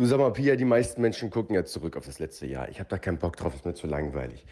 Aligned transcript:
Du 0.00 0.06
sag 0.06 0.18
mal, 0.18 0.32
Pia, 0.32 0.56
die 0.56 0.64
meisten 0.64 1.02
Menschen 1.02 1.28
gucken 1.28 1.54
ja 1.54 1.66
zurück 1.66 1.94
auf 1.94 2.06
das 2.06 2.20
letzte 2.20 2.46
Jahr. 2.46 2.70
Ich 2.70 2.78
habe 2.78 2.88
da 2.88 2.96
keinen 2.96 3.18
Bock 3.18 3.36
drauf, 3.36 3.54
ist 3.54 3.66
mir 3.66 3.74
zu 3.74 3.86
langweilig. 3.86 4.46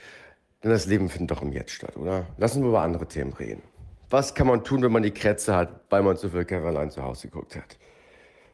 Denn 0.62 0.70
das 0.70 0.84
Leben 0.84 1.08
findet 1.08 1.30
doch 1.30 1.40
im 1.40 1.54
Jetzt 1.54 1.70
statt, 1.70 1.96
oder? 1.96 2.26
Lassen 2.36 2.60
wir 2.60 2.68
über 2.68 2.82
andere 2.82 3.08
Themen 3.08 3.32
reden. 3.32 3.62
Was 4.10 4.34
kann 4.34 4.46
man 4.46 4.62
tun, 4.62 4.82
wenn 4.82 4.92
man 4.92 5.02
die 5.02 5.10
Krätze 5.10 5.56
hat, 5.56 5.80
weil 5.88 6.02
man 6.02 6.18
zu 6.18 6.28
viel 6.28 6.44
Caroline 6.44 6.90
zu 6.90 7.02
Hause 7.02 7.28
geguckt 7.28 7.56
hat? 7.56 7.78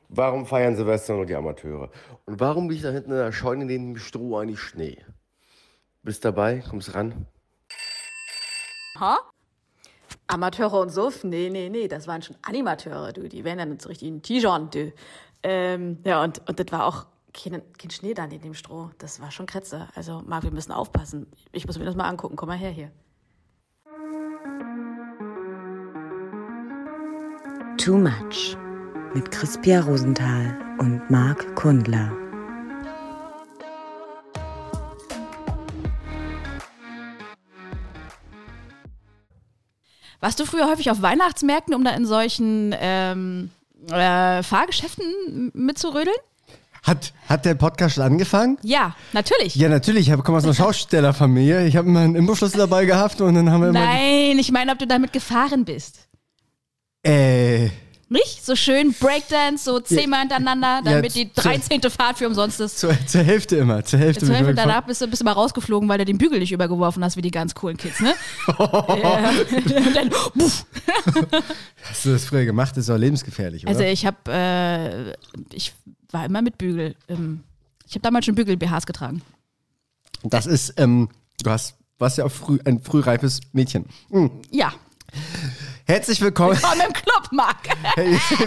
Warum 0.09 0.47
feiern 0.47 0.77
Silvester 0.77 1.15
nur 1.15 1.27
die 1.27 1.35
Amateure? 1.35 1.91
Und 2.27 2.39
warum 2.39 2.71
liegt 2.71 2.85
da 2.85 2.91
hinten 2.91 3.11
in 3.11 3.17
der 3.17 3.33
Scheune 3.33 3.65
neben 3.65 3.95
dem 3.95 3.97
Stroh 3.97 4.39
eigentlich 4.39 4.61
Schnee? 4.61 4.99
Bist 6.05 6.25
dabei? 6.25 6.63
Kommst 6.71 6.95
ran? 6.95 7.27
Ha? 9.01 9.19
Amateure 10.29 10.81
und 10.81 10.91
Suff? 10.91 11.25
Nee, 11.25 11.51
nee, 11.51 11.71
nee, 11.71 11.89
das 11.89 12.07
waren 12.07 12.23
schon 12.23 12.37
Animateure, 12.43 13.13
du. 13.13 13.29
Die 13.29 13.43
wären 13.43 13.59
dann 13.59 13.81
so 13.81 13.89
richtig 13.89 14.07
in 14.07 14.23
T-Shirt, 14.23 14.73
du. 14.73 14.93
Ähm, 15.47 15.99
ja, 16.05 16.25
und, 16.25 16.41
und 16.49 16.59
das 16.59 16.73
war 16.73 16.87
auch 16.87 17.05
kein, 17.35 17.63
kein 17.77 17.91
Schnee 17.91 18.15
da 18.15 18.25
in 18.25 18.41
dem 18.41 18.55
Stroh. 18.55 18.91
Das 18.97 19.21
war 19.21 19.31
schon 19.31 19.45
Kretze. 19.45 19.89
Also, 19.95 20.23
Marc, 20.27 20.43
wir 20.45 20.51
müssen 20.51 20.73
aufpassen. 20.73 21.27
Ich 21.53 21.67
muss 21.67 21.79
mir 21.79 21.85
das 21.85 21.95
mal 21.95 22.09
angucken. 22.09 22.35
Komm 22.35 22.49
mal 22.49 22.57
her 22.57 22.71
hier. 22.71 22.91
Too 27.77 27.99
Much 27.99 28.57
mit 29.13 29.31
Crispia 29.31 29.81
Rosenthal 29.81 30.59
und 30.79 31.11
Marc 31.11 31.55
Kundler. 31.57 32.11
Warst 40.21 40.41
du 40.41 40.47
früher 40.47 40.71
häufig 40.71 40.91
auf 40.91 41.03
Weihnachtsmärkten, 41.03 41.75
um 41.75 41.85
da 41.85 41.91
in 41.91 42.07
solchen 42.07 42.75
ähm, 42.79 43.51
äh, 43.91 44.43
Fahrgeschäften 44.43 45.51
mitzurödeln? 45.55 46.17
Hat, 46.83 47.15
hat 47.29 47.47
der 47.47 47.55
Podcast 47.55 47.95
schon 47.95 48.05
angefangen? 48.05 48.59
Ja, 48.63 48.95
natürlich. 49.13 49.55
Ja, 49.55 49.71
natürlich. 49.71 50.11
Ich 50.11 50.23
komme 50.23 50.37
aus 50.37 50.45
einer 50.45 50.53
Schaustellerfamilie. 50.53 51.67
Ich 51.67 51.77
habe 51.77 51.89
immer 51.89 52.01
einen 52.01 52.15
Imbusschlüssel 52.15 52.59
dabei 52.59 52.85
gehabt 52.85 53.21
und 53.23 53.35
dann 53.35 53.51
haben 53.51 53.63
wir 53.63 53.69
immer. 53.71 53.81
Nein, 53.81 54.39
ich 54.39 54.53
meine, 54.53 54.73
ob 54.73 54.79
du 54.79 54.87
damit 54.87 55.13
gefahren 55.13 55.65
bist. 55.65 56.09
Äh. 57.03 57.71
Nicht? 58.09 58.45
So 58.45 58.55
schön 58.55 58.93
Breakdance, 58.93 59.65
so 59.65 59.81
zehnmal 59.81 60.21
hintereinander, 60.21 60.81
damit 60.85 61.15
Ja, 61.17 61.25
die 61.25 61.33
zu- 61.33 61.41
13. 61.41 61.81
Fahrt 61.91 62.19
für 62.19 62.27
umsonst 62.27 62.61
ist. 62.61 62.79
Zur, 62.79 62.95
zur 63.07 63.23
Hälfte 63.23 63.57
immer. 63.57 63.85
Zur 63.85 63.99
Hälfte. 63.99 64.27
Beispiel 64.27 64.45
immer 64.49 64.55
danach 64.55 64.83
bist 64.85 65.01
du, 65.01 65.07
bist 65.07 65.23
du 65.23 65.25
mal 65.25 65.33
rausgeflogen, 65.33 65.89
weil 65.89 65.99
du 65.99 66.05
den 66.05 66.19
Bügel 66.19 66.39
nicht 66.39 66.53
übergeworfen 66.53 67.03
hast, 67.03 67.17
wie 67.17 67.23
die 67.23 67.31
ganz 67.31 67.55
coolen 67.55 67.77
Kids, 67.77 68.01
ne? 68.01 68.15
ja. 68.59 68.65
Und 69.87 69.97
dann, 69.97 70.11
buff. 70.35 70.67
Hast 71.89 72.05
du 72.05 72.13
das 72.13 72.25
früher 72.25 72.45
gemacht? 72.45 72.73
Das 72.73 72.79
ist 72.79 72.89
doch 72.89 72.99
lebensgefährlich, 72.99 73.63
oder? 73.65 73.71
Also 73.71 73.83
ich 73.85 74.05
habe, 74.07 74.17
äh, 74.29 75.13
ich 75.53 75.73
war 76.11 76.27
immer 76.27 76.43
mit 76.43 76.59
Bügel. 76.59 76.95
Ich 77.87 77.95
habe 77.95 78.01
damals 78.03 78.27
schon 78.27 78.35
Bügel-BHs 78.35 78.87
getragen. 78.87 79.23
das 80.23 80.47
ist, 80.47 80.75
ähm, 80.77 81.09
du 81.43 81.51
hast, 81.51 81.77
warst 81.99 82.19
ja 82.19 82.25
auch 82.25 82.31
früh, 82.31 82.59
ein 82.65 82.81
frühreifes 82.83 83.41
Mädchen. 83.53 83.87
Hm. 84.11 84.31
Ja, 84.51 84.73
Herzlich 85.87 86.21
willkommen. 86.23 86.59
komm 86.63 86.81
im 86.81 86.93
Club, 86.95 87.29
Marc. 87.31 87.57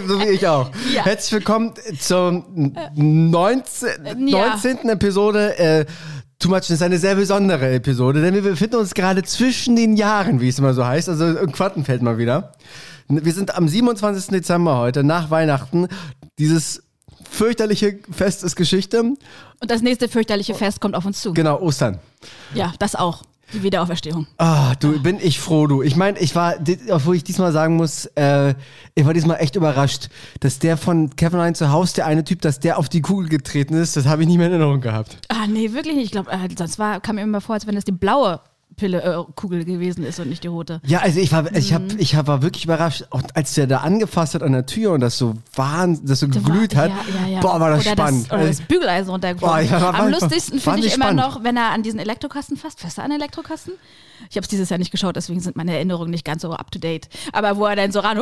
So 0.08 0.20
wie 0.20 0.30
ich 0.30 0.46
auch. 0.46 0.70
Ja. 0.92 1.04
Herzlich 1.04 1.32
willkommen 1.32 1.72
zur 2.00 2.44
19, 2.96 4.26
ja. 4.26 4.54
19. 4.56 4.88
Episode. 4.88 5.56
Äh, 5.56 5.86
Too 6.40 6.48
Much 6.48 6.70
ist 6.70 6.82
eine 6.82 6.98
sehr 6.98 7.14
besondere 7.14 7.72
Episode, 7.74 8.22
denn 8.22 8.34
wir 8.34 8.42
befinden 8.42 8.76
uns 8.76 8.92
gerade 8.94 9.22
zwischen 9.22 9.76
den 9.76 9.96
Jahren, 9.96 10.40
wie 10.40 10.48
es 10.48 10.58
immer 10.58 10.74
so 10.74 10.84
heißt, 10.84 11.08
also 11.08 11.26
im 11.38 11.52
Quattenfeld 11.52 12.02
mal 12.02 12.18
wieder. 12.18 12.52
Wir 13.08 13.32
sind 13.32 13.54
am 13.54 13.68
27. 13.68 14.26
Dezember 14.28 14.76
heute, 14.76 15.04
nach 15.04 15.30
Weihnachten. 15.30 15.86
Dieses 16.40 16.82
fürchterliche 17.30 18.00
Fest 18.10 18.42
ist 18.42 18.56
Geschichte. 18.56 19.00
Und 19.00 19.18
das 19.70 19.82
nächste 19.82 20.08
fürchterliche 20.08 20.54
Fest 20.54 20.80
kommt 20.80 20.94
auf 20.96 21.04
uns 21.04 21.20
zu. 21.20 21.34
Genau, 21.34 21.60
Ostern. 21.60 22.00
Ja, 22.54 22.72
das 22.80 22.94
auch. 22.96 23.22
Die 23.52 23.62
Wiederauferstehung. 23.62 24.26
Ah, 24.36 24.74
du, 24.76 25.00
bin 25.02 25.18
ich 25.20 25.40
froh, 25.40 25.66
du. 25.66 25.82
Ich 25.82 25.96
meine, 25.96 26.18
ich 26.18 26.34
war, 26.34 26.54
obwohl 26.90 27.16
ich 27.16 27.24
diesmal 27.24 27.52
sagen 27.52 27.76
muss, 27.76 28.06
äh, 28.14 28.54
ich 28.94 29.06
war 29.06 29.14
diesmal 29.14 29.38
echt 29.40 29.56
überrascht, 29.56 30.08
dass 30.40 30.58
der 30.58 30.76
von 30.76 31.16
Kevin 31.16 31.38
Allein 31.38 31.54
zu 31.54 31.70
Hause, 31.70 31.94
der 31.96 32.06
eine 32.06 32.24
Typ, 32.24 32.42
dass 32.42 32.60
der 32.60 32.78
auf 32.78 32.88
die 32.88 33.00
Kugel 33.00 33.28
getreten 33.28 33.74
ist, 33.74 33.96
das 33.96 34.06
habe 34.06 34.22
ich 34.22 34.28
nicht 34.28 34.38
mehr 34.38 34.48
in 34.48 34.52
Erinnerung 34.52 34.80
gehabt. 34.80 35.18
Ah, 35.28 35.46
nee, 35.46 35.72
wirklich 35.72 35.96
nicht. 35.96 36.06
Ich 36.06 36.12
glaube, 36.12 36.30
äh, 36.30 36.48
sonst 36.56 36.78
war, 36.78 37.00
kam 37.00 37.16
mir 37.16 37.22
immer 37.22 37.40
vor, 37.40 37.54
als 37.54 37.66
wenn 37.66 37.74
das 37.74 37.84
die 37.84 37.92
blaue 37.92 38.40
Pille, 38.78 39.02
äh, 39.02 39.32
Kugel 39.34 39.64
gewesen 39.66 40.04
ist 40.04 40.18
und 40.20 40.28
nicht 40.30 40.42
die 40.44 40.48
rote. 40.48 40.80
Ja, 40.86 41.00
also 41.00 41.20
ich 41.20 41.30
war, 41.32 41.54
ich 41.54 41.74
hab, 41.74 41.82
Mhm. 41.82 41.96
ich 41.98 42.14
hab, 42.14 42.26
war 42.26 42.40
wirklich 42.42 42.64
überrascht, 42.64 43.04
auch 43.10 43.20
als 43.34 43.52
der 43.54 43.66
da 43.66 43.78
angefasst 43.78 44.34
hat 44.34 44.42
an 44.42 44.52
der 44.52 44.64
Tür 44.64 44.92
und 44.92 45.00
das 45.00 45.18
so 45.18 45.34
wahn, 45.54 46.00
das 46.04 46.20
so 46.20 46.28
geglüht 46.28 46.74
hat. 46.74 46.90
Ja, 46.90 47.26
ja, 47.26 47.34
ja. 47.34 47.40
Boah, 47.40 47.60
war 47.60 47.70
das 47.70 47.82
oder 47.82 47.92
spannend. 47.92 48.24
Das, 48.30 48.32
oder 48.38 48.46
das 48.48 48.60
Bügeleisen 48.62 49.10
runtergeflogen. 49.10 49.68
Boah, 49.68 49.94
Am 49.94 50.10
lustigsten 50.10 50.60
finde 50.60 50.86
ich 50.86 50.94
immer 50.94 51.12
noch, 51.12 51.44
wenn 51.44 51.56
er 51.56 51.72
an 51.72 51.82
diesen 51.82 51.98
Elektrokasten 52.00 52.56
fasst. 52.56 52.80
Fasst 52.80 52.96
er 52.98 53.04
an 53.04 53.10
Elektrokasten? 53.10 53.74
Ich 54.30 54.36
habe 54.36 54.42
es 54.42 54.48
dieses 54.48 54.68
Jahr 54.68 54.78
nicht 54.78 54.90
geschaut, 54.90 55.14
deswegen 55.16 55.40
sind 55.40 55.56
meine 55.56 55.74
Erinnerungen 55.74 56.10
nicht 56.10 56.24
ganz 56.24 56.42
so 56.42 56.50
up 56.52 56.70
to 56.72 56.78
date. 56.78 57.08
Aber 57.32 57.56
wo 57.56 57.66
er 57.66 57.76
dann 57.76 57.92
so 57.92 58.00
ran. 58.00 58.18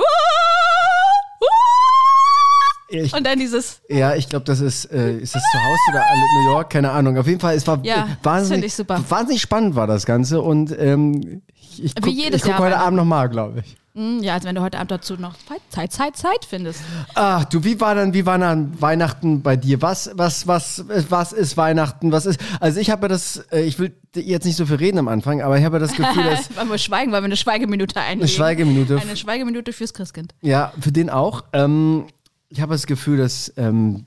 Ich, 2.89 3.13
Und 3.15 3.25
dann 3.27 3.39
dieses. 3.39 3.81
ja, 3.89 4.15
ich 4.15 4.29
glaube, 4.29 4.45
das 4.45 4.61
ist, 4.61 4.85
äh, 4.93 5.17
ist 5.19 5.35
das 5.35 5.43
zu 5.43 5.59
Hause 5.59 5.79
oder 5.91 6.01
in 6.13 6.45
New 6.45 6.53
York? 6.53 6.71
Keine 6.71 6.91
Ahnung. 6.91 7.17
Auf 7.19 7.27
jeden 7.27 7.41
Fall, 7.41 7.55
es 7.57 7.67
war 7.67 7.79
Ja, 7.85 8.09
wahnsinnig, 8.23 8.73
wahnsinnig 8.89 9.41
spannend 9.43 9.75
war 9.75 9.87
das 9.87 10.07
Ganze 10.07 10.41
und 10.41 10.77
ähm, 10.79 11.43
ich, 11.55 11.85
ich 11.85 11.95
Wie 12.05 12.31
guck, 12.41 12.59
heute. 12.59 12.79
Abend 12.79 12.97
nochmal, 12.97 13.29
glaube 13.29 13.61
ich. 13.61 13.77
Hm, 13.95 14.23
ja, 14.23 14.35
als 14.35 14.45
wenn 14.45 14.55
du 14.55 14.61
heute 14.61 14.77
Abend 14.79 14.91
dazu 14.91 15.15
noch 15.15 15.35
Zeit, 15.71 15.91
Zeit, 15.91 16.17
Zeit 16.17 16.45
findest. 16.47 16.81
Ach 17.15 17.47
du, 17.47 17.65
wie 17.65 17.81
war 17.81 17.95
dann, 17.95 18.13
wie 18.13 18.27
war 18.27 18.37
dann 18.39 18.79
Weihnachten 18.81 19.41
bei 19.41 19.57
dir? 19.57 19.81
Was, 19.81 20.11
was, 20.15 20.47
was, 20.47 20.85
was 21.09 21.33
ist 21.33 21.57
Weihnachten? 21.57 22.13
Was 22.13 22.27
ist? 22.27 22.39
Also 22.61 22.79
ich 22.79 22.91
habe 22.91 23.03
ja 23.05 23.09
das, 23.09 23.39
äh, 23.51 23.63
ich 23.63 23.79
will 23.79 23.95
jetzt 24.15 24.45
nicht 24.45 24.57
so 24.57 24.67
viel 24.67 24.77
reden 24.77 24.99
am 24.99 25.09
Anfang, 25.09 25.41
aber 25.41 25.59
ich 25.59 25.65
habe 25.65 25.77
ja 25.77 25.81
das 25.81 25.95
Gefühl, 25.97 26.25
dass 26.25 26.55
Wollen 26.57 26.69
wir 26.69 26.77
schweigen, 26.79 27.11
weil 27.13 27.23
wir 27.23 27.27
eine 27.27 27.37
Schweigeminute 27.39 27.99
einlegen. 27.99 28.21
eine 28.21 28.29
Schweigeminute, 28.29 28.99
Eine 29.01 29.17
Schweigeminute 29.17 29.73
fürs 29.73 29.95
Christkind. 29.95 30.35
ja, 30.43 30.73
für 30.79 30.93
den 30.93 31.09
auch. 31.09 31.45
Ähm, 31.55 32.05
ich 32.49 32.61
habe 32.61 32.73
das 32.73 32.87
Gefühl, 32.87 33.19
dass 33.19 33.53
ähm, 33.57 34.07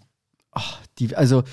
ach, 0.51 0.79
die, 0.97 1.15
also 1.15 1.43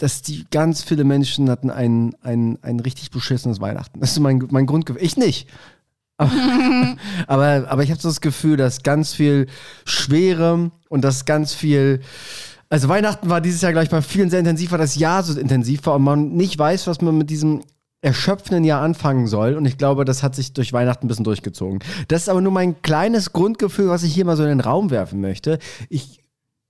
dass 0.00 0.22
die 0.22 0.46
ganz 0.50 0.82
viele 0.82 1.04
Menschen 1.04 1.50
hatten 1.50 1.70
ein, 1.70 2.14
ein, 2.22 2.58
ein 2.62 2.80
richtig 2.80 3.10
beschissenes 3.10 3.60
Weihnachten. 3.60 4.00
Das 4.00 4.12
ist 4.12 4.18
mein, 4.20 4.42
mein 4.50 4.66
Grundgefühl. 4.66 5.04
Ich 5.04 5.16
nicht. 5.16 5.48
Aber, 6.16 6.30
aber, 7.26 7.66
aber 7.68 7.82
ich 7.82 7.90
habe 7.90 8.00
so 8.00 8.08
das 8.08 8.20
Gefühl, 8.20 8.56
dass 8.56 8.82
ganz 8.82 9.12
viel 9.12 9.46
Schwere 9.84 10.70
und 10.88 11.02
dass 11.02 11.26
ganz 11.26 11.52
viel. 11.52 12.00
Also 12.70 12.88
Weihnachten 12.88 13.28
war 13.28 13.40
dieses 13.40 13.60
Jahr 13.60 13.72
gleich 13.72 13.90
bei 13.90 14.00
vielen 14.00 14.30
sehr 14.30 14.38
intensiv, 14.38 14.70
weil 14.70 14.78
das 14.78 14.94
Jahr 14.94 15.22
so 15.22 15.38
intensiv 15.38 15.84
war 15.86 15.96
und 15.96 16.02
man 16.02 16.30
nicht 16.30 16.58
weiß, 16.58 16.86
was 16.86 17.00
man 17.02 17.18
mit 17.18 17.28
diesem 17.28 17.62
erschöpfenden 18.02 18.64
Jahr 18.64 18.82
anfangen 18.82 19.26
soll. 19.26 19.54
Und 19.54 19.66
ich 19.66 19.78
glaube, 19.78 20.04
das 20.04 20.22
hat 20.22 20.34
sich 20.34 20.52
durch 20.52 20.72
Weihnachten 20.72 21.06
ein 21.06 21.08
bisschen 21.08 21.24
durchgezogen. 21.24 21.80
Das 22.08 22.22
ist 22.22 22.28
aber 22.28 22.40
nur 22.40 22.52
mein 22.52 22.80
kleines 22.82 23.32
Grundgefühl, 23.32 23.88
was 23.88 24.02
ich 24.02 24.14
hier 24.14 24.24
mal 24.24 24.36
so 24.36 24.42
in 24.42 24.48
den 24.48 24.60
Raum 24.60 24.90
werfen 24.90 25.20
möchte. 25.20 25.58
Ich 25.88 26.20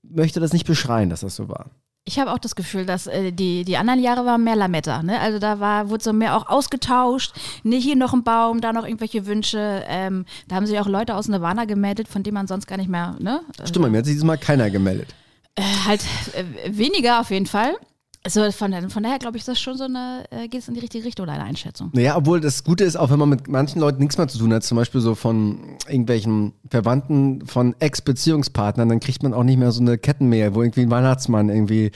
möchte 0.02 0.40
das 0.40 0.52
nicht 0.52 0.66
beschreien, 0.66 1.10
dass 1.10 1.20
das 1.20 1.36
so 1.36 1.48
war. 1.48 1.70
Ich 2.06 2.18
habe 2.18 2.32
auch 2.32 2.38
das 2.38 2.56
Gefühl, 2.56 2.86
dass 2.86 3.06
äh, 3.06 3.30
die, 3.30 3.64
die 3.64 3.76
anderen 3.76 4.00
Jahre 4.00 4.24
waren 4.24 4.42
mehr 4.42 4.56
Lametta. 4.56 5.02
Ne? 5.02 5.20
Also 5.20 5.38
da 5.38 5.60
war, 5.60 5.90
wurde 5.90 6.02
so 6.02 6.12
mehr 6.12 6.36
auch 6.36 6.48
ausgetauscht. 6.48 7.32
Nicht 7.62 7.84
hier 7.84 7.94
noch 7.94 8.14
ein 8.14 8.24
Baum, 8.24 8.60
da 8.60 8.72
noch 8.72 8.84
irgendwelche 8.84 9.26
Wünsche. 9.26 9.84
Ähm, 9.86 10.24
da 10.48 10.56
haben 10.56 10.66
sich 10.66 10.80
auch 10.80 10.88
Leute 10.88 11.14
aus 11.14 11.28
Nirvana 11.28 11.66
gemeldet, 11.66 12.08
von 12.08 12.22
denen 12.22 12.34
man 12.34 12.46
sonst 12.46 12.66
gar 12.66 12.78
nicht 12.78 12.88
mehr, 12.88 13.16
ne? 13.20 13.42
Stimmt, 13.64 13.90
mir 13.90 13.98
hat 13.98 14.06
sich 14.06 14.14
dieses 14.14 14.26
Mal 14.26 14.38
keiner 14.38 14.70
gemeldet. 14.70 15.14
Äh, 15.54 15.62
halt 15.86 16.00
äh, 16.32 16.44
weniger 16.76 17.20
auf 17.20 17.30
jeden 17.30 17.46
Fall. 17.46 17.76
Also 18.22 18.50
von, 18.52 18.90
von 18.90 19.02
daher 19.02 19.18
glaube 19.18 19.38
ich, 19.38 19.42
ist 19.42 19.48
das 19.48 19.58
schon 19.58 19.78
so 19.78 19.84
eine, 19.84 20.24
äh, 20.30 20.46
geht 20.48 20.60
es 20.60 20.68
in 20.68 20.74
die 20.74 20.80
richtige 20.80 21.04
Richtung, 21.04 21.26
deine 21.26 21.42
Einschätzung. 21.42 21.88
Naja, 21.94 22.16
obwohl 22.18 22.38
das 22.40 22.64
Gute 22.64 22.84
ist, 22.84 22.96
auch 22.96 23.08
wenn 23.10 23.18
man 23.18 23.30
mit 23.30 23.48
manchen 23.48 23.80
Leuten 23.80 24.00
nichts 24.00 24.18
mehr 24.18 24.28
zu 24.28 24.36
tun 24.38 24.52
hat, 24.52 24.62
zum 24.62 24.76
Beispiel 24.76 25.00
so 25.00 25.14
von 25.14 25.78
irgendwelchen 25.88 26.52
Verwandten 26.68 27.46
von 27.46 27.74
Ex-Beziehungspartnern, 27.78 28.90
dann 28.90 29.00
kriegt 29.00 29.22
man 29.22 29.32
auch 29.32 29.42
nicht 29.42 29.58
mehr 29.58 29.72
so 29.72 29.80
eine 29.80 29.96
Kettenmail, 29.96 30.54
wo 30.54 30.62
irgendwie 30.62 30.82
ein 30.82 30.90
Weihnachtsmann 30.90 31.48
irgendwie, 31.48 31.92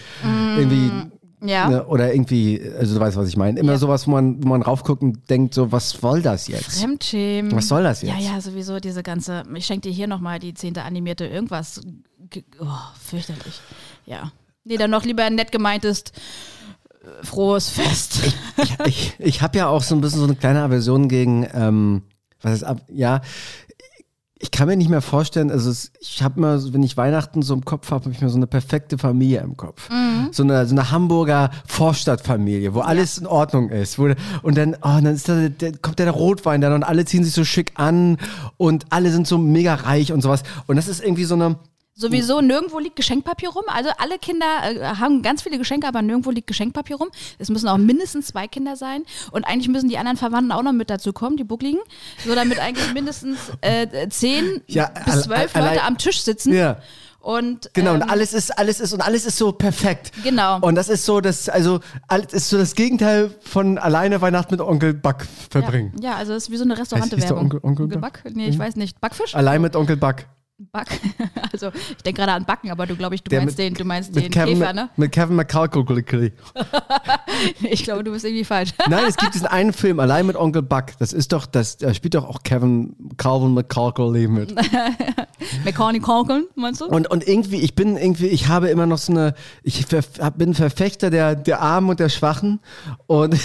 irgendwie 0.56 0.90
Ja. 1.46 1.68
ne, 1.68 1.84
oder 1.86 2.14
irgendwie, 2.14 2.58
also 2.78 2.94
du 2.94 3.00
weißt, 3.00 3.18
was 3.18 3.28
ich 3.28 3.36
meine. 3.36 3.60
Immer 3.60 3.72
Ja. 3.72 3.78
sowas, 3.78 4.06
wo 4.06 4.12
man, 4.12 4.42
wo 4.42 4.48
man 4.48 4.62
raufguckt 4.62 5.02
und 5.02 5.28
denkt 5.28 5.52
so, 5.52 5.72
was 5.72 5.90
soll 5.90 6.22
das 6.22 6.48
jetzt? 6.48 6.80
Fremdschämen. 6.80 7.52
Was 7.52 7.68
soll 7.68 7.82
das 7.82 8.00
Ja, 8.00 8.14
jetzt? 8.16 8.24
ja, 8.28 8.40
sowieso 8.40 8.80
diese 8.80 9.02
ganze, 9.02 9.42
ich 9.54 9.66
schenke 9.66 9.90
dir 9.90 9.94
hier 9.94 10.06
nochmal 10.06 10.38
die 10.38 10.54
zehnte 10.54 10.84
animierte 10.84 11.26
irgendwas. 11.26 11.82
Ge- 12.30 12.44
Oh, 12.58 12.66
fürchterlich. 12.98 13.60
Ja. 14.06 14.32
Nee, 14.64 14.78
dann 14.78 14.90
noch 14.90 15.04
lieber 15.04 15.24
ein 15.24 15.34
nett 15.34 15.52
gemeintes 15.52 16.04
äh, 17.02 17.24
frohes 17.24 17.68
Fest. 17.68 18.20
ich, 18.56 18.78
ich, 18.86 19.14
ich 19.18 19.42
habe 19.42 19.58
ja 19.58 19.68
auch 19.68 19.82
so 19.82 19.94
ein 19.94 20.00
bisschen 20.00 20.20
so 20.20 20.24
eine 20.24 20.36
kleine 20.36 20.62
Aversion 20.62 21.08
gegen, 21.08 21.46
ähm, 21.52 22.02
was 22.40 22.54
ist 22.54 22.64
ab, 22.64 22.80
ja, 22.88 23.20
ich 24.44 24.50
kann 24.50 24.68
mir 24.68 24.76
nicht 24.76 24.90
mehr 24.90 25.00
vorstellen, 25.00 25.50
also 25.50 25.70
es, 25.70 25.90
ich 26.00 26.22
habe 26.22 26.58
so, 26.58 26.74
wenn 26.74 26.82
ich 26.82 26.98
Weihnachten 26.98 27.40
so 27.40 27.54
im 27.54 27.64
Kopf 27.64 27.90
habe, 27.90 28.04
habe 28.04 28.14
ich 28.14 28.20
mir 28.20 28.28
so 28.28 28.36
eine 28.36 28.46
perfekte 28.46 28.98
Familie 28.98 29.40
im 29.40 29.56
Kopf. 29.56 29.88
So, 30.32 30.42
eine, 30.42 30.66
so 30.66 30.74
eine 30.74 30.90
Hamburger 30.90 31.50
Vorstadtfamilie, 31.66 32.74
wo 32.74 32.80
alles 32.80 33.16
in 33.16 33.26
Ordnung 33.26 33.70
ist. 33.70 33.98
Wo, 33.98 34.12
und 34.42 34.58
dann, 34.58 34.74
oh, 34.74 35.00
dann 35.00 35.06
ist 35.06 35.30
da, 35.30 35.48
der, 35.48 35.78
kommt 35.78 35.98
der 35.98 36.10
Rotwein 36.10 36.60
dann 36.60 36.74
und 36.74 36.82
alle 36.82 37.06
ziehen 37.06 37.24
sich 37.24 37.32
so 37.32 37.44
schick 37.44 37.72
an 37.76 38.18
und 38.58 38.84
alle 38.90 39.10
sind 39.10 39.26
so 39.26 39.38
mega 39.38 39.74
reich 39.74 40.12
und 40.12 40.20
sowas. 40.20 40.42
Und 40.66 40.76
das 40.76 40.88
ist 40.88 41.02
irgendwie 41.02 41.24
so 41.24 41.36
eine, 41.36 41.56
Sowieso 41.96 42.40
nirgendwo 42.40 42.80
liegt 42.80 42.96
Geschenkpapier 42.96 43.50
rum. 43.50 43.62
Also 43.68 43.90
alle 43.98 44.18
Kinder 44.18 44.46
äh, 44.64 44.80
haben 44.96 45.22
ganz 45.22 45.42
viele 45.42 45.58
Geschenke, 45.58 45.86
aber 45.86 46.02
nirgendwo 46.02 46.30
liegt 46.30 46.48
Geschenkpapier 46.48 46.96
rum. 46.96 47.08
Es 47.38 47.50
müssen 47.50 47.68
auch 47.68 47.76
mindestens 47.78 48.26
zwei 48.26 48.48
Kinder 48.48 48.74
sein. 48.74 49.04
Und 49.30 49.44
eigentlich 49.44 49.68
müssen 49.68 49.88
die 49.88 49.96
anderen 49.98 50.16
Verwandten 50.16 50.50
auch 50.50 50.62
noch 50.62 50.72
mit 50.72 50.90
dazu 50.90 51.12
kommen, 51.12 51.36
die 51.36 51.44
Buckligen. 51.44 51.78
So 52.26 52.34
damit 52.34 52.58
eigentlich 52.58 52.92
mindestens 52.94 53.38
äh, 53.60 54.08
zehn 54.08 54.60
Ja, 54.66 54.90
bis 55.04 55.22
zwölf 55.22 55.54
Leute 55.54 55.82
am 55.82 55.96
Tisch 55.96 56.20
sitzen. 56.22 56.52
Ja. 56.52 56.78
Und, 57.20 57.70
Genau, 57.72 57.94
ähm, 57.94 58.02
und 58.02 58.10
alles 58.10 58.34
ist, 58.34 58.50
alles 58.58 58.80
ist, 58.80 58.92
und 58.92 59.00
alles 59.00 59.24
ist 59.24 59.38
so 59.38 59.52
perfekt. 59.52 60.10
Genau. 60.22 60.58
Und 60.60 60.74
das 60.74 60.90
ist 60.90 61.06
so, 61.06 61.22
das, 61.22 61.48
also, 61.48 61.80
alles 62.06 62.34
ist 62.34 62.50
so 62.50 62.58
das 62.58 62.74
Gegenteil 62.74 63.30
von 63.40 63.78
alleine 63.78 64.20
Weihnachten 64.20 64.52
mit 64.52 64.60
Onkel 64.60 64.92
Buck 64.92 65.24
verbringen. 65.48 65.92
Ja, 66.02 66.10
ja, 66.10 66.16
also 66.16 66.34
es 66.34 66.44
ist 66.44 66.50
wie 66.50 66.58
so 66.58 66.64
eine 66.64 66.76
Restaurante-Werbung. 66.76 67.38
Onkel- 67.38 67.60
Onkel 67.62 67.86
Buck? 67.86 68.20
Nee, 68.34 68.48
ich 68.48 68.58
weiß 68.58 68.76
nicht. 68.76 69.00
Backfisch? 69.00 69.34
Allein 69.34 69.62
mit 69.62 69.74
Onkel 69.74 69.96
Buck. 69.96 70.16
Back. 70.58 70.88
Also 71.54 71.68
ich 71.68 72.02
denke 72.02 72.20
gerade 72.20 72.32
an 72.32 72.44
Backen, 72.46 72.72
aber 72.72 72.84
du 72.84 72.96
glaube 72.96 73.14
ich, 73.14 73.22
du 73.22 73.28
Der 73.28 73.38
meinst 73.42 73.56
mit- 73.58 73.64
den, 73.64 73.74
du 73.74 73.84
meinst 73.84 74.12
Mit 74.12 74.24
den 74.24 74.32
Kevin, 74.32 74.58
Käfer, 74.58 74.72
ne? 74.72 74.90
mit 74.96 75.12
Kevin 75.12 75.36
McCulkey. 75.36 76.32
Ich 77.62 77.84
glaube, 77.84 78.02
du 78.02 78.10
bist 78.12 78.24
irgendwie 78.24 78.44
falsch. 78.44 78.70
Nein, 78.90 79.04
es 79.08 79.16
gibt 79.16 79.34
diesen 79.34 79.46
einen 79.46 79.72
Film, 79.72 80.00
allein 80.00 80.26
mit 80.26 80.34
Onkel 80.36 80.62
Buck. 80.62 80.86
Das 80.98 81.12
ist 81.12 81.32
doch, 81.32 81.46
das, 81.46 81.76
da 81.76 81.92
spielt 81.94 82.14
doch 82.14 82.24
auch 82.28 82.42
Kevin 82.42 82.96
Calvin 83.16 83.54
McCulkey 83.54 84.26
mit. 84.26 84.52
Mechanic 85.64 86.02
Conkeln, 86.02 86.46
meinst 86.56 86.80
du? 86.80 86.86
Und, 86.86 87.08
und 87.08 87.26
irgendwie, 87.26 87.60
ich 87.60 87.74
bin 87.76 87.96
irgendwie, 87.96 88.26
ich 88.26 88.48
habe 88.48 88.68
immer 88.68 88.86
noch 88.86 88.98
so 88.98 89.12
eine, 89.12 89.34
ich 89.62 89.86
ver, 89.86 90.02
bin 90.32 90.54
Verfechter 90.54 91.10
der, 91.10 91.36
der 91.36 91.60
Armen 91.60 91.90
und 91.90 92.00
der 92.00 92.08
Schwachen. 92.08 92.60
Und 93.06 93.38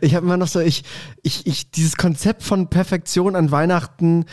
ich 0.00 0.14
habe 0.14 0.24
immer 0.26 0.36
noch 0.36 0.48
so, 0.48 0.60
ich, 0.60 0.84
ich, 1.22 1.46
ich, 1.46 1.70
dieses 1.72 1.96
Konzept 1.96 2.42
von 2.44 2.68
Perfektion 2.68 3.34
an 3.36 3.50
Weihnachten, 3.50 4.24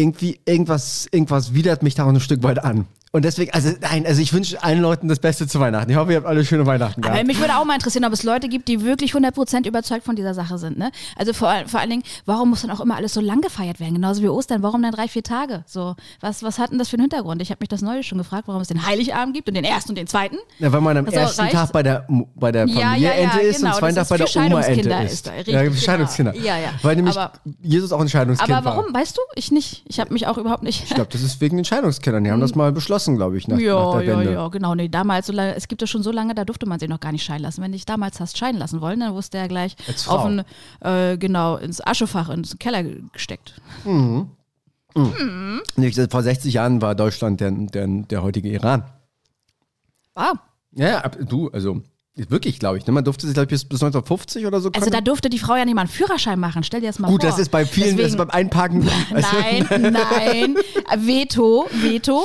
irgendwie, 0.00 0.40
irgendwas, 0.46 1.06
irgendwas 1.12 1.54
widert 1.54 1.82
mich 1.82 1.94
da 1.94 2.04
auch 2.04 2.08
ein 2.08 2.20
Stück 2.20 2.42
weit 2.42 2.64
an. 2.64 2.86
Und 3.12 3.24
deswegen, 3.24 3.50
also 3.52 3.70
nein, 3.80 4.06
also 4.06 4.22
ich 4.22 4.32
wünsche 4.32 4.62
allen 4.62 4.80
Leuten 4.80 5.08
das 5.08 5.18
Beste 5.18 5.48
zu 5.48 5.58
Weihnachten. 5.58 5.90
Ich 5.90 5.96
hoffe, 5.96 6.12
ihr 6.12 6.18
habt 6.18 6.28
alle 6.28 6.44
schöne 6.44 6.64
Weihnachten 6.64 7.02
Aber 7.02 7.14
gehabt. 7.14 7.26
mich 7.26 7.40
würde 7.40 7.56
auch 7.56 7.64
mal 7.64 7.74
interessieren, 7.74 8.04
ob 8.04 8.12
es 8.12 8.22
Leute 8.22 8.48
gibt, 8.48 8.68
die 8.68 8.84
wirklich 8.84 9.14
100% 9.14 9.66
überzeugt 9.66 10.04
von 10.04 10.14
dieser 10.14 10.32
Sache 10.32 10.58
sind. 10.58 10.78
Ne? 10.78 10.92
Also 11.16 11.32
vor, 11.32 11.52
vor 11.66 11.80
allen 11.80 11.90
Dingen, 11.90 12.02
warum 12.24 12.50
muss 12.50 12.62
dann 12.62 12.70
auch 12.70 12.78
immer 12.78 12.94
alles 12.94 13.12
so 13.12 13.20
lang 13.20 13.40
gefeiert 13.40 13.80
werden? 13.80 13.94
Genauso 13.94 14.22
wie 14.22 14.28
Ostern. 14.28 14.62
Warum 14.62 14.80
dann 14.82 14.92
drei, 14.92 15.08
vier 15.08 15.24
Tage? 15.24 15.64
So, 15.66 15.96
was, 16.20 16.44
was 16.44 16.60
hat 16.60 16.70
denn 16.70 16.78
das 16.78 16.88
für 16.88 16.94
einen 16.94 17.02
Hintergrund? 17.10 17.42
Ich 17.42 17.50
habe 17.50 17.58
mich 17.60 17.68
das 17.68 17.82
neulich 17.82 18.06
schon 18.06 18.18
gefragt, 18.18 18.44
warum 18.46 18.62
es 18.62 18.68
den 18.68 18.86
Heiligabend 18.86 19.34
gibt 19.34 19.48
und 19.48 19.54
den 19.54 19.64
ersten 19.64 19.90
und 19.90 19.98
den 19.98 20.06
zweiten. 20.06 20.36
Ja, 20.60 20.72
weil 20.72 20.80
man 20.80 20.96
am 20.96 21.06
Also 21.06 21.18
ersten 21.18 21.40
reicht- 21.40 21.54
Tag 21.54 21.72
bei 21.72 21.82
der, 21.82 22.06
bei 22.36 22.52
der 22.52 22.68
Ja, 22.68 22.80
Familie 22.90 23.08
ja, 23.08 23.14
ja, 23.16 23.22
Ente 23.24 23.40
ist 23.40 23.56
genau, 23.56 23.70
und 23.72 23.78
zweiten 23.80 23.94
das 23.96 24.08
Tag 24.08 24.18
bei 24.18 24.24
der 24.24 24.36
Oma 24.36 24.60
Ente 24.60 24.62
Scheidungskinder 24.84 25.04
ist. 25.04 25.12
ist 25.14 25.26
da, 25.26 25.32
ja, 25.52 25.60
richtig, 25.62 25.82
Scheidungskinder. 25.82 26.32
genau. 26.32 26.44
Ja, 26.46 26.58
ja. 26.58 26.68
Weil 26.82 26.94
nämlich 26.94 27.18
Aber- 27.18 27.32
Jesus 27.60 27.90
auch 27.90 28.00
ein 28.00 28.08
Scheidungskind 28.08 28.48
Aber 28.52 28.64
war. 28.64 28.76
warum? 28.76 28.94
Weißt 28.94 29.16
du? 29.16 29.20
Ich 29.34 29.50
nicht. 29.50 29.82
Ich 29.88 29.98
habe 29.98 30.12
mich 30.12 30.28
auch 30.28 30.38
überhaupt 30.38 30.62
nicht. 30.62 30.84
Ich 30.84 30.94
glaube, 30.94 31.10
das 31.10 31.22
ist 31.22 31.40
wegen 31.40 31.56
den 31.56 31.64
Scheidungskindern. 31.64 32.22
Die 32.22 32.30
haben 32.30 32.40
das 32.40 32.54
mal 32.54 32.70
beschlossen, 32.70 32.99
glaube 33.16 33.36
ich, 33.38 33.48
nach, 33.48 33.56
nach 33.56 33.62
Ja, 33.62 33.92
der 33.98 34.02
ja, 34.02 34.18
Wende. 34.18 34.32
ja, 34.32 34.48
genau. 34.48 34.74
Nee, 34.74 34.88
damals, 34.88 35.26
so 35.26 35.32
lange, 35.32 35.54
es 35.54 35.68
gibt 35.68 35.80
ja 35.82 35.86
schon 35.86 36.02
so 36.02 36.10
lange, 36.12 36.34
da 36.34 36.44
durfte 36.44 36.66
man 36.66 36.78
sich 36.78 36.88
noch 36.88 37.00
gar 37.00 37.12
nicht 37.12 37.24
scheiden 37.24 37.42
lassen. 37.42 37.62
Wenn 37.62 37.72
du 37.72 37.76
dich 37.76 37.86
damals 37.86 38.20
hast 38.20 38.38
scheiden 38.38 38.58
lassen 38.58 38.80
wollen, 38.80 39.00
dann 39.00 39.14
wusste 39.14 39.38
er 39.38 39.48
gleich 39.48 39.76
auf 40.06 40.24
ein, 40.24 40.42
äh, 40.80 41.16
genau, 41.18 41.56
ins 41.56 41.84
Aschefach, 41.86 42.28
ins 42.30 42.58
Keller 42.58 42.82
gesteckt. 43.12 43.54
Nee, 45.76 45.92
vor 46.10 46.22
60 46.22 46.54
Jahren 46.54 46.82
war 46.82 46.94
Deutschland 46.94 47.40
der, 47.40 47.50
der, 47.52 47.86
der 47.86 48.22
heutige 48.22 48.48
Iran. 48.48 48.84
Wow. 50.14 50.34
Ja, 50.72 50.88
ja, 50.88 51.08
du, 51.08 51.48
also 51.50 51.82
wirklich, 52.16 52.58
glaube 52.58 52.76
ich. 52.78 52.86
Ne? 52.86 52.92
Man 52.92 53.04
durfte 53.04 53.26
sich, 53.26 53.34
glaube 53.34 53.44
ich, 53.46 53.50
bis, 53.50 53.64
bis 53.64 53.80
1950 53.82 54.46
oder 54.46 54.60
so 54.60 54.68
Also 54.68 54.80
konnte- 54.80 54.90
da 54.90 55.00
durfte 55.00 55.30
die 55.30 55.38
Frau 55.38 55.54
ja 55.56 55.64
nicht 55.64 55.74
mal 55.74 55.82
einen 55.82 55.90
Führerschein 55.90 56.38
machen. 56.38 56.64
Stell 56.64 56.80
dir 56.80 56.88
das 56.88 56.98
mal 56.98 57.08
Gut, 57.08 57.22
vor. 57.22 57.30
das 57.30 57.38
ist 57.38 57.50
bei 57.50 57.64
vielen, 57.64 57.96
das 57.96 58.06
ist 58.08 58.12
Deswegen- 58.14 58.18
beim 58.18 58.30
Einparken. 58.30 58.88
Also, 59.14 59.28
Nein, 59.40 59.92
nein. 59.92 60.56
Veto, 61.06 61.66
Veto. 61.72 62.24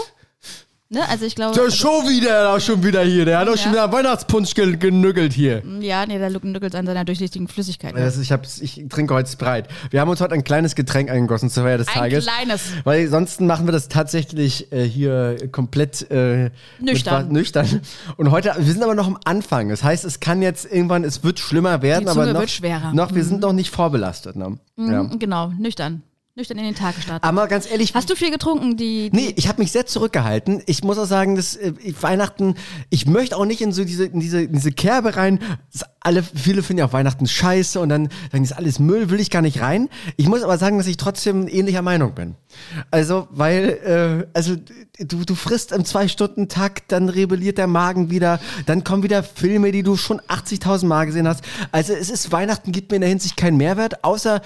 Ne? 0.95 1.07
Also 1.09 1.25
ich 1.25 1.35
glaube. 1.35 1.53
Der 1.55 1.65
ist 1.65 1.75
schon 1.77 2.07
wieder, 2.07 2.57
schon 2.61 2.81
wieder 2.81 3.03
hier. 3.03 3.25
Der 3.25 3.39
hat 3.39 3.47
schon 3.47 3.73
Ja. 3.73 3.89
wieder 3.89 3.91
Weihnachtspunsch 3.91 4.53
ge 4.55 4.77
genüggelt 4.77 5.33
hier. 5.33 5.61
Ja, 5.81 6.05
nee, 6.05 6.17
der 6.17 6.29
nüggelt 6.29 6.73
an 6.73 6.85
seiner 6.85 7.03
durchsichtigen 7.03 7.47
Flüssigkeit. 7.49 7.93
Das 7.95 8.15
ist, 8.15 8.21
ich, 8.23 8.31
hab's, 8.31 8.59
ich 8.61 8.85
trinke 8.89 9.13
heute 9.13 9.29
Sprite. 9.29 9.67
Wir 9.91 9.99
haben 9.99 10.09
uns 10.09 10.21
heute 10.21 10.33
ein 10.33 10.43
kleines 10.45 10.73
Getränk 10.73 11.11
eingegossen 11.11 11.49
zur 11.49 11.63
Feier 11.63 11.77
des 11.77 11.89
Ein 11.89 11.93
Tages. 11.95 12.25
kleines. 12.25 12.61
Weil 12.85 13.07
sonst 13.09 13.41
machen 13.41 13.67
wir 13.67 13.73
das 13.73 13.89
tatsächlich 13.89 14.71
äh, 14.71 14.83
hier 14.83 15.35
komplett 15.51 16.09
äh, 16.09 16.49
Nüchtern. 16.79 17.29
Nüchtern. 17.31 17.81
Und 18.15 18.31
heute, 18.31 18.53
wir 18.57 18.71
sind 18.71 18.81
aber 18.83 18.95
noch 18.95 19.07
am 19.07 19.17
Anfang. 19.25 19.67
Das 19.69 19.83
heißt, 19.83 20.05
es 20.05 20.21
kann 20.21 20.41
jetzt 20.41 20.65
irgendwann, 20.71 21.03
es 21.03 21.23
wird 21.25 21.39
schlimmer 21.39 21.81
werden, 21.81 22.05
Die 22.05 22.11
Zunge 22.11 22.23
aber 22.23 22.33
noch, 22.33 22.39
wird 22.39 22.51
schwerer. 22.51 22.93
noch 22.93 23.13
wir 23.13 23.23
sind 23.25 23.41
noch 23.41 23.53
nicht 23.53 23.69
vorbelastet. 23.69 24.37
Ne? 24.37 24.57
Ja. 24.77 25.03
Genau, 25.19 25.49
nüchtern. 25.59 26.03
Nüchtern 26.37 26.57
in 26.57 26.65
den 26.65 26.75
Tag 26.75 26.97
gestartet. 26.97 27.23
Aber 27.23 27.47
ganz 27.47 27.65
ehrlich, 27.71 27.93
Hast 27.95 28.09
du 28.09 28.15
viel 28.15 28.29
getrunken? 28.29 28.75
Die, 28.75 29.09
die 29.09 29.15
Nee, 29.15 29.33
ich 29.37 29.47
habe 29.47 29.61
mich 29.61 29.71
sehr 29.71 29.85
zurückgehalten. 29.85 30.61
Ich 30.65 30.83
muss 30.83 30.97
auch 30.97 31.05
sagen, 31.05 31.35
dass 31.37 31.55
äh, 31.55 31.71
ich- 31.81 32.03
Weihnachten, 32.03 32.55
ich 32.89 33.05
möchte 33.05 33.37
auch 33.37 33.45
nicht 33.45 33.61
in 33.61 33.71
so 33.71 33.85
diese, 33.85 34.03
in 34.07 34.19
diese, 34.19 34.41
in 34.41 34.51
diese 34.51 34.73
Kerbe 34.73 35.15
rein. 35.15 35.39
Alle, 36.01 36.23
viele 36.23 36.61
finden 36.61 36.79
ja 36.79 36.87
auch 36.87 36.91
Weihnachten 36.93 37.25
scheiße 37.25 37.79
und 37.79 37.87
dann 37.87 38.09
das 38.33 38.41
ist 38.41 38.51
alles 38.51 38.79
Müll, 38.79 39.09
will 39.09 39.21
ich 39.21 39.29
gar 39.29 39.41
nicht 39.41 39.61
rein. 39.61 39.87
Ich 40.17 40.27
muss 40.27 40.43
aber 40.43 40.57
sagen, 40.57 40.77
dass 40.77 40.87
ich 40.87 40.97
trotzdem 40.97 41.47
ähnlicher 41.47 41.81
Meinung 41.81 42.13
bin. 42.13 42.35
Also, 42.91 43.29
weil, 43.31 44.25
äh, 44.25 44.27
also 44.37 44.57
du, 44.99 45.23
du 45.23 45.35
frisst 45.35 45.71
im 45.71 45.85
Zwei-Stunden-Takt, 45.85 46.91
dann 46.91 47.07
rebelliert 47.07 47.57
der 47.57 47.67
Magen 47.67 48.09
wieder, 48.11 48.41
dann 48.65 48.83
kommen 48.83 49.03
wieder 49.03 49.23
Filme, 49.23 49.71
die 49.71 49.83
du 49.83 49.95
schon 49.95 50.19
80.000 50.19 50.85
Mal 50.85 51.05
gesehen 51.05 51.29
hast. 51.29 51.45
Also 51.71 51.93
es 51.93 52.09
ist, 52.09 52.33
Weihnachten 52.33 52.73
gibt 52.73 52.91
mir 52.91 52.97
in 52.97 53.01
der 53.01 53.09
Hinsicht 53.09 53.37
keinen 53.37 53.55
Mehrwert, 53.55 54.03
außer 54.03 54.41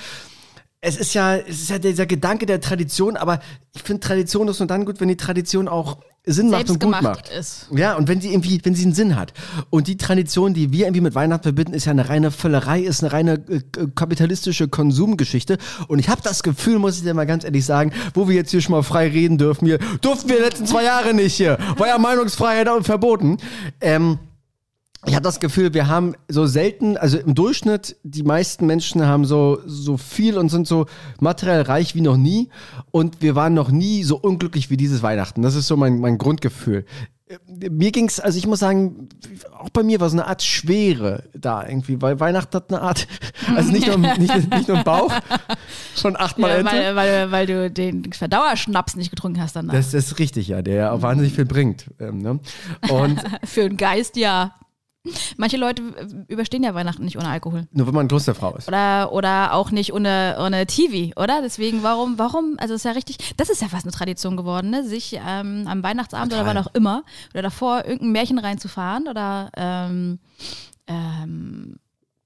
es 0.81 0.97
ist 0.97 1.13
ja, 1.13 1.35
es 1.35 1.61
ist 1.61 1.69
ja 1.69 1.79
dieser 1.79 2.05
Gedanke 2.05 2.45
der 2.45 2.61
Tradition, 2.61 3.17
aber 3.17 3.39
ich 3.75 3.83
finde 3.83 3.99
Tradition 4.01 4.47
ist 4.47 4.59
nur 4.59 4.67
dann 4.67 4.85
gut, 4.85 5.01
wenn 5.01 5.09
die 5.09 5.17
Tradition 5.17 5.67
auch 5.67 5.97
Sinn 6.25 6.49
macht 6.49 6.69
und 6.69 6.79
gut 6.79 7.01
macht. 7.01 7.29
ist. 7.29 7.67
Ja, 7.71 7.95
und 7.95 8.07
wenn 8.07 8.21
sie 8.21 8.31
irgendwie, 8.31 8.59
wenn 8.63 8.75
sie 8.75 8.83
einen 8.83 8.93
Sinn 8.93 9.15
hat. 9.15 9.33
Und 9.69 9.87
die 9.87 9.97
Tradition, 9.97 10.53
die 10.53 10.71
wir 10.71 10.85
irgendwie 10.85 11.01
mit 11.01 11.15
Weihnachten 11.15 11.43
verbinden, 11.43 11.73
ist 11.73 11.85
ja 11.85 11.91
eine 11.91 12.07
reine 12.07 12.31
Völlerei, 12.31 12.81
ist 12.81 13.03
eine 13.03 13.11
reine 13.11 13.33
äh, 13.49 13.61
kapitalistische 13.95 14.67
Konsumgeschichte. 14.67 15.57
Und 15.87 15.99
ich 15.99 16.07
habe 16.07 16.21
das 16.21 16.43
Gefühl, 16.43 16.77
muss 16.77 16.97
ich 16.97 17.03
dir 17.03 17.13
mal 17.13 17.25
ganz 17.25 17.43
ehrlich 17.43 17.65
sagen, 17.65 17.91
wo 18.13 18.27
wir 18.27 18.35
jetzt 18.35 18.51
hier 18.51 18.61
schon 18.61 18.73
mal 18.73 18.83
frei 18.83 19.07
reden 19.07 19.37
dürfen, 19.37 19.65
hier 19.65 19.79
durften 20.01 20.29
wir 20.29 20.37
die 20.37 20.43
letzten 20.43 20.65
zwei 20.65 20.83
Jahre 20.83 21.13
nicht 21.13 21.35
hier. 21.35 21.57
War 21.77 21.87
ja 21.87 21.97
Meinungsfreiheit 21.97 22.69
verboten. 22.85 23.37
Ähm, 23.81 24.19
ich 25.05 25.15
habe 25.15 25.23
das 25.23 25.39
Gefühl, 25.39 25.73
wir 25.73 25.87
haben 25.87 26.13
so 26.27 26.45
selten, 26.45 26.97
also 26.97 27.17
im 27.17 27.33
Durchschnitt, 27.33 27.95
die 28.03 28.23
meisten 28.23 28.65
Menschen 28.65 29.05
haben 29.05 29.23
so, 29.23 29.59
so 29.65 29.97
viel 29.97 30.37
und 30.37 30.49
sind 30.49 30.67
so 30.67 30.87
materiell 31.19 31.61
reich 31.61 31.95
wie 31.95 32.01
noch 32.01 32.17
nie. 32.17 32.49
Und 32.91 33.21
wir 33.21 33.35
waren 33.35 33.53
noch 33.53 33.71
nie 33.71 34.03
so 34.03 34.17
unglücklich 34.17 34.69
wie 34.69 34.77
dieses 34.77 35.01
Weihnachten. 35.01 35.41
Das 35.41 35.55
ist 35.55 35.67
so 35.67 35.77
mein, 35.77 35.99
mein 35.99 36.17
Grundgefühl. 36.17 36.85
Mir 37.47 37.91
ging's, 37.91 38.19
also 38.19 38.39
ich 38.39 38.47
muss 38.47 38.59
sagen, 38.59 39.07
auch 39.57 39.69
bei 39.69 39.83
mir 39.83 39.99
war 39.99 40.09
so 40.09 40.17
eine 40.17 40.25
Art 40.25 40.41
Schwere 40.41 41.23
da 41.33 41.65
irgendwie, 41.65 42.01
weil 42.01 42.19
Weihnachten 42.19 42.55
hat 42.55 42.73
eine 42.73 42.81
Art, 42.81 43.07
also 43.55 43.71
nicht 43.71 43.85
nur, 43.85 43.97
nicht, 43.99 44.19
nicht 44.51 44.67
nur 44.67 44.79
im 44.79 44.83
Bauch, 44.83 45.13
schon 45.95 46.15
achtmal 46.15 46.57
ja, 46.57 46.65
weil, 46.65 46.95
weil, 46.95 47.31
weil 47.31 47.45
du 47.45 47.69
den 47.69 48.11
Verdauerschnaps 48.11 48.95
nicht 48.95 49.11
getrunken 49.11 49.41
hast 49.41 49.55
danach. 49.55 49.75
Das, 49.75 49.91
das 49.91 50.07
ist 50.07 50.19
richtig, 50.19 50.47
ja, 50.47 50.63
der 50.63 50.73
ja 50.73 50.91
auch 50.91 51.03
wahnsinnig 51.03 51.33
viel 51.33 51.45
bringt. 51.45 51.85
Ähm, 51.99 52.17
ne? 52.17 52.39
Und 52.89 53.21
Für 53.45 53.69
den 53.69 53.77
Geist 53.77 54.17
ja. 54.17 54.55
Manche 55.37 55.57
Leute 55.57 55.81
überstehen 56.27 56.63
ja 56.63 56.73
Weihnachten 56.75 57.05
nicht 57.05 57.17
ohne 57.17 57.29
Alkohol. 57.29 57.67
nur 57.71 57.87
wenn 57.87 57.93
man 57.93 58.07
Klosterfrau 58.07 58.55
ist. 58.57 58.67
Oder, 58.67 59.11
oder 59.13 59.53
auch 59.53 59.71
nicht 59.71 59.93
ohne, 59.93 60.37
ohne 60.39 60.65
TV, 60.65 61.13
oder? 61.19 61.41
Deswegen, 61.41 61.83
warum, 61.83 62.19
warum, 62.19 62.55
also 62.57 62.73
ist 62.73 62.83
ja 62.83 62.91
richtig, 62.91 63.17
das 63.37 63.49
ist 63.49 63.61
ja 63.61 63.69
fast 63.69 63.85
eine 63.85 63.93
Tradition 63.93 64.35
geworden, 64.35 64.69
ne? 64.69 64.83
sich 64.83 65.17
ähm, 65.25 65.65
am 65.67 65.83
Weihnachtsabend 65.83 66.33
oder 66.33 66.41
Total. 66.41 66.55
wann 66.55 66.63
auch 66.63 66.73
immer 66.73 67.03
oder 67.33 67.43
davor 67.43 67.85
irgendein 67.85 68.11
Märchen 68.11 68.39
reinzufahren 68.39 69.07
oder 69.07 69.49
ähm, 69.55 70.19
ähm, 70.87 71.77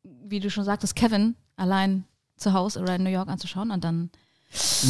wie 0.03 0.39
du 0.39 0.49
schon 0.49 0.63
sagtest, 0.63 0.95
Kevin 0.95 1.35
allein 1.55 2.05
zu 2.37 2.53
Hause 2.53 2.81
oder 2.81 2.95
in 2.95 3.03
New 3.03 3.09
York 3.11 3.29
anzuschauen 3.29 3.69
und 3.71 3.83
dann 3.83 4.09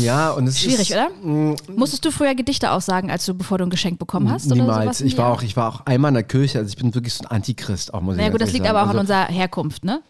Ja, 0.02 0.32
und 0.32 0.48
es 0.48 0.60
Schwierig, 0.60 0.92
ist, 0.92 0.92
oder? 0.92 1.10
Mm, 1.22 1.56
musstest 1.76 2.04
du 2.04 2.12
früher 2.12 2.36
Gedichte 2.36 2.72
aussagen, 2.72 3.10
als 3.10 3.26
du, 3.26 3.34
bevor 3.34 3.58
du 3.58 3.64
ein 3.64 3.70
Geschenk 3.70 4.00
bekommen 4.00 4.30
hast? 4.30 4.48
Oder 4.48 4.56
Niemals. 4.56 5.02
ich 5.02 5.18
war 5.18 5.32
auch, 5.32 5.42
ich 5.42 5.56
war 5.56 5.74
auch 5.74 5.86
einmal 5.86 6.10
in 6.10 6.16
der 6.16 6.24
Kirche, 6.24 6.60
also 6.60 6.70
ich 6.70 6.78
bin 6.78 6.94
wirklich 6.94 7.14
so 7.14 7.24
ein 7.24 7.28
Antichrist 7.28 7.94
auch, 7.94 8.02
muss 8.02 8.16
ich 8.16 8.18
Naja 8.18 8.30
ganz 8.30 8.40
gut, 8.40 8.48
das 8.48 8.54
liegt 8.54 8.68
aber 8.68 8.80
auch 8.82 8.88
sagen. 8.88 9.00
an 9.00 9.08
also, 9.08 9.14
unserer 9.14 9.38
Herkunft, 9.38 9.86
ne? 9.86 10.02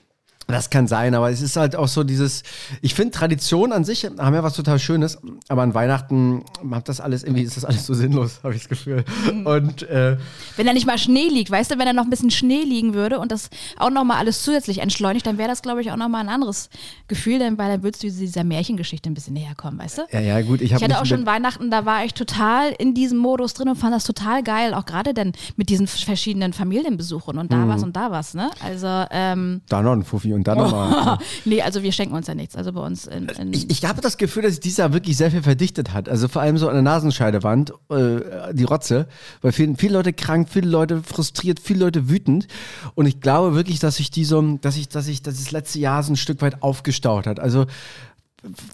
Das 0.48 0.70
kann 0.70 0.88
sein, 0.88 1.16
aber 1.16 1.30
es 1.32 1.42
ist 1.42 1.56
halt 1.56 1.76
auch 1.76 1.88
so 1.88 2.04
dieses, 2.04 2.44
ich 2.82 2.94
finde 2.96 3.12
Tradition 3.12 3.72
an 3.72 3.84
sich 3.86 4.04
haben 4.06 4.36
ja 4.36 4.44
was 4.44 4.54
total 4.54 4.78
Schönes, 4.80 5.18
aber 5.48 5.62
an 5.62 5.74
Weihnachten 5.74 6.44
macht 6.62 6.90
das 6.90 7.00
alles, 7.00 7.24
irgendwie 7.24 7.44
ist 7.44 7.56
das 7.58 7.64
alles 7.66 7.86
so 7.86 7.94
sinnlos, 7.94 8.40
habe 8.44 8.54
ich 8.54 8.62
das 8.62 8.70
Gefühl. 8.70 9.06
Mhm. 9.34 9.46
Und 9.48 9.84
äh, 9.84 10.18
Wenn 10.58 10.66
da 10.66 10.74
nicht 10.74 10.86
mal 10.86 10.98
Schnee 10.98 11.28
liegt, 11.30 11.50
weißt 11.50 11.72
du, 11.72 11.78
wenn 11.80 11.86
da 11.86 11.94
noch 11.94 12.04
ein 12.04 12.10
bisschen 12.10 12.32
Schnee 12.32 12.64
liegen 12.64 12.94
würde 12.94 13.20
und 13.20 13.32
das 13.32 13.50
auch 13.78 13.90
nochmal 13.90 14.18
alles 14.18 14.44
zusätzlich 14.44 14.80
entschleunigt, 14.80 15.26
dann 15.26 15.38
wäre 15.38 15.48
das, 15.50 15.62
glaube 15.62 15.82
ich, 15.82 15.92
auch 15.92 15.96
nochmal 15.98 16.22
ein 16.22 16.30
anderes 16.30 16.70
Gefühl, 17.08 17.40
denn 17.40 17.58
weil 17.58 17.70
dann 17.72 17.84
würdest 17.84 18.04
du 18.04 18.08
dieser 18.12 18.44
Märchengeschichte 18.44 19.10
ein 19.10 19.14
bisschen 19.14 19.34
näher 19.34 19.56
kommen, 19.56 19.80
weißt 19.80 20.00
du? 20.00 20.02
ja, 20.12 20.20
ja, 20.20 20.42
gut, 20.42 20.62
ich 20.62 20.72
Ich 20.74 20.84
hatte 20.84 21.00
auch 21.00 21.06
schon 21.06 21.26
Weihnachten, 21.26 21.72
da 21.72 21.86
war 21.86 22.04
ich 22.04 22.14
total 22.14 22.72
in 22.78 22.94
diesem 22.94 23.18
Modus 23.18 23.54
drin 23.54 23.70
und 23.70 23.76
fand 23.78 23.94
das 23.94 24.04
total 24.04 24.44
geil, 24.44 24.74
auch 24.74 24.86
gerade 24.86 25.14
dann 25.14 25.32
mit 25.56 25.70
diesen 25.70 25.88
verschiedenen 25.88 26.52
Familienbesuchen 26.54 27.38
und 27.38 27.52
da 27.52 27.58
Mhm. 27.58 27.70
was 27.70 27.84
und 27.84 27.96
da 27.96 28.12
was, 28.12 28.34
ne? 28.34 28.50
Also, 28.62 28.88
ähm, 29.12 29.62
da 29.70 29.82
noch 29.82 29.94
ein 29.94 30.04
Fuffi 30.04 30.33
Party 30.34 30.36
und 30.36 30.48
dann 30.48 30.58
nochmal. 30.58 31.18
nee, 31.46 31.62
also 31.62 31.84
wir 31.84 31.92
schenken 31.92 32.16
uns 32.16 32.28
ja 32.28 32.36
nichts. 32.36 32.56
Also 32.56 32.74
bei 32.74 32.82
uns 32.82 33.06
in, 33.08 33.28
in 33.30 33.54
Ich, 33.54 33.70
ich 33.70 33.86
habe 33.86 34.02
das 34.02 34.18
Gefühl, 34.18 34.44
dass 34.44 34.54
sich 34.54 34.62
dieses 34.62 34.78
Jahr 34.78 34.94
wirklich 34.94 35.18
sehr 35.18 35.32
viel 35.32 35.44
verdichtet 35.44 35.94
hat. 35.94 36.10
Also 36.10 36.28
vor 36.28 36.42
allem 36.42 36.58
so 36.58 36.68
an 36.68 36.74
der 36.74 36.84
Nasenscheidewand, 36.84 37.74
äh, 37.90 38.54
die 38.54 38.64
Rotze. 38.64 39.08
Weil 39.42 39.52
viele, 39.52 39.76
viele 39.76 39.94
Leute 39.94 40.14
krank, 40.14 40.50
viele 40.50 40.70
Leute 40.70 41.02
frustriert, 41.04 41.60
viele 41.60 41.80
Leute 41.80 42.10
wütend. 42.10 42.48
Und 42.96 43.06
ich 43.06 43.22
glaube 43.22 43.56
wirklich, 43.56 43.80
dass 43.80 43.98
sich 43.98 44.12
die 44.12 44.26
so, 44.26 44.42
dass 44.62 44.78
ich, 44.78 44.90
dass 44.90 45.08
ich, 45.08 45.22
dass 45.22 45.36
das 45.36 45.52
letzte 45.52 45.80
Jahr 45.80 46.04
so 46.04 46.14
ein 46.14 46.18
Stück 46.18 46.42
weit 46.42 46.62
aufgestaut 46.62 47.28
hat. 47.28 47.40
Also 47.40 47.66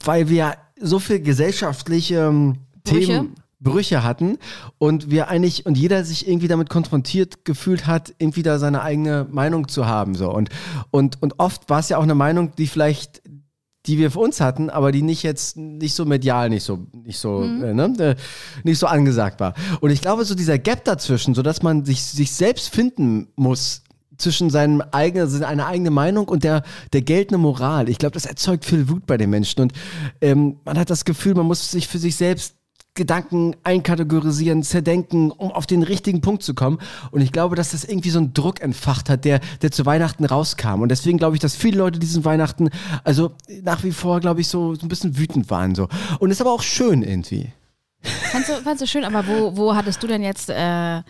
weil 0.03 0.29
wir 0.29 0.55
so 0.79 0.99
viel 0.99 1.21
gesellschaftliche 1.21 2.15
ähm, 2.15 2.57
Brüche? 2.83 3.05
Themen. 3.05 3.35
Brüche 3.59 4.03
hatten 4.03 4.37
und 4.77 5.11
wir 5.11 5.27
eigentlich 5.27 5.65
und 5.65 5.77
jeder 5.77 6.05
sich 6.05 6.27
irgendwie 6.27 6.47
damit 6.47 6.69
konfrontiert 6.69 7.43
gefühlt 7.43 7.87
hat, 7.87 8.13
irgendwie 8.17 8.43
da 8.43 8.57
seine 8.57 8.81
eigene 8.81 9.27
Meinung 9.29 9.67
zu 9.67 9.85
haben 9.85 10.15
so 10.15 10.31
und 10.31 10.49
und 10.91 11.21
und 11.21 11.39
oft 11.39 11.69
war 11.69 11.79
es 11.79 11.89
ja 11.89 11.97
auch 11.97 12.03
eine 12.03 12.15
Meinung, 12.15 12.55
die 12.55 12.67
vielleicht 12.67 13.21
die 13.85 13.97
wir 13.97 14.11
für 14.11 14.19
uns 14.19 14.39
hatten, 14.39 14.69
aber 14.69 14.91
die 14.91 15.01
nicht 15.01 15.23
jetzt 15.23 15.57
nicht 15.57 15.93
so 15.93 16.05
medial, 16.05 16.49
nicht 16.49 16.63
so 16.63 16.87
nicht 16.93 17.17
so 17.17 17.43
äh, 17.43 17.73
ne, 17.73 17.93
äh, 17.99 18.15
nicht 18.63 18.79
so 18.79 18.87
angesagt 18.87 19.39
war. 19.39 19.53
Und 19.81 19.89
ich 19.89 20.01
glaube 20.01 20.25
so 20.25 20.35
dieser 20.35 20.57
Gap 20.57 20.85
dazwischen, 20.85 21.33
so 21.33 21.41
dass 21.41 21.61
man 21.61 21.85
sich 21.85 22.03
sich 22.03 22.31
selbst 22.31 22.73
finden 22.73 23.27
muss 23.35 23.83
zwischen 24.19 24.49
seinem 24.49 24.81
eigenen, 24.91 25.27
seiner 25.27 25.67
eigenen 25.67 25.93
Meinung 25.93 26.27
und 26.27 26.43
der, 26.43 26.63
der 26.93 27.01
geltenden 27.01 27.41
Moral. 27.41 27.89
Ich 27.89 27.97
glaube, 27.97 28.13
das 28.13 28.25
erzeugt 28.25 28.65
viel 28.65 28.89
Wut 28.89 29.07
bei 29.07 29.17
den 29.17 29.29
Menschen. 29.29 29.61
Und 29.61 29.73
ähm, 30.21 30.57
man 30.65 30.77
hat 30.77 30.89
das 30.89 31.05
Gefühl, 31.05 31.35
man 31.35 31.45
muss 31.45 31.71
sich 31.71 31.87
für 31.87 31.99
sich 31.99 32.17
selbst 32.17 32.55
Gedanken 32.99 33.55
einkategorisieren, 33.63 34.61
zerdenken, 34.61 35.31
um 35.31 35.53
auf 35.53 35.65
den 35.65 35.83
richtigen 35.83 36.19
Punkt 36.19 36.43
zu 36.43 36.53
kommen. 36.53 36.79
Und 37.11 37.21
ich 37.21 37.31
glaube, 37.31 37.55
dass 37.55 37.71
das 37.71 37.85
irgendwie 37.85 38.09
so 38.09 38.19
einen 38.19 38.33
Druck 38.33 38.61
entfacht 38.61 39.09
hat, 39.09 39.23
der, 39.23 39.39
der 39.61 39.71
zu 39.71 39.85
Weihnachten 39.85 40.25
rauskam. 40.25 40.81
Und 40.81 40.89
deswegen 40.89 41.17
glaube 41.17 41.37
ich, 41.37 41.39
dass 41.39 41.55
viele 41.55 41.77
Leute 41.77 41.97
diesen 41.97 42.25
Weihnachten, 42.25 42.69
also 43.05 43.31
nach 43.63 43.85
wie 43.85 43.93
vor, 43.93 44.19
glaube 44.19 44.41
ich, 44.41 44.49
so, 44.49 44.75
so 44.75 44.85
ein 44.85 44.89
bisschen 44.89 45.17
wütend 45.17 45.49
waren. 45.49 45.75
So. 45.75 45.87
Und 46.19 46.29
ist 46.29 46.41
aber 46.41 46.51
auch 46.51 46.61
schön 46.61 47.01
irgendwie. 47.01 47.53
Fandst 48.01 48.49
du, 48.49 48.53
fandst 48.55 48.81
du 48.81 48.87
schön, 48.87 49.05
aber 49.05 49.25
wo, 49.25 49.55
wo 49.55 49.75
hattest 49.75 50.03
du 50.03 50.07
denn 50.07 50.21
jetzt 50.21 50.49
äh, 50.49 51.01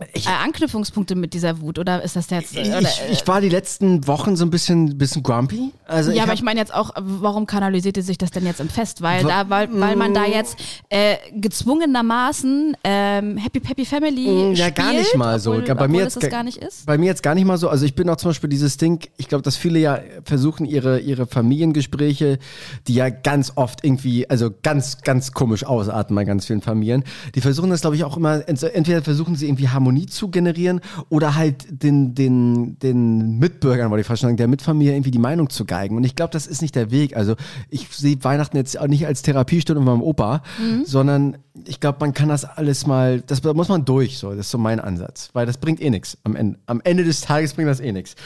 äh, 0.00 0.20
Anknüpfungspunkte 0.44 1.14
mit 1.14 1.34
dieser 1.34 1.60
Wut? 1.60 1.78
Oder 1.78 2.02
ist 2.02 2.16
das 2.16 2.30
jetzt. 2.30 2.56
Ich, 2.56 2.68
oder, 2.68 2.80
ich, 2.80 3.00
ich 3.12 3.26
war 3.28 3.40
die 3.40 3.48
letzten 3.48 4.06
Wochen 4.06 4.36
so 4.36 4.44
ein 4.44 4.50
bisschen, 4.50 4.96
bisschen 4.98 5.22
grumpy. 5.22 5.72
Also 5.86 6.10
ja, 6.10 6.22
aber 6.22 6.30
hab- 6.32 6.38
ich 6.38 6.42
meine 6.42 6.58
jetzt 6.60 6.74
auch, 6.74 6.90
warum 6.96 7.46
kanalisierte 7.46 8.02
sich 8.02 8.18
das 8.18 8.30
denn 8.30 8.44
jetzt 8.46 8.60
im 8.60 8.68
Fest? 8.68 9.02
Weil, 9.02 9.22
da, 9.24 9.48
weil, 9.48 9.68
weil 9.80 9.96
man 9.96 10.12
da 10.14 10.24
jetzt 10.24 10.56
äh, 10.88 11.16
gezwungenermaßen 11.34 12.76
ähm, 12.84 13.36
Happy 13.36 13.60
Happy 13.64 13.84
Family 13.84 14.26
Mm, 14.26 14.52
ja, 14.54 14.66
spielt, 14.68 14.74
gar 14.76 14.92
nicht 14.92 15.16
mal 15.16 15.38
so. 15.40 15.52
Obwohl, 15.52 15.74
Bei 15.74 15.88
mir 15.88 16.02
jetzt 16.02 16.20
gar 16.30 16.42
nicht 16.42 16.58
ist. 16.58 16.86
Bei 16.86 16.98
mir 16.98 17.06
jetzt 17.06 17.22
gar 17.22 17.34
nicht 17.34 17.44
mal 17.44 17.58
so. 17.58 17.68
Also 17.68 17.84
ich 17.84 17.94
bin 17.94 18.08
auch 18.08 18.16
zum 18.16 18.30
Beispiel 18.30 18.48
dieses 18.50 18.76
Ding, 18.76 19.00
ich 19.16 19.28
glaube, 19.28 19.42
dass 19.42 19.56
viele 19.56 19.78
ja 19.78 20.00
versuchen, 20.24 20.66
ihre, 20.66 20.98
ihre 21.00 21.26
Familiengespräche, 21.26 22.38
die 22.86 22.94
ja 22.94 23.08
ganz 23.10 23.52
oft 23.56 23.84
irgendwie, 23.84 24.28
also 24.28 24.50
ganz, 24.62 25.02
ganz 25.02 25.32
komisch 25.32 25.64
ausarten 25.64 26.14
bei 26.16 26.24
ganz 26.24 26.46
vielen 26.46 26.62
Familien, 26.62 27.04
die 27.34 27.40
versuchen 27.40 27.70
das, 27.70 27.80
glaube 27.82 27.96
ich, 27.96 28.04
auch 28.04 28.16
immer, 28.16 28.46
ent- 28.48 28.62
entweder 28.62 29.02
versuchen 29.02 29.36
sie 29.36 29.46
irgendwie 29.48 29.68
Harmonie 29.86 30.06
zu 30.06 30.28
generieren 30.28 30.80
oder 31.08 31.36
halt 31.36 31.66
den, 31.70 32.14
den, 32.14 32.78
den 32.80 33.38
Mitbürgern, 33.38 33.90
wollte 33.90 34.00
ich 34.00 34.06
fast 34.06 34.22
sagen, 34.22 34.36
der 34.36 34.48
Mitfamilie 34.48 34.94
irgendwie 34.94 35.12
die 35.12 35.18
Meinung 35.18 35.48
zu 35.48 35.64
geigen. 35.64 35.96
Und 35.96 36.04
ich 36.04 36.16
glaube, 36.16 36.32
das 36.32 36.46
ist 36.46 36.60
nicht 36.60 36.74
der 36.74 36.90
Weg. 36.90 37.16
Also 37.16 37.36
ich 37.70 37.88
sehe 37.90 38.22
Weihnachten 38.22 38.56
jetzt 38.56 38.78
auch 38.78 38.88
nicht 38.88 39.06
als 39.06 39.22
Therapiestunde 39.22 39.80
mit 39.80 39.86
meinem 39.86 40.02
Opa, 40.02 40.42
sondern 40.84 41.38
ich 41.64 41.80
glaube, 41.80 41.98
man 42.00 42.12
kann 42.12 42.28
das 42.28 42.44
alles 42.44 42.86
mal, 42.86 43.20
das 43.20 43.40
da 43.40 43.54
muss 43.54 43.68
man 43.68 43.84
durch, 43.84 44.18
so, 44.18 44.30
das 44.30 44.46
ist 44.46 44.50
so 44.50 44.58
mein 44.58 44.80
Ansatz, 44.80 45.30
weil 45.32 45.46
das 45.46 45.58
bringt 45.58 45.80
eh 45.80 45.90
nichts. 45.90 46.18
Am 46.24 46.34
Ende, 46.34 46.58
am 46.66 46.80
Ende 46.82 47.04
des 47.04 47.20
Tages 47.20 47.54
bringt 47.54 47.68
das 47.68 47.80
eh 47.80 47.92
nichts. 47.92 48.16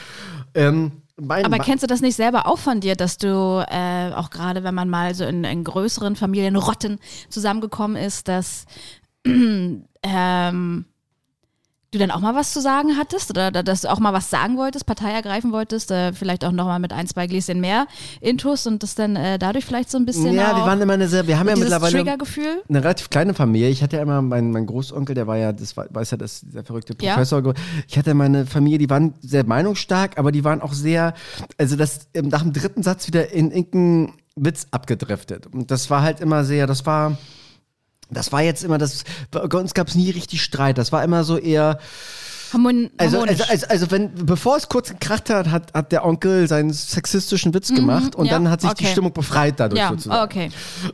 Ähm, 0.55 0.91
mein, 1.19 1.45
Aber 1.45 1.59
kennst 1.59 1.83
du 1.83 1.87
das 1.87 2.01
nicht 2.01 2.15
selber 2.15 2.47
auch 2.47 2.57
von 2.57 2.79
dir, 2.79 2.95
dass 2.95 3.17
du 3.17 3.63
äh, 3.69 4.11
auch 4.13 4.31
gerade, 4.31 4.63
wenn 4.63 4.73
man 4.73 4.89
mal 4.89 5.13
so 5.13 5.23
in, 5.23 5.43
in 5.43 5.63
größeren 5.63 6.15
Familienrotten 6.15 6.99
zusammengekommen 7.29 7.95
ist, 7.95 8.27
dass 8.27 8.65
ähm, 9.25 10.85
du 11.91 11.99
dann 11.99 12.09
auch 12.09 12.21
mal 12.21 12.33
was 12.35 12.53
zu 12.53 12.61
sagen 12.61 12.97
hattest 12.97 13.29
oder 13.31 13.51
da- 13.51 13.63
dass 13.63 13.81
du 13.81 13.91
auch 13.91 13.99
mal 13.99 14.13
was 14.13 14.29
sagen 14.29 14.55
wolltest, 14.57 14.85
Partei 14.85 15.11
ergreifen 15.11 15.51
wolltest, 15.51 15.91
äh, 15.91 16.13
vielleicht 16.13 16.45
auch 16.45 16.53
noch 16.53 16.65
mal 16.65 16.79
mit 16.79 16.93
ein, 16.93 17.05
zwei 17.05 17.27
Gläschen 17.27 17.59
mehr 17.59 17.85
Intus 18.21 18.65
und 18.65 18.81
das 18.81 18.95
dann 18.95 19.17
äh, 19.17 19.37
dadurch 19.37 19.65
vielleicht 19.65 19.91
so 19.91 19.97
ein 19.97 20.05
bisschen 20.05 20.33
ja, 20.33 20.55
wir 20.55 20.63
waren 20.63 20.81
immer 20.81 20.93
eine 20.93 21.09
sehr, 21.09 21.27
wir 21.27 21.37
haben 21.37 21.49
ja 21.49 21.55
mittlerweile 21.57 21.99
eine 21.99 22.83
relativ 22.83 23.09
kleine 23.09 23.33
Familie. 23.33 23.67
Ich 23.69 23.83
hatte 23.83 23.97
ja 23.97 24.01
immer 24.03 24.21
meinen 24.21 24.51
mein 24.51 24.65
Großonkel, 24.67 25.15
der 25.15 25.27
war 25.27 25.35
ja, 25.35 25.51
das 25.51 25.75
war, 25.75 25.85
weiß 25.89 26.11
ja, 26.11 26.17
das 26.17 26.39
dieser 26.41 26.63
verrückte 26.63 26.95
Ja. 27.01 27.13
Professor. 27.15 27.53
Ich 27.89 27.97
hatte 27.97 28.13
meine 28.13 28.45
Familie, 28.45 28.77
die 28.77 28.89
waren 28.89 29.13
sehr 29.19 29.45
meinungsstark, 29.45 30.17
aber 30.17 30.31
die 30.31 30.45
waren 30.45 30.61
auch 30.61 30.73
sehr, 30.73 31.13
also 31.57 31.75
das 31.75 32.07
ähm, 32.13 32.29
nach 32.29 32.41
dem 32.43 32.53
dritten 32.53 32.83
Satz 32.83 33.07
wieder 33.07 33.31
in 33.33 33.51
irgendeinen 33.51 34.13
Witz 34.37 34.67
abgedriftet. 34.71 35.47
Und 35.47 35.71
das 35.71 35.89
war 35.89 36.03
halt 36.03 36.21
immer 36.21 36.45
sehr, 36.45 36.67
das 36.67 36.85
war 36.85 37.17
das 38.11 38.31
war 38.31 38.41
jetzt 38.41 38.63
immer 38.63 38.77
das, 38.77 39.03
bei 39.31 39.41
uns 39.41 39.73
gab 39.73 39.87
es 39.87 39.95
nie 39.95 40.09
richtig 40.11 40.41
Streit. 40.43 40.77
Das 40.77 40.91
war 40.91 41.03
immer 41.03 41.23
so 41.23 41.37
eher, 41.37 41.79
Harmon 42.53 42.89
also, 42.97 43.21
also, 43.21 43.43
also, 43.45 43.65
also 43.67 43.91
wenn, 43.91 44.13
bevor 44.13 44.57
es 44.57 44.67
kurz 44.67 44.89
gekracht 44.89 45.29
hat, 45.29 45.49
hat, 45.49 45.73
hat 45.73 45.91
der 45.93 46.05
Onkel 46.05 46.49
seinen 46.49 46.73
sexistischen 46.73 47.53
Witz 47.53 47.73
gemacht 47.73 48.13
und 48.15 48.23
Mhm, 48.25 48.27
ja, 48.27 48.33
dann 48.33 48.49
hat 48.49 48.59
sich 48.61 48.69
die 48.73 48.83
okay. 48.83 48.91
Stimmung 48.91 49.13
befreit 49.13 49.57
dadurch 49.57 49.79
ja, 49.79 49.87
sozusagen. 49.89 50.21
okay. 50.25 50.49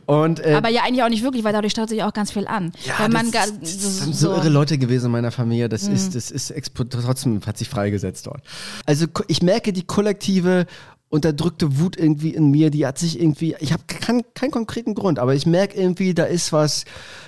Und, 0.06 0.38
äh, 0.38 0.54
Aber 0.54 0.68
ja, 0.68 0.82
eigentlich 0.84 1.02
auch 1.02 1.08
nicht 1.08 1.24
wirklich, 1.24 1.42
weil 1.42 1.52
dadurch 1.52 1.72
staut 1.72 1.88
sich 1.88 2.02
auch 2.04 2.12
ganz 2.12 2.30
viel 2.30 2.46
an. 2.46 2.70
ja, 2.84 2.94
weil 2.98 3.08
man 3.08 3.32
das, 3.32 3.52
das, 3.58 3.76
das 3.76 3.98
sind 3.98 4.14
so 4.14 4.30
irre 4.32 4.48
Leute 4.50 4.78
gewesen 4.78 5.06
in 5.06 5.12
meiner 5.12 5.32
Familie. 5.32 5.68
Das 5.68 5.88
Mhm. 5.88 5.94
ist, 5.94 6.14
das 6.14 6.30
ist 6.30 6.52
trotzdem 6.90 7.40
hat 7.44 7.58
sich 7.58 7.68
freigesetzt 7.68 8.28
dort. 8.28 8.40
Also 8.86 9.06
ich 9.26 9.42
merke 9.42 9.72
die 9.72 9.82
kollektive 9.82 10.66
unterdrückte 11.10 11.78
Wut 11.78 11.96
irgendwie 11.96 12.34
in 12.34 12.50
mir, 12.50 12.70
die 12.70 12.86
hat 12.86 12.98
sich 12.98 13.20
irgendwie, 13.20 13.56
ich 13.60 13.72
habe 13.72 13.82
keinen 13.86 14.22
keinen 14.34 14.50
konkreten 14.50 14.94
Grund, 14.94 15.18
aber 15.18 15.34
ich 15.34 15.46
merke 15.46 15.78
irgendwie, 15.78 16.14
da 16.14 16.24
ist 16.24 16.52
was, 16.52 16.84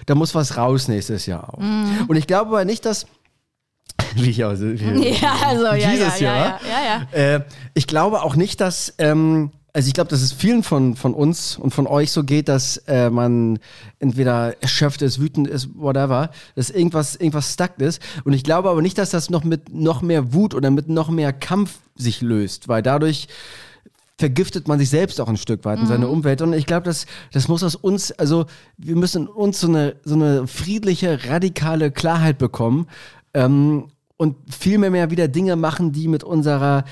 da 0.06 0.14
muss 0.14 0.34
was 0.34 0.56
raus 0.56 0.88
nächstes 0.88 1.26
Jahr 1.26 1.54
auch. 1.54 1.60
Mhm. 1.60 2.06
Und 2.08 2.16
ich 2.16 2.26
glaube 2.26 2.48
aber 2.50 2.64
nicht, 2.64 2.84
dass 2.84 3.06
wie 4.14 4.30
ich 4.30 4.44
aus, 4.44 4.60
wie, 4.60 5.14
Ja, 5.20 5.34
also, 5.46 5.66
ja, 5.66 5.76
ja, 5.76 5.90
dieses 5.90 6.20
ja, 6.20 6.34
Jahr. 6.34 6.60
ja, 6.62 6.68
ja, 6.68 7.06
ja. 7.14 7.36
Äh, 7.36 7.44
ich 7.74 7.86
glaube 7.86 8.22
auch 8.22 8.36
nicht, 8.36 8.60
dass, 8.60 8.94
ähm, 8.98 9.50
also 9.72 9.86
ich 9.86 9.94
glaube, 9.94 10.10
dass 10.10 10.20
es 10.20 10.32
vielen 10.32 10.62
von, 10.62 10.96
von 10.96 11.14
uns 11.14 11.56
und 11.56 11.72
von 11.72 11.86
euch 11.86 12.10
so 12.10 12.24
geht, 12.24 12.48
dass 12.48 12.78
äh, 12.88 13.08
man 13.08 13.60
entweder 13.98 14.60
erschöpft 14.62 15.00
ist, 15.02 15.20
wütend 15.20 15.48
ist, 15.48 15.68
whatever, 15.74 16.30
dass 16.56 16.70
irgendwas, 16.70 17.16
irgendwas 17.16 17.52
stuck 17.52 17.78
ist. 17.78 18.02
Und 18.24 18.32
ich 18.32 18.42
glaube 18.42 18.68
aber 18.68 18.82
nicht, 18.82 18.98
dass 18.98 19.10
das 19.10 19.30
noch 19.30 19.44
mit 19.44 19.72
noch 19.72 20.02
mehr 20.02 20.32
Wut 20.32 20.54
oder 20.54 20.70
mit 20.70 20.88
noch 20.88 21.08
mehr 21.08 21.32
Kampf 21.32 21.78
sich 21.94 22.20
löst, 22.20 22.68
weil 22.68 22.82
dadurch 22.82 23.28
vergiftet 24.20 24.68
man 24.68 24.78
sich 24.78 24.90
selbst 24.90 25.18
auch 25.18 25.28
ein 25.28 25.38
Stück 25.38 25.64
weit 25.64 25.80
in 25.80 25.86
seine 25.86 26.08
Umwelt. 26.08 26.42
Und 26.42 26.52
ich 26.52 26.66
glaube, 26.66 26.84
das, 26.84 27.06
das 27.32 27.48
muss 27.48 27.64
aus 27.64 27.74
uns, 27.74 28.12
also 28.12 28.44
wir 28.76 28.94
müssen 28.94 29.26
uns 29.26 29.60
so 29.60 29.66
eine, 29.66 29.96
so 30.04 30.14
eine 30.14 30.46
friedliche, 30.46 31.24
radikale 31.26 31.90
Klarheit 31.90 32.36
bekommen 32.36 32.86
ähm, 33.32 33.88
und 34.18 34.36
viel 34.46 34.76
mehr, 34.76 34.90
mehr 34.90 35.10
wieder 35.10 35.26
Dinge 35.26 35.56
machen, 35.56 35.92
die 35.92 36.06
mit 36.06 36.22
unserer 36.22 36.84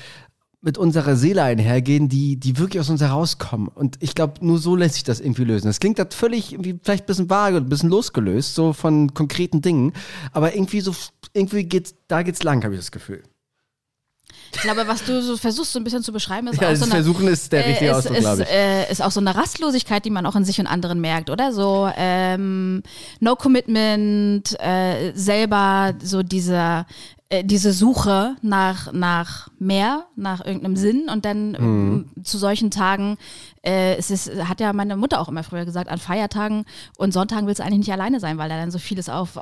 mit 0.61 0.77
unserer 0.77 1.15
Seele 1.15 1.41
einhergehen, 1.43 2.09
die, 2.09 2.35
die 2.35 2.57
wirklich 2.57 2.81
aus 2.81 2.89
uns 2.89 2.99
herauskommen. 2.99 3.69
Und 3.69 3.95
ich 4.01 4.13
glaube, 4.13 4.45
nur 4.45 4.57
so 4.57 4.75
lässt 4.75 4.95
sich 4.95 5.05
das 5.05 5.21
irgendwie 5.21 5.45
lösen. 5.45 5.67
Das 5.67 5.79
klingt 5.79 5.99
das 5.99 6.13
völlig, 6.13 6.51
irgendwie 6.51 6.77
vielleicht 6.83 7.05
ein 7.05 7.07
bisschen 7.07 7.29
vage, 7.29 7.55
ein 7.55 7.69
bisschen 7.69 7.89
losgelöst, 7.89 8.55
so 8.55 8.73
von 8.73 9.13
konkreten 9.13 9.61
Dingen. 9.61 9.93
Aber 10.33 10.53
irgendwie 10.53 10.81
so, 10.81 10.93
irgendwie 11.31 11.63
geht's, 11.63 11.95
da 12.09 12.23
geht's 12.23 12.43
lang, 12.43 12.61
habe 12.65 12.73
ich 12.73 12.79
das 12.81 12.91
Gefühl. 12.91 13.23
Ich 14.55 14.61
glaube, 14.61 14.87
was 14.87 15.03
du 15.03 15.21
so 15.21 15.37
versuchst, 15.37 15.71
so 15.71 15.79
ein 15.79 15.83
bisschen 15.83 16.03
zu 16.03 16.11
beschreiben, 16.11 16.47
ist 16.47 16.59
Ja, 16.61 16.67
auch 16.67 16.71
das 16.71 16.79
so 16.79 16.85
eine, 16.85 16.95
Versuchen 16.95 17.27
ist 17.27 17.51
der 17.51 17.65
richtige 17.65 17.91
äh, 17.91 17.93
Ausdruck, 17.93 18.17
glaube 18.17 18.43
ich. 18.43 18.49
Äh, 18.49 18.91
ist 18.91 19.01
auch 19.01 19.11
so 19.11 19.19
eine 19.19 19.35
Rastlosigkeit, 19.35 20.03
die 20.05 20.09
man 20.09 20.25
auch 20.25 20.35
in 20.35 20.43
sich 20.45 20.59
und 20.59 20.67
anderen 20.67 20.99
merkt, 21.01 21.29
oder? 21.29 21.53
So 21.53 21.89
ähm, 21.95 22.83
No 23.19 23.35
Commitment, 23.35 24.59
äh, 24.59 25.11
selber 25.13 25.93
so 26.01 26.23
diese 26.23 26.85
äh, 27.29 27.43
diese 27.43 27.73
Suche 27.73 28.35
nach 28.41 28.91
nach 28.91 29.49
mehr, 29.59 30.05
nach 30.15 30.43
irgendeinem 30.43 30.75
Sinn 30.75 31.09
und 31.09 31.25
dann 31.25 31.53
ähm, 31.53 32.09
zu 32.23 32.39
solchen 32.39 32.71
Tagen, 32.71 33.17
äh, 33.61 33.95
es 33.97 34.09
ist, 34.09 34.31
hat 34.47 34.59
ja 34.59 34.73
meine 34.73 34.97
Mutter 34.97 35.19
auch 35.21 35.29
immer 35.29 35.43
früher 35.43 35.65
gesagt, 35.65 35.89
an 35.89 35.99
Feiertagen 35.99 36.65
und 36.97 37.13
Sonntagen 37.13 37.45
willst 37.45 37.59
du 37.59 37.63
eigentlich 37.63 37.79
nicht 37.79 37.91
alleine 37.93 38.19
sein, 38.19 38.39
weil 38.39 38.49
da 38.49 38.57
dann 38.57 38.71
so 38.71 38.79
vieles 38.79 39.09
auf 39.09 39.35
äh, 39.35 39.39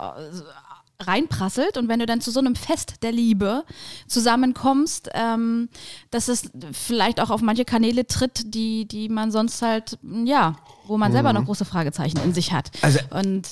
reinprasselt 0.99 1.77
und 1.77 1.89
wenn 1.89 1.99
du 1.99 2.05
dann 2.05 2.21
zu 2.21 2.31
so 2.31 2.39
einem 2.39 2.55
Fest 2.55 3.03
der 3.03 3.11
Liebe 3.11 3.63
zusammenkommst, 4.07 5.09
ähm, 5.13 5.69
dass 6.11 6.27
es 6.27 6.49
vielleicht 6.71 7.19
auch 7.21 7.29
auf 7.29 7.41
manche 7.41 7.65
Kanäle 7.65 8.07
tritt, 8.07 8.53
die, 8.55 8.87
die 8.87 9.09
man 9.09 9.31
sonst 9.31 9.61
halt, 9.61 9.99
ja, 10.25 10.57
wo 10.85 10.97
man 10.97 11.11
selber 11.11 11.33
noch 11.33 11.45
große 11.45 11.65
Fragezeichen 11.65 12.19
in 12.23 12.33
sich 12.33 12.51
hat. 12.51 12.71
Also- 12.81 12.99
und 13.11 13.47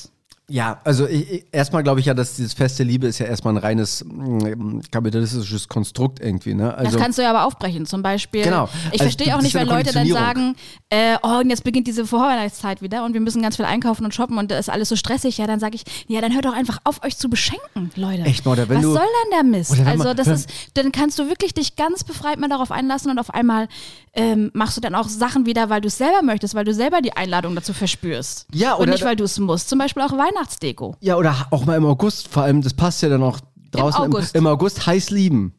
Ja, 0.47 0.79
also 0.83 1.07
ich, 1.07 1.31
ich, 1.31 1.45
erstmal 1.51 1.81
glaube 1.81 1.99
ich 1.99 2.05
ja, 2.05 2.13
dass 2.13 2.35
dieses 2.35 2.53
feste 2.53 2.83
Liebe 2.83 3.07
ist 3.07 3.17
ja 3.17 3.25
erstmal 3.25 3.53
ein 3.55 3.57
reines 3.57 4.05
mm, 4.05 4.81
kapitalistisches 4.91 5.67
Konstrukt 5.67 6.19
irgendwie. 6.19 6.53
Ne? 6.53 6.71
Also, 6.75 6.91
das 6.91 7.01
kannst 7.01 7.17
du 7.17 7.23
ja 7.23 7.31
aber 7.31 7.45
aufbrechen. 7.45 7.87
Zum 7.87 8.03
Beispiel, 8.03 8.43
Genau. 8.43 8.69
ich 8.91 9.01
Also 9.01 9.03
verstehe 9.05 9.35
auch 9.35 9.41
nicht, 9.41 9.55
wenn 9.55 9.67
Leute 9.67 9.91
dann 9.91 10.07
sagen, 10.07 10.55
äh, 10.91 11.15
oh, 11.23 11.39
und 11.39 11.49
jetzt 11.49 11.63
beginnt 11.63 11.87
diese 11.87 12.05
Vorweihnachtszeit 12.05 12.83
wieder 12.83 13.05
und 13.05 13.13
wir 13.13 13.21
müssen 13.21 13.41
ganz 13.41 13.55
viel 13.55 13.65
einkaufen 13.65 14.05
und 14.05 14.13
shoppen 14.13 14.37
und 14.37 14.51
das 14.51 14.59
ist 14.61 14.69
alles 14.69 14.89
so 14.89 14.95
stressig. 14.95 15.39
Ja, 15.39 15.47
dann 15.47 15.59
sage 15.59 15.75
ich, 15.75 15.83
ja, 16.07 16.21
dann 16.21 16.33
hört 16.35 16.45
doch 16.45 16.53
einfach 16.53 16.79
auf, 16.83 17.03
euch 17.03 17.17
zu 17.17 17.27
beschenken, 17.27 17.89
Leute. 17.95 18.21
Echt 18.23 18.45
oder 18.45 18.69
wenn 18.69 18.77
Was 18.77 18.83
du- 18.83 18.93
soll 18.93 19.01
denn 19.23 19.31
der 19.31 19.43
Mist? 19.59 19.75
Also 19.87 20.13
das 20.13 20.27
ist, 20.27 20.49
dann 20.75 20.91
kannst 20.91 21.17
du 21.17 21.27
wirklich 21.27 21.55
dich 21.55 21.75
ganz 21.75 22.03
befreit 22.03 22.39
mal 22.39 22.49
darauf 22.49 22.71
einlassen 22.71 23.09
und 23.09 23.17
auf 23.17 23.33
einmal 23.33 23.67
ähm, 24.15 24.49
machst 24.53 24.77
du 24.77 24.81
dann 24.81 24.95
auch 24.95 25.07
Sachen 25.09 25.45
wieder, 25.45 25.69
weil 25.69 25.81
du 25.81 25.87
es 25.87 25.97
selber 25.97 26.21
möchtest, 26.21 26.55
weil 26.55 26.63
du 26.65 26.73
selber 26.73 27.01
die 27.01 27.13
Einladung 27.15 27.53
dazu 27.55 27.73
verspürst. 27.73 28.47
Ja, 28.53 28.73
und 28.73 28.83
oder 28.83 28.91
nicht, 28.91 29.03
da- 29.03 29.07
weil 29.07 29.15
du 29.15 29.23
es 29.25 29.37
musst. 29.39 29.69
Zum 29.69 29.77
Beispiel 29.79 30.01
auch 30.03 30.11
Weihnachtsdeko. 30.11 30.95
ja, 31.01 31.15
oder 31.17 31.35
auch 31.51 31.65
mal 31.65 31.75
im 31.77 31.85
August, 31.85 32.27
vor 32.29 32.43
allem, 32.43 32.61
das 32.61 32.73
passt 32.73 33.01
ja 33.01 33.09
dann 33.09 33.23
auch 33.23 33.39
draußen 33.71 34.05
im 34.05 34.11
August. 34.13 34.35
im, 34.35 34.47
August 34.47 34.85
heiß 34.87 35.09
lieben. 35.09 35.53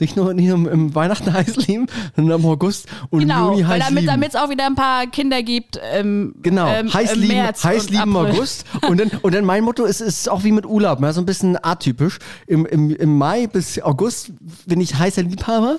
Nicht 0.00 0.16
nur, 0.16 0.32
nicht 0.32 0.48
nur 0.48 0.70
im 0.70 0.94
Weihnachten 0.94 1.32
heiß 1.32 1.56
lieben, 1.66 1.86
sondern 2.14 2.40
im 2.40 2.46
August 2.46 2.86
und 3.10 3.20
Genau, 3.20 3.48
im 3.48 3.52
Juni 3.54 3.64
heiß 3.64 3.84
damit 3.86 4.04
lieben. 4.04 4.22
es 4.22 4.36
auch 4.36 4.48
wieder 4.48 4.66
ein 4.66 4.74
paar 4.74 5.06
Kinder 5.06 5.42
gibt. 5.42 5.80
Ähm, 5.92 6.34
Genau, 6.42 6.68
ähm, 6.68 6.92
heiß 6.92 7.14
im 7.14 7.20
lieben, 7.20 7.34
März 7.34 7.64
heiß 7.64 7.90
lieben 7.90 8.02
im 8.04 8.16
April. 8.16 8.32
August. 8.34 8.64
Und 8.88 9.00
dann, 9.00 9.10
und 9.22 9.34
dann 9.34 9.44
mein 9.44 9.64
Motto 9.64 9.84
ist, 9.84 10.00
ist 10.00 10.28
auch 10.28 10.44
wie 10.44 10.52
mit 10.52 10.66
Urlaub, 10.66 11.00
ja, 11.00 11.12
so 11.12 11.20
ein 11.20 11.26
bisschen 11.26 11.58
atypisch. 11.62 12.18
Im, 12.46 12.64
im, 12.66 12.94
Im 12.94 13.18
Mai 13.18 13.46
bis 13.46 13.80
August 13.80 14.32
bin 14.66 14.80
ich 14.80 14.94
heißer 14.98 15.22
Liebhaber 15.22 15.78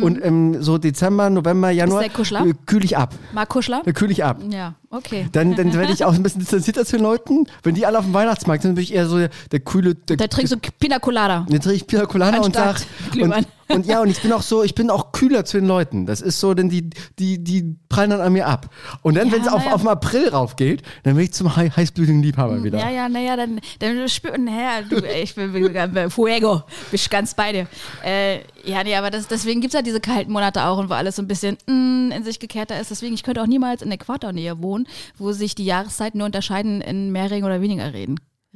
und 0.00 0.18
im 0.18 0.62
so 0.62 0.78
Dezember, 0.78 1.30
November, 1.30 1.70
Januar 1.70 2.02
der 2.02 2.46
äh, 2.46 2.54
kühl 2.66 2.84
ich 2.84 2.96
ab. 2.96 3.14
Mark 3.32 3.50
Kuschler? 3.50 3.82
Da 3.84 3.92
kühl 3.92 4.10
ich 4.10 4.24
ab. 4.24 4.38
Ja, 4.50 4.74
okay. 4.90 5.28
Dann, 5.32 5.54
dann 5.54 5.72
werde 5.74 5.92
ich 5.92 6.04
auch 6.04 6.14
ein 6.14 6.22
bisschen 6.22 6.40
distanzierter 6.40 6.84
zu 6.84 6.96
den 6.96 7.04
Leuten. 7.04 7.46
Wenn 7.62 7.74
die 7.74 7.86
alle 7.86 7.98
auf 7.98 8.04
dem 8.04 8.14
Weihnachtsmarkt 8.14 8.62
sind, 8.62 8.74
bin 8.74 8.82
ich 8.82 8.92
eher 8.94 9.06
so 9.06 9.18
der, 9.18 9.30
der 9.52 9.60
kühle, 9.60 9.94
der, 9.94 10.16
Da 10.16 10.26
trinkst 10.26 10.52
du 10.52 10.58
Pina 10.78 10.98
Colada. 10.98 11.46
Trinke 11.48 11.72
ich 11.72 11.86
Pina 11.86 12.06
Colada 12.06 12.38
Anstatt 12.38 12.86
und, 13.04 13.12
Glühwein. 13.12 13.46
Und 13.72 13.86
ja 13.86 14.00
und 14.02 14.08
ich 14.08 14.20
bin 14.20 14.32
auch 14.32 14.42
so, 14.42 14.62
ich 14.62 14.74
bin 14.74 14.90
auch 14.90 15.12
kühler 15.12 15.44
zu 15.44 15.58
den 15.58 15.66
Leuten. 15.66 16.06
Das 16.06 16.20
ist 16.20 16.40
so, 16.40 16.54
denn 16.54 16.68
die 16.68 16.90
die 17.18 17.42
die 17.42 17.76
prallen 17.88 18.10
dann 18.10 18.20
an 18.20 18.32
mir 18.32 18.46
ab. 18.46 18.68
Und 19.02 19.16
dann, 19.16 19.28
Ja, 19.28 19.34
wenn 19.34 19.42
es 19.42 19.48
auf, 19.48 19.60
naja. 19.64 19.74
auf 19.74 19.80
den 19.82 19.88
April 19.88 20.28
raufgeht, 20.28 20.82
dann 21.02 21.14
bin 21.16 21.24
ich 21.24 21.32
zum 21.32 21.56
hei- 21.56 21.70
heißblütigen 21.70 22.22
Liebhaber 22.22 22.62
wieder. 22.62 22.78
Ja, 22.78 22.90
ja, 22.90 23.08
naja, 23.08 23.36
dann, 23.36 23.60
dann 23.78 24.08
spürt 24.08 24.38
naja, 24.38 24.82
du, 24.88 24.96
ich 25.04 25.34
bin, 25.34 25.52
bin, 25.52 26.10
Fuego, 26.10 26.62
ich 26.92 27.08
ganz 27.10 27.34
bei 27.34 27.52
dir. 27.52 27.66
Äh, 28.04 28.40
ja, 28.64 28.84
nee, 28.84 28.94
aber 28.94 29.10
das, 29.10 29.26
deswegen 29.26 29.60
gibt 29.60 29.74
es 29.74 29.78
ja 29.78 29.82
diese 29.82 30.00
kalten 30.00 30.30
Monate 30.32 30.64
auch 30.64 30.78
und 30.78 30.90
wo 30.90 30.94
alles 30.94 31.16
so 31.16 31.22
ein 31.22 31.28
bisschen 31.28 31.56
mm, 31.66 32.12
in 32.12 32.24
sich 32.24 32.38
gekehrter 32.38 32.78
ist. 32.80 32.90
Deswegen, 32.90 33.14
ich 33.14 33.22
könnte 33.22 33.42
auch 33.42 33.46
niemals 33.46 33.82
in 33.82 33.90
Äquatornähe 33.90 34.62
wohnen, 34.62 34.86
wo 35.18 35.32
sich 35.32 35.54
die 35.54 35.64
Jahreszeiten 35.64 36.18
nur 36.18 36.26
unterscheiden 36.26 36.80
in 36.80 37.10
mehr 37.12 37.30
Regen 37.30 37.44
oder 37.46 37.60
weniger 37.60 37.92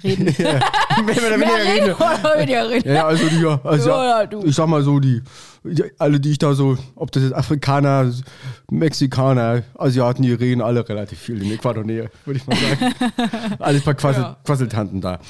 Reden. 0.02 0.28
Reden. 0.28 0.60
Mehr 1.04 1.16
oder 1.16 1.40
weniger 1.40 1.54
Regen 1.58 1.84
rede. 1.84 1.94
oder 1.94 2.38
weniger 2.38 2.70
Reden. 2.70 2.88
Ja, 2.88 2.94
ja, 2.94 3.06
also 3.06 3.28
die, 3.28 3.46
also, 3.68 3.90
Ja, 3.90 4.28
ich 4.44 4.54
sag 4.54 4.66
mal 4.66 4.82
so, 4.82 4.98
die, 4.98 5.22
die, 5.62 5.84
alle, 5.98 6.18
die 6.20 6.32
ich 6.32 6.38
da 6.38 6.54
so, 6.54 6.76
ob 6.96 7.12
das 7.12 7.22
jetzt 7.22 7.34
Afrikaner, 7.34 8.10
Mexikaner, 8.70 9.62
Asiaten, 9.78 10.22
die 10.22 10.32
reden 10.32 10.60
alle 10.62 10.88
relativ 10.88 11.18
viel 11.18 11.42
in 11.42 11.52
Äquatornähe, 11.52 12.10
würde 12.24 12.38
ich 12.40 12.46
mal 12.46 12.56
sagen. 12.56 12.94
Alles 13.60 13.82
paar 13.82 13.94
Quassel, 13.94 14.22
Ja. 14.22 14.36
Quasseltanten 14.44 15.00
da. 15.00 15.20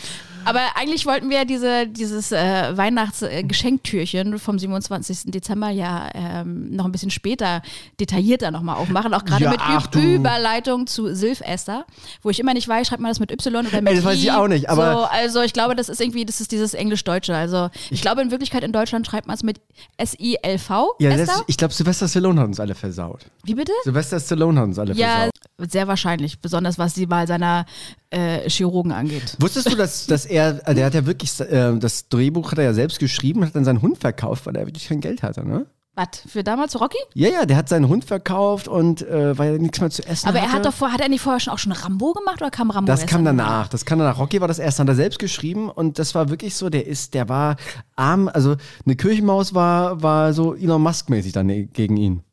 Aber 0.44 0.60
eigentlich 0.76 1.06
wollten 1.06 1.30
wir 1.30 1.44
diese, 1.44 1.86
dieses 1.86 2.32
äh, 2.32 2.76
Weihnachtsgeschenktürchen 2.76 4.38
vom 4.38 4.58
27. 4.58 5.30
Dezember 5.32 5.70
ja 5.70 6.08
ähm, 6.14 6.74
noch 6.74 6.84
ein 6.84 6.92
bisschen 6.92 7.10
später 7.10 7.62
detaillierter 8.00 8.50
nochmal 8.50 8.76
aufmachen. 8.76 9.14
Auch 9.14 9.24
gerade 9.24 9.44
Ja, 9.44 9.50
mit 9.50 9.60
ach 9.62 9.88
Ü. 9.94 10.14
Überleitung 10.16 10.86
zu 10.86 11.14
Silvester, 11.14 11.84
wo 12.22 12.30
ich 12.30 12.40
immer 12.40 12.54
nicht 12.54 12.68
weiß, 12.68 12.88
schreibt 12.88 13.02
man 13.02 13.10
das 13.10 13.20
mit 13.20 13.30
Y 13.32 13.66
oder 13.66 13.80
mit 13.80 13.90
Ey, 13.90 13.96
das 13.96 14.04
weiß 14.04 14.18
I? 14.18 14.22
ich 14.22 14.32
auch 14.32 14.48
nicht, 14.48 14.68
aber- 14.68 14.92
So, 14.92 14.98
also 15.04 15.42
ich 15.42 15.52
glaube, 15.52 15.74
das 15.74 15.88
ist 15.88 16.00
irgendwie, 16.00 16.24
das 16.24 16.40
ist 16.40 16.52
dieses 16.52 16.74
Englisch-Deutsche. 16.74 17.34
Also 17.36 17.70
ich 17.90 18.02
glaube, 18.02 18.22
in 18.22 18.30
Wirklichkeit 18.30 18.64
in 18.64 18.72
Deutschland 18.72 19.06
schreibt 19.06 19.26
man 19.26 19.34
es 19.36 19.42
mit 19.42 19.60
S-I-L-V. 19.96 20.94
Ja, 20.98 21.16
das, 21.16 21.42
ich 21.46 21.56
glaube, 21.56 21.74
Sylvester 21.74 22.08
Stallone 22.08 22.40
hat 22.40 22.48
uns 22.48 22.60
alle 22.60 22.74
versaut. 22.74 23.26
Wie 23.44 23.54
bitte? 23.54 23.72
Sylvester 23.84 24.20
Stallone 24.20 24.60
hat 24.60 24.66
uns 24.68 24.78
alle 24.78 24.94
Ja, 24.94 25.08
versaut. 25.16 25.30
Sehr 25.58 25.86
wahrscheinlich, 25.88 26.40
besonders 26.40 26.78
was 26.78 26.94
die 26.94 27.10
Wahl 27.10 27.26
seiner 27.26 27.66
äh, 28.10 28.48
Chirurgen 28.48 28.92
angeht. 28.92 29.36
Wusstest 29.38 29.70
du, 29.70 29.76
dass, 29.76 30.06
dass 30.06 30.26
er, 30.26 30.66
äh, 30.68 30.74
der 30.74 30.86
hat 30.86 30.94
ja 30.94 31.06
wirklich, 31.06 31.38
äh, 31.40 31.76
das 31.78 32.08
Drehbuch 32.08 32.50
hat 32.52 32.58
er 32.58 32.64
ja 32.64 32.74
selbst 32.74 32.98
geschrieben, 32.98 33.44
hat 33.44 33.54
dann 33.54 33.64
seinen 33.64 33.82
Hund 33.82 33.98
verkauft, 33.98 34.46
weil 34.46 34.56
er 34.56 34.66
wirklich 34.66 34.88
kein 34.88 35.00
Geld 35.00 35.22
hatte, 35.22 35.46
ne? 35.46 35.66
Was, 35.96 36.08
für 36.26 36.42
damals 36.42 36.80
Rocky? 36.80 36.98
Ja, 37.14 37.28
ja, 37.28 37.46
der 37.46 37.56
hat 37.56 37.68
seinen 37.68 37.86
Hund 37.86 38.04
verkauft 38.04 38.66
und 38.66 39.02
äh, 39.02 39.38
weil 39.38 39.52
er 39.52 39.58
nichts 39.60 39.78
mehr 39.80 39.90
zu 39.90 40.04
essen 40.04 40.28
Aber 40.28 40.40
hatte. 40.40 40.50
er 40.50 40.52
hat 40.54 40.66
doch 40.66 40.72
vor, 40.74 40.90
hat 40.92 41.00
er 41.00 41.08
nicht 41.08 41.20
vorher 41.20 41.38
schon 41.38 41.52
auch 41.52 41.58
schon 41.60 41.70
Rambo 41.70 42.12
gemacht 42.14 42.42
oder 42.42 42.50
kam 42.50 42.72
Rambo 42.72 42.90
Das 42.90 43.06
kam 43.06 43.24
danach. 43.24 43.68
Das 43.68 43.84
kam 43.84 44.00
danach. 44.00 44.18
Rocky 44.18 44.40
war 44.40 44.48
das 44.48 44.58
erste, 44.58 44.82
hat 44.82 44.88
er 44.88 44.96
selbst 44.96 45.20
geschrieben 45.20 45.70
und 45.70 46.00
das 46.00 46.16
war 46.16 46.30
wirklich 46.30 46.56
so, 46.56 46.68
der 46.68 46.88
ist, 46.88 47.14
der 47.14 47.28
war 47.28 47.54
arm, 47.94 48.26
also 48.26 48.56
eine 48.84 48.96
Kirchenmaus 48.96 49.54
war, 49.54 50.02
war 50.02 50.32
so 50.32 50.56
Elon 50.56 50.82
Musk-mäßig 50.82 51.32
dann 51.32 51.46
gegen 51.72 51.96
ihn. 51.96 52.24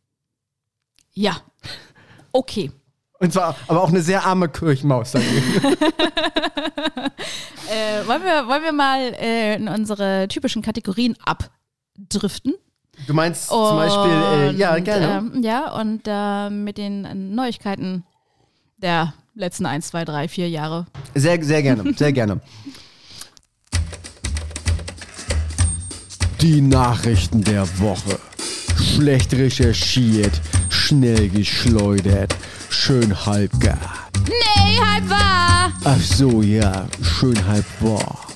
Ja. 1.13 1.38
Okay. 2.32 2.72
Und 3.21 3.31
zwar 3.31 3.55
aber 3.67 3.84
auch 3.84 3.89
eine 3.89 4.01
sehr 4.01 4.25
arme 4.25 4.49
Kirchenmaus 4.49 5.12
dagegen. 5.12 5.77
Äh, 7.71 8.05
wollen, 8.05 8.21
wir, 8.23 8.47
wollen 8.49 8.63
wir 8.63 8.73
mal 8.73 9.13
äh, 9.13 9.55
in 9.55 9.69
unsere 9.69 10.27
typischen 10.27 10.62
Kategorien 10.62 11.15
abdriften? 11.23 12.53
Du 13.07 13.13
meinst 13.13 13.47
zum 13.47 13.77
Beispiel, 13.77 14.12
äh, 14.12 14.51
ja, 14.57 14.75
Und, 14.75 14.84
gerne. 14.84 15.17
Ähm, 15.34 15.41
ja, 15.41 15.71
und 15.79 16.01
äh, 16.05 16.49
mit 16.49 16.77
den 16.77 17.05
äh, 17.05 17.15
Neuigkeiten 17.15 18.03
der 18.75 19.13
letzten 19.36 19.65
1, 19.65 19.88
2, 19.88 20.03
3, 20.03 20.27
4 20.27 20.49
Jahre. 20.49 20.86
Sehr, 21.15 21.41
sehr 21.41 21.63
gerne, 21.63 21.93
sehr 21.97 22.12
gerne. 22.12 22.41
Die 26.41 26.60
Nachrichten 26.60 27.41
der 27.41 27.65
Woche. 27.79 28.19
Schlecht 28.75 29.34
recherchiert, 29.34 30.41
schnell 30.69 31.29
geschleudert, 31.29 32.36
schön 32.71 33.25
halbgar. 33.25 33.77
Nee, 34.27 34.79
halb 34.79 35.10
wahr! 35.10 35.71
Ach 35.84 35.99
so, 35.99 36.41
ja, 36.41 36.88
schön 37.01 37.36
halb 37.47 37.65
wahr. 37.79 38.27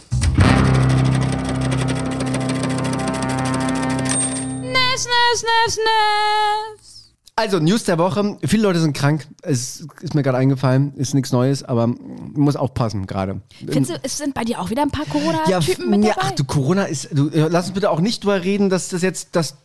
Nes, 4.61 5.05
nes, 5.05 5.43
nes, 5.43 5.77
nes. 5.77 7.13
Also, 7.37 7.59
News 7.59 7.83
der 7.83 7.97
Woche. 7.97 8.37
Viele 8.45 8.63
Leute 8.63 8.79
sind 8.79 8.95
krank. 8.95 9.27
Es 9.41 9.85
ist 10.01 10.15
mir 10.15 10.23
gerade 10.23 10.37
eingefallen. 10.37 10.93
Ist 10.95 11.13
nichts 11.13 11.31
Neues, 11.31 11.63
aber 11.63 11.87
muss 11.87 12.55
aufpassen 12.55 13.07
gerade. 13.07 13.41
Findest 13.67 13.91
du, 13.91 13.99
es 14.03 14.17
sind 14.17 14.33
bei 14.33 14.43
dir 14.43 14.59
auch 14.59 14.69
wieder 14.69 14.83
ein 14.83 14.91
paar 14.91 15.05
Corona-Typen 15.05 15.85
ja, 15.85 15.97
mit 15.97 16.05
ja, 16.05 16.13
dabei? 16.13 16.27
ach 16.27 16.31
du, 16.31 16.43
Corona 16.45 16.83
ist. 16.85 17.09
Du, 17.11 17.29
äh, 17.29 17.47
lass 17.49 17.65
uns 17.65 17.73
bitte 17.73 17.89
auch 17.89 17.99
nicht 17.99 18.23
drüber 18.23 18.43
reden, 18.43 18.69
dass 18.69 18.89
das 18.89 19.01
jetzt. 19.01 19.29
Das, 19.35 19.55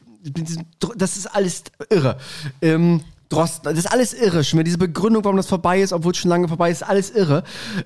das 0.96 1.16
ist 1.16 1.26
alles 1.26 1.62
irre. 1.88 2.18
Ähm, 2.60 3.02
Drosten, 3.30 3.64
das 3.64 3.78
ist 3.78 3.90
alles 3.90 4.12
irre. 4.12 4.44
Schon 4.44 4.62
diese 4.64 4.76
Begründung, 4.76 5.24
warum 5.24 5.38
das 5.38 5.46
vorbei 5.46 5.80
ist, 5.80 5.92
obwohl 5.92 6.12
es 6.12 6.18
schon 6.18 6.28
lange 6.28 6.48
vorbei 6.48 6.70
ist, 6.70 6.82
alles 6.82 7.10
irre. 7.10 7.42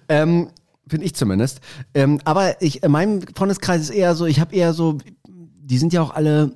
Ähm, 0.09 0.49
Finde 0.89 1.07
ich 1.07 1.15
zumindest. 1.15 1.61
Ähm, 1.95 2.21
aber 2.25 2.61
ich, 2.61 2.83
in 2.83 2.91
meinem 2.91 3.23
Freundeskreis 3.35 3.81
ist 3.81 3.91
eher 3.91 4.15
so, 4.15 4.27
ich 4.27 4.41
habe 4.41 4.55
eher 4.55 4.75
so, 4.75 4.99
die 5.27 5.79
sind 5.79 5.93
ja 5.93 6.03
auch 6.03 6.15
alle 6.15 6.53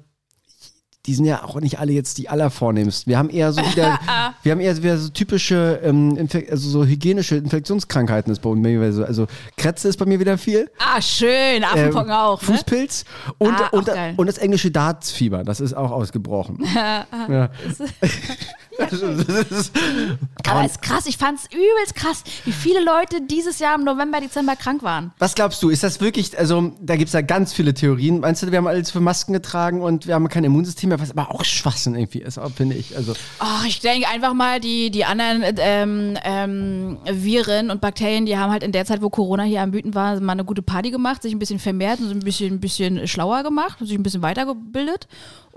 die 1.09 1.14
sind 1.14 1.24
ja 1.24 1.42
auch 1.42 1.59
nicht 1.59 1.79
alle 1.79 1.92
jetzt 1.92 2.18
die 2.18 2.29
allervornehmsten. 2.29 3.11
Wir 3.11 3.16
haben 3.16 3.31
eher 3.31 3.51
so 3.51 3.62
wieder, 3.62 3.98
wir 4.42 4.53
haben 4.53 4.61
eher 4.61 4.77
wieder 4.77 4.98
so 4.98 5.09
typische, 5.09 5.81
ähm, 5.83 6.29
also 6.51 6.68
so 6.68 6.85
hygienische 6.85 7.37
Infektionskrankheiten 7.37 8.31
ist 8.31 8.40
bei 8.40 8.51
mir 8.55 8.92
so. 8.92 9.05
Also 9.05 9.27
Krätze 9.57 9.88
ist 9.88 9.96
bei 9.96 10.05
mir 10.05 10.20
wieder 10.20 10.37
viel. 10.37 10.70
Ah, 10.79 11.01
schön. 11.01 11.64
Affenpocken 11.64 12.11
Ähm, 12.11 12.14
auch. 12.14 12.42
Ne? 12.42 12.46
Fußpilz 12.48 13.07
und, 13.38 13.55
Ah, 13.55 13.68
und, 13.68 13.88
und 14.18 14.27
das 14.27 14.37
englische 14.37 14.70
Dartsfieber, 14.70 15.44
das 15.44 15.61
ist 15.61 15.72
auch 15.72 15.92
ausgebrochen. 15.92 16.62
ja. 16.74 17.51
Aber 20.46 20.64
es 20.64 20.72
ist 20.72 20.82
krass, 20.82 21.06
ich 21.06 21.16
fand's 21.16 21.46
übelst 21.46 21.94
krass, 21.94 22.22
wie 22.44 22.52
viele 22.52 22.82
Leute 22.82 23.20
dieses 23.20 23.58
Jahr 23.58 23.74
im 23.74 23.84
November, 23.84 24.20
Dezember 24.20 24.56
krank 24.56 24.82
waren. 24.82 25.12
Was 25.18 25.34
glaubst 25.34 25.62
du, 25.62 25.68
ist 25.68 25.82
das 25.82 26.00
wirklich, 26.00 26.38
also 26.38 26.72
da 26.80 26.96
gibt 26.96 27.08
es 27.08 27.12
ja 27.12 27.20
ganz 27.20 27.52
viele 27.52 27.74
Theorien. 27.74 28.20
Meinst 28.20 28.42
du, 28.42 28.50
wir 28.50 28.58
haben 28.58 28.66
alles 28.66 28.90
für 28.90 29.00
Masken 29.00 29.32
getragen 29.32 29.82
und 29.82 30.06
wir 30.06 30.14
haben 30.14 30.28
kein 30.28 30.44
Immunsystem 30.44 30.90
mehr, 30.90 31.00
was 31.00 31.10
aber 31.10 31.30
auch 31.30 31.44
Schwachsinn 31.44 31.94
irgendwie 31.94 32.20
ist, 32.20 32.40
finde 32.56 32.76
ich. 32.76 32.96
Also 32.96 33.14
Oh, 33.40 33.66
ich 33.66 33.80
denke 33.80 34.08
einfach 34.08 34.34
mal, 34.34 34.60
die, 34.60 34.90
die 34.90 35.04
anderen 35.04 35.42
ähm, 35.58 36.16
ähm, 36.22 36.98
Viren 37.10 37.70
und 37.70 37.80
Bakterien, 37.80 38.26
die 38.26 38.36
haben 38.36 38.52
halt 38.52 38.62
in 38.62 38.72
der 38.72 38.84
Zeit, 38.84 39.02
wo 39.02 39.10
Corona 39.10 39.42
hier 39.42 39.62
am 39.62 39.72
Wüten 39.72 39.94
war, 39.94 40.20
mal 40.20 40.32
eine 40.32 40.44
gute 40.44 40.62
Party 40.62 40.90
gemacht, 40.90 41.22
sich 41.22 41.32
ein 41.32 41.38
bisschen 41.38 41.58
vermehrt 41.58 42.00
und 42.00 42.06
so 42.06 42.14
ein 42.14 42.20
bisschen, 42.20 42.54
ein 42.54 42.60
bisschen 42.60 43.08
schlauer 43.08 43.42
gemacht, 43.42 43.78
sich 43.80 43.92
ein 43.92 44.02
bisschen 44.02 44.22
weitergebildet 44.22 45.08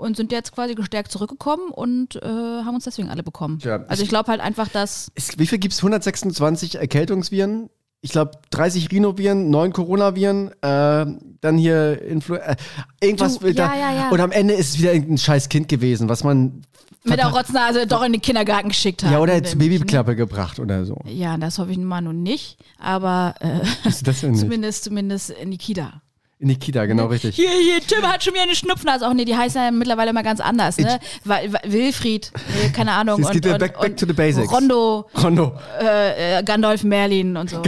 und 0.02 0.16
sind 0.16 0.32
jetzt 0.32 0.52
quasi 0.52 0.74
gestärkt 0.74 1.10
zurückgekommen 1.10 1.70
und 1.70 2.16
äh, 2.16 2.26
haben 2.26 2.74
uns 2.74 2.84
deswegen 2.84 3.08
alle 3.08 3.22
bekommen. 3.22 3.58
Tja, 3.60 3.84
also 3.88 4.02
ich 4.02 4.08
glaube 4.08 4.30
halt 4.30 4.40
einfach, 4.40 4.68
dass 4.68 5.10
Es, 5.14 5.38
wie 5.38 5.46
viel 5.46 5.58
gibt 5.58 5.72
es? 5.74 5.78
126 5.80 6.76
Erkältungsviren? 6.76 7.70
Ich 8.04 8.10
glaube 8.10 8.32
30 8.50 8.90
Rhinoviren, 8.90 9.48
9 9.50 9.72
Coronaviren, 9.72 10.48
äh, 10.60 11.06
dann 11.40 11.56
hier 11.56 12.02
Influ 12.02 12.34
äh, 12.34 12.56
irgendwas 13.00 13.38
Du, 13.38 13.46
ja, 13.46 13.72
ja, 13.76 13.92
ja. 13.94 14.08
Und 14.10 14.20
am 14.20 14.32
Ende 14.32 14.54
ist 14.54 14.70
es 14.70 14.78
wieder 14.80 14.92
irgendein 14.92 15.18
scheiß 15.18 15.48
Kind 15.48 15.68
gewesen, 15.68 16.08
was 16.08 16.24
man 16.24 16.62
Mit 17.04 17.18
der 17.20 17.28
Rotznase 17.28 17.86
doch 17.86 18.02
in 18.02 18.10
den 18.12 18.20
Kindergarten 18.20 18.70
geschickt 18.70 19.04
hat. 19.04 19.12
Ja, 19.12 19.20
oder 19.20 19.34
zur 19.44 19.56
dem- 19.56 19.70
Babyklappe 19.70 20.16
gebracht 20.16 20.58
oder 20.58 20.84
so. 20.84 20.98
Ja, 21.04 21.36
das 21.36 21.60
hoffe 21.60 21.70
ich 21.70 21.78
mal 21.78 22.00
nun 22.00 22.24
nicht. 22.24 22.58
Aber 22.76 23.36
äh, 23.38 23.60
denn 23.84 24.30
nicht? 24.32 24.40
zumindest, 24.40 24.82
zumindest 24.82 25.30
in 25.30 25.52
die 25.52 25.58
Kita. 25.58 26.01
In 26.42 26.48
die 26.48 26.56
Kita, 26.56 26.86
genau 26.86 27.06
richtig. 27.06 27.36
Hier, 27.36 27.48
hier, 27.50 27.78
Tim 27.86 28.02
hat 28.02 28.24
schon 28.24 28.34
wieder 28.34 28.42
eine 28.42 28.56
Schnupfnase. 28.56 29.06
Auch 29.06 29.12
nee, 29.14 29.24
die 29.24 29.36
heißen 29.36 29.62
ja 29.62 29.70
mittlerweile 29.70 30.10
immer 30.10 30.24
ganz 30.24 30.40
anders, 30.40 30.76
ne? 30.76 30.98
Wa- 31.24 31.38
Wilfried, 31.62 32.32
nee, 32.60 32.70
keine 32.70 32.90
Ahnung. 32.90 33.20
Es 33.22 33.30
geht 33.30 33.44
wieder 33.44 33.58
back- 33.58 33.78
back 33.78 33.96
to 33.96 34.06
the 34.06 34.12
basics. 34.12 34.52
Rondo, 34.52 35.06
Rondo, 35.22 35.52
äh, 35.78 36.42
Gandalf 36.42 36.82
Merlin 36.82 37.36
und 37.36 37.48
so. 37.48 37.62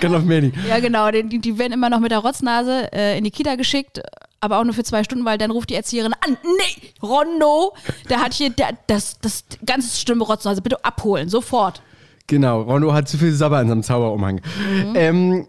ganz 0.00 0.14
auf 0.14 0.22
Manny. 0.22 0.52
Ja, 0.68 0.80
genau. 0.80 1.10
Die, 1.10 1.38
die 1.40 1.58
werden 1.58 1.72
immer 1.72 1.88
noch 1.88 2.00
mit 2.00 2.10
der 2.12 2.18
Rotznase 2.18 2.92
äh, 2.92 3.16
in 3.16 3.24
die 3.24 3.30
Kita 3.30 3.54
geschickt, 3.54 4.02
aber 4.42 4.58
auch 4.58 4.64
nur 4.64 4.74
für 4.74 4.84
zwei 4.84 5.02
Stunden, 5.02 5.24
weil 5.24 5.38
dann 5.38 5.50
ruft 5.50 5.70
die 5.70 5.74
Erzieherin 5.74 6.12
an. 6.12 6.36
Nee, 6.42 6.90
Rondo, 7.02 7.72
der 8.10 8.20
hat 8.20 8.34
hier 8.34 8.50
der, 8.50 8.76
das, 8.86 9.18
das 9.22 9.44
ganz 9.64 9.98
schlimme 9.98 10.24
Rotznase. 10.24 10.60
Bitte 10.60 10.84
abholen, 10.84 11.30
sofort. 11.30 11.80
Genau, 12.26 12.60
Rondo 12.60 12.92
hat 12.92 13.08
zu 13.08 13.16
viel 13.16 13.32
Sabber 13.32 13.62
in 13.62 13.68
seinem 13.68 13.82
Zauberumhang. 13.82 14.42
Mhm. 14.70 14.92
Ähm, 14.94 15.46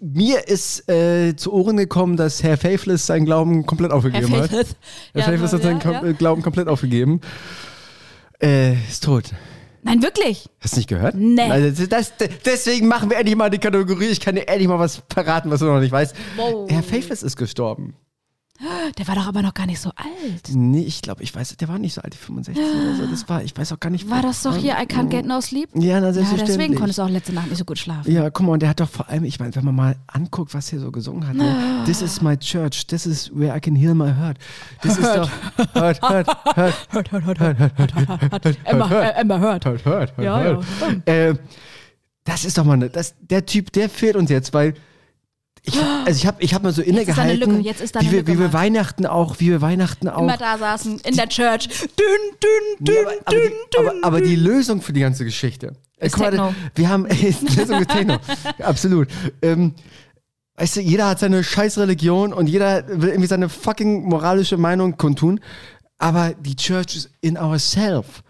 mir 0.00 0.48
ist 0.48 0.88
äh, 0.88 1.34
zu 1.36 1.52
Ohren 1.52 1.76
gekommen, 1.76 2.16
dass 2.16 2.42
Herr 2.42 2.56
Faithless 2.56 3.06
seinen 3.06 3.24
Glauben 3.24 3.66
komplett 3.66 3.90
Herr 3.90 3.96
aufgegeben 3.98 4.32
hat. 4.32 4.50
Faithless. 4.50 4.76
Herr 5.12 5.20
Ja, 5.20 5.26
Faithless 5.26 5.52
hat 5.52 5.62
seinen 5.62 5.80
ja. 5.80 6.12
Glauben 6.12 6.42
komplett 6.42 6.68
aufgegeben. 6.68 7.20
Äh, 8.42 8.74
ist 8.74 9.04
tot. 9.04 9.30
Nein, 9.82 10.02
wirklich. 10.02 10.48
Hast 10.60 10.74
du 10.74 10.78
nicht 10.78 10.88
gehört? 10.88 11.14
Nee. 11.14 11.42
Also 11.42 11.86
das, 11.86 12.16
das, 12.16 12.28
deswegen 12.44 12.88
machen 12.88 13.10
wir 13.10 13.18
endlich 13.18 13.36
mal 13.36 13.50
die 13.50 13.58
Kategorie. 13.58 14.06
Ich 14.06 14.20
kann 14.20 14.34
dir 14.34 14.48
endlich 14.48 14.66
mal 14.66 14.78
was 14.78 15.02
verraten, 15.12 15.50
was 15.50 15.60
du 15.60 15.66
noch 15.66 15.80
nicht 15.80 15.92
weißt. 15.92 16.16
Wow. 16.36 16.70
Herr 16.70 16.82
Faithless 16.82 17.22
ist 17.22 17.36
gestorben. 17.36 17.94
Der 18.96 19.08
war 19.08 19.16
doch 19.16 19.26
aber 19.26 19.42
noch 19.42 19.52
gar 19.52 19.66
nicht 19.66 19.80
so 19.80 19.90
alt. 19.96 20.48
Nee, 20.52 20.82
ich 20.84 21.02
glaube, 21.02 21.24
ich 21.24 21.34
weiß, 21.34 21.56
der 21.56 21.66
war 21.68 21.78
nicht 21.78 21.92
so 21.92 22.00
alt, 22.02 22.14
die 22.14 22.18
65 22.18 22.64
oder 22.64 22.94
so. 22.94 23.06
Das 23.10 23.28
war, 23.28 23.42
ich 23.42 23.54
weiß 23.56 23.72
auch 23.72 23.80
gar 23.80 23.90
nicht. 23.90 24.08
War 24.08 24.22
das 24.22 24.42
doch 24.42 24.56
hier 24.56 24.74
I 24.74 24.84
Can't 24.86 25.08
Get 25.08 25.26
No 25.26 25.40
Sleep? 25.40 25.68
Ja, 25.74 25.98
na, 26.00 26.06
Ja, 26.06 26.12
selbstverständlich. 26.12 26.56
deswegen 26.56 26.74
konntest 26.76 26.98
du 26.98 27.02
auch 27.02 27.08
letzte 27.08 27.32
Nacht 27.32 27.48
nicht 27.48 27.58
so 27.58 27.64
gut 27.64 27.78
schlafen. 27.78 28.10
Ja, 28.10 28.30
guck 28.30 28.46
mal, 28.46 28.52
und 28.52 28.62
der 28.62 28.68
hat 28.68 28.78
doch 28.78 28.88
vor 28.88 29.08
allem, 29.08 29.24
ich 29.24 29.40
meine, 29.40 29.54
wenn 29.56 29.64
man 29.64 29.74
mal 29.74 29.96
anguckt, 30.06 30.54
was 30.54 30.72
er 30.72 30.78
so 30.78 30.92
gesungen 30.92 31.26
hat, 31.26 31.34
ne? 31.34 31.82
This 31.84 32.00
is 32.00 32.22
my 32.22 32.36
church, 32.36 32.86
this 32.86 33.06
is 33.06 33.28
where 33.34 33.54
I 33.56 33.60
can 33.60 33.74
heal 33.74 33.92
my 33.94 34.12
hurt. 34.14 34.38
Das 34.82 34.98
ist 34.98 35.04
doch, 35.14 35.28
hurt, 35.74 36.00
hurt, 36.02 36.26
hurt, 36.56 36.74
Hört, 36.92 37.12
hört, 37.12 37.26
hört, 37.26 37.40
hört, 37.40 37.58
hört, 37.58 37.78
hört, 37.78 37.94
hört, 37.96 38.44
hört. 38.44 38.58
Emma, 38.64 39.38
hört. 39.38 39.66
hurt, 39.66 39.84
hurt, 39.84 40.16
hurt, 40.16 40.24
Ja, 40.24 40.44
hurt. 40.44 40.64
ja. 41.06 41.12
Äh, 41.12 41.34
das 42.22 42.44
ist 42.44 42.56
doch 42.56 42.64
mal, 42.64 42.76
ne, 42.76 42.88
das, 42.88 43.14
der 43.20 43.44
Typ, 43.44 43.72
der 43.72 43.88
fehlt 43.90 44.14
uns 44.14 44.30
jetzt, 44.30 44.54
weil 44.54 44.74
ich, 45.66 45.80
also 45.80 46.18
ich 46.18 46.26
habe 46.26 46.42
ich 46.42 46.52
hab 46.52 46.62
mal 46.62 46.72
so 46.72 46.82
innegehalten, 46.82 47.64
wie, 47.64 48.10
wir, 48.10 48.26
wie 48.26 48.38
wir. 48.38 48.52
Weihnachten 48.52 49.06
auch, 49.06 49.40
wie 49.40 49.48
wir 49.48 49.62
Weihnachten 49.62 50.08
auch. 50.08 50.22
Immer 50.22 50.36
da 50.36 50.58
saßen, 50.58 51.00
in 51.00 51.16
der 51.16 51.28
Church. 51.28 51.68
Dünn, 51.68 52.06
dünn, 52.42 52.86
dünn, 52.86 52.94
Ja, 52.94 53.00
aber, 53.02 53.12
aber, 53.24 53.36
dünn, 53.36 53.52
die, 53.72 53.78
aber, 53.78 53.92
aber 54.02 54.20
die 54.20 54.36
Lösung 54.36 54.82
für 54.82 54.92
die 54.92 55.00
ganze 55.00 55.24
Geschichte. 55.24 55.72
Ist 55.98 56.18
mal, 56.18 56.30
Techno. 56.30 56.54
Wir 56.74 56.88
haben 56.90 57.06
ist 57.06 57.56
Lösung 57.56 57.80
ist 57.80 57.90
Techno. 57.90 58.18
Absolut. 58.62 59.08
Ähm, 59.40 59.74
weißt 60.56 60.76
du, 60.76 60.80
jeder 60.82 61.08
hat 61.08 61.18
seine 61.20 61.42
scheiß 61.42 61.78
Religion 61.78 62.34
und 62.34 62.46
jeder 62.46 62.86
will 63.00 63.08
irgendwie 63.08 63.28
seine 63.28 63.48
fucking 63.48 64.04
moralische 64.06 64.58
Meinung 64.58 64.98
kundtun. 64.98 65.40
Aber 65.96 66.34
die 66.34 66.56
Church 66.56 66.96
ist 66.96 67.10
in 67.22 67.38
ourself. 67.38 68.22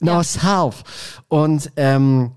In 0.00 0.08
Ja. 0.08 0.16
ourself. 0.18 0.82
Und 1.28 1.70
ähm, 1.76 2.32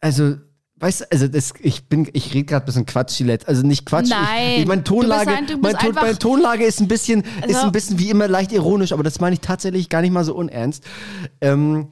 also, 0.00 0.36
weißt 0.76 1.02
du, 1.02 1.04
also 1.12 1.28
das, 1.28 1.54
ich 1.60 1.84
bin, 1.88 2.08
ich 2.12 2.34
rede 2.34 2.44
gerade 2.44 2.64
ein 2.64 2.66
bisschen 2.66 2.86
Quatsch, 2.86 3.16
Gillette. 3.18 3.46
Also 3.48 3.64
nicht 3.66 3.86
Quatsch. 3.86 4.08
Nein. 4.10 4.52
Ich, 4.56 4.60
ich, 4.62 4.66
meine 4.66 4.82
Du 4.82 4.94
bist 4.96 5.02
Tonlage, 5.02 5.30
ein- 5.30 5.60
mein, 5.60 5.76
Ton, 5.78 5.94
meine 5.94 6.18
Tonlage 6.18 6.64
ist 6.64 6.80
ein 6.80 6.88
bisschen, 6.88 7.20
ist 7.22 7.54
Also- 7.54 7.66
ein 7.66 7.72
bisschen 7.72 7.98
wie 7.98 8.10
immer 8.10 8.28
leicht 8.28 8.52
ironisch, 8.52 8.92
aber 8.92 9.02
das 9.02 9.20
meine 9.20 9.34
ich 9.34 9.40
tatsächlich 9.40 9.88
gar 9.88 10.00
nicht 10.02 10.10
mal 10.12 10.24
so 10.24 10.34
unernst. 10.34 10.84
Ähm, 11.40 11.88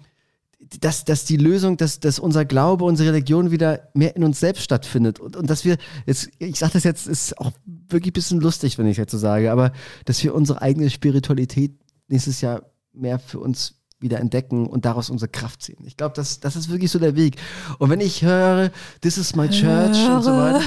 dass, 0.80 1.04
dass 1.04 1.26
die 1.26 1.36
Lösung, 1.36 1.76
dass, 1.76 2.00
dass 2.00 2.18
unser 2.18 2.44
Glaube, 2.46 2.84
unsere 2.84 3.10
Religion 3.10 3.50
wieder 3.50 3.88
mehr 3.92 4.16
in 4.16 4.24
uns 4.24 4.40
selbst 4.40 4.62
stattfindet. 4.62 5.20
Und, 5.20 5.36
und 5.36 5.50
dass 5.50 5.64
wir, 5.66 5.76
jetzt, 6.06 6.30
ich 6.38 6.58
sage 6.58 6.72
das 6.74 6.84
jetzt, 6.84 7.06
ist 7.08 7.36
auch 7.38 7.52
wirklich 7.66 8.12
ein 8.12 8.14
bisschen 8.14 8.40
lustig, 8.40 8.78
wenn 8.78 8.86
ich 8.86 8.96
jetzt 8.96 9.10
so 9.12 9.18
sage, 9.18 9.52
aber 9.52 9.72
dass 10.06 10.22
wir 10.24 10.34
unsere 10.34 10.62
eigene 10.62 10.88
Spiritualität 10.88 11.72
nächstes 12.08 12.40
Jahr 12.40 12.62
mehr 12.94 13.18
für 13.18 13.38
uns 13.40 13.81
wieder 14.02 14.20
entdecken 14.20 14.66
und 14.66 14.84
daraus 14.84 15.10
unsere 15.10 15.30
Kraft 15.30 15.62
ziehen. 15.62 15.78
Ich 15.86 15.96
glaube, 15.96 16.14
das, 16.14 16.40
das 16.40 16.56
ist 16.56 16.68
wirklich 16.68 16.90
so 16.90 16.98
der 16.98 17.16
Weg. 17.16 17.36
Und 17.78 17.90
wenn 17.90 18.00
ich 18.00 18.22
höre, 18.22 18.70
this 19.00 19.16
is 19.16 19.34
my 19.34 19.48
church 19.48 19.98
und 20.08 20.22
so 20.22 20.32
weiter, 20.32 20.62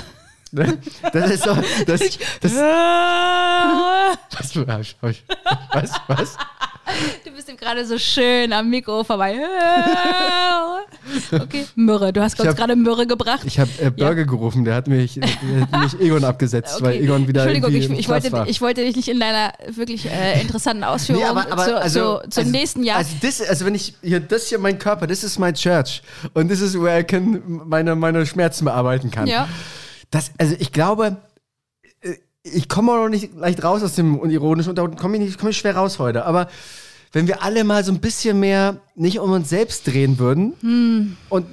das 1.13 1.31
ist 1.31 1.43
so, 1.43 1.55
das, 1.85 1.99
das, 2.41 2.53
was, 4.31 4.55
was, 4.55 4.95
was, 5.71 5.91
was? 6.07 6.37
Du 7.23 7.31
bist 7.31 7.49
ihm 7.49 7.57
gerade 7.57 7.85
so 7.85 7.97
schön 7.97 8.53
am 8.53 8.69
Mikro 8.69 9.03
vorbei. 9.03 9.39
Okay, 11.31 11.65
Myrrhe. 11.75 12.11
Du 12.11 12.21
hast 12.21 12.39
uns 12.39 12.55
gerade 12.55 12.75
Myrrhe 12.75 13.05
gebracht. 13.05 13.41
Ich 13.45 13.59
habe 13.59 13.69
äh, 13.79 13.89
Burger 13.89 14.25
gerufen, 14.25 14.65
der 14.65 14.75
hat 14.75 14.87
mich, 14.87 15.19
der 15.19 15.61
hat 15.61 15.93
mich 15.93 15.99
Egon 16.01 16.23
abgesetzt, 16.23 16.81
weil 16.81 17.01
Egon 17.01 17.27
wieder 17.27 17.43
Entschuldigung, 17.43 17.93
ich, 17.93 17.99
ich, 17.99 18.09
wollte, 18.09 18.31
war. 18.31 18.47
ich 18.47 18.59
wollte 18.59 18.81
dich 18.83 18.95
nicht 18.95 19.07
in 19.07 19.19
deiner 19.19 19.53
wirklich 19.69 20.09
äh, 20.09 20.41
interessanten 20.41 20.83
Ausführung 20.83 21.23
zu, 21.23 21.55
zu, 21.57 21.59
zum 21.59 22.41
also, 22.41 22.41
nächsten 22.43 22.83
Jahr. 22.83 22.97
Also, 22.97 23.11
das, 23.21 23.41
also 23.41 23.65
wenn 23.65 23.75
ich 23.75 23.93
hier, 24.01 24.19
das 24.19 24.47
hier 24.47 24.59
mein 24.59 24.79
Körper, 24.79 25.07
das 25.07 25.23
ist 25.23 25.39
my 25.39 25.53
church 25.53 26.01
und 26.33 26.49
das 26.51 26.59
ist 26.59 26.79
where 26.79 26.99
I 26.99 27.03
can 27.03 27.41
meine, 27.65 27.95
meine 27.95 28.25
Schmerzen 28.25 28.65
bearbeiten 28.65 29.11
kann. 29.11 29.27
ja. 29.27 29.47
Das, 30.11 30.31
also 30.37 30.55
ich 30.59 30.71
glaube, 30.71 31.17
ich 32.53 32.69
komme 32.69 32.91
auch 32.91 32.97
noch 33.03 33.09
nicht 33.09 33.33
leicht 33.35 33.63
raus 33.63 33.81
aus 33.83 33.95
dem 33.95 34.23
Ironischen 34.29 34.69
und 34.69 34.75
da 34.77 34.87
komme 34.87 35.17
ich, 35.17 35.23
nicht- 35.23 35.39
komm 35.39 35.49
ich 35.49 35.57
schwer 35.57 35.75
raus 35.75 35.97
heute. 35.99 36.25
Aber 36.25 36.47
wenn 37.11 37.27
wir 37.27 37.41
alle 37.43 37.63
mal 37.63 37.83
so 37.83 37.91
ein 37.91 37.99
bisschen 37.99 38.39
mehr 38.39 38.81
nicht 38.95 39.19
um 39.19 39.31
uns 39.31 39.49
selbst 39.49 39.87
drehen 39.87 40.19
würden 40.19 40.53
Hm. 40.61 41.17
und 41.29 41.47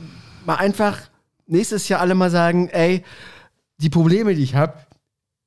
mal 0.44 0.56
einfach 0.56 0.98
nächstes 1.46 1.88
Jahr 1.88 2.00
alle 2.00 2.14
mal 2.14 2.30
sagen, 2.30 2.68
ey, 2.68 3.04
die 3.78 3.88
Probleme, 3.90 4.34
die 4.34 4.42
ich 4.42 4.54
habe, 4.54 4.74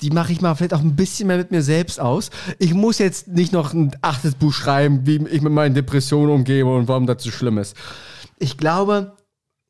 die 0.01 0.09
mache 0.09 0.31
ich 0.31 0.41
mal 0.41 0.55
vielleicht 0.55 0.73
auch 0.73 0.81
ein 0.81 0.95
bisschen 0.95 1.27
mehr 1.27 1.37
mit 1.37 1.51
mir 1.51 1.61
selbst 1.61 1.99
aus. 1.99 2.29
Ich 2.59 2.73
muss 2.73 2.97
jetzt 2.97 3.27
nicht 3.27 3.53
noch 3.53 3.73
ein 3.73 3.91
achtes 4.01 4.35
Buch 4.35 4.51
schreiben, 4.53 5.05
wie 5.05 5.25
ich 5.27 5.41
mit 5.41 5.53
meinen 5.53 5.73
Depressionen 5.75 6.31
umgehe 6.33 6.65
und 6.65 6.87
warum 6.87 7.05
das 7.07 7.23
so 7.23 7.31
schlimm 7.31 7.57
ist. 7.59 7.75
Ich 8.39 8.57
glaube, 8.57 9.15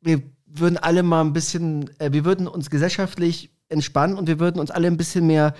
wir 0.00 0.22
würden 0.46 0.78
alle 0.78 1.02
mal 1.02 1.20
ein 1.20 1.32
bisschen, 1.32 1.90
äh, 2.00 2.12
wir 2.12 2.24
würden 2.24 2.48
uns 2.48 2.70
gesellschaftlich 2.70 3.50
entspannen 3.68 4.16
und 4.16 4.28
wir 4.28 4.38
würden 4.38 4.60
uns 4.60 4.70
alle 4.70 4.86
ein 4.86 4.96
bisschen 4.96 5.26
mehr 5.26 5.54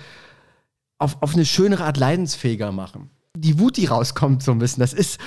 auf, 0.97 1.21
auf 1.21 1.33
eine 1.33 1.45
schönere 1.45 1.83
Art 1.83 1.97
leidensfähiger 1.97 2.71
machen. 2.71 3.09
Die 3.35 3.59
Wut, 3.59 3.77
die 3.77 3.85
rauskommt 3.85 4.41
so 4.41 4.51
ein 4.51 4.59
bisschen, 4.59 4.81
das 4.81 4.93
ist, 4.93 5.19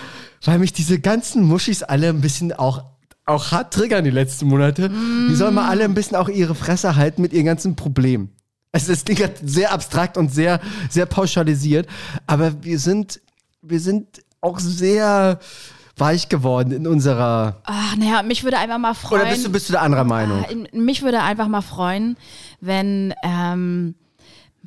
weil 0.44 0.58
mich 0.58 0.72
diese 0.72 0.98
ganzen 0.98 1.44
Muschis 1.44 1.82
alle 1.82 2.08
ein 2.08 2.20
bisschen 2.20 2.52
auch, 2.52 2.84
auch 3.24 3.52
hart 3.52 3.72
triggern 3.72 4.02
die 4.04 4.10
letzten 4.10 4.48
Monate. 4.48 4.90
Die 5.28 5.34
sollen 5.36 5.54
mal 5.54 5.68
alle 5.68 5.84
ein 5.84 5.94
bisschen 5.94 6.16
auch 6.16 6.28
ihre 6.28 6.56
Fresse 6.56 6.96
halten 6.96 7.22
mit 7.22 7.32
ihren 7.32 7.46
ganzen 7.46 7.76
Problemen. 7.76 8.30
Also 8.72 8.92
das 8.92 9.04
klingt 9.04 9.32
sehr 9.44 9.72
abstrakt 9.72 10.16
und 10.16 10.32
sehr, 10.32 10.60
sehr 10.88 11.06
pauschalisiert, 11.06 11.88
aber 12.26 12.64
wir 12.64 12.78
sind, 12.78 13.20
wir 13.62 13.80
sind 13.80 14.22
auch 14.40 14.58
sehr 14.58 15.38
weich 15.96 16.28
geworden 16.28 16.72
in 16.72 16.86
unserer. 16.86 17.60
Ach, 17.64 17.96
naja, 17.96 18.22
mich 18.22 18.42
würde 18.42 18.58
einfach 18.58 18.78
mal 18.78 18.94
freuen. 18.94 19.22
Oder 19.22 19.30
bist 19.30 19.46
du, 19.46 19.52
bist 19.52 19.68
du 19.68 19.72
der 19.72 19.82
anderer 19.82 20.04
Meinung? 20.04 20.44
Ah, 20.44 20.76
Mich 20.76 21.02
würde 21.02 21.22
einfach 21.22 21.46
mal 21.48 21.60
freuen, 21.60 22.16
wenn 22.60 23.14
ähm, 23.22 23.94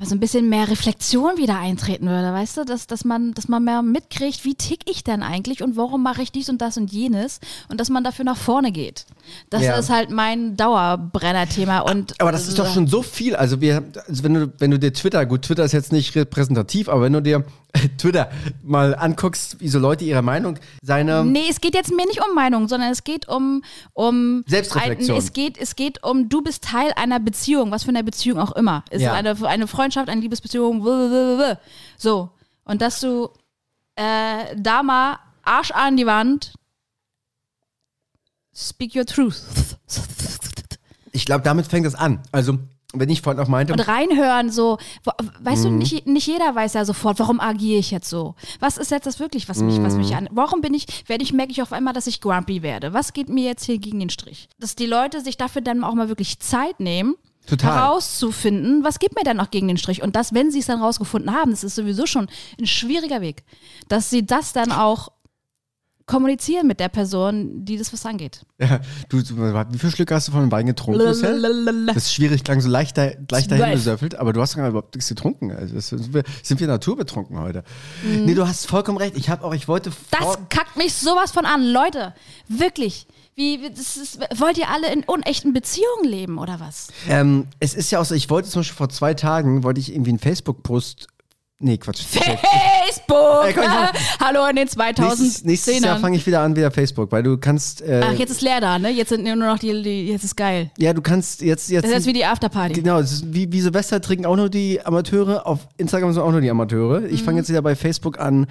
so 0.00 0.14
ein 0.14 0.18
bisschen 0.20 0.48
mehr 0.48 0.68
Reflexion 0.68 1.36
wieder 1.36 1.58
eintreten 1.58 2.08
würde, 2.08 2.32
weißt 2.32 2.56
du, 2.56 2.64
dass, 2.64 2.88
dass, 2.88 3.04
man, 3.04 3.32
dass 3.32 3.46
man 3.46 3.62
mehr 3.62 3.80
mitkriegt, 3.82 4.44
wie 4.44 4.56
tick 4.56 4.90
ich 4.90 5.04
denn 5.04 5.22
eigentlich 5.22 5.62
und 5.62 5.76
warum 5.76 6.02
mache 6.02 6.20
ich 6.20 6.32
dies 6.32 6.48
und 6.48 6.60
das 6.60 6.76
und 6.76 6.90
jenes 6.92 7.38
und 7.68 7.78
dass 7.80 7.90
man 7.90 8.02
dafür 8.02 8.24
nach 8.24 8.36
vorne 8.36 8.72
geht. 8.72 9.06
Das 9.50 9.62
Ja. 9.62 9.76
ist 9.76 9.90
halt 9.90 10.10
mein 10.10 10.56
Dauerbrenner-Thema. 10.56 11.80
Und 11.80 12.20
Aber 12.20 12.32
das 12.32 12.48
ist 12.48 12.58
doch 12.58 12.72
schon 12.74 12.88
so 12.88 13.02
viel. 13.02 13.36
Also 13.36 13.60
wir, 13.60 13.84
also 14.08 14.24
wenn 14.24 14.34
du, 14.34 14.52
wenn 14.58 14.72
du 14.72 14.78
dir 14.80 14.92
Twitter, 14.92 15.24
gut, 15.26 15.42
Twitter 15.42 15.64
ist 15.64 15.72
jetzt 15.72 15.92
nicht 15.92 16.14
repräsentativ, 16.16 16.88
aber 16.88 17.02
wenn 17.02 17.12
du 17.12 17.22
dir 17.22 17.44
Twitter 17.98 18.30
mal 18.62 18.94
anguckst, 18.94 19.60
wie 19.60 19.68
so 19.68 19.78
Leute 19.78 20.04
ihre 20.04 20.22
Meinung, 20.22 20.58
seine 20.82 21.24
Nee, 21.24 21.46
es 21.50 21.60
geht 21.60 21.74
jetzt 21.74 21.90
mir 21.90 22.06
nicht 22.06 22.20
um 22.26 22.34
Meinung, 22.34 22.68
sondern 22.68 22.90
es 22.90 23.04
geht 23.04 23.28
um, 23.28 23.62
um 23.92 24.44
Selbstreflexion. 24.46 25.16
Ein, 25.16 25.22
es, 25.22 25.32
geht, 25.32 25.58
es 25.58 25.76
geht 25.76 26.02
um, 26.04 26.28
du 26.28 26.42
bist 26.42 26.64
Teil 26.64 26.92
einer 26.96 27.20
Beziehung, 27.20 27.70
was 27.70 27.84
für 27.84 27.90
eine 27.90 28.04
Beziehung 28.04 28.38
auch 28.38 28.52
immer. 28.52 28.84
Ist 28.90 29.02
Ja. 29.02 29.12
eine, 29.12 29.36
eine 29.46 29.66
Freundschaft, 29.66 30.08
eine 30.08 30.20
Liebesbeziehung, 30.20 30.82
blablabla. 30.82 31.58
so. 31.96 32.30
Und 32.64 32.80
dass 32.80 33.00
du 33.00 33.28
äh, 33.96 34.56
da 34.56 34.82
mal 34.82 35.18
Arsch 35.42 35.70
an 35.70 35.96
die 35.96 36.06
Wand, 36.06 36.54
speak 38.54 38.94
your 38.94 39.04
truth. 39.04 39.42
ich 41.12 41.26
glaube, 41.26 41.42
damit 41.42 41.66
fängt 41.66 41.86
es 41.86 41.94
an. 41.94 42.22
Also, 42.32 42.58
wenn 42.94 43.10
ich 43.10 43.22
vorhin 43.22 43.42
auch 43.42 43.48
meinte, 43.48 43.72
Und 43.72 43.80
reinhören, 43.80 44.50
so, 44.50 44.78
weißt 45.40 45.64
Mhm. 45.64 45.68
du, 45.70 45.76
nicht, 45.76 46.06
nicht 46.06 46.26
jeder 46.26 46.54
weiß 46.54 46.74
ja 46.74 46.84
sofort, 46.84 47.18
warum 47.18 47.40
agiere 47.40 47.78
ich 47.78 47.90
jetzt 47.90 48.08
so? 48.08 48.34
Was 48.60 48.76
ist 48.78 48.90
jetzt 48.90 49.06
das 49.06 49.20
wirklich, 49.20 49.48
was 49.48 49.58
mich, 49.60 49.82
was 49.82 49.94
Mhm. 49.94 49.98
mich 50.00 50.16
an, 50.16 50.28
warum 50.32 50.60
bin 50.60 50.74
ich, 50.74 50.86
werde 51.08 51.22
ich, 51.24 51.32
merke 51.32 51.52
ich 51.52 51.62
auf 51.62 51.72
einmal, 51.72 51.92
dass 51.94 52.06
ich 52.06 52.20
grumpy 52.20 52.62
werde? 52.62 52.92
Was 52.92 53.12
geht 53.12 53.28
mir 53.28 53.44
jetzt 53.44 53.64
hier 53.64 53.78
gegen 53.78 54.00
den 54.00 54.10
Strich? 54.10 54.48
Dass 54.58 54.74
die 54.76 54.86
Leute 54.86 55.20
sich 55.20 55.36
dafür 55.36 55.62
dann 55.62 55.84
auch 55.84 55.94
mal 55.94 56.08
wirklich 56.08 56.38
Zeit 56.40 56.80
nehmen, 56.80 57.14
Total. 57.46 57.74
herauszufinden, 57.74 58.84
was 58.84 58.98
geht 58.98 59.14
mir 59.16 59.22
denn 59.24 59.36
noch 59.36 59.50
gegen 59.50 59.68
den 59.68 59.76
Strich? 59.76 60.02
Und 60.02 60.16
das, 60.16 60.32
wenn 60.34 60.50
sie 60.50 60.60
es 60.60 60.66
dann 60.66 60.80
rausgefunden 60.80 61.34
haben, 61.34 61.50
das 61.50 61.64
ist 61.64 61.74
sowieso 61.74 62.06
schon 62.06 62.28
ein 62.58 62.66
schwieriger 62.66 63.20
Weg, 63.20 63.44
dass 63.88 64.08
sie 64.10 64.24
das 64.24 64.52
dann 64.52 64.72
auch 64.72 65.08
kommunizieren 66.06 66.66
mit 66.66 66.80
der 66.80 66.88
Person, 66.88 67.64
die 67.64 67.78
das 67.78 67.92
was 67.92 68.04
angeht. 68.04 68.44
Ja, 68.58 68.80
du, 69.08 69.18
wie 69.18 69.78
viel 69.78 69.90
Schlücke 69.90 70.14
hast 70.14 70.28
du 70.28 70.32
von 70.32 70.42
dem 70.42 70.52
Wein 70.52 70.66
getrunken? 70.66 71.00
Lalalala. 71.00 71.92
Das 71.92 72.04
ist 72.04 72.14
schwierig, 72.14 72.44
klang 72.44 72.60
so 72.60 72.68
leichter, 72.68 73.14
leicht 73.30 73.50
dahin 73.50 73.72
gesöffelt, 73.72 74.14
aber 74.14 74.32
du 74.32 74.40
hast 74.40 74.56
gar 74.56 74.68
überhaupt 74.68 74.94
nichts 74.94 75.08
getrunken. 75.08 75.50
Also 75.50 75.78
sind, 75.80 76.12
wir, 76.12 76.22
sind 76.42 76.60
wir 76.60 76.66
naturbetrunken 76.66 77.38
heute. 77.38 77.64
Mhm. 78.02 78.26
Nee, 78.26 78.34
du 78.34 78.46
hast 78.46 78.66
vollkommen 78.66 78.98
recht. 78.98 79.16
Ich 79.16 79.30
habe 79.30 79.44
auch, 79.44 79.54
ich 79.54 79.66
wollte 79.66 79.90
Das 80.10 80.38
kackt 80.50 80.76
mich 80.76 80.94
sowas 80.94 81.32
von 81.32 81.46
an. 81.46 81.64
Leute, 81.64 82.14
wirklich. 82.48 83.06
Wie, 83.36 83.56
ist, 83.56 84.20
wollt 84.36 84.58
ihr 84.58 84.68
alle 84.68 84.92
in 84.92 85.02
unechten 85.02 85.52
Beziehungen 85.52 86.04
leben 86.04 86.38
oder 86.38 86.60
was? 86.60 86.88
ähm, 87.08 87.48
es 87.58 87.74
ist 87.74 87.90
ja 87.90 87.98
auch 87.98 88.04
so, 88.04 88.14
ich 88.14 88.30
wollte 88.30 88.48
zum 88.48 88.60
Beispiel 88.60 88.76
vor 88.76 88.90
zwei 88.90 89.14
Tagen, 89.14 89.64
wollte 89.64 89.80
ich 89.80 89.92
irgendwie 89.92 90.10
einen 90.10 90.20
Facebook-Post, 90.20 91.08
nee, 91.60 91.78
Quatsch. 91.78 92.02
Facebook! 92.04 93.56
Mach- 93.56 93.92
Hallo 94.20 94.46
in 94.48 94.56
den 94.56 94.64
Nächstes, 94.66 95.44
nächstes 95.44 95.80
Jahr 95.80 95.96
2010ern. 95.96 96.00
fange 96.00 96.16
ich 96.16 96.26
wieder 96.26 96.40
an, 96.40 96.56
wieder 96.56 96.70
Facebook, 96.70 97.10
weil 97.12 97.22
du 97.22 97.38
kannst, 97.38 97.82
äh, 97.82 98.02
Ach, 98.04 98.12
jetzt 98.12 98.30
ist 98.30 98.42
leer 98.42 98.60
da, 98.60 98.78
ne? 98.78 98.90
Jetzt 98.90 99.08
sind 99.10 99.24
nur 99.24 99.36
noch 99.36 99.58
die, 99.58 99.82
die 99.82 100.08
jetzt 100.08 100.24
ist 100.24 100.36
geil. 100.36 100.70
ja, 100.78 100.92
du 100.92 101.00
kannst 101.02 101.40
jetzt, 101.42 101.70
jetzt, 101.70 101.84
Das 101.84 101.90
ist 101.90 101.96
jetzt 101.98 102.06
wie 102.06 102.12
die 102.12 102.24
Afterparty. 102.24 102.74
Genau, 102.74 102.98
ist 102.98 103.32
wie, 103.32 103.50
wie 103.52 103.60
Silvester 103.60 104.00
trinken 104.00 104.26
auch 104.26 104.36
nur 104.36 104.48
die 104.50 104.80
Amateure, 104.84 105.46
auf 105.46 105.60
Instagram 105.76 106.12
sind 106.12 106.22
auch 106.22 106.30
nur 106.32 106.40
die 106.40 106.50
Amateure. 106.50 107.04
Ich 107.06 107.20
Mhm. 107.22 107.24
fange 107.24 107.38
jetzt 107.38 107.48
wieder 107.48 107.62
bei 107.62 107.74
Facebook 107.76 108.18
an 108.20 108.46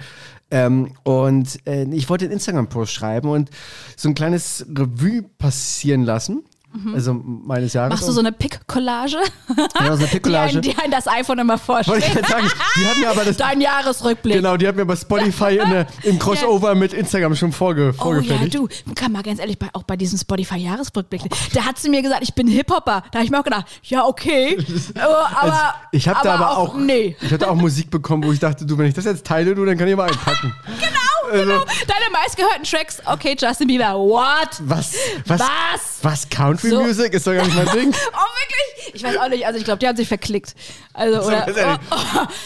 ähm, 0.50 0.92
und 1.04 1.58
äh, 1.66 1.84
ich 1.92 2.08
wollte 2.08 2.24
einen 2.26 2.34
Instagram-Post 2.34 2.92
schreiben 2.92 3.28
und 3.28 3.50
so 3.96 4.08
ein 4.08 4.14
kleines 4.14 4.66
Revue 4.68 5.22
passieren 5.38 6.02
lassen. 6.04 6.44
Also 6.94 7.14
meines 7.14 7.72
Jahres. 7.72 7.88
Mhm. 7.90 7.94
Machst 7.94 8.08
du 8.08 8.12
so 8.12 8.20
eine 8.20 8.32
Pick-Collage? 8.32 9.18
ja, 9.80 9.96
so 9.96 10.04
eine 10.04 10.06
Pickcollage. 10.10 10.60
die 10.60 10.76
einen 10.76 10.90
das 10.90 11.06
iPhone 11.06 11.38
immer 11.38 11.58
Wollte 11.66 11.90
ich 11.98 12.12
sagen, 12.28 12.50
die 12.76 12.86
hat 12.86 12.96
mir 12.98 13.10
aber 13.10 13.24
das. 13.24 13.36
Dein 13.36 13.60
Jahresrückblick. 13.60 14.34
Genau, 14.36 14.56
die 14.56 14.66
hat 14.66 14.74
mir 14.76 14.84
bei 14.84 14.96
Spotify 14.96 15.58
in 15.62 15.70
der, 15.70 15.86
im 16.02 16.18
Crossover 16.18 16.74
mit 16.74 16.92
Instagram 16.92 17.34
schon 17.36 17.52
vorge, 17.52 17.94
Oh 17.98 18.12
ja, 18.12 18.22
vorgefertigt. 18.22 18.54
du, 18.54 18.68
kann 18.94 19.12
mal 19.12 19.22
ganz 19.22 19.38
ehrlich, 19.40 19.58
bei, 19.58 19.68
auch 19.72 19.84
bei 19.84 19.96
diesem 19.96 20.18
Spotify-Jahresrückblick, 20.18 21.22
da 21.52 21.64
hat 21.64 21.78
sie 21.78 21.88
mir 21.90 22.02
gesagt, 22.02 22.22
ich 22.22 22.34
bin 22.34 22.46
Hip-Hopper. 22.48 23.04
Da 23.10 23.18
habe 23.18 23.24
ich 23.24 23.30
mir 23.30 23.38
auch 23.40 23.44
gedacht, 23.44 23.66
ja, 23.84 24.04
okay. 24.04 24.56
aber, 24.96 25.30
aber, 25.36 25.42
Also, 25.42 25.58
ich 25.92 26.08
habe 26.08 26.20
da 26.24 26.34
aber 26.34 26.56
auch, 26.58 26.74
Nee. 26.76 27.16
ich 27.20 27.32
hatte 27.32 27.48
auch 27.50 27.54
Musik 27.54 27.90
bekommen, 27.90 28.24
wo 28.24 28.32
ich 28.32 28.40
dachte, 28.40 28.66
du, 28.66 28.76
wenn 28.78 28.86
ich 28.86 28.94
das 28.94 29.04
jetzt 29.04 29.24
teile, 29.26 29.54
du, 29.54 29.64
dann 29.64 29.78
kann 29.78 29.86
ich 29.86 29.94
aber 29.94 30.04
einpacken. 30.04 30.52
Genau, 30.66 31.00
genau. 31.30 31.64
Deine 31.64 32.10
meistgehörten 32.12 32.64
Tracks, 32.64 33.02
okay, 33.06 33.36
Justin 33.38 33.68
Bieber, 33.68 33.94
what? 33.94 34.48
Was? 34.60 34.94
Was? 35.26 35.40
Was? 35.40 35.98
Was? 36.02 36.28
Country 36.28 36.70
So. 36.70 36.82
Music 36.82 37.12
ist 37.14 37.26
doch 37.26 37.34
gar 37.34 37.44
nicht 37.44 37.56
mein 37.56 37.68
Ding. 37.76 37.94
Oh, 38.12 38.16
wirklich? 38.16 38.94
Ich 38.94 39.02
weiß 39.02 39.16
auch 39.18 39.28
nicht, 39.28 39.46
also 39.46 39.58
ich 39.58 39.64
glaube, 39.64 39.78
die 39.78 39.88
haben 39.88 39.96
sich 39.96 40.08
verklickt. 40.08 40.54
Also, 40.92 41.26
oder, 41.26 41.46
oh, 41.90 41.94
oh. 41.96 42.26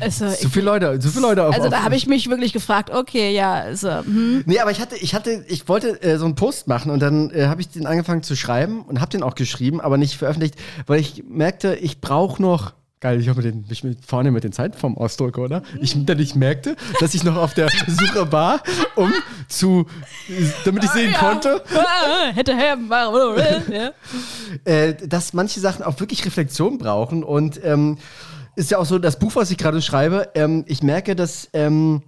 Also, 0.00 0.28
Zu 0.28 0.50
viele 0.50 0.64
Leute, 0.64 0.98
zu 0.98 1.08
viele 1.08 1.22
Leute 1.22 1.44
auf. 1.44 1.54
also 1.54 1.66
auf, 1.68 1.72
da 1.72 1.84
habe 1.84 1.94
ich 1.94 2.08
mich 2.08 2.28
wirklich 2.28 2.52
gefragt, 2.52 2.90
okay, 2.90 3.32
ja, 3.32 3.54
also, 3.54 3.98
hm. 3.98 4.42
Nee, 4.44 4.58
aber 4.58 4.72
ich 4.72 4.80
hatte, 4.80 4.96
ich 4.96 5.14
hatte, 5.14 5.44
ich 5.46 5.68
wollte 5.68 6.02
äh, 6.02 6.18
so 6.18 6.24
einen 6.24 6.34
Post 6.34 6.66
machen 6.66 6.90
und 6.90 6.98
dann 7.00 7.30
äh, 7.30 7.46
habe 7.46 7.60
ich 7.60 7.68
den 7.68 7.86
angefangen 7.86 8.24
zu 8.24 8.34
schreiben 8.34 8.82
und 8.82 9.00
habe 9.00 9.10
den 9.12 9.22
auch 9.22 9.36
geschrieben, 9.36 9.80
aber 9.80 9.96
nicht 9.96 10.16
veröffentlicht, 10.16 10.56
weil 10.86 10.98
ich 10.98 11.22
merkte, 11.28 11.76
ich 11.76 12.00
brauche 12.00 12.42
noch. 12.42 12.72
Geil, 13.04 13.20
ich 13.20 13.28
habe 13.28 13.42
den, 13.42 13.66
mich 13.68 13.84
mit 13.84 14.02
vorne 14.02 14.30
mit 14.30 14.44
den 14.44 14.52
Zeitformen 14.52 14.96
ausdrücke, 14.96 15.38
oder? 15.38 15.62
Ich, 15.78 16.06
denn 16.06 16.18
ich 16.20 16.34
merkte, 16.36 16.74
dass 17.00 17.12
ich 17.12 17.22
noch 17.22 17.36
auf 17.36 17.52
der 17.52 17.68
Suche 17.86 18.32
war, 18.32 18.62
um 18.96 19.12
zu, 19.46 19.84
damit 20.64 20.84
ich 20.84 20.90
sehen 20.90 21.12
ja. 21.12 21.18
konnte, 21.18 21.62
hätte 22.34 22.56
ja. 23.70 23.92
äh, 24.64 24.94
dass 25.06 25.34
manche 25.34 25.60
Sachen 25.60 25.84
auch 25.84 26.00
wirklich 26.00 26.24
Reflexion 26.24 26.78
brauchen. 26.78 27.24
Und 27.24 27.62
ähm, 27.62 27.98
ist 28.56 28.70
ja 28.70 28.78
auch 28.78 28.86
so, 28.86 28.98
das 28.98 29.18
Buch, 29.18 29.36
was 29.36 29.50
ich 29.50 29.58
gerade 29.58 29.82
schreibe, 29.82 30.30
ähm, 30.34 30.64
ich 30.66 30.82
merke, 30.82 31.14
dass, 31.14 31.50
ähm, 31.52 32.00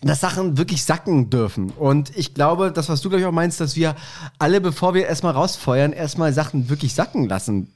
dass 0.00 0.20
Sachen 0.20 0.56
wirklich 0.56 0.84
sacken 0.84 1.28
dürfen. 1.28 1.70
Und 1.70 2.16
ich 2.16 2.34
glaube, 2.34 2.70
das, 2.70 2.88
was 2.88 3.00
du 3.00 3.10
gleich 3.10 3.24
auch 3.24 3.32
meinst, 3.32 3.60
dass 3.60 3.74
wir 3.74 3.96
alle, 4.38 4.60
bevor 4.60 4.94
wir 4.94 5.08
erstmal 5.08 5.32
rausfeuern, 5.32 5.92
erstmal 5.92 6.32
Sachen 6.32 6.68
wirklich 6.68 6.94
sacken 6.94 7.28
lassen 7.28 7.72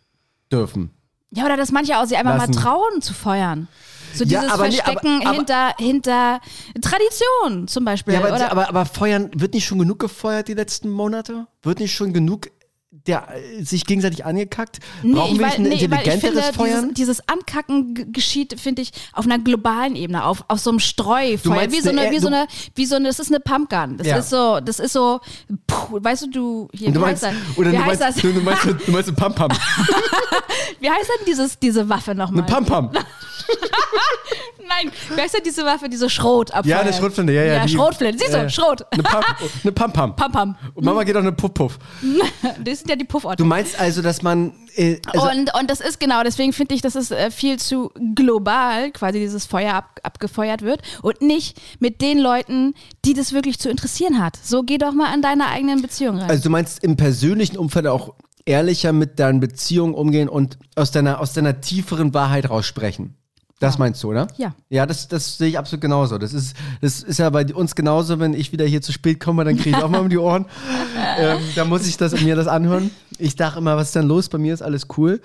dürfen. 0.53 0.93
Ja, 1.31 1.45
oder 1.45 1.57
dass 1.57 1.73
manche 1.73 1.99
auch 1.99 2.05
sich 2.07 2.17
einfach 2.17 2.37
Lassen. 2.37 2.53
mal 2.55 2.61
trauen 2.61 3.03
zu 3.03 3.13
feuern. 3.15 3.69
So 4.15 4.25
Ja, 4.25 4.41
dieses 4.41 4.57
nee, 4.57 4.63
Verstecken 4.81 5.21
aber- 5.21 5.27
aber- 5.29 5.37
hinter, 5.37 5.75
hinter 5.79 6.41
Tradition 6.81 7.69
zum 7.69 7.85
Beispiel. 7.85 8.15
Ja, 8.15 8.21
aber, 8.21 8.35
oder, 8.35 8.51
aber, 8.51 8.69
aber 8.69 8.87
feuern, 8.87 9.31
wird 9.35 9.53
nicht 9.55 9.67
schon 9.67 9.79
genug 9.79 9.99
gefeuert 9.99 10.49
die 10.49 10.55
letzten 10.55 10.89
Monate? 10.89 11.47
Wird 11.63 11.81
nicht 11.81 11.95
schon 11.95 12.13
genug 12.13 12.49
der, 12.91 13.29
äh, 13.35 13.63
sich 13.65 13.85
gegenseitig 13.85 14.25
angekackt? 14.25 14.79
Brauchen 15.03 15.39
wir 15.39 15.47
nicht 15.47 15.59
ein 15.59 15.65
weil 15.65 15.73
ich 15.75 15.83
intelligenteres 15.83 16.21
finde, 16.21 16.43
Feuern? 16.55 16.95
Dieses, 16.95 17.19
dieses 17.19 17.29
Ankacken 17.29 18.13
geschieht, 18.13 18.59
finde 18.61 18.83
ich, 18.83 18.93
auf 19.13 19.25
einer 19.27 19.39
globalen 19.39 19.95
Ebene, 19.95 20.25
auf, 20.25 20.45
auf 20.49 20.59
so 20.59 20.71
einem 20.71 20.79
Streufeuer. 20.81 21.71
Wie 21.71 21.81
so 21.81 21.91
eine- 21.91 22.11
wie 22.11 22.19
so 22.19 22.29
eine, 22.29 22.47
wie 22.75 22.87
so 22.87 22.97
eine, 22.97 23.09
das 23.09 23.19
ist 23.19 23.29
eine 23.31 23.41
Pumpgun. 23.41 23.99
Das 23.99 24.07
Ja. 24.07 24.17
ist 24.19 24.31
so, 24.31 24.61
das 24.61 24.79
ist 24.81 24.93
so, 24.95 25.21
puh, 25.67 25.99
weißt 26.03 26.23
du, 26.23 26.31
du, 26.31 26.69
hier, 26.73 26.89
du 26.91 26.95
wie 26.95 26.99
meinst, 27.05 27.25
heißt 27.27 27.37
das? 27.37 27.59
oder 27.59 27.73
wie 27.73 27.77
du 27.77 27.85
heißt 27.85 28.01
meinst, 28.01 28.17
das? 28.17 28.23
du, 28.23 28.33
du 28.33 28.41
meinst, 28.41 28.65
du 28.87 28.91
meinst 28.93 29.09
ein 29.11 29.17
Pam-Pam. 29.17 29.51
Wie 30.81 30.89
heißt 30.89 31.09
denn 31.09 31.27
dieses, 31.27 31.59
diese 31.59 31.89
Waffe 31.89 32.15
nochmal? 32.15 32.45
Eine 32.45 32.53
Pam-Pam. 32.53 32.91
Nein, 34.69 34.93
wie 35.15 35.21
heißt 35.21 35.35
denn 35.35 35.43
diese 35.45 35.65
Waffe, 35.65 35.89
diese 35.89 36.09
Schrotabfeuer? 36.11 36.71
Ja, 36.71 36.81
eine 36.81 36.93
Schrotflinte, 36.93 37.33
ja, 37.33 37.43
ja. 37.43 37.55
Ja, 37.55 37.67
die- 37.67 37.73
Schrotflinte, 37.75 38.19
siehst 38.19 38.35
du, 38.35 38.39
äh, 38.39 38.51
Schrot. 38.51 38.85
Eine 38.91 39.03
Pam- 39.03 39.25
eine 39.63 39.73
Pam-Pam. 39.73 40.17
Pam-Pam. 40.17 40.57
Und 40.75 40.85
Mama 40.85 41.03
geht 41.05 41.17
auch 41.17 41.21
eine 41.21 41.33
Puff-Puff. 41.33 41.79
Das 42.65 42.79
sind 42.81 42.91
ja 42.91 42.97
die 42.97 43.05
Pufforte. 43.05 43.43
Du 43.43 43.45
meinst 43.49 43.79
also, 43.81 44.03
dass 44.03 44.23
man. 44.23 44.53
Äh, 44.75 44.99
also, 45.07 45.29
und, 45.31 45.51
und 45.59 45.71
das 45.71 45.81
ist 45.81 46.01
genau, 46.01 46.23
deswegen 46.23 46.53
finde 46.53 46.75
ich, 46.75 46.83
dass 46.83 46.95
es 46.95 47.11
äh, 47.11 47.31
viel 47.31 47.59
zu 47.59 47.91
global 48.15 48.91
quasi 48.93 49.19
dieses 49.19 49.47
Feuer 49.47 49.75
ab, 49.75 50.01
abgefeuert 50.03 50.63
wird 50.63 50.83
und 51.03 51.21
nicht 51.23 51.61
mit 51.79 52.01
den 52.01 52.19
Leuten, 52.19 52.75
die 53.05 53.15
das 53.15 53.33
wirklich 53.33 53.59
zu 53.59 53.71
interessieren 53.71 54.23
hat. 54.23 54.37
So 54.43 54.63
geh 54.63 54.79
doch 54.79 54.93
mal 54.93 55.13
an 55.13 55.23
deine 55.23 55.47
eigenen 55.49 55.83
Beziehungen 55.83 56.19
rein. 56.21 56.31
also, 56.31 56.43
du 56.43 56.51
meinst 56.51 56.83
im 56.85 56.97
persönlichen 56.97 57.57
Umfeld 57.57 57.87
auch 57.87 58.15
ehrlicher 58.45 58.93
mit 58.93 59.19
deinen 59.19 59.41
Beziehungen 59.41 59.95
umgehen 59.95 60.29
und 60.29 60.59
aus 60.75 60.91
deiner, 60.91 61.21
aus 61.21 61.33
deiner 61.33 61.61
tieferen 61.61 62.15
Wahrheit 62.15 62.49
raussprechen. 62.51 63.15
Das 63.61 63.77
meinst 63.77 64.03
du, 64.05 64.11
oder? 64.11 64.29
Ja. 64.37 64.55
Ja, 64.69 64.87
das, 64.87 65.09
das 65.09 65.37
sehe 65.37 65.49
ich 65.49 65.59
absolut 65.59 65.81
genauso. 65.81 66.17
Das 66.17 66.33
ist, 66.33 66.55
das 66.81 67.03
ist 67.03 67.19
ja 67.19 67.29
bei 67.31 67.45
uns 67.53 67.75
genauso, 67.75 68.21
wenn 68.21 68.33
ich 68.33 68.53
wieder 68.53 68.65
hier 68.65 68.83
zu 68.83 68.93
spät 68.93 69.19
komme, 69.19 69.45
dann 69.45 69.57
kriege 69.57 69.77
ich 69.77 69.83
auch 69.83 69.89
mal 69.89 70.01
um 70.01 70.09
die 70.09 70.19
Ohren. 70.19 70.47
ähm, 71.19 71.39
da 71.57 71.65
muss 71.65 71.87
ich 71.87 71.97
das, 71.97 72.21
mir 72.21 72.37
das 72.37 72.47
anhören. 72.47 72.93
Ich 73.19 73.35
dachte 73.35 73.59
immer, 73.59 73.77
was 73.77 73.89
ist 73.89 73.97
denn 73.97 74.07
los? 74.07 74.29
Bei 74.29 74.39
mir 74.39 74.55
ist 74.55 74.63
alles 74.63 74.87
cool. 74.97 75.21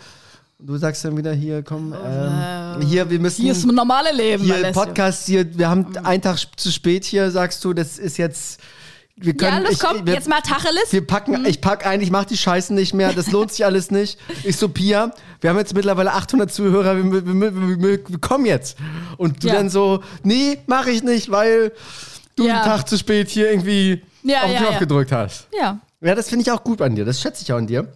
Du 0.57 0.77
sagst 0.77 1.03
dann 1.05 1.15
wieder 1.17 1.33
hier, 1.33 1.61
komm, 1.61 1.93
ähm, 1.93 2.81
hier, 2.87 3.09
wir 3.09 3.19
müssen. 3.19 3.41
Hier 3.43 3.51
ist 3.51 3.65
das 3.65 3.71
normale 3.71 4.13
Leben. 4.13 4.43
hier 4.43 4.55
Alessio. 4.55 4.81
Podcast, 4.81 5.25
hier, 5.27 5.57
wir 5.57 5.69
haben 5.69 5.95
einen 6.03 6.21
Tag 6.21 6.39
zu 6.55 6.71
spät 6.71 7.03
hier, 7.03 7.29
sagst 7.31 7.63
du, 7.65 7.73
das 7.73 7.99
ist 7.99 8.17
jetzt. 8.17 8.59
Wir 9.15 9.33
Ja, 9.39 9.49
können, 9.49 9.63
los, 9.63 9.73
ich, 9.73 9.79
komm, 9.79 10.05
wir, 10.07 10.13
jetzt 10.15 10.27
mal 10.27 10.41
Tacheles. 10.41 10.91
wir 10.91 11.05
packen, 11.05 11.45
ich 11.45 11.61
pack 11.61 11.85
ein, 11.85 12.01
ich 12.01 12.09
mach 12.09 12.25
die 12.25 12.35
Scheißen 12.37 12.75
nicht 12.75 12.93
mehr, 12.95 13.13
das 13.13 13.31
lohnt 13.31 13.51
sich 13.51 13.63
alles 13.63 13.91
nicht. 13.91 14.17
Ich 14.43 14.57
so, 14.57 14.69
Pia, 14.69 15.11
wir 15.39 15.51
haben 15.51 15.57
jetzt 15.57 15.75
mittlerweile 15.75 16.13
800 16.13 16.51
Zuhörer, 16.51 16.97
wir, 16.97 17.25
wir, 17.25 17.79
wir, 17.81 18.19
kommen 18.19 18.45
jetzt. 18.47 18.75
Und 19.17 19.43
du 19.43 19.49
Ja. 19.49 19.53
dann 19.55 19.69
so, 19.69 20.01
nee, 20.23 20.57
mach 20.65 20.87
ich 20.87 21.03
nicht, 21.03 21.29
weil 21.29 21.73
du 22.35 22.47
Ja. 22.47 22.55
einen 22.55 22.63
Tag 22.63 22.89
zu 22.89 22.97
spät 22.97 23.29
hier 23.29 23.51
irgendwie 23.51 24.01
Ja, 24.23 24.39
auf 24.39 24.45
den 24.45 24.53
ja, 24.55 24.59
Knopf 24.61 24.73
ja. 24.73 24.79
gedrückt 24.79 25.11
hast. 25.11 25.47
Ja. 25.57 25.79
Ja, 26.01 26.15
das 26.15 26.27
finde 26.29 26.41
ich 26.43 26.51
auch 26.51 26.63
gut 26.63 26.81
an 26.81 26.95
dir, 26.95 27.05
das 27.05 27.21
schätze 27.21 27.43
ich 27.43 27.53
auch 27.53 27.57
an 27.57 27.67
dir. 27.67 27.87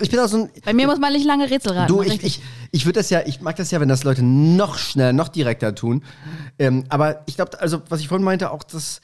Ich 0.00 0.10
bin 0.10 0.20
auch 0.20 0.28
so 0.28 0.36
ein, 0.38 0.50
Bei 0.64 0.72
mir 0.74 0.86
muss 0.86 0.98
man 0.98 1.12
nicht 1.12 1.24
lange 1.26 1.48
Rätsel 1.50 1.72
raten. 1.72 1.88
Du, 1.88 2.02
ich, 2.02 2.12
richtig. 2.12 2.38
ich, 2.38 2.42
ich 2.72 2.84
würde 2.86 3.00
das 3.00 3.08
ja, 3.10 3.22
ich 3.24 3.40
mag 3.40 3.56
das 3.56 3.70
ja, 3.70 3.80
wenn 3.80 3.88
das 3.88 4.04
Leute 4.04 4.22
noch 4.22 4.76
schneller, 4.78 5.12
noch 5.14 5.28
direkter 5.28 5.74
tun. 5.74 6.04
Ähm, 6.58 6.84
aber 6.90 7.22
ich 7.26 7.36
glaube, 7.36 7.58
also 7.60 7.80
was 7.88 8.00
ich 8.00 8.08
vorhin 8.08 8.24
meinte, 8.24 8.50
auch 8.50 8.64
das, 8.64 9.00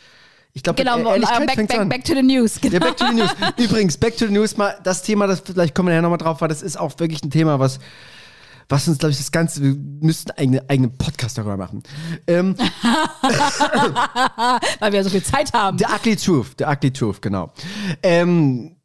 ich 0.59 0.63
glaube, 0.65 0.83
Genau, 0.83 0.99
äh, 0.99 1.13
Ehrlichkeit 1.15 1.47
back, 1.47 1.55
fängt's 1.57 1.73
back, 1.73 1.81
an. 1.83 1.89
back 1.89 2.05
to 2.05 2.15
the 2.15 2.23
news. 2.23 2.61
Genau. 2.61 2.75
Ja, 2.75 2.81
back 2.81 2.97
to 2.97 3.07
the 3.07 3.15
news. 3.15 3.31
Übrigens, 3.57 3.97
back 3.97 4.17
to 4.17 4.27
the 4.27 4.33
news, 4.33 4.57
mal 4.57 4.77
das 4.83 5.03
Thema, 5.03 5.27
das 5.29 5.41
vielleicht 5.41 5.75
kommen 5.75 5.89
wir 5.89 5.93
nachher 5.95 6.03
nochmal 6.03 6.19
drauf, 6.19 6.41
weil 6.41 6.49
das 6.49 6.63
ist 6.63 6.79
auch 6.79 6.99
wirklich 6.99 7.23
ein 7.23 7.31
Thema, 7.31 7.61
was, 7.61 7.79
was 8.69 8.89
uns, 8.89 8.99
glaube 8.99 9.13
ich, 9.13 9.19
das 9.19 9.31
Ganze, 9.31 9.63
wir 9.63 9.77
müssten 10.01 10.33
einen 10.33 10.61
eigenen 10.69 10.97
Podcast 10.99 11.39
darüber 11.39 11.57
machen. 11.57 11.85
Ähm, 12.27 12.57
Weil 14.81 14.93
wir 14.93 15.05
so 15.05 15.11
viel 15.11 15.23
Zeit 15.23 15.53
haben. 15.53 15.79
The 15.79 15.85
Ugly 15.87 16.17
Truth, 16.17 16.49
The 16.59 16.65
Ugly 16.65 16.93
Truth, 16.93 17.23
genau. 17.23 17.53
Ähm, 18.03 18.77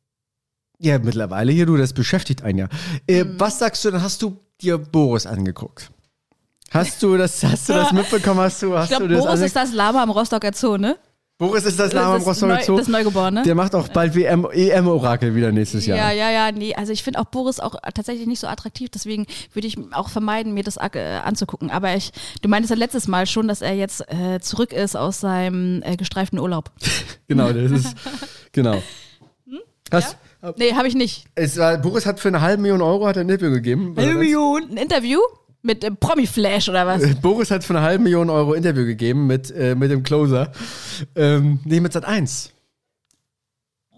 ja, 0.80 1.00
mittlerweile 1.00 1.52
hier, 1.52 1.66
du, 1.66 1.78
das 1.78 1.94
beschäftigt 1.94 2.44
einen 2.44 2.60
ja. 2.60 2.68
Äh, 3.08 3.24
Mhm. 3.24 3.40
Was 3.40 3.60
sagst 3.60 3.84
du, 3.86 3.92
dann 3.92 4.02
hast 4.04 4.22
du 4.22 4.38
dir 4.62 4.78
Boris 4.78 5.26
angeguckt? 5.26 5.90
Hast 6.72 7.02
du 7.04 7.18
das, 7.18 7.44
hast 7.44 7.70
du 7.70 7.74
das 7.74 7.92
mitbekommen? 7.92 8.40
Hast 8.40 8.62
du, 8.62 8.78
hast 8.78 8.92
Ich 8.92 8.98
glaube, 8.98 9.14
Boris 9.16 9.42
ist 9.42 9.56
das 9.56 9.74
Lama 9.74 10.04
am 10.04 10.10
Rostocker 10.10 10.52
Zoo, 10.54 10.78
ne? 10.78 10.98
Boris 11.44 11.66
ist 11.66 11.78
das 11.78 11.92
Lama 11.92 12.16
im 12.16 12.22
Rostocker 12.22 12.62
Zoo. 12.64 12.78
das 12.78 12.88
Neugeborene. 12.88 13.44
Der 13.44 13.54
macht 13.54 13.76
auch 13.76 13.90
bald 13.90 14.16
WM, 14.16 14.48
EM-Orakel 14.50 15.36
wieder 15.36 15.52
nächstes 15.52 15.86
Jahr. 15.86 15.98
Ja, 15.98 16.12
ja, 16.12 16.32
ja, 16.32 16.52
nee. 16.54 16.74
Also 16.74 16.94
ich 16.94 17.04
finde 17.04 17.20
auch 17.20 17.26
Boris 17.26 17.60
auch 17.60 17.76
tatsächlich 17.94 18.28
nicht 18.28 18.40
so 18.40 18.48
attraktiv, 18.48 18.90
deswegen 18.90 19.28
würde 19.54 19.68
ich 19.68 19.78
auch 19.92 20.08
vermeiden, 20.08 20.54
mir 20.54 20.64
das 20.64 20.78
äh, 20.78 21.20
anzugucken. 21.22 21.70
Aber 21.70 21.94
ich, 21.96 22.12
du 22.42 22.48
meintest 22.48 22.70
ja 22.72 22.78
letztes 22.78 23.10
Mal 23.10 23.28
schon, 23.28 23.50
dass 23.50 23.62
er 23.62 23.76
jetzt 23.76 24.10
äh, 24.10 24.40
zurück 24.40 24.72
ist 24.72 24.96
aus 24.96 25.20
seinem 25.20 25.82
äh, 25.84 25.98
gestreiften 25.98 26.40
Urlaub. 26.40 26.72
Genau, 27.28 27.52
das 27.52 27.72
ist, 27.72 27.96
genau. 28.52 28.74
Hm? 29.48 29.60
Hast, 29.92 30.18
Nee, 30.58 30.74
habe 30.74 30.88
ich 30.88 30.94
nicht. 30.94 31.26
es 31.36 31.58
war, 31.58 31.78
Boris 31.78 32.06
hat 32.06 32.20
für 32.20 32.28
eine 32.28 32.42
halbe 32.42 32.62
Million 32.62 32.82
Euro 32.82 33.08
hat 33.08 33.16
er 33.16 33.22
ein 33.22 33.30
Interview 33.30 33.52
gegeben. 33.52 33.96
Eine 33.98 34.14
Million. 34.14 34.70
Ein 34.72 34.78
Interview? 34.78 35.20
Mit 35.64 35.84
äh, 35.84 35.92
Promi-Flash 35.92 36.70
oder 36.70 36.86
was? 36.86 37.16
Boris 37.22 37.50
hat 37.50 37.64
für 37.64 37.74
eine 37.74 37.82
halbe 37.82 38.04
Million 38.04 38.30
Euro 38.30 38.54
Interview 38.54 38.86
gegeben 38.86 39.28
mit, 39.28 39.50
äh, 39.50 39.76
mit 39.76 39.90
dem 39.92 40.04
Closer. 40.04 40.52
Ähm, 41.16 41.60
nee, 41.64 41.80
mit 41.80 41.94
Sat 41.94 42.06
1. 42.06 42.52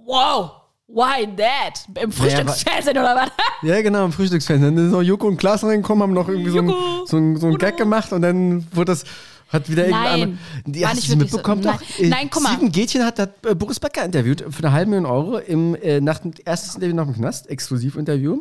Wow! 0.05 0.51
Why 0.87 1.27
that? 1.35 2.01
Im 2.01 2.11
Frühstücksfernsehen 2.11 2.97
oder 2.97 3.15
was? 3.15 3.29
Ja, 3.63 3.81
genau, 3.81 4.05
im 4.05 4.11
Frühstücksfernsehen. 4.11 4.75
Dann 4.75 4.85
sind 4.85 4.93
noch 4.93 5.01
Joko 5.01 5.27
und 5.27 5.37
Klaas 5.37 5.63
reingekommen, 5.63 6.03
haben 6.03 6.13
noch 6.13 6.29
irgendwie 6.29 6.51
so 6.51 6.57
Joko, 6.57 7.05
so 7.07 7.17
ein, 7.17 7.37
so 7.37 7.47
ein 7.47 7.57
Gag 7.57 7.77
gemacht 7.77 8.13
und 8.13 8.21
dann 8.21 8.67
wurde 8.71 8.91
das. 8.91 9.03
Hat 9.49 9.69
wieder 9.69 9.87
Nein, 9.87 10.37
anderer- 10.65 10.81
war 10.81 10.89
hast 10.89 10.95
nicht 10.95 11.07
du 11.07 11.11
wirklich 11.13 11.31
so. 11.31 11.37
mitbekommen? 11.37 11.61
Nein. 11.63 11.77
Doch. 11.79 11.99
Äh, 12.03 12.07
Nein, 12.09 12.27
guck 12.31 12.43
mal. 12.43 12.53
Steven 12.53 12.71
Gätchen 12.71 13.03
hat, 13.03 13.19
hat 13.19 13.33
äh, 13.45 13.53
Boris 13.55 13.79
Becker 13.79 14.03
interviewt 14.03 14.43
für 14.49 14.59
eine 14.63 14.71
halbe 14.71 14.89
Million 14.91 15.05
Euro 15.05 15.37
im 15.37 15.75
äh, 15.75 16.01
nach 16.01 16.19
dem 16.19 16.31
erstes 16.45 16.75
Interview 16.75 16.95
nach 16.95 17.05
dem 17.05 17.13
Knast, 17.15 17.49
Exklusivinterview. 17.49 18.39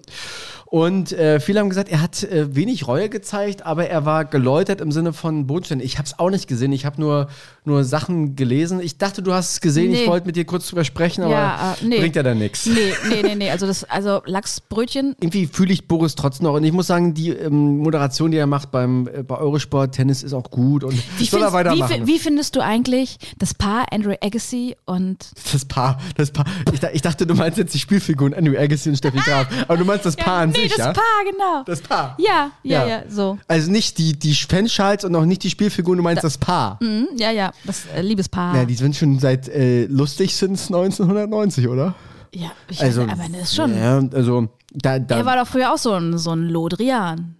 Und 0.67 1.13
äh, 1.13 1.39
viele 1.39 1.61
haben 1.61 1.69
gesagt, 1.69 1.89
er 1.89 2.01
hat 2.03 2.25
äh, 2.25 2.57
wenig 2.57 2.89
Reue 2.89 3.09
gezeigt, 3.09 3.65
aber 3.65 3.87
er 3.89 4.05
war 4.07 4.25
geläutert 4.25 4.81
im 4.81 4.91
Sinne 4.91 5.13
von 5.13 5.47
Bodenstände. 5.47 5.85
Ich 5.85 5.99
habe 5.99 6.07
es 6.07 6.19
auch 6.19 6.31
nicht 6.31 6.49
gesehen, 6.49 6.73
ich 6.73 6.85
habe 6.85 7.01
nur, 7.01 7.29
nur 7.65 7.85
Sachen 7.85 8.35
gelesen. 8.35 8.81
Ich 8.81 8.99
dachte, 8.99 9.23
du 9.23 9.33
hast 9.35 9.53
es 9.53 9.61
gesehen, 9.61 9.93
ich 9.93 10.01
Nee. 10.01 10.07
wollte 10.09 10.27
mit 10.27 10.35
dir 10.37 10.45
kurz 10.45 10.67
drüber 10.69 10.83
sprechen, 10.85 11.23
aber 11.23 11.33
Ja, 11.33 11.77
äh, 11.81 11.85
nee. 11.87 11.99
bringt 12.01 12.17
ja 12.17 12.25
dann 12.25 12.39
nichts. 12.39 12.67
Nee, 12.67 12.93
nee, 13.09 13.23
nee, 13.23 13.35
nee. 13.37 13.51
Also, 13.51 13.67
das, 13.67 13.85
also 13.85 14.23
Lachsbrötchen. 14.25 15.15
irgendwie 15.21 15.47
fühle 15.47 15.73
ich 15.73 15.87
Boris 15.87 16.17
trotzdem 16.17 16.45
noch. 16.47 16.55
Und 16.55 16.65
ich 16.65 16.73
muss 16.73 16.87
sagen, 16.89 17.15
die 17.15 17.29
ähm, 17.31 17.79
Moderation, 17.79 18.31
die 18.33 18.39
er 18.39 18.47
macht 18.49 18.71
beim, 18.73 19.07
äh, 19.07 19.23
bei 19.23 19.37
Eurosport, 19.37 19.95
Tennis 19.95 20.23
ist 20.25 20.33
auch 20.33 20.51
gut 20.51 20.83
und 20.83 20.94
Wie, 21.19 21.25
soll 21.27 21.43
er 21.43 21.51
findest, 21.51 21.53
wie, 21.77 21.81
weitermachen. 21.81 22.07
fi- 22.07 22.07
wie 22.07 22.19
findest 22.19 22.57
du 22.57 22.61
eigentlich 22.61 23.19
das 23.39 23.55
Paar 23.55 23.87
Andrew 23.93 24.15
Agassi 24.21 24.77
und 24.85 25.27
das 25.53 25.65
Paar, 25.65 25.99
das 26.17 26.31
Paar. 26.31 26.45
Ich, 26.73 26.81
da- 26.81 26.91
ich 26.93 27.03
dachte, 27.03 27.27
du 27.27 27.35
meinst 27.35 27.59
jetzt 27.59 27.75
die 27.75 27.79
Spielfiguren 27.79 28.35
Andrew 28.35 28.59
Agassi 28.59 28.89
und 28.89 28.97
Steffi 28.97 29.19
Graf. 29.19 29.47
Aber 29.69 29.77
du 29.77 29.85
meinst 29.85 30.07
das 30.07 30.17
Paar 30.17 30.43
an 30.43 30.51
nee, 30.51 30.63
sich, 30.63 30.69
das 30.71 30.79
ja? 30.79 30.93
Paar, 30.93 31.03
genau. 31.31 31.63
Das 31.67 31.81
Paar. 31.81 32.17
ja, 32.19 32.51
ja, 32.63 32.83
Ja. 32.83 32.87
ja, 32.89 33.03
so. 33.09 33.39
Also 33.49 33.71
nicht 33.71 33.99
die, 33.99 34.13
die 34.19 34.35
Fanschals 34.35 35.05
und 35.05 35.15
auch 35.17 35.25
nicht 35.25 35.43
die 35.43 35.51
Spielfiguren, 35.51 35.97
du 35.99 36.03
meinst 36.03 36.25
das 36.25 36.39
Paar. 36.39 36.79
Hm, 36.81 37.09
ja, 37.17 37.31
ja, 37.31 37.53
das 37.65 37.87
äh, 37.95 38.01
Liebespaar. 38.03 38.57
Ja, 38.57 38.65
die 38.65 38.75
sind 38.75 38.97
schon 38.97 39.19
seit 39.19 39.49
äh, 39.49 39.87
lustig 39.87 40.35
sind 40.37 40.53
1990, 40.53 41.69
oder? 41.69 41.95
Ja, 42.35 42.51
ich 42.69 42.81
Also, 42.83 43.03
weiß 43.07 43.13
aber 43.13 43.23
das 43.31 43.43
ist 43.43 43.55
schon. 43.57 43.77
Ja, 43.79 44.03
also 44.13 44.49
da, 44.73 44.99
da 44.99 45.19
Er 45.19 45.25
war 45.25 45.37
doch 45.37 45.47
früher 45.47 45.73
auch 45.73 45.79
so 45.79 45.93
ein, 45.93 46.19
so 46.19 46.33
ein 46.33 46.49
Lodrian. 46.49 47.37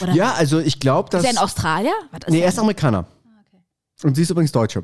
Oder 0.00 0.12
ja, 0.12 0.32
also 0.34 0.58
ich 0.60 0.78
glaube, 0.80 1.10
dass 1.10 1.22
Ist 1.22 1.28
er 1.34 1.38
ein 1.40 1.44
Australier? 1.44 1.92
Was 2.10 2.20
Nee, 2.28 2.40
er? 2.40 2.48
ist 2.48 2.58
Amerikaner. 2.58 3.06
Und 4.04 4.16
sie 4.16 4.22
ist 4.22 4.30
übrigens 4.30 4.50
Deutsche. 4.50 4.82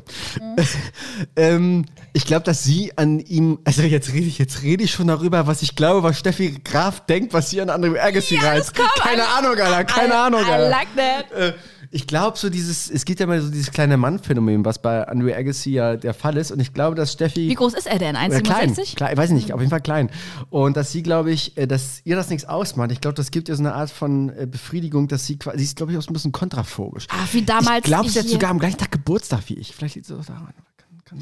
ähm, 1.37 1.85
ich 2.12 2.24
glaube, 2.24 2.44
dass 2.44 2.62
sie 2.62 2.96
an 2.96 3.18
ihm, 3.18 3.59
also 3.64 3.83
jetzt 3.83 4.12
rede 4.12 4.27
ich, 4.27 4.38
jetzt 4.38 4.62
rede 4.62 4.85
ich 4.85 4.92
schon 4.92 5.09
darüber, 5.09 5.46
was 5.48 5.62
ich 5.62 5.74
glaube, 5.74 6.03
was 6.05 6.18
Steffi 6.18 6.61
Graf 6.64 7.05
denkt, 7.07 7.33
was 7.33 7.51
sie 7.51 7.61
an 7.61 7.68
Andrew 7.70 7.96
Agassi 7.98 8.37
reizt. 8.37 8.77
kommt, 8.77 8.90
Keine 8.96 9.22
I- 9.22 9.38
Ahnung, 9.38 9.57
Alter, 9.59 9.85
keine 9.85 10.14
I, 10.14 10.16
Ahnung, 10.16 10.40
I 10.42 10.53
Alter. 10.53 10.68
like 10.70 10.88
that. 10.96 11.33
Äh, 11.33 11.53
ich 11.90 12.07
glaube, 12.07 12.37
so 12.37 12.51
dieses, 12.51 12.90
es 12.90 13.05
gibt 13.05 13.20
ja 13.20 13.27
mal 13.27 13.40
so 13.40 13.51
dieses 13.51 13.70
kleine 13.70 13.96
Mann-Phänomen, 13.96 14.64
was 14.64 14.81
bei 14.81 15.07
Andrew 15.09 15.33
Agassi 15.33 15.70
ja 15.70 15.96
der 15.96 16.12
Fall 16.14 16.37
ist. 16.37 16.51
Und 16.51 16.61
ich 16.61 16.74
glaube, 16.74 16.94
dass 16.96 17.12
Steffi. 17.12 17.48
Wie 17.48 17.55
groß 17.55 17.74
ist 17.74 17.87
er 17.87 17.98
denn? 17.98 18.14
Ja, 18.14 18.40
klein, 18.40 18.74
1,67? 18.74 18.96
klein, 18.96 19.12
ich 19.12 19.18
weiß 19.18 19.31
nicht, 19.31 19.53
auf 19.53 19.61
jeden 19.61 19.70
Fall 19.70 19.81
klein. 19.81 20.11
Und 20.51 20.77
dass 20.77 20.92
sie, 20.92 21.03
glaube 21.03 21.31
ich, 21.31 21.57
äh, 21.57 21.66
dass 21.66 22.01
ihr 22.05 22.16
das 22.16 22.29
nichts 22.29 22.44
ausmacht. 22.46 22.92
Ich 22.92 23.01
glaube, 23.01 23.14
das 23.14 23.31
gibt 23.31 23.48
ihr 23.48 23.57
so 23.57 23.62
eine 23.62 23.74
Art 23.74 23.90
von 23.90 24.31
äh, 24.31 24.46
Befriedigung, 24.46 25.09
dass 25.09 25.27
sie 25.27 25.38
quasi, 25.38 25.59
sie 25.59 25.64
ist, 25.64 25.77
glaube 25.77 25.92
ich, 25.92 25.98
auch 25.98 26.03
so 26.03 26.11
ein 26.11 26.14
bisschen 26.14 26.33
kontraphobisch. 26.33 27.07
Ach, 27.11 27.33
wie 27.33 27.42
damals 27.42 27.79
Ich 27.79 27.85
glaube, 27.85 28.09
sie 28.09 28.18
hat 28.18 28.27
sogar 28.27 28.51
am 28.51 28.59
gleichen 28.59 28.79
Tag 28.79 28.90
Geburtstag 28.90 29.40
wie 29.46 29.55
ich. 29.55 29.74
Vielleicht 29.74 29.94
liegt 29.94 30.11
es 30.11 30.16
auch 30.16 30.24
daran. 30.24 30.53
Kann, 30.77 30.98
kann 31.05 31.18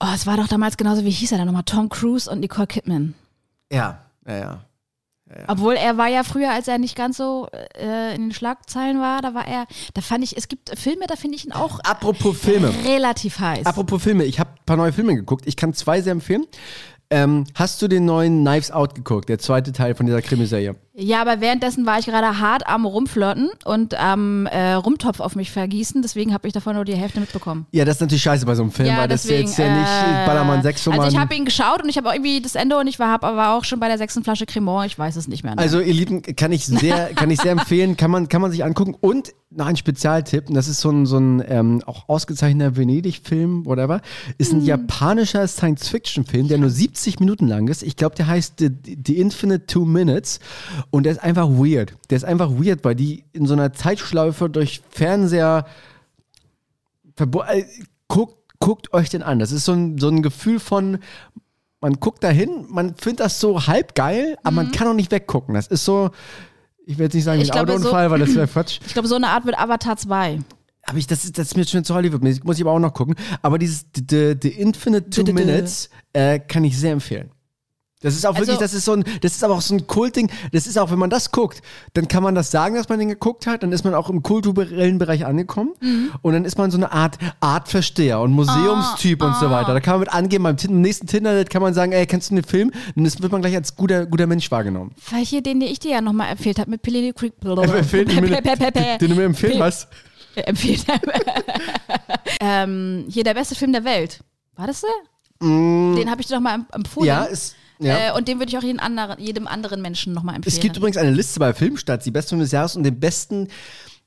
Oh, 0.00 0.08
es 0.14 0.26
war 0.26 0.36
doch 0.36 0.48
damals 0.48 0.76
genauso, 0.76 1.04
wie 1.04 1.10
hieß 1.10 1.32
er 1.32 1.38
denn 1.38 1.46
nochmal? 1.46 1.62
Tom 1.64 1.88
Cruise 1.88 2.30
und 2.30 2.40
Nicole 2.40 2.66
Kidman. 2.66 3.14
ja, 3.70 4.00
ja, 4.26 4.64
ja. 5.36 5.44
Obwohl 5.48 5.74
er 5.74 5.96
war 5.96 6.08
ja 6.08 6.22
früher, 6.22 6.50
als 6.50 6.68
er 6.68 6.78
nicht 6.78 6.96
ganz 6.96 7.16
so 7.16 7.48
äh, 7.78 8.14
in 8.14 8.22
den 8.22 8.32
Schlagzeilen 8.32 9.00
war, 9.00 9.22
da 9.22 9.34
war 9.34 9.46
er, 9.46 9.66
da 9.94 10.00
fand 10.00 10.24
ich, 10.24 10.36
es 10.36 10.48
gibt 10.48 10.78
Filme, 10.78 11.06
da 11.06 11.16
finde 11.16 11.36
ich 11.36 11.44
ihn 11.44 11.52
auch 11.52 11.80
Apropos 11.80 12.38
Filme. 12.38 12.72
relativ 12.84 13.38
heiß. 13.38 13.66
Apropos 13.66 14.02
Filme, 14.02 14.24
ich 14.24 14.38
habe 14.40 14.50
ein 14.50 14.64
paar 14.66 14.76
neue 14.76 14.92
Filme 14.92 15.14
geguckt. 15.14 15.46
Ich 15.46 15.56
kann 15.56 15.74
zwei 15.74 16.00
sehr 16.00 16.12
empfehlen. 16.12 16.46
Ähm, 17.10 17.44
hast 17.54 17.80
du 17.82 17.88
den 17.88 18.06
neuen 18.06 18.44
Knives 18.44 18.70
Out 18.70 18.94
geguckt, 18.94 19.28
der 19.28 19.38
zweite 19.38 19.72
Teil 19.72 19.94
von 19.94 20.06
dieser 20.06 20.22
Krimiserie? 20.22 20.74
Ja, 20.96 21.20
aber 21.20 21.40
währenddessen 21.40 21.86
war 21.86 21.98
ich 21.98 22.06
gerade 22.06 22.38
hart 22.38 22.68
am 22.68 22.86
Rumflirten 22.86 23.50
und 23.64 23.98
am 23.98 24.46
äh, 24.46 24.74
Rumtopf 24.74 25.18
auf 25.18 25.34
mich 25.34 25.50
vergießen, 25.50 26.02
deswegen 26.02 26.32
habe 26.32 26.46
ich 26.46 26.52
davon 26.52 26.76
nur 26.76 26.84
die 26.84 26.94
Hälfte 26.94 27.18
mitbekommen. 27.18 27.66
Ja, 27.72 27.84
das 27.84 27.96
ist 27.96 28.00
natürlich 28.02 28.22
scheiße 28.22 28.46
bei 28.46 28.54
so 28.54 28.62
einem 28.62 28.70
Film, 28.70 28.96
weil 28.96 29.08
das 29.08 29.24
ist 29.24 29.30
jetzt 29.32 29.58
ja 29.58 29.76
nicht 29.76 29.88
äh, 29.88 30.24
Ballermann 30.24 30.62
6, 30.62 30.86
wo 30.86 30.90
Also 30.92 31.08
ich 31.08 31.18
habe 31.18 31.34
ihn 31.34 31.44
geschaut 31.44 31.82
und 31.82 31.88
ich 31.88 31.96
habe 31.96 32.10
irgendwie 32.10 32.40
das 32.40 32.54
Ende 32.54 32.78
und 32.78 32.86
ich 32.86 33.00
war 33.00 33.24
aber 33.24 33.56
auch 33.56 33.64
schon 33.64 33.80
bei 33.80 33.88
der 33.88 33.98
sechsten 33.98 34.22
Flasche 34.22 34.46
Cremant, 34.46 34.86
ich 34.86 34.96
weiß 34.96 35.16
es 35.16 35.26
nicht 35.26 35.42
mehr. 35.42 35.56
Ne? 35.56 35.60
Also 35.60 35.80
ihr 35.80 35.94
Lieben, 35.94 36.22
kann 36.22 36.52
ich 36.52 36.64
sehr, 36.64 37.12
kann 37.16 37.28
ich 37.28 37.40
sehr 37.40 37.52
empfehlen, 37.52 37.96
kann 37.96 38.12
man, 38.12 38.28
kann 38.28 38.40
man 38.40 38.52
sich 38.52 38.64
angucken. 38.64 38.94
Und 39.00 39.32
noch 39.56 39.66
ein 39.66 39.76
Spezialtipp, 39.76 40.48
und 40.48 40.54
das 40.54 40.68
ist 40.68 40.80
so 40.80 40.90
ein, 40.90 41.06
so 41.06 41.18
ein 41.18 41.42
ähm, 41.46 41.82
auch 41.86 42.08
ausgezeichneter 42.08 42.76
Venedig-Film, 42.76 43.66
whatever, 43.66 44.00
ist 44.38 44.52
ein 44.52 44.62
japanischer 44.62 45.46
Science-Fiction-Film, 45.46 46.48
der 46.48 46.58
nur 46.58 46.70
70 46.70 47.20
Minuten 47.20 47.46
lang 47.46 47.68
ist. 47.68 47.82
Ich 47.82 47.96
glaube, 47.96 48.16
der 48.16 48.26
heißt 48.26 48.54
The, 48.58 48.70
The 49.06 49.18
Infinite 49.18 49.66
Two 49.66 49.84
Minutes 49.84 50.40
und 50.90 51.04
der 51.04 51.12
ist 51.12 51.22
einfach 51.22 51.48
weird. 51.48 51.94
Der 52.10 52.16
ist 52.16 52.24
einfach 52.24 52.50
weird, 52.50 52.84
weil 52.84 52.94
die 52.94 53.24
in 53.32 53.46
so 53.46 53.52
einer 53.54 53.72
Zeitschleife 53.72 54.48
durch 54.50 54.82
Fernseher 54.90 55.66
äh, 57.18 57.64
guckt, 58.08 58.36
guckt 58.58 58.92
euch 58.92 59.10
den 59.10 59.22
an. 59.22 59.38
Das 59.38 59.52
ist 59.52 59.64
so 59.64 59.72
ein, 59.72 59.98
so 59.98 60.08
ein 60.08 60.22
Gefühl 60.22 60.60
von, 60.60 60.98
man 61.80 61.94
guckt 62.00 62.24
dahin, 62.24 62.66
man 62.68 62.94
findet 62.96 63.20
das 63.20 63.40
so 63.40 63.66
halb 63.66 63.94
geil, 63.94 64.36
aber 64.42 64.52
man 64.56 64.72
kann 64.72 64.88
auch 64.88 64.94
nicht 64.94 65.10
weggucken. 65.10 65.54
Das 65.54 65.66
ist 65.66 65.84
so, 65.84 66.10
ich 66.86 66.98
will 66.98 67.04
jetzt 67.04 67.14
nicht 67.14 67.24
sagen, 67.24 67.40
ein 67.40 67.46
glaube, 67.46 67.72
so- 67.72 67.78
Autounfall, 67.78 68.10
weil 68.10 68.20
das 68.20 68.34
wäre 68.34 68.46
Quatsch. 68.52 68.80
ich 68.86 68.92
glaube, 68.92 69.08
so 69.08 69.16
eine 69.16 69.28
Art 69.28 69.44
wird 69.44 69.58
Avatar 69.58 69.96
2. 69.96 70.40
Aber 70.86 70.98
ich, 70.98 71.06
das, 71.06 71.24
ist, 71.24 71.38
das 71.38 71.48
ist 71.48 71.56
mir 71.56 71.66
schon 71.66 71.82
zu 71.84 71.94
Hollywood. 71.94 72.22
Muss 72.22 72.56
ich 72.56 72.62
aber 72.62 72.72
auch 72.72 72.78
noch 72.78 72.92
gucken. 72.92 73.14
Aber 73.40 73.58
dieses 73.58 73.86
The, 73.96 74.04
the, 74.08 74.34
the 74.42 74.48
Infinite 74.50 75.08
Two 75.08 75.32
Minutes 75.32 75.88
äh, 76.12 76.38
kann 76.38 76.62
ich 76.64 76.78
sehr 76.78 76.92
empfehlen. 76.92 77.30
Das 78.04 78.14
ist 78.14 78.26
auch 78.26 78.34
wirklich, 78.34 78.50
Also- 78.50 78.60
das 78.60 78.74
ist 78.74 78.84
so 78.84 78.92
ein, 78.92 79.04
das 79.22 79.32
ist 79.32 79.42
aber 79.42 79.54
auch 79.54 79.60
so 79.62 79.74
ein 79.74 79.86
Kultding. 79.86 80.30
Das 80.52 80.66
ist 80.66 80.78
auch, 80.78 80.90
wenn 80.90 80.98
man 80.98 81.10
das 81.10 81.30
guckt, 81.32 81.62
dann 81.94 82.06
kann 82.06 82.22
man 82.22 82.34
das 82.34 82.50
sagen, 82.50 82.74
dass 82.74 82.88
man 82.88 82.98
den 82.98 83.08
geguckt 83.08 83.46
hat. 83.46 83.62
Dann 83.62 83.72
ist 83.72 83.82
man 83.84 83.94
auch 83.94 84.10
im 84.10 84.22
kulturellen 84.22 84.98
Bereich 84.98 85.24
angekommen. 85.26 85.72
Mhm. 85.80 86.12
Und 86.22 86.32
dann 86.34 86.44
ist 86.44 86.58
man 86.58 86.70
so 86.70 86.76
eine 86.76 86.92
Art 86.92 87.16
Artversteher 87.40 88.20
und 88.20 88.32
Museumstyp 88.32 89.22
Ah, 89.22 89.26
und 89.28 89.36
so 89.36 89.50
weiter. 89.50 89.72
Da 89.72 89.80
kann 89.80 89.94
man 89.94 90.00
mit 90.00 90.12
angeben, 90.12 90.44
beim 90.44 90.56
nächsten 90.80 91.06
Tinder 91.06 91.44
kann 91.46 91.62
man 91.62 91.72
sagen, 91.74 91.92
ey, 91.92 92.06
kennst 92.06 92.30
du 92.30 92.34
den 92.34 92.44
Film? 92.44 92.70
Dann 92.94 93.04
ist, 93.06 93.22
wird 93.22 93.32
man 93.32 93.40
gleich 93.40 93.54
als 93.56 93.74
guter, 93.74 94.06
guter 94.06 94.26
Mensch 94.26 94.50
wahrgenommen. 94.50 94.94
Weil 95.10 95.24
hier, 95.24 95.42
den, 95.42 95.60
den 95.60 95.70
ich 95.70 95.78
dir 95.78 95.92
ja 95.92 96.00
nochmal 96.00 96.30
empfehlt 96.30 96.58
habe 96.58 96.70
mit 96.70 96.84
Pelé 96.84 97.12
Creek. 97.14 97.32
Empfehlen, 97.42 98.08
den, 98.08 99.08
du 99.10 99.14
mir 99.16 99.24
empfehlen 99.24 99.62
hast. 99.62 99.88
empfiehlt. 100.34 100.84
ähm, 102.40 103.04
hier 103.08 103.24
der 103.24 103.34
beste 103.34 103.54
Film 103.54 103.72
der 103.72 103.84
Welt. 103.84 104.20
War 104.56 104.66
das 104.66 104.82
der? 104.82 104.90
Den 105.40 106.10
habe 106.10 106.20
ich 106.20 106.26
dir 106.26 106.34
doch 106.34 106.40
mal 106.40 106.54
em- 106.54 106.66
empfohlen. 106.72 107.06
Mm. 107.06 107.08
Ja, 107.08 107.24
ist, 107.24 107.54
ja. 107.78 108.10
Äh, 108.10 108.16
und 108.16 108.28
den 108.28 108.38
würde 108.38 108.50
ich 108.50 108.58
auch 108.58 108.62
jedem 108.62 108.80
anderen, 108.80 109.18
jedem 109.20 109.46
anderen 109.46 109.82
Menschen 109.82 110.12
nochmal 110.12 110.36
empfehlen. 110.36 110.54
Es 110.54 110.60
gibt 110.60 110.76
übrigens 110.76 110.96
eine 110.96 111.10
Liste 111.10 111.40
bei 111.40 111.52
Filmstarts, 111.52 112.04
die 112.04 112.10
besten 112.10 112.30
Filme 112.30 112.44
des 112.44 112.52
Jahres 112.52 112.76
und 112.76 112.84
den 112.84 112.98
besten, 112.98 113.48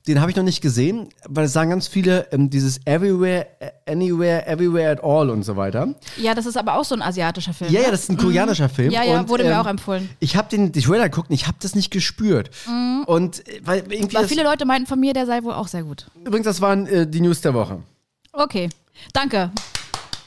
den 0.06 0.20
habe 0.20 0.30
ich 0.30 0.36
noch 0.36 0.44
nicht 0.44 0.62
gesehen, 0.62 1.10
weil 1.28 1.44
es 1.44 1.52
sagen 1.52 1.70
ganz 1.70 1.86
viele, 1.86 2.28
ähm, 2.32 2.48
dieses 2.48 2.80
Everywhere, 2.86 3.46
äh, 3.60 3.70
Anywhere, 3.92 4.46
Everywhere 4.46 4.90
at 4.90 5.04
All 5.04 5.28
und 5.28 5.42
so 5.42 5.56
weiter. 5.56 5.94
ja, 6.16 6.34
das 6.34 6.46
ist 6.46 6.56
aber 6.56 6.78
auch 6.78 6.84
so 6.84 6.94
ein 6.94 7.02
asiatischer 7.02 7.52
Film. 7.52 7.70
Ja, 7.70 7.80
ja, 7.80 7.86
ne? 7.86 7.92
das 7.92 8.04
ist 8.04 8.10
ein 8.10 8.16
koreanischer 8.16 8.68
Film. 8.68 8.90
Ja, 8.90 9.02
ja, 9.02 9.20
und, 9.20 9.28
wurde 9.28 9.44
mir 9.44 9.50
ähm, 9.50 9.58
auch 9.58 9.66
empfohlen. 9.66 10.08
Ich 10.18 10.36
habe 10.36 10.48
den 10.48 10.72
die 10.72 10.80
Trailer 10.80 11.08
geguckt 11.10 11.28
und 11.28 11.34
ich 11.34 11.46
habe 11.46 11.58
das 11.60 11.74
nicht 11.74 11.90
gespürt. 11.90 12.50
Und 13.06 13.46
äh, 13.46 13.60
weil 13.64 13.92
irgendwie, 13.92 14.16
Weil 14.16 14.28
viele 14.28 14.44
Leute 14.44 14.64
meinten 14.64 14.86
von 14.86 14.98
mir, 14.98 15.12
der 15.12 15.26
sei 15.26 15.42
wohl 15.42 15.52
auch 15.52 15.68
sehr 15.68 15.82
gut. 15.82 16.06
übrigens, 16.24 16.46
das 16.46 16.60
waren 16.60 16.86
äh, 16.86 17.06
die 17.06 17.20
News 17.20 17.40
der 17.42 17.52
Woche. 17.52 17.82
Okay, 18.32 18.68
danke. 19.12 19.50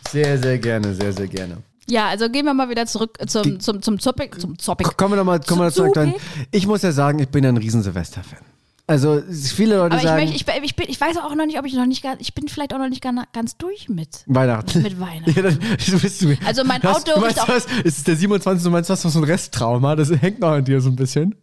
Sehr, 0.10 0.38
sehr 0.38 0.60
gerne, 0.60 0.94
sehr, 0.94 1.14
sehr 1.14 1.28
gerne. 1.28 1.58
Ja, 1.92 2.08
also 2.08 2.30
gehen 2.30 2.46
wir 2.46 2.54
mal 2.54 2.70
wieder 2.70 2.86
zurück 2.86 3.18
zum, 3.28 3.60
zum, 3.60 3.82
zum 3.82 4.00
Topic. 4.00 4.38
Zum 4.38 4.58
Topic. 4.58 4.90
Kommen 4.96 5.12
wir 5.14 5.18
nochmal 5.18 5.42
Zum 5.42 5.70
zurück. 5.72 5.94
Dann. 5.94 6.14
Ich 6.52 6.66
muss 6.66 6.84
ja 6.84 6.94
sagen, 6.94 7.20
ich 7.20 7.28
bin 7.28 7.46
ein 7.46 7.58
riesen 7.58 7.84
Silvester-Fan. 7.84 8.40
Also 8.88 9.22
viele 9.30 9.78
Leute 9.78 9.96
Aber 9.96 9.98
ich, 9.98 10.04
sagen, 10.04 10.22
möchte, 10.22 10.36
ich, 10.36 10.46
bin- 10.46 10.64
ich, 10.64 10.76
bin, 10.76 10.86
ich 10.90 11.00
weiß 11.00 11.18
auch 11.18 11.36
noch 11.36 11.46
nicht, 11.46 11.60
ob 11.60 11.66
ich 11.66 11.74
noch 11.74 11.86
nicht 11.86 12.02
ganz, 12.02 12.22
ich 12.22 12.34
bin 12.34 12.48
vielleicht 12.48 12.74
auch 12.74 12.78
noch 12.78 12.90
nicht 12.90 13.02
ganz, 13.02 13.58
durch 13.58 13.90
mit. 13.90 14.24
Weihnachten. 14.26 14.82
Mit 14.82 15.00
Weihnachten. 15.00 15.32
Ja, 15.36 15.42
dann, 15.44 15.60
du 15.60 16.38
Also 16.46 16.64
mein 16.64 16.82
hast, 16.82 17.10
Auto 17.10 17.20
du 17.20 17.26
meinst, 17.26 17.48
was, 17.48 17.68
es 17.84 17.98
ist 17.98 18.08
der 18.08 18.16
27. 18.16 18.64
Du 18.64 18.70
meinst, 18.70 18.90
du 18.90 18.94
hast 18.94 19.04
noch 19.04 19.12
so 19.12 19.20
ein 19.20 19.26
Resttrauma, 19.26 19.96
das 19.96 20.10
hängt 20.12 20.40
noch 20.40 20.52
an 20.52 20.64
dir 20.66 20.80
so 20.82 20.90
ein 20.90 20.96
bisschen. 20.96 21.36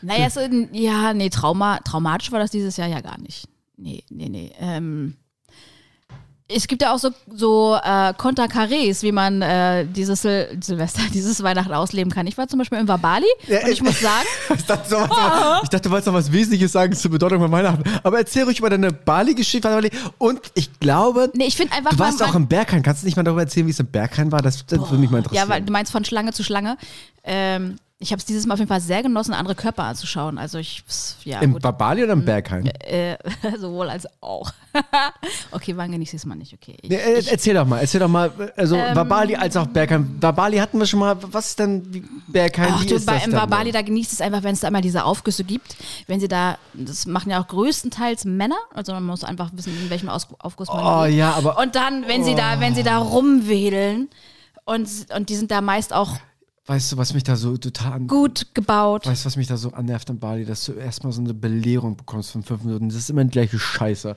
Naja, 0.00 0.30
so, 0.30 0.40
ja, 0.72 1.12
nee, 1.12 1.28
Trauma, 1.28 1.78
traumatisch 1.80 2.32
war 2.32 2.38
das 2.38 2.50
dieses 2.50 2.76
Jahr 2.76 2.88
ja 2.88 3.00
gar 3.00 3.18
nicht. 3.18 3.48
Nee, 3.76 4.02
nee, 4.10 4.28
nee. 4.28 4.52
Ähm, 4.60 5.16
es 6.50 6.66
gibt 6.66 6.80
ja 6.80 6.94
auch 6.94 6.98
so, 6.98 7.10
so 7.30 7.76
äh, 7.82 8.14
Konterkarés, 8.14 9.02
wie 9.02 9.12
man 9.12 9.42
äh, 9.42 9.84
dieses 9.86 10.22
Sil 10.24 10.48
Silvester, 10.60 11.02
dieses 11.12 11.42
Weihnachten 11.42 11.72
ausleben 11.72 12.10
kann. 12.10 12.26
Ich 12.26 12.38
war 12.38 12.48
zum 12.48 12.58
Beispiel 12.58 12.78
in 12.78 12.88
Wabali 12.88 13.26
und 13.46 13.68
ich 13.68 13.82
muss 13.82 14.00
sagen, 14.00 14.26
Ich 14.54 14.64
dachte, 14.64 14.88
so 14.88 14.96
was, 14.96 15.62
ich 15.64 15.68
dachte, 15.68 15.88
du 15.88 15.90
wolltest 15.90 16.06
noch 16.06 16.14
was 16.14 16.32
Wesentliches 16.32 16.72
sagen 16.72 16.94
zur 16.94 17.10
Bedeutung 17.10 17.40
von 17.40 17.52
Weihnachten. 17.52 17.82
Aber 18.02 18.18
erzähl 18.18 18.44
ruhig 18.44 18.58
über 18.58 18.70
deine 18.70 18.92
Bali-Geschichte. 18.92 19.68
Bali. 19.68 19.90
Und 20.16 20.40
ich 20.54 20.80
glaube, 20.80 21.30
nee, 21.34 21.44
ich 21.44 21.56
finde 21.56 21.74
einfach, 21.74 21.90
du 21.90 21.98
warst 21.98 22.22
auch 22.22 22.34
im 22.34 22.48
Berghain. 22.48 22.82
Kannst 22.82 23.02
du 23.02 23.06
nicht 23.06 23.16
mal 23.16 23.24
darüber 23.24 23.42
erzählen, 23.42 23.66
wie 23.66 23.70
es 23.70 23.80
im 23.80 23.86
Berghain 23.86 24.32
war? 24.32 24.40
Das, 24.40 24.64
das 24.64 24.80
würde 24.80 24.98
mich 24.98 25.10
mal 25.10 25.18
interessieren. 25.18 25.48
Ja, 25.48 25.54
weil 25.54 25.62
du 25.62 25.72
meinst 25.72 25.92
von 25.92 26.04
Schlange 26.04 26.32
zu 26.32 26.42
Schlange. 26.42 26.78
Ähm, 27.24 27.78
ich 28.00 28.12
habe 28.12 28.20
es 28.20 28.24
dieses 28.26 28.46
Mal 28.46 28.54
auf 28.54 28.60
jeden 28.60 28.68
Fall 28.68 28.80
sehr 28.80 29.02
genossen, 29.02 29.34
andere 29.34 29.56
Körper 29.56 29.82
anzuschauen. 29.82 30.38
Also 30.38 30.58
ich, 30.58 30.84
ja, 31.24 31.40
Im 31.40 31.54
gut. 31.54 31.62
Babali 31.62 32.04
oder 32.04 32.12
im 32.12 32.24
Berghain? 32.24 32.66
Äh, 32.66 33.18
sowohl 33.58 33.90
als 33.90 34.06
auch. 34.20 34.52
okay, 35.50 35.76
wann 35.76 35.90
genieße 35.90 36.14
ich 36.14 36.22
es 36.22 36.26
mal 36.26 36.36
nicht? 36.36 36.54
Okay. 36.54 36.76
Ich, 36.80 36.90
Nee, 36.90 36.96
äh, 36.96 37.18
ich, 37.18 37.32
erzähl 37.32 37.54
doch 37.54 37.66
mal, 37.66 37.80
erzähl 37.80 37.98
doch 37.98 38.06
mal, 38.08 38.30
also 38.56 38.76
Ähm, 38.76 38.94
Babali 38.94 39.34
als 39.34 39.56
auch 39.56 39.66
Berghain. 39.66 40.20
Babali 40.20 40.58
hatten 40.58 40.78
wir 40.78 40.86
schon 40.86 41.00
mal, 41.00 41.16
was 41.20 41.48
ist 41.48 41.58
denn 41.58 42.08
Berghain? 42.28 42.72
Ach 42.72 42.82
wie 42.82 42.86
du, 42.86 42.94
ist 42.94 43.04
bei, 43.06 43.14
das 43.14 43.26
im 43.26 43.32
Babali, 43.32 43.72
da? 43.72 43.82
genießt 43.82 44.12
es 44.12 44.20
einfach, 44.20 44.44
wenn 44.44 44.52
es 44.54 44.60
da 44.60 44.68
immer 44.68 44.80
diese 44.80 45.04
Aufgüsse 45.04 45.42
gibt. 45.42 45.76
Wenn 46.06 46.20
sie 46.20 46.28
da, 46.28 46.56
das 46.74 47.04
machen 47.06 47.30
ja 47.32 47.42
auch 47.42 47.48
größtenteils 47.48 48.24
Männer, 48.26 48.58
also 48.74 48.92
man 48.92 49.04
muss 49.06 49.24
einfach 49.24 49.50
wissen, 49.54 49.76
in 49.76 49.90
welchem 49.90 50.08
Aus, 50.08 50.28
Aufguss 50.38 50.68
man 50.68 51.02
Oh 51.02 51.04
geht. 51.06 51.16
ja, 51.16 51.32
aber 51.32 51.58
Und 51.58 51.74
dann, 51.74 52.06
wenn 52.06 52.22
sie 52.22 52.36
da, 52.36 52.60
wenn 52.60 52.76
sie 52.76 52.84
da 52.84 52.98
rumwedeln 52.98 54.08
und, 54.66 54.88
und 55.16 55.28
die 55.30 55.34
sind 55.34 55.50
da 55.50 55.60
meist 55.60 55.92
auch 55.92 56.16
weißt 56.68 56.92
du, 56.92 56.96
was 56.98 57.14
mich 57.14 57.24
da 57.24 57.34
so 57.34 57.56
total 57.56 57.94
an, 57.94 58.06
gut 58.06 58.48
gebaut. 58.54 59.06
Weißt 59.06 59.24
du, 59.24 59.26
was 59.26 59.36
mich 59.36 59.46
da 59.46 59.56
so 59.56 59.72
annervt 59.72 60.10
an 60.10 60.18
Bali, 60.18 60.44
dass 60.44 60.66
du 60.66 60.72
erstmal 60.72 61.12
so 61.12 61.22
eine 61.22 61.32
Belehrung 61.32 61.96
bekommst 61.96 62.30
von 62.30 62.42
fünf 62.42 62.62
Minuten. 62.62 62.88
Das 62.90 62.98
ist 62.98 63.08
immer 63.08 63.24
die 63.24 63.30
gleiche 63.30 63.58
Scheiße. 63.58 64.14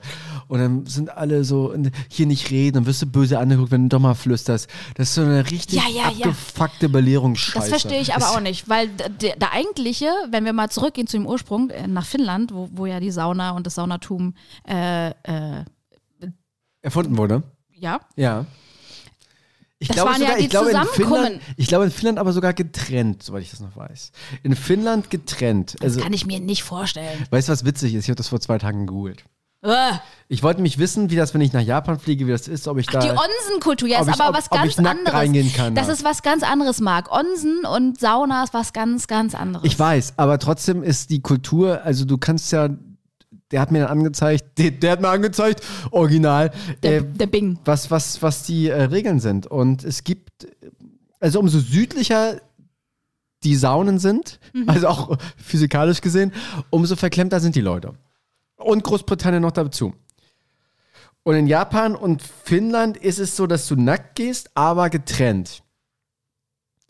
Und 0.48 0.58
dann 0.58 0.86
sind 0.86 1.10
alle 1.10 1.44
so, 1.44 1.74
hier 2.08 2.26
nicht 2.26 2.50
reden, 2.50 2.74
dann 2.74 2.86
wirst 2.86 3.00
du 3.00 3.06
böse 3.06 3.38
angeguckt, 3.38 3.70
wenn 3.70 3.88
du 3.88 3.96
doch 3.96 4.00
mal 4.00 4.14
flüsterst. 4.14 4.68
Das 4.96 5.08
ist 5.08 5.14
so 5.14 5.22
eine 5.22 5.50
richtig 5.50 5.78
Ja, 5.78 5.88
ja, 5.88 6.10
ja. 6.10 6.26
abgefuckte 6.26 6.90
Belehrungsscheiße. 6.90 7.58
Das 7.58 7.68
verstehe 7.68 8.00
ich 8.00 8.14
aber 8.14 8.30
auch 8.30 8.40
nicht, 8.40 8.68
weil 8.68 8.88
der, 8.88 9.36
der 9.36 9.52
eigentliche, 9.52 10.10
wenn 10.30 10.44
wir 10.44 10.52
mal 10.52 10.68
zurückgehen 10.68 11.06
zu 11.06 11.16
dem 11.16 11.26
Ursprung, 11.26 11.70
äh, 11.70 11.86
nach 11.86 12.04
Finnland, 12.04 12.52
wo, 12.52 12.68
wo 12.72 12.84
ja 12.84 13.00
die 13.00 13.10
Sauna 13.10 13.52
und 13.52 13.66
das 13.66 13.76
Saunatum, 13.76 14.34
äh, 14.68 15.08
äh, 15.08 15.64
Erfunden 16.82 17.16
wurde. 17.16 17.42
ja, 17.70 18.00
Ja. 18.16 18.44
Ich 19.82 19.88
Das 19.88 19.96
glaube, 19.96 20.10
waren 20.12 20.20
ja 20.22 20.26
sogar, 20.28 20.38
die 20.38 20.44
ich, 20.44 20.50
glaube 20.50 20.70
in. 20.70 20.82
Finnland, 20.86 21.40
ich 21.56 21.66
glaube 21.66 21.84
in 21.86 21.90
Finnland 21.90 22.18
aber 22.20 22.32
sogar 22.32 22.52
getrennt, 22.54 23.22
soweit 23.24 23.42
ich 23.42 23.50
das 23.50 23.58
noch 23.60 23.76
weiß. 23.76 24.12
In 24.44 24.54
Finnland 24.54 25.10
getrennt. 25.10 25.74
das 25.74 25.82
Also, 25.82 26.00
kann 26.00 26.12
ich 26.12 26.24
mir 26.24 26.38
nicht 26.40 26.62
vorstellen. 26.62 27.26
weißt 27.30 27.48
du, 27.48 27.52
was 27.52 27.64
witzig 27.64 27.94
ist? 27.94 28.04
Ich 28.04 28.08
habe 28.08 28.16
das 28.16 28.28
vor 28.28 28.40
zwei 28.40 28.58
Tagen 28.58 28.86
gegoogelt. 28.86 29.24
Äh, 29.64 29.92
Ich 30.28 30.42
wollte 30.42 30.60
mich 30.60 30.78
wissen, 30.78 31.10
wie 31.10 31.16
das, 31.16 31.34
wenn 31.34 31.40
ich 31.40 31.52
nach 31.52 31.60
Japan 31.62 31.98
fliege, 31.98 32.26
wie 32.26 32.30
das 32.30 32.48
ist, 32.48 32.66
ob 32.68 32.78
ich 32.78 32.86
da. 32.86 33.00
die 33.00 33.10
Onsenkultur, 33.10 33.88
ja, 33.88 34.00
ist 34.00 34.08
aber 34.08 34.30
ob- 34.30 34.36
was 34.36 34.50
ganz 34.50 34.78
anderes. 34.78 35.54
kann, 35.54 35.74
das 35.74 35.86
da. 35.88 35.92
ist 35.92 36.04
was 36.04 36.22
ganz 36.22 36.42
anderes, 36.42 36.80
Marc. 36.80 37.10
Onsen 37.12 37.64
und 37.64 37.98
Sauna 38.00 38.44
ist 38.44 38.54
was 38.54 38.72
ganz, 38.72 39.06
ganz 39.08 39.34
anderes. 39.34 39.64
Ich 39.64 39.78
weiß, 39.78 40.14
aber 40.16 40.38
trotzdem 40.38 40.82
ist 40.82 41.10
die 41.10 41.22
Kultur, 41.22 41.82
also 41.84 42.04
du 42.04 42.18
kannst 42.18 42.50
ja, 42.52 42.70
der 43.52 43.60
hat 43.60 43.70
mir 43.70 43.80
dann 43.80 43.90
angezeigt, 43.98 44.44
der, 44.58 44.70
der 44.72 44.92
hat 44.92 45.00
mir 45.00 45.08
angezeigt, 45.08 45.62
original, 45.90 46.50
Der, 46.82 46.98
äh, 46.98 47.04
der 47.04 47.26
Bing. 47.26 47.58
was, 47.64 47.90
was, 47.90 48.22
was 48.22 48.42
die 48.44 48.68
äh, 48.68 48.82
Regeln 48.84 49.20
sind. 49.20 49.46
Und 49.46 49.84
es 49.84 50.02
gibt, 50.04 50.30
also 51.20 51.38
umso 51.38 51.58
südlicher 51.60 52.40
die 53.44 53.56
Saunen 53.56 53.98
sind, 53.98 54.38
Mhm. 54.52 54.68
also 54.68 54.88
auch 54.88 55.18
physikalisch 55.36 56.00
gesehen, 56.00 56.32
umso 56.70 56.96
verklemmter 56.96 57.40
sind 57.40 57.54
die 57.56 57.60
Leute. 57.60 57.92
Und 58.56 58.84
Großbritannien 58.84 59.42
noch 59.42 59.50
dazu. 59.52 59.94
Und 61.24 61.34
in 61.36 61.46
Japan 61.46 61.94
und 61.96 62.22
Finnland 62.22 62.96
ist 62.96 63.18
es 63.18 63.36
so, 63.36 63.46
dass 63.46 63.66
du 63.68 63.76
nackt 63.76 64.16
gehst, 64.16 64.50
aber 64.54 64.90
getrennt. 64.90 65.62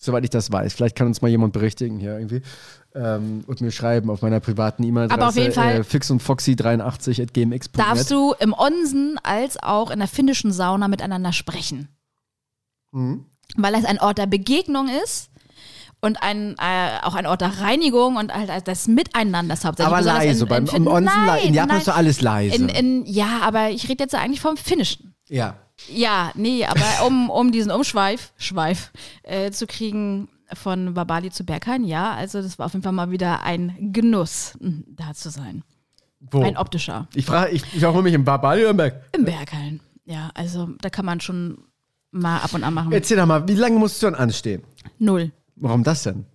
Soweit 0.04 0.24
ich 0.24 0.30
das 0.30 0.50
weiß. 0.50 0.72
Vielleicht 0.74 0.96
kann 0.96 1.06
uns 1.06 1.22
mal 1.22 1.28
jemand 1.28 1.52
berichtigen 1.52 2.00
hier 2.00 2.18
irgendwie. 2.18 2.42
Ähm, 2.92 3.44
und 3.46 3.60
mir 3.60 3.70
schreiben 3.70 4.10
auf 4.10 4.20
meiner 4.20 4.40
privaten 4.40 4.82
E-Mail-Adresse 4.82 5.20
Aber 5.20 5.28
auf 5.28 5.36
jeden 5.36 5.52
Fall- 5.52 5.76
äh, 5.76 5.84
fix 5.84 6.10
und 6.10 6.20
foxy83.gmx.net. 6.20 7.78
Darfst 7.78 8.10
du 8.10 8.34
im 8.40 8.52
Onsen 8.52 9.18
als 9.22 9.62
auch 9.62 9.92
in 9.92 10.00
der 10.00 10.08
finnischen 10.08 10.50
Sauna 10.50 10.88
miteinander 10.88 11.32
sprechen. 11.32 11.88
Mhm. 12.90 13.26
Weil 13.56 13.74
es 13.76 13.84
ein 13.84 14.00
Ort 14.00 14.18
der 14.18 14.26
Begegnung 14.26 14.88
ist 15.04 15.30
und 16.00 16.20
ein, 16.20 16.56
äh, 16.58 16.98
auch 17.02 17.14
ein 17.14 17.26
Ort 17.26 17.40
der 17.40 17.60
Reinigung 17.60 18.16
und 18.16 18.34
halt 18.34 18.66
das 18.66 18.88
Miteinanders 18.88 19.64
hauptsächlich. 19.64 19.94
Aber 19.94 20.04
leise, 20.04 20.46
beim 20.46 20.66
Finn- 20.66 20.82
im 20.82 20.86
Onsen, 20.88 21.04
nein, 21.26 21.44
in 21.46 21.54
Japan 21.54 21.68
nein. 21.68 21.80
ist 21.80 21.88
alles 21.88 22.20
leise. 22.20 22.56
In, 22.56 22.68
in, 22.68 23.06
ja, 23.06 23.38
aber 23.42 23.70
ich 23.70 23.88
rede 23.88 24.02
jetzt 24.02 24.16
eigentlich 24.16 24.40
vom 24.40 24.56
Finnischen. 24.56 25.11
Ja. 25.32 25.56
Ja, 25.88 26.30
nee, 26.36 26.64
aber 26.64 27.06
um, 27.06 27.28
um 27.28 27.50
diesen 27.50 27.72
Umschweif, 27.72 28.32
Schweif, 28.36 28.92
äh, 29.24 29.50
zu 29.50 29.66
kriegen 29.66 30.28
von 30.52 30.94
Babali 30.94 31.30
zu 31.30 31.44
Berghain, 31.44 31.82
ja, 31.82 32.12
also 32.12 32.40
das 32.40 32.58
war 32.58 32.66
auf 32.66 32.72
jeden 32.74 32.84
Fall 32.84 32.92
mal 32.92 33.10
wieder 33.10 33.42
ein 33.42 33.74
Genuss, 33.92 34.56
mh, 34.60 34.82
da 34.86 35.12
zu 35.14 35.30
sein. 35.30 35.64
Wo? 36.20 36.42
Ein 36.42 36.56
optischer. 36.56 37.08
Ich 37.14 37.26
frage, 37.26 37.50
ich, 37.50 37.64
ich 37.74 37.84
hole 37.84 38.02
mich 38.02 38.14
im 38.14 38.24
Babali 38.24 38.60
oder 38.62 38.70
im 38.70 38.76
Berg? 38.76 39.02
Im 39.12 39.24
Berghain. 39.24 39.80
Ja, 40.04 40.30
also 40.34 40.68
da 40.80 40.88
kann 40.88 41.04
man 41.04 41.20
schon 41.20 41.64
mal 42.12 42.38
ab 42.38 42.54
und 42.54 42.62
an 42.62 42.74
machen. 42.74 42.92
Erzähl 42.92 43.16
doch 43.16 43.26
mal, 43.26 43.48
wie 43.48 43.54
lange 43.54 43.78
musst 43.78 44.00
du 44.02 44.06
dann 44.06 44.14
anstehen? 44.14 44.62
Null. 44.98 45.32
Warum 45.56 45.82
das 45.82 46.04
denn? 46.04 46.26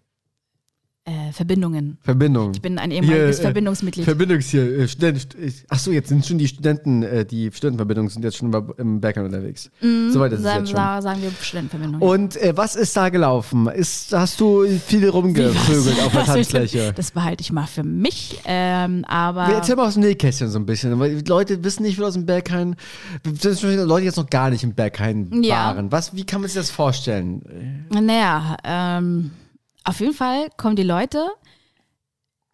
Äh, 1.07 1.31
Verbindungen. 1.31 1.97
Verbindung. 2.01 2.51
Ich 2.53 2.61
bin 2.61 2.77
ein 2.77 2.91
ehemaliges 2.91 3.37
Hier, 3.37 3.39
äh, 3.39 3.47
Verbindungsmitglied. 3.47 4.03
Verbindungs 4.03 4.49
hier, 4.49 4.77
äh, 4.79 4.87
Student, 4.89 5.25
ach 5.69 5.79
so, 5.79 5.91
jetzt 5.93 6.09
sind 6.09 6.25
schon 6.25 6.37
die 6.37 6.49
Studenten, 6.49 7.01
äh, 7.01 7.23
die 7.25 7.49
Studentenverbindungen 7.49 8.09
sind 8.11 8.23
jetzt 8.25 8.35
schon 8.35 8.53
im 8.77 8.99
Berghain 8.99 9.23
unterwegs. 9.23 9.71
Soweit 9.79 10.33
ist 10.33 10.39
es 10.39 10.43
sagen, 10.43 10.59
jetzt 10.65 10.69
schon. 10.71 10.75
sa- 10.75 11.01
sagen 11.01 11.21
wir 11.21 11.31
Studentenverbindungen. 11.41 12.05
Und 12.05 12.35
äh, 12.35 12.57
was 12.57 12.75
ist 12.75 12.97
da 12.97 13.07
gelaufen? 13.07 13.67
Ist, 13.67 14.11
hast 14.11 14.41
du 14.41 14.65
viel 14.85 15.07
rumgevögelt 15.07 15.97
auf 16.05 16.11
der 16.11 16.25
Tanzfläche? 16.25 16.91
Das 16.93 17.11
behalte 17.11 17.39
ich 17.41 17.53
mal 17.53 17.67
für 17.67 17.83
mich. 17.83 18.41
Ähm, 18.45 19.05
aber 19.07 19.43
Erzähl 19.45 19.77
mal 19.77 19.87
aus 19.87 19.93
dem 19.93 20.03
Nähkästchen 20.03 20.49
so 20.49 20.59
ein 20.59 20.65
bisschen. 20.65 20.99
Weil 20.99 21.23
Leute 21.25 21.63
wissen 21.63 21.83
nicht 21.83 21.95
viel 21.95 22.03
aus 22.03 22.15
dem 22.15 22.25
Berghain. 22.25 22.75
Leute, 23.23 24.03
jetzt 24.05 24.17
noch 24.17 24.29
gar 24.29 24.49
nicht 24.49 24.65
im 24.65 24.73
Berghain 24.73 25.41
Ja. 25.41 25.67
waren. 25.73 25.89
Was, 25.89 26.13
wie 26.17 26.25
kann 26.25 26.41
man 26.41 26.49
sich 26.49 26.55
das 26.59 26.69
vorstellen? 26.69 27.87
Naja, 27.91 28.57
ähm, 28.65 29.31
auf 29.87 29.99
jeden 29.99 30.13
Fall 30.13 30.49
kommen 30.57 30.75
die 30.75 30.83
Leute, 30.83 31.27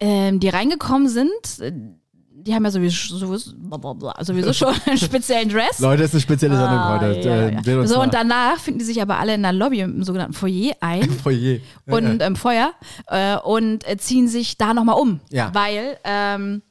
ähm, 0.00 0.40
die 0.40 0.48
reingekommen 0.48 1.08
sind, 1.08 1.30
äh, 1.60 1.72
die 2.36 2.54
haben 2.54 2.64
ja 2.64 2.70
sowieso, 2.70 3.16
sowieso, 3.16 3.52
sowieso 4.20 4.52
schon 4.52 4.74
einen 4.86 4.98
speziellen 4.98 5.48
Dress. 5.48 5.78
Leute, 5.78 6.02
ist 6.02 6.12
eine 6.14 6.20
spezielle 6.20 6.56
Sendung 6.56 6.78
Ah, 6.78 7.00
heute. 7.00 7.20
ja, 7.20 7.34
Äh, 7.36 7.54
ja. 7.54 7.62
seht 7.62 7.76
uns 7.78 7.90
So, 7.90 8.02
und 8.02 8.12
danach 8.12 8.58
finden 8.58 8.80
die 8.80 8.84
sich 8.84 9.00
aber 9.00 9.18
alle 9.18 9.34
in 9.34 9.42
der 9.42 9.52
Lobby 9.52 9.80
im 9.80 10.02
sogenannten 10.02 10.34
Foyer 10.34 10.74
ein 10.80 11.08
Foyer. 11.22 11.58
und 11.86 12.20
ähm, 12.20 12.36
Feuer 12.36 12.72
äh, 13.06 13.36
und 13.38 13.88
äh, 13.88 13.96
ziehen 13.96 14.28
sich 14.28 14.58
da 14.58 14.74
nochmal 14.74 15.00
um. 15.00 15.20
Ja. 15.30 15.50
Weil 15.54 15.96
ähm, 16.04 16.62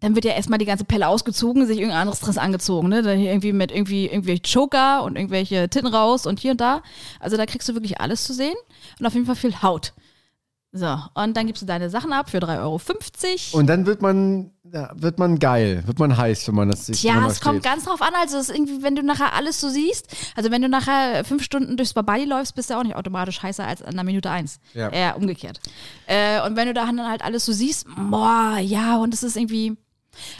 dann 0.00 0.14
wird 0.14 0.26
ja 0.26 0.32
erstmal 0.32 0.58
die 0.58 0.66
ganze 0.66 0.84
Pelle 0.84 1.08
ausgezogen, 1.08 1.66
sich 1.66 1.78
irgendein 1.78 2.02
anderes 2.02 2.20
Dress 2.20 2.36
angezogen, 2.36 2.88
ne? 2.88 3.02
Dann 3.02 3.18
irgendwie 3.18 3.52
mit 3.52 3.72
irgendwie 3.72 4.06
irgendwelche 4.06 4.42
Choker 4.42 5.02
und 5.02 5.16
irgendwelche 5.16 5.68
Titten 5.70 5.88
raus 5.88 6.26
und 6.26 6.38
hier 6.38 6.52
und 6.52 6.60
da. 6.60 6.82
Also 7.18 7.36
da 7.36 7.46
kriegst 7.46 7.68
du 7.68 7.74
wirklich 7.74 8.00
alles 8.00 8.24
zu 8.24 8.34
sehen 8.34 8.56
und 8.98 9.06
auf 9.06 9.14
jeden 9.14 9.26
Fall 9.26 9.36
viel 9.36 9.62
Haut. 9.62 9.94
So, 10.76 10.98
und 11.14 11.36
dann 11.36 11.46
gibst 11.46 11.62
du 11.62 11.66
deine 11.66 11.88
Sachen 11.88 12.12
ab 12.12 12.28
für 12.28 12.38
3,50 12.38 12.60
Euro. 12.60 13.58
Und 13.58 13.66
dann 13.66 13.86
wird 13.86 14.02
man, 14.02 14.50
ja, 14.70 14.90
wird 14.94 15.18
man 15.18 15.38
geil, 15.38 15.82
wird 15.86 15.98
man 15.98 16.14
heiß, 16.14 16.48
wenn 16.48 16.54
man 16.54 16.68
das 16.68 16.84
sieht. 16.84 17.02
man 17.14 17.30
es 17.30 17.40
kommt 17.40 17.62
ganz 17.62 17.84
drauf 17.84 18.02
an. 18.02 18.12
Also, 18.20 18.36
es 18.36 18.50
ist 18.50 18.54
irgendwie, 18.54 18.82
wenn 18.82 18.94
du 18.94 19.02
nachher 19.02 19.32
alles 19.32 19.58
so 19.58 19.70
siehst, 19.70 20.14
also 20.34 20.50
wenn 20.50 20.60
du 20.60 20.68
nachher 20.68 21.24
fünf 21.24 21.42
Stunden 21.42 21.78
durchs 21.78 21.94
Babali 21.94 22.26
läufst, 22.26 22.54
bist 22.54 22.68
du 22.68 22.74
auch 22.74 22.82
nicht 22.82 22.94
automatisch 22.94 23.42
heißer 23.42 23.66
als 23.66 23.80
an 23.80 23.94
der 23.94 24.04
Minute 24.04 24.30
eins. 24.30 24.60
Ja. 24.74 24.90
Eher 24.90 25.16
umgekehrt. 25.16 25.60
Äh, 26.06 26.42
und 26.46 26.56
wenn 26.56 26.66
du 26.66 26.74
da 26.74 26.84
dann 26.84 27.08
halt 27.08 27.24
alles 27.24 27.46
so 27.46 27.52
siehst, 27.52 27.86
boah, 28.10 28.58
ja, 28.60 28.98
und 28.98 29.14
es 29.14 29.22
ist 29.22 29.36
irgendwie. 29.36 29.78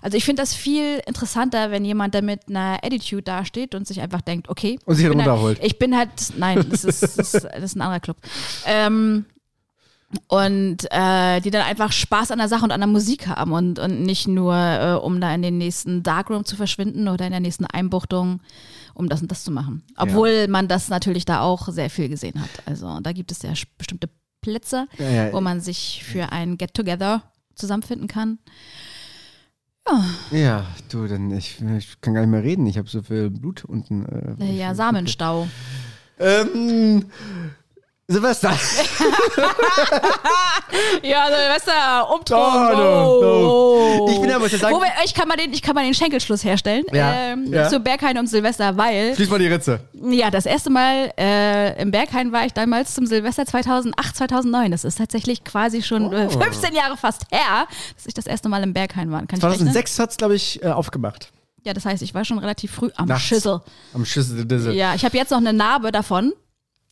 Also 0.02 0.16
ich 0.16 0.24
finde 0.24 0.42
das 0.42 0.54
viel 0.54 1.00
interessanter, 1.06 1.70
wenn 1.70 1.84
jemand 1.84 2.14
da 2.14 2.22
mit 2.22 2.48
einer 2.48 2.78
Attitude 2.82 3.22
dasteht 3.22 3.74
und 3.74 3.86
sich 3.86 4.00
einfach 4.00 4.20
denkt, 4.20 4.48
okay. 4.48 4.78
Und 4.84 4.96
sich 4.96 5.04
ich 5.04 5.10
bin 5.10 5.20
runterholt. 5.20 5.58
Halt, 5.58 5.66
ich 5.66 5.78
bin 5.78 5.96
halt, 5.96 6.10
nein, 6.36 6.66
das 6.70 6.84
ist, 6.84 7.02
das 7.02 7.18
ist, 7.18 7.44
das 7.44 7.62
ist 7.62 7.76
ein 7.76 7.82
anderer 7.82 8.00
Club. 8.00 8.16
Ähm, 8.66 9.26
und 10.28 10.78
äh, 10.90 11.40
die 11.40 11.50
dann 11.50 11.62
einfach 11.62 11.90
Spaß 11.92 12.30
an 12.30 12.38
der 12.38 12.48
Sache 12.48 12.64
und 12.64 12.70
an 12.70 12.80
der 12.80 12.86
Musik 12.86 13.26
haben 13.26 13.52
und, 13.52 13.78
und 13.78 14.02
nicht 14.02 14.28
nur, 14.28 14.54
äh, 14.54 14.94
um 14.94 15.20
da 15.20 15.34
in 15.34 15.42
den 15.42 15.58
nächsten 15.58 16.02
Darkroom 16.02 16.44
zu 16.44 16.56
verschwinden 16.56 17.08
oder 17.08 17.26
in 17.26 17.32
der 17.32 17.40
nächsten 17.40 17.66
Einbuchtung, 17.66 18.40
um 18.94 19.08
das 19.08 19.20
und 19.20 19.30
das 19.30 19.42
zu 19.44 19.50
machen. 19.50 19.82
Obwohl 19.96 20.46
man 20.48 20.68
das 20.68 20.88
natürlich 20.88 21.24
da 21.24 21.40
auch 21.40 21.68
sehr 21.68 21.90
viel 21.90 22.08
gesehen 22.08 22.40
hat. 22.40 22.48
Also 22.66 23.00
da 23.00 23.12
gibt 23.12 23.32
es 23.32 23.42
ja 23.42 23.50
bestimmte 23.78 24.08
Plätze, 24.40 24.86
Ja, 24.98 25.10
ja. 25.10 25.32
wo 25.32 25.40
man 25.40 25.60
sich 25.60 26.02
für 26.04 26.30
ein 26.30 26.56
Get-Together 26.56 27.22
zusammenfinden 27.56 28.06
kann. 28.06 28.38
Ja, 30.32 30.66
du, 30.90 31.06
dann 31.06 31.30
ich, 31.30 31.60
ich 31.78 32.00
kann 32.00 32.14
gar 32.14 32.20
nicht 32.22 32.30
mehr 32.30 32.42
reden. 32.42 32.66
Ich 32.66 32.76
habe 32.78 32.88
so 32.88 33.02
viel 33.02 33.30
Blut 33.30 33.64
unten. 33.64 34.04
Äh, 34.38 34.44
Äh, 34.44 34.56
ja, 34.58 34.74
Samenstau. 34.74 35.46
ähm, 36.18 37.04
Silvester. 38.08 38.52
Ja, 41.02 41.26
Silvester, 41.28 42.06
Oh, 42.08 42.14
Umtrunk. 42.16 42.72
no, 42.78 43.20
oh. 43.20 44.08
Ich 44.10 44.20
bin 44.20 44.30
ich 44.30 44.60
sagen, 44.60 44.76
wir, 44.76 45.04
ich, 45.04 45.14
kann 45.14 45.28
mal 45.28 45.36
den, 45.36 45.52
ich 45.52 45.62
kann 45.62 45.74
mal 45.74 45.84
den 45.84 45.94
Schenkelschluss 45.94 46.44
herstellen 46.44 46.84
Ja, 46.92 47.12
ähm, 47.32 47.52
ja. 47.52 47.68
zu 47.68 47.80
Berghain 47.80 48.18
und 48.18 48.26
Silvester, 48.28 48.76
weil 48.76 49.14
schließ 49.14 49.30
mal 49.30 49.38
die 49.38 49.46
Ritze. 49.46 49.80
Ja, 49.94 50.30
das 50.30 50.46
erste 50.46 50.70
Mal 50.70 51.12
äh, 51.18 51.80
im 51.80 51.90
Berghain 51.90 52.32
war 52.32 52.44
ich 52.44 52.52
damals 52.52 52.94
zum 52.94 53.06
Silvester 53.06 53.46
2008, 53.46 54.16
2009. 54.16 54.70
Das 54.70 54.84
ist 54.84 54.98
tatsächlich 54.98 55.44
quasi 55.44 55.82
schon 55.82 56.12
äh, 56.12 56.28
Oh. 56.28 56.40
15 56.40 56.74
Jahre 56.74 56.96
fast 56.96 57.22
her, 57.30 57.66
dass 57.96 58.06
ich 58.06 58.14
das 58.14 58.26
erste 58.26 58.48
Mal 58.48 58.62
im 58.62 58.72
Berghain 58.72 59.10
war. 59.10 59.20
Kann 59.26 59.38
ich 59.38 59.44
rechnen? 59.44 59.72
2006 59.72 59.98
hat 59.98 60.10
es, 60.10 60.16
glaube 60.16 60.34
ich, 60.34 60.62
äh, 60.62 60.68
aufgemacht. 60.68 61.30
Ja, 61.64 61.72
das 61.72 61.84
heißt, 61.84 62.02
ich 62.02 62.14
war 62.14 62.24
schon 62.24 62.38
relativ 62.38 62.72
früh 62.72 62.90
am 62.96 63.08
Nachts. 63.08 63.24
Schüssel. 63.24 63.60
Am 63.94 64.04
Schüssel. 64.04 64.46
Ja, 64.74 64.94
ich 64.94 65.04
habe 65.04 65.16
jetzt 65.16 65.30
noch 65.30 65.38
eine 65.38 65.52
Narbe 65.52 65.90
davon. 65.92 66.32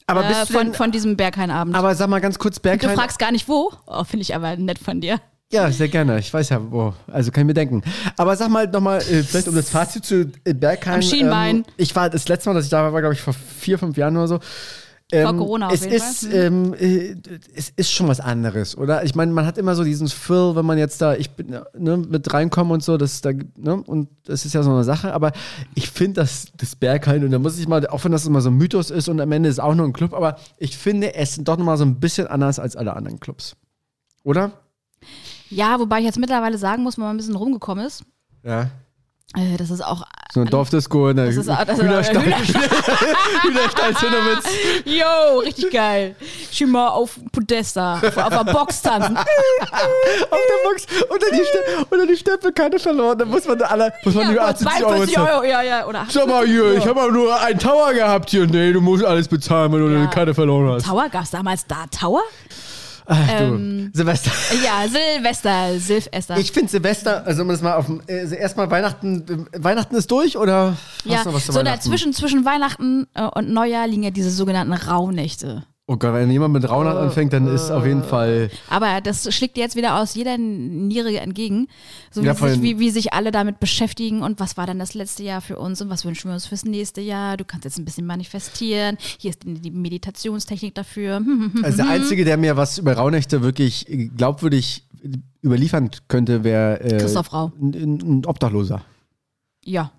Aber 0.07 0.24
äh, 0.24 0.28
bist 0.28 0.50
du 0.50 0.52
von, 0.55 0.66
denn- 0.66 0.74
von 0.74 0.90
diesem 0.92 1.16
Berghain-Abend. 1.16 1.74
Aber 1.74 1.94
sag 1.94 2.09
mal 2.09 2.20
ganz 2.20 2.38
kurz, 2.38 2.57
Und 2.59 2.64
du 2.64 2.68
Berghain. 2.70 2.96
fragst 2.96 3.18
gar 3.18 3.32
nicht 3.32 3.48
wo. 3.48 3.72
Oh, 3.86 4.05
finde 4.05 4.22
ich 4.22 4.34
aber 4.34 4.57
nett 4.57 4.78
von 4.78 5.00
dir. 5.00 5.18
Ja, 5.52 5.70
sehr 5.70 5.88
gerne. 5.88 6.18
Ich 6.18 6.32
weiß 6.34 6.48
ja, 6.48 6.61
wo. 6.70 6.94
Also 7.07 7.30
kann 7.30 7.42
ich 7.42 7.46
mir 7.46 7.55
denken. 7.55 7.82
Aber 8.16 8.34
sag 8.36 8.48
mal 8.50 8.66
nochmal, 8.66 8.98
äh, 9.00 9.22
vielleicht 9.22 9.46
um 9.46 9.55
das 9.55 9.70
Fazit 9.70 10.05
zu 10.05 10.32
äh, 10.44 10.52
Berghain. 10.55 10.94
Am 10.94 11.02
Schienbein. 11.02 11.57
Ähm, 11.59 11.64
ich 11.76 11.94
war 11.94 12.11
das 12.11 12.26
letzte 12.28 12.48
Mal, 12.48 12.55
dass 12.55 12.64
ich 12.64 12.70
da 12.70 12.82
war, 12.82 12.92
war 12.92 13.00
glaube 13.00 13.14
ich 13.14 13.20
vor 13.20 13.34
vier, 13.34 13.78
fünf 13.78 13.96
Jahren 13.96 14.16
oder 14.16 14.26
so. 14.28 14.40
Ähm, 15.12 15.26
Vor 15.26 15.36
Corona 15.36 15.66
auf 15.66 15.74
es 15.74 15.84
jeden 15.84 15.94
ist, 15.94 16.22
ähm, 16.24 16.74
äh, 16.74 17.14
es 17.55 17.70
ist 17.76 17.92
schon 17.92 18.09
was 18.09 18.20
anderes, 18.20 18.76
oder? 18.76 19.05
Ich 19.05 19.14
meine, 19.14 19.32
man 19.32 19.44
hat 19.44 19.59
immer 19.59 19.74
so 19.74 19.84
diesen 19.84 20.07
Thrill, 20.09 20.57
wenn 20.57 20.64
man 20.64 20.78
jetzt 20.78 21.00
da, 21.02 21.14
ich 21.14 21.30
bin 21.32 21.50
ne, 21.76 21.96
mit 21.98 22.32
reinkomme 22.32 22.72
und 22.72 22.82
so, 22.82 22.96
das 22.96 23.20
da, 23.20 23.32
ne, 23.32 23.82
und 23.86 24.09
das 24.24 24.46
ist 24.46 24.55
ja 24.55 24.62
so 24.62 24.70
eine 24.70 24.82
Sache. 24.82 25.12
Aber 25.12 25.32
ich 25.74 25.90
finde, 25.90 26.22
dass 26.22 26.46
das 26.57 26.74
Berghain 26.74 27.22
und 27.22 27.30
da 27.32 27.38
muss 27.38 27.59
ich 27.59 27.68
mal, 27.68 27.86
auch 27.88 28.02
wenn 28.05 28.12
das 28.12 28.24
immer 28.24 28.40
so 28.40 28.48
ein 28.48 28.57
Mythos 28.57 28.90
ist 28.90 29.09
und 29.09 29.20
am 29.20 29.30
Ende 29.30 29.50
ist 29.50 29.57
es 29.57 29.61
auch 29.61 29.74
nur 29.74 29.86
ein 29.86 29.92
Club, 29.92 30.14
aber 30.14 30.36
ich 30.57 30.78
finde 30.78 31.14
es 31.14 31.36
doch 31.36 31.59
nochmal 31.59 31.76
so 31.76 31.84
ein 31.84 32.00
bisschen 32.00 32.26
anders 32.26 32.59
als 32.59 32.74
alle 32.74 32.96
anderen 32.96 33.20
Clubs, 33.20 33.57
oder? 34.22 34.52
Ja, 35.50 35.78
wobei 35.78 35.98
ich 35.98 36.07
jetzt 36.07 36.18
mittlerweile 36.18 36.57
sagen 36.57 36.82
muss, 36.82 36.96
wenn 36.96 37.05
man 37.05 37.14
ein 37.14 37.18
bisschen 37.18 37.36
rumgekommen 37.36 37.84
ist, 37.86 38.05
Ja. 38.42 38.70
Äh, 39.37 39.57
das 39.57 39.70
ist 39.70 39.85
auch. 39.85 40.03
So 40.32 40.41
ein 40.41 40.47
Dorfdisco 40.47 41.09
in 41.11 41.16
der 41.16 41.26
Das 41.26 41.37
ist, 41.37 41.49
das 41.49 41.68
ist 41.68 41.82
Hühnerstall. 41.82 42.24
Hühnerstall 43.43 43.95
Zinnowitz. 43.95 44.47
Yo, 44.85 45.39
richtig 45.41 45.70
geil. 45.70 46.16
Schon 46.53 46.70
mal 46.70 46.89
auf 46.89 47.18
Podesta, 47.30 47.95
auf, 47.99 48.16
auf 48.16 48.28
der 48.45 48.53
Box 48.53 48.82
tanzen. 48.82 49.16
Auf 49.16 49.24
der 50.49 50.68
Box. 50.68 50.87
Unter 51.09 51.26
die, 51.30 51.45
Ste 51.45 51.87
unter 51.91 52.07
die 52.07 52.16
Stempelkarte 52.16 52.78
verloren. 52.78 53.18
Da 53.18 53.24
muss 53.24 53.45
man 53.47 53.59
da 53.59 53.66
alle, 53.66 53.93
muss 54.05 54.14
man 54.14 54.24
Ja, 54.24 54.32
über 54.32 54.41
gut, 54.53 54.66
80 54.66 54.66
Euro 54.66 54.78
42 54.80 55.14
zahlen. 55.14 55.28
Euro, 55.30 55.45
ja, 55.45 55.62
ja. 55.62 55.87
Oder 55.87 56.07
Sag 56.09 56.26
mal 56.26 56.47
hier, 56.47 56.74
ich 56.76 56.87
habe 56.87 57.12
nur 57.12 57.41
einen 57.41 57.59
Tower 57.59 57.93
gehabt 57.93 58.30
hier. 58.30 58.47
Nee, 58.47 58.72
du 58.72 58.80
musst 58.80 59.05
alles 59.05 59.28
bezahlen, 59.28 59.72
wenn 59.72 59.80
du 59.80 59.89
Ja. 59.93 59.99
eine 60.01 60.11
Karte 60.11 60.35
verloren 60.35 60.72
hast. 60.74 60.87
Tower? 60.87 61.09
Gab 61.11 61.22
es 61.24 61.30
damals 61.30 61.66
da 61.66 61.85
Tower? 61.97 62.22
Ach, 63.07 63.38
du. 63.38 63.44
Ähm, 63.44 63.90
Silvester. 63.92 64.30
Ja, 64.64 64.88
Silvester, 64.88 65.78
Silvester. 65.78 66.38
Ich 66.38 66.52
finde 66.52 66.70
Silvester, 66.70 67.26
also 67.26 67.42
um 67.42 67.48
das 67.48 67.61
mal 67.61 67.74
auf 67.74 67.86
also 68.09 68.34
erstmal 68.34 68.70
Weihnachten, 68.70 69.48
äh, 69.52 69.62
Weihnachten 69.62 69.94
ist 69.94 70.11
durch 70.11 70.36
oder 70.36 70.76
ja, 71.05 71.22
so 71.22 71.62
dazwischen 71.62 72.12
zwischen 72.12 72.44
Weihnachten 72.44 73.07
äh, 73.14 73.24
und 73.24 73.50
Neujahr 73.50 73.86
liegen 73.86 74.02
ja 74.02 74.11
diese 74.11 74.30
sogenannten 74.30 74.72
Rauhnächte. 74.72 75.64
Oh 75.87 75.99
Gott, 75.99 76.14
wenn 76.14 76.30
jemand 76.30 76.55
mit 76.55 76.66
Rauhnächten 76.66 77.03
anfängt, 77.03 77.32
dann 77.35 77.47
ist 77.47 77.70
auf 77.70 77.85
jeden. 77.85 78.05
Fall, 78.05 78.51
Aber 78.70 79.03
das 79.03 79.32
schlägt 79.35 79.59
dir 79.59 79.61
jetzt 79.61 79.76
wieder 79.76 80.01
aus 80.01 80.14
jeder 80.14 80.39
Niere 80.39 81.20
entgegen. 81.20 81.68
So 82.11 82.22
wie, 82.22 82.26
Ja, 82.26 82.35
sich, 82.35 82.62
wie, 82.62 82.78
wie 82.78 82.89
sich 82.89 83.12
alle 83.12 83.30
damit 83.30 83.61
beschäftigen 83.61 84.22
und 84.22 84.41
was 84.41 84.57
war 84.57 84.66
denn 84.66 84.78
das 84.78 84.95
letzte 84.95 85.24
Jahr 85.24 85.43
für 85.43 85.59
uns 85.59 85.82
und 85.82 85.91
was 85.91 86.07
wünschen 86.07 86.30
wir 86.30 86.35
uns 86.35 86.47
fürs 86.47 86.64
nächste 86.64 87.03
Jahr. 87.03 87.37
Du 87.37 87.45
kannst 87.45 87.66
jetzt 87.66 87.78
ein 87.78 87.85
bisschen 87.85 88.07
manifestieren. 88.07 88.97
Hier 89.18 89.28
ist 89.28 89.41
die 89.45 89.70
Meditationstechnik 89.70 90.74
dafür. 90.74 91.20
Also 91.62 91.78
der 91.78 91.89
Einzige, 91.89 92.24
der 92.24 92.37
mir 92.37 92.57
was 92.57 92.78
über 92.78 92.95
Rauhnächte 92.95 93.43
wirklich 93.43 93.87
glaubwürdig 94.16 94.87
überliefern 95.43 95.91
könnte, 96.09 96.45
wäre 96.45 96.80
äh, 96.80 96.99
Christoph 96.99 97.32
Rau. 97.32 97.53
ein, 97.61 97.72
ein 98.20 98.26
Obdachloser. 98.26 98.82
Ja, 99.64 99.93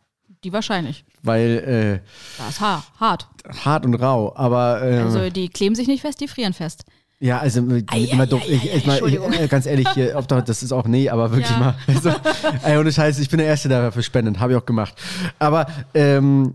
die 0.44 0.52
wahrscheinlich. 0.54 1.06
Weil 1.26 2.02
Das 2.38 2.50
ist 2.50 2.62
ha 2.62 2.84
hart. 3.00 3.28
äh, 3.44 3.54
hart 3.54 3.86
und 3.86 3.96
rau, 3.96 4.34
aber 4.36 4.82
äh, 4.82 5.00
Also 5.00 5.30
die 5.30 5.50
kleben 5.50 5.76
sich 5.76 5.88
nicht 5.88 6.02
fest, 6.02 6.20
die 6.22 6.28
frieren 6.28 6.54
fest. 6.54 6.86
ja, 7.20 7.40
also 7.40 7.62
äh, 7.70 8.04
immer 8.12 8.28
doof. 8.28 8.44
Ich, 8.48 8.64
ich, 8.74 8.86
mal, 8.86 9.00
ich, 9.08 9.40
äh, 9.40 9.48
ganz 9.48 9.66
ehrlich, 9.66 9.88
hier, 9.94 10.16
Obdach, 10.18 10.44
das 10.44 10.62
ist 10.64 10.72
auch 10.72 10.86
nee, 10.88 11.10
aber 11.10 11.32
wirklich 11.32 11.50
Ja. 11.52 11.58
mal. 11.58 11.76
Also, 11.88 12.10
ey, 12.64 12.78
ohne 12.78 12.92
Scheiß, 12.92 13.20
ich 13.20 13.30
bin 13.30 13.40
der 13.40 13.48
Erste, 13.48 13.70
der 13.70 13.82
dafür 13.82 14.04
spendet, 14.04 14.40
habe 14.40 14.54
ich 14.54 14.58
auch 14.60 14.66
gemacht. 14.66 14.94
Aber 15.40 15.66
ähm, 15.94 16.54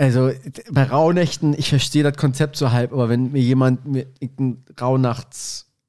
also 0.00 0.30
bei 0.70 0.84
Rauhnächten, 0.84 1.54
ich 1.58 1.70
verstehe 1.70 2.04
das 2.04 2.16
Konzept 2.16 2.56
so 2.56 2.70
halb, 2.70 2.92
aber 2.92 3.08
wenn 3.08 3.32
mir 3.32 3.42
jemand 3.42 3.84
mir 3.84 4.06
irgendeinen 4.20 4.64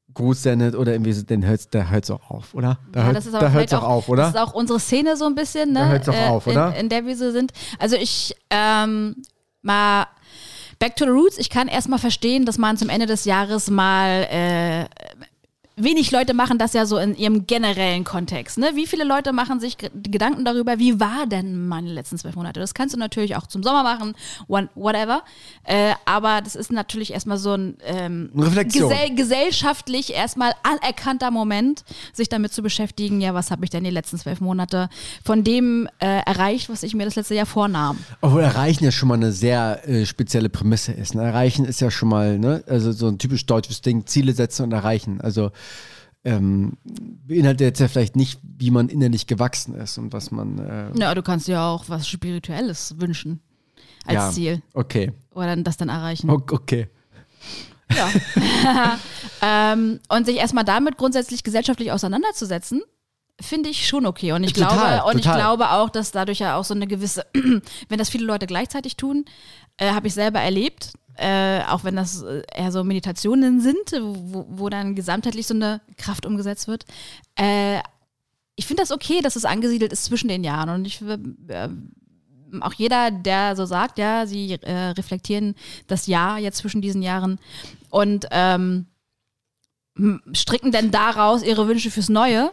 Rauhnachtsgruß 0.10 0.44
sendet 0.44 0.76
oder 0.76 0.94
irgendwie 0.94 1.14
so, 1.14 1.24
hört's, 1.30 1.70
der 1.70 1.90
hört's 1.90 2.10
auch 2.10 2.30
auf, 2.30 2.54
oder? 2.54 2.80
Da, 2.92 3.00
Ja, 3.00 3.06
hört, 3.06 3.16
hört's 3.16 3.28
vielleicht 3.28 3.74
auch 3.74 3.84
auf, 3.84 4.10
oder? 4.10 4.24
Das 4.24 4.36
ist 4.36 4.40
auch 4.40 4.54
unsere 4.54 4.80
Szene 4.80 5.16
so 5.16 5.26
ein 5.26 5.36
bisschen, 5.36 5.74
ne? 5.74 5.80
Da 5.80 5.88
hört's 5.90 6.10
auch 6.10 6.30
auf, 6.30 6.48
oder? 6.48 6.70
In, 6.70 6.82
in 6.82 6.90
der 6.90 7.06
wir 7.06 7.16
so 7.16 7.32
sind. 7.32 7.52
Also 7.80 7.96
ich, 7.96 8.36
ähm, 8.50 9.16
mal 9.62 10.08
back 10.80 10.96
to 10.96 11.06
the 11.06 11.12
roots. 11.12 11.38
Ich 11.38 11.50
kann 11.50 11.68
erstmal 11.68 12.00
verstehen, 12.00 12.46
dass 12.46 12.58
man 12.58 12.78
zum 12.78 12.90
Ende 12.90 13.06
des 13.06 13.26
Jahres 13.26 13.70
mal 13.70 14.28
äh, 14.30 14.86
wenig 15.84 16.12
Leute 16.12 16.34
machen 16.34 16.58
das 16.58 16.74
ja 16.74 16.86
so 16.86 16.98
in 16.98 17.16
ihrem 17.16 17.48
generellen 17.48 18.04
Kontext. 18.04 18.58
Ne? 18.58 18.72
Wie 18.76 18.86
viele 18.86 19.04
Leute 19.04 19.34
machen 19.34 19.60
sich 19.60 19.78
Ge- 19.78 19.90
Gedanken 19.96 20.46
darüber, 20.46 20.80
wie 20.80 21.00
war 21.00 21.26
denn 21.28 21.68
meine 21.68 21.92
letzten 21.92 22.18
zwölf 22.18 22.36
Monate? 22.36 22.60
Das 22.60 22.74
kannst 22.74 22.96
du 22.96 23.00
natürlich 23.00 23.36
auch 23.36 23.48
zum 23.48 23.64
Sommer 23.64 23.84
machen, 23.84 24.14
whatever. 24.48 25.24
Äh, 25.64 25.94
aber 26.06 26.42
das 26.42 26.56
ist 26.56 26.72
natürlich 26.72 27.14
erstmal 27.14 27.38
so 27.38 27.54
ein 27.54 27.78
ähm, 27.86 28.30
gesell 28.66 29.16
gesellschaftlich 29.16 30.14
erstmal 30.14 30.52
anerkannter 30.64 31.32
Moment, 31.32 31.84
sich 32.14 32.30
damit 32.30 32.54
zu 32.54 32.62
beschäftigen, 32.62 33.22
ja, 33.22 33.34
was 33.34 33.52
habe 33.52 33.64
ich 33.66 33.70
denn 33.70 33.84
die 33.84 33.90
letzten 33.90 34.18
zwölf 34.18 34.42
Monate 34.42 34.90
von 35.24 35.44
dem 35.44 35.88
äh, 36.00 36.22
erreicht, 36.26 36.70
was 36.70 36.84
ich 36.84 36.94
mir 36.94 37.06
das 37.06 37.16
letzte 37.16 37.36
Jahr 37.36 37.46
vornahm. 37.46 37.98
Obwohl 38.22 38.42
Erreichen 38.42 38.84
ja 38.84 38.92
schon 38.92 39.10
mal 39.10 39.16
eine 39.16 39.32
sehr 39.32 39.88
äh, 39.88 40.06
spezielle 40.06 40.50
Prämisse 40.50 40.92
ist. 40.92 41.16
Ne? 41.16 41.24
Erreichen 41.24 41.66
ist 41.66 41.80
ja 41.82 41.90
schon 41.92 42.10
mal, 42.10 42.38
ne, 42.38 42.64
also 42.68 42.92
so 42.92 43.08
ein 43.08 43.18
typisch 43.18 43.46
deutsches 43.46 43.82
Ding, 43.82 44.06
Ziele 44.06 44.34
setzen 44.34 44.64
und 44.64 44.72
erreichen. 44.72 45.22
Also 45.22 45.52
ähm, 46.24 46.74
beinhaltet 46.84 47.62
jetzt 47.62 47.80
ja 47.80 47.88
vielleicht 47.88 48.16
nicht, 48.16 48.40
wie 48.44 48.72
man 48.72 48.90
innerlich 48.90 49.28
gewachsen 49.28 49.76
ist 49.76 49.98
und 49.98 50.12
was 50.14 50.32
man. 50.32 50.60
Äh, 50.60 51.00
Ja, 51.00 51.16
du 51.16 51.22
kannst 51.22 51.48
dir 51.48 51.62
auch 51.62 51.86
was 51.88 52.08
Spirituelles 52.08 52.96
wünschen 53.00 53.40
als 54.06 54.14
ja, 54.16 54.32
Ziel 54.32 54.62
Okay. 54.74 55.12
oder 55.32 55.48
dann 55.48 55.64
das 55.64 55.78
dann 55.78 55.90
erreichen. 55.90 56.30
Okay. 56.30 56.88
Ähm, 59.42 60.00
und 60.10 60.26
sich 60.26 60.36
erstmal 60.38 60.66
damit 60.66 60.98
grundsätzlich 60.98 61.44
gesellschaftlich 61.44 61.92
auseinanderzusetzen, 61.92 62.82
finde 63.40 63.70
ich 63.70 63.88
schon 63.88 64.06
okay. 64.06 64.34
Und 64.34 64.44
ich 64.44 64.54
Total, 64.54 64.98
glaube, 64.98 65.10
und 65.12 65.18
ich 65.18 65.24
glaube 65.32 65.72
auch, 65.72 65.90
dass 65.90 66.12
dadurch 66.12 66.40
ja 66.40 66.58
auch 66.58 66.66
so 66.66 66.74
eine 66.74 66.88
gewisse, 66.88 67.26
wenn 67.34 67.98
das 67.98 68.10
viele 68.10 68.26
Leute 68.26 68.48
gleichzeitig 68.48 68.98
tun, 68.98 69.26
äh, 69.78 69.92
habe 69.92 70.08
ich 70.08 70.14
selber 70.14 70.40
erlebt, 70.40 70.92
äh, 71.20 71.64
auch 71.68 71.84
wenn 71.84 71.96
das 71.96 72.22
äh, 72.22 72.42
eher 72.54 72.72
so 72.72 72.84
Meditationen 72.84 73.62
sind, 73.62 73.92
wo, 74.02 74.46
wo 74.50 74.70
dann 74.70 74.96
gesamtheitlich 74.96 75.48
so 75.48 75.54
eine 75.54 75.82
Kraft 75.98 76.26
umgesetzt 76.26 76.68
wird. 76.68 76.86
Äh, 77.36 77.80
ich 78.56 78.66
finde 78.66 78.82
das 78.84 78.92
okay, 78.92 79.22
dass 79.22 79.36
es 79.36 79.46
angesiedelt 79.46 79.92
ist 79.94 80.06
zwischen 80.06 80.28
den 80.28 80.44
Jahren. 80.44 80.70
Und 80.70 80.86
ich 80.86 81.02
äh, 81.02 81.70
auch 82.62 82.74
jeder, 82.74 83.12
der 83.12 83.56
so 83.56 83.66
sagt, 83.66 83.98
ja, 83.98 84.26
sie 84.26 84.54
äh, 84.54 84.90
reflektieren 84.92 85.56
das 85.88 86.08
Jahr 86.08 86.40
jetzt 86.40 86.58
zwischen 86.58 86.82
diesen 86.82 87.02
Jahren 87.02 87.40
und 87.90 88.28
ähm, 88.32 88.88
stricken 90.34 90.72
denn 90.72 90.92
daraus 90.92 91.44
ihre 91.44 91.68
Wünsche 91.68 91.92
fürs 91.92 92.10
Neue. 92.10 92.52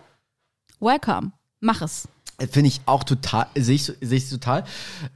Welcome. 0.81 1.33
Mach 1.61 1.83
es. 1.83 2.09
Finde 2.39 2.69
ich 2.69 2.83
auch 2.85 3.03
total, 3.03 3.47
sehe 3.55 3.77
ich, 3.77 3.85
sehe 3.85 4.19
ich 4.19 4.29
total. 4.29 4.65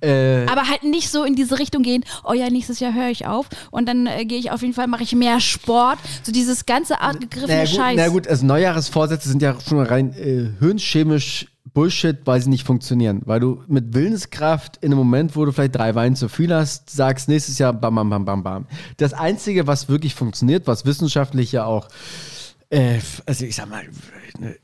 Äh, 0.00 0.46
Aber 0.46 0.68
halt 0.68 0.84
nicht 0.84 1.10
so 1.10 1.22
in 1.22 1.34
diese 1.34 1.58
Richtung 1.58 1.82
gehen, 1.82 2.02
oh 2.24 2.32
ja, 2.32 2.48
nächstes 2.48 2.80
Jahr 2.80 2.94
höre 2.94 3.10
ich 3.10 3.26
auf 3.26 3.46
und 3.70 3.86
dann 3.86 4.06
äh, 4.06 4.24
gehe 4.24 4.38
ich 4.38 4.50
auf 4.50 4.62
jeden 4.62 4.72
Fall, 4.72 4.86
mache 4.86 5.02
ich 5.02 5.14
mehr 5.14 5.38
Sport. 5.40 5.98
So 6.22 6.32
dieses 6.32 6.64
ganze 6.64 7.00
artgegriffene 7.00 7.56
na 7.56 7.64
gut, 7.64 7.74
Scheiß. 7.74 7.96
na 7.96 8.08
gut, 8.08 8.26
also 8.26 8.46
Neujahresvorsätze 8.46 9.28
sind 9.28 9.42
ja 9.42 9.54
schon 9.60 9.82
rein 9.82 10.14
äh, 10.14 10.48
hirnchemisch 10.60 11.46
Bullshit, 11.74 12.18
weil 12.24 12.40
sie 12.40 12.50
nicht 12.50 12.66
funktionieren. 12.66 13.20
Weil 13.26 13.40
du 13.40 13.62
mit 13.68 13.94
Willenskraft 13.94 14.78
in 14.78 14.92
einem 14.92 14.98
Moment, 14.98 15.36
wo 15.36 15.44
du 15.44 15.52
vielleicht 15.52 15.76
drei 15.76 15.94
Weine 15.94 16.16
zu 16.16 16.28
viel 16.28 16.54
hast, 16.54 16.90
sagst 16.90 17.28
nächstes 17.28 17.58
Jahr 17.58 17.72
bam, 17.72 17.94
bam, 17.94 18.10
bam, 18.10 18.24
bam, 18.24 18.42
bam. 18.42 18.66
Das 18.96 19.12
Einzige, 19.12 19.66
was 19.66 19.88
wirklich 19.88 20.14
funktioniert, 20.14 20.66
was 20.66 20.84
wissenschaftlich 20.84 21.52
ja 21.52 21.64
auch, 21.66 21.88
äh, 22.70 22.98
also 23.26 23.44
ich 23.44 23.54
sag 23.56 23.68
mal, 23.68 23.82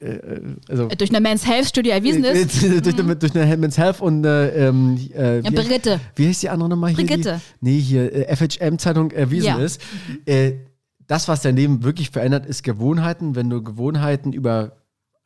äh, 0.00 0.06
äh, 0.06 0.40
also 0.68 0.88
Durch 0.88 1.10
eine 1.10 1.20
Men's 1.20 1.46
Health 1.46 1.66
Studie 1.66 1.90
erwiesen 1.90 2.24
ist. 2.24 2.62
Mhm. 2.62 2.78
Äh, 2.78 2.80
durch, 2.80 2.98
eine, 2.98 3.16
durch 3.16 3.34
eine 3.34 3.56
Men's 3.56 3.76
Health 3.76 4.00
und 4.00 4.24
äh, 4.24 4.68
ähm, 4.68 4.96
äh, 5.12 5.42
wie, 5.44 5.50
Brigitte. 5.54 6.00
wie 6.14 6.28
heißt 6.28 6.42
die 6.42 6.48
andere 6.48 6.68
nochmal 6.68 6.90
hier? 6.90 7.04
Brigitte. 7.06 7.40
Die, 7.60 7.64
nee, 7.64 7.80
hier 7.80 8.28
äh, 8.28 8.36
FHM-Zeitung 8.36 9.10
erwiesen 9.10 9.46
Ja. 9.46 9.58
ist. 9.58 9.80
Äh, 10.24 10.52
das, 11.06 11.28
was 11.28 11.42
dein 11.42 11.56
Leben 11.56 11.82
wirklich 11.84 12.10
verändert, 12.10 12.46
ist 12.46 12.62
Gewohnheiten. 12.62 13.34
Wenn 13.36 13.50
du 13.50 13.62
Gewohnheiten 13.62 14.32
über 14.32 14.76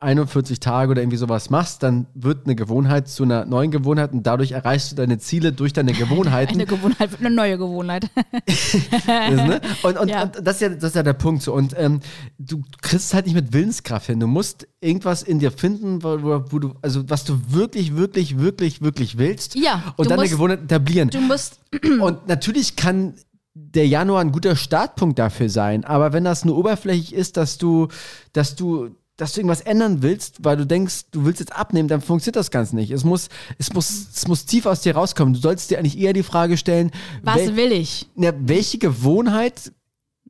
41 0.01 0.59
Tage 0.59 0.91
oder 0.91 1.01
irgendwie 1.01 1.17
sowas 1.17 1.51
machst, 1.51 1.83
dann 1.83 2.07
wird 2.15 2.45
eine 2.45 2.55
Gewohnheit 2.55 3.07
zu 3.07 3.23
einer 3.23 3.45
neuen 3.45 3.69
Gewohnheit 3.69 4.13
und 4.13 4.25
dadurch 4.25 4.51
erreichst 4.51 4.91
du 4.91 4.95
deine 4.95 5.19
Ziele 5.19 5.53
durch 5.53 5.73
deine 5.73 5.93
Gewohnheiten. 5.93 6.53
Eine 6.61 6.65
Gewohnheit 6.65 7.11
wird 7.11 7.21
eine 7.21 7.33
neue 7.33 7.57
Gewohnheit. 7.57 8.09
ist, 8.45 8.89
ne? 9.07 9.61
und, 9.83 9.97
und, 9.97 10.09
Ja. 10.09 10.23
und 10.23 10.35
das, 10.41 10.55
ist 10.55 10.61
ja, 10.61 10.69
das 10.69 10.83
ist 10.85 10.95
ja 10.95 11.03
der 11.03 11.13
Punkt. 11.13 11.43
So. 11.43 11.53
Und 11.53 11.75
ähm, 11.77 11.99
du 12.39 12.63
kriegst 12.81 13.07
es 13.07 13.13
halt 13.13 13.25
nicht 13.27 13.35
mit 13.35 13.53
Willenskraft 13.53 14.07
hin. 14.07 14.19
Du 14.19 14.27
musst 14.27 14.67
irgendwas 14.79 15.21
in 15.23 15.39
dir 15.39 15.51
finden, 15.51 16.03
wo, 16.03 16.43
wo, 16.51 16.59
du, 16.59 16.73
also 16.81 17.07
was 17.07 17.23
du 17.23 17.39
wirklich, 17.49 17.95
wirklich, 17.95 18.39
wirklich, 18.39 18.81
wirklich 18.81 19.17
willst. 19.17 19.55
Ja, 19.55 19.93
Und 19.97 20.09
dann 20.09 20.19
eine 20.19 20.29
Gewohnheit 20.29 20.63
etablieren. 20.63 21.09
Du 21.09 21.21
musst 21.21 21.59
Und 22.01 22.27
natürlich 22.27 22.75
kann 22.75 23.13
der 23.53 23.87
Januar 23.87 24.21
ein 24.21 24.31
guter 24.31 24.55
Startpunkt 24.55 25.19
dafür 25.19 25.49
sein, 25.49 25.83
aber 25.83 26.13
wenn 26.13 26.23
das 26.23 26.45
nur 26.45 26.57
oberflächlich 26.57 27.13
ist, 27.13 27.37
dass 27.37 27.57
du, 27.57 27.89
dass 28.33 28.55
du 28.55 28.91
dass 29.21 29.33
du 29.33 29.39
irgendwas 29.41 29.61
ändern 29.61 30.01
willst, 30.01 30.43
weil 30.43 30.57
du 30.57 30.65
denkst, 30.65 31.01
du 31.11 31.25
willst 31.25 31.39
jetzt 31.39 31.55
abnehmen, 31.55 31.87
dann 31.87 32.01
funktioniert 32.01 32.37
das 32.37 32.49
ganz 32.49 32.73
nicht. 32.73 32.89
Es 32.89 33.03
muss, 33.03 33.29
es 33.59 33.71
muss, 33.71 34.07
es 34.15 34.27
muss 34.27 34.45
tief 34.47 34.65
aus 34.65 34.81
dir 34.81 34.95
rauskommen. 34.95 35.35
Du 35.35 35.39
solltest 35.39 35.69
dir 35.69 35.77
eigentlich 35.77 35.97
eher 35.99 36.13
die 36.13 36.23
Frage 36.23 36.57
stellen, 36.57 36.89
Was 37.21 37.37
wel- 37.37 37.55
will 37.55 37.71
ich? 37.71 38.07
na, 38.15 38.33
welche 38.35 38.79
Gewohnheit 38.79 39.71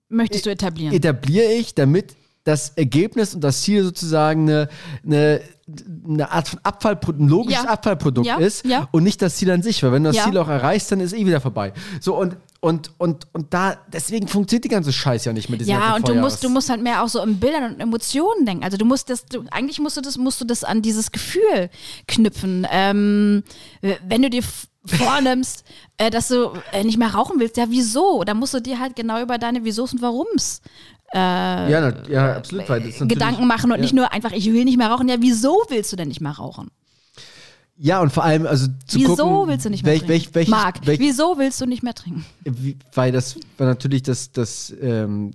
Möchtest 0.10 0.46
du 0.46 0.50
etablieren? 0.50 0.94
etabliere 0.94 1.54
ich, 1.54 1.74
damit 1.74 2.16
das 2.44 2.72
Ergebnis 2.76 3.34
und 3.34 3.42
das 3.46 3.62
Ziel 3.62 3.84
sozusagen 3.84 4.50
eine, 4.50 4.70
eine, 5.06 5.42
eine 6.08 6.30
Art 6.32 6.50
von 6.50 6.60
Abfallprodukt, 6.64 7.22
ein 7.24 7.30
logisches 7.30 7.64
Ja. 7.64 7.70
Abfallprodukt 7.70 8.28
Ja, 8.28 8.38
ist 8.39 8.66
ja. 8.66 8.89
und 8.92 9.04
nicht 9.04 9.22
das 9.22 9.36
Ziel 9.38 9.52
an 9.52 9.62
sich, 9.62 9.82
weil 9.84 9.94
wenn 9.94 10.04
du 10.04 10.12
das. 10.12 10.22
Ziel 10.26 10.38
auch 10.38 10.50
erreichst, 10.50 10.92
dann 10.92 11.00
ist 11.00 11.14
eh 11.14 11.26
wieder 11.26 11.39
vorbei. 11.39 11.72
So 12.02 12.18
und 12.20 12.36
und 12.62 12.91
und 12.99 13.28
und 13.34 13.53
da 13.53 13.76
deswegen 13.91 14.28
funktioniert 14.28 14.64
die 14.64 14.70
ganze 14.70 14.93
Scheiß 14.93 15.26
ja 15.26 15.34
nicht 15.34 15.49
mit 15.49 15.59
diesen 15.59 15.72
Ja, 15.72 15.95
und 15.95 16.07
du 16.07 16.16
musst, 16.16 16.43
du 16.43 16.49
musst 16.49 16.70
halt 16.70 16.82
mehr 16.82 17.03
auch 17.03 17.09
so 17.09 17.22
in 17.22 17.39
Bildern 17.39 17.74
und 17.74 17.80
Emotionen 17.80 18.45
denken. 18.45 18.64
Also 18.64 18.78
du 18.78 18.86
musst 18.86 19.09
das, 19.09 19.26
du, 19.26 19.43
eigentlich 19.51 19.80
musst 19.80 19.97
du 19.97 20.01
das, 20.01 20.18
musst 20.18 20.39
du 20.39 20.45
das 20.45 20.64
an 20.64 20.82
dieses 20.82 21.12
Gefühl 21.12 21.70
knüpfen. 22.07 22.68
Ähm, 22.72 23.43
wenn 23.82 24.22
du 24.22 24.30
dir 24.30 24.43
vornimmst, 24.86 25.66
äh, 25.97 26.12
dass 26.12 26.28
du 26.28 26.53
äh, 26.72 26.84
nicht 26.84 26.97
mehr 26.97 27.14
rauchen 27.14 27.39
willst, 27.39 27.57
ja, 27.57 27.66
wieso? 27.68 28.24
Da 28.24 28.36
musst 28.36 28.53
du 28.53 28.62
dir 28.62 28.80
halt 28.80 28.95
genau 28.95 29.22
über 29.22 29.38
deine 29.38 29.64
Wiesos 29.64 29.93
und 29.93 30.01
Warums 30.01 30.62
ja, 31.14 31.82
na, 31.82 31.93
ja, 32.09 32.36
absolut, 32.38 32.66
Gedanken 33.09 33.45
machen 33.47 33.72
und 33.72 33.78
ja. 33.78 33.82
nicht 33.82 33.93
nur 33.93 34.14
einfach, 34.14 34.32
ich 34.32 34.51
will 34.51 34.64
nicht 34.64 34.78
mehr 34.78 34.89
rauchen. 34.89 35.09
Ja, 35.09 35.18
wieso 35.20 35.64
willst 35.70 35.91
du 35.91 35.97
denn 35.97 36.07
nicht 36.07 36.22
mehr 36.22 36.32
rauchen? 36.32 36.72
Ja, 37.84 38.00
und 38.00 38.14
vor 38.14 38.24
allem 38.24 38.46
also 38.46 38.68
zu 38.86 39.00
wieso 39.00 39.16
gucken, 39.16 39.48
willst 39.48 39.66
du 39.66 39.72
nicht 39.72 39.84
mehr 39.84 39.94
welch, 39.94 40.02
trinken? 40.02 40.14
welch, 40.14 40.36
welches, 40.36 40.52
Marc, 40.52 40.86
welch, 40.86 41.00
wieso 41.00 41.40
willst 41.40 41.60
du 41.60 41.66
nicht 41.66 41.82
mehr 41.82 41.96
trinken? 41.96 42.24
wie, 42.44 42.78
weil 42.94 43.12
das 43.12 43.38
weil 43.58 43.68
natürlich 43.68 44.04
das, 44.04 44.32
das 44.32 44.72
ähm, 44.80 45.32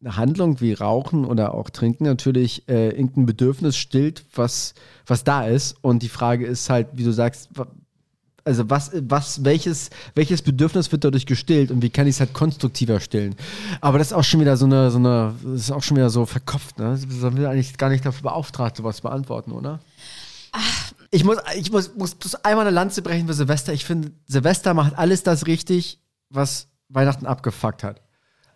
eine 0.00 0.16
Handlung 0.16 0.62
wie 0.62 0.72
Rauchen 0.72 1.26
oder 1.26 1.52
auch 1.52 1.68
Trinken 1.68 2.04
natürlich 2.04 2.66
äh, 2.70 2.88
irgendein 2.88 3.26
Bedürfnis 3.26 3.76
stillt, 3.76 4.24
was, 4.34 4.72
was 5.06 5.24
da 5.24 5.46
ist. 5.46 5.76
Und 5.82 6.02
die 6.02 6.08
Frage 6.08 6.46
ist 6.46 6.70
halt, 6.70 6.88
wie 6.94 7.04
du 7.04 7.12
sagst, 7.12 7.50
also 8.44 8.70
was, 8.70 8.92
was, 8.94 9.44
welches, 9.44 9.90
welches 10.14 10.40
Bedürfnis 10.40 10.90
wird 10.90 11.04
dadurch 11.04 11.26
gestillt 11.26 11.70
und 11.70 11.82
wie 11.82 11.90
kann 11.90 12.06
ich 12.06 12.14
es 12.14 12.20
halt 12.20 12.32
konstruktiver 12.32 12.98
stillen? 13.00 13.34
Aber 13.82 13.98
das 13.98 14.06
ist 14.06 14.12
auch 14.14 14.24
schon 14.24 14.40
wieder 14.40 14.56
so 14.56 14.64
eine, 14.64 14.90
so 14.90 14.96
eine, 14.96 15.34
das 15.44 15.60
ist 15.60 15.70
auch 15.70 15.82
schon 15.82 15.98
wieder 15.98 16.08
so 16.08 16.24
verkopft, 16.24 16.78
ne? 16.78 16.98
Das 16.98 17.36
will 17.36 17.44
eigentlich 17.44 17.76
gar 17.76 17.90
nicht 17.90 18.06
dafür 18.06 18.22
beauftragt, 18.30 18.78
sowas 18.78 18.96
zu 18.96 19.02
beantworten, 19.02 19.52
oder? 19.52 19.80
Ich 21.10 21.24
muss, 21.24 21.38
ich 21.56 21.72
muss, 21.72 21.94
muss 21.96 22.34
einmal 22.36 22.66
eine 22.66 22.74
Lanze 22.74 23.02
brechen 23.02 23.26
für 23.26 23.34
Silvester. 23.34 23.72
Ich 23.72 23.84
finde, 23.84 24.12
Silvester 24.26 24.74
macht 24.74 24.96
alles 24.96 25.22
das 25.22 25.46
richtig, 25.46 26.00
was 26.28 26.68
Weihnachten 26.88 27.26
abgefuckt 27.26 27.82
hat. 27.82 28.00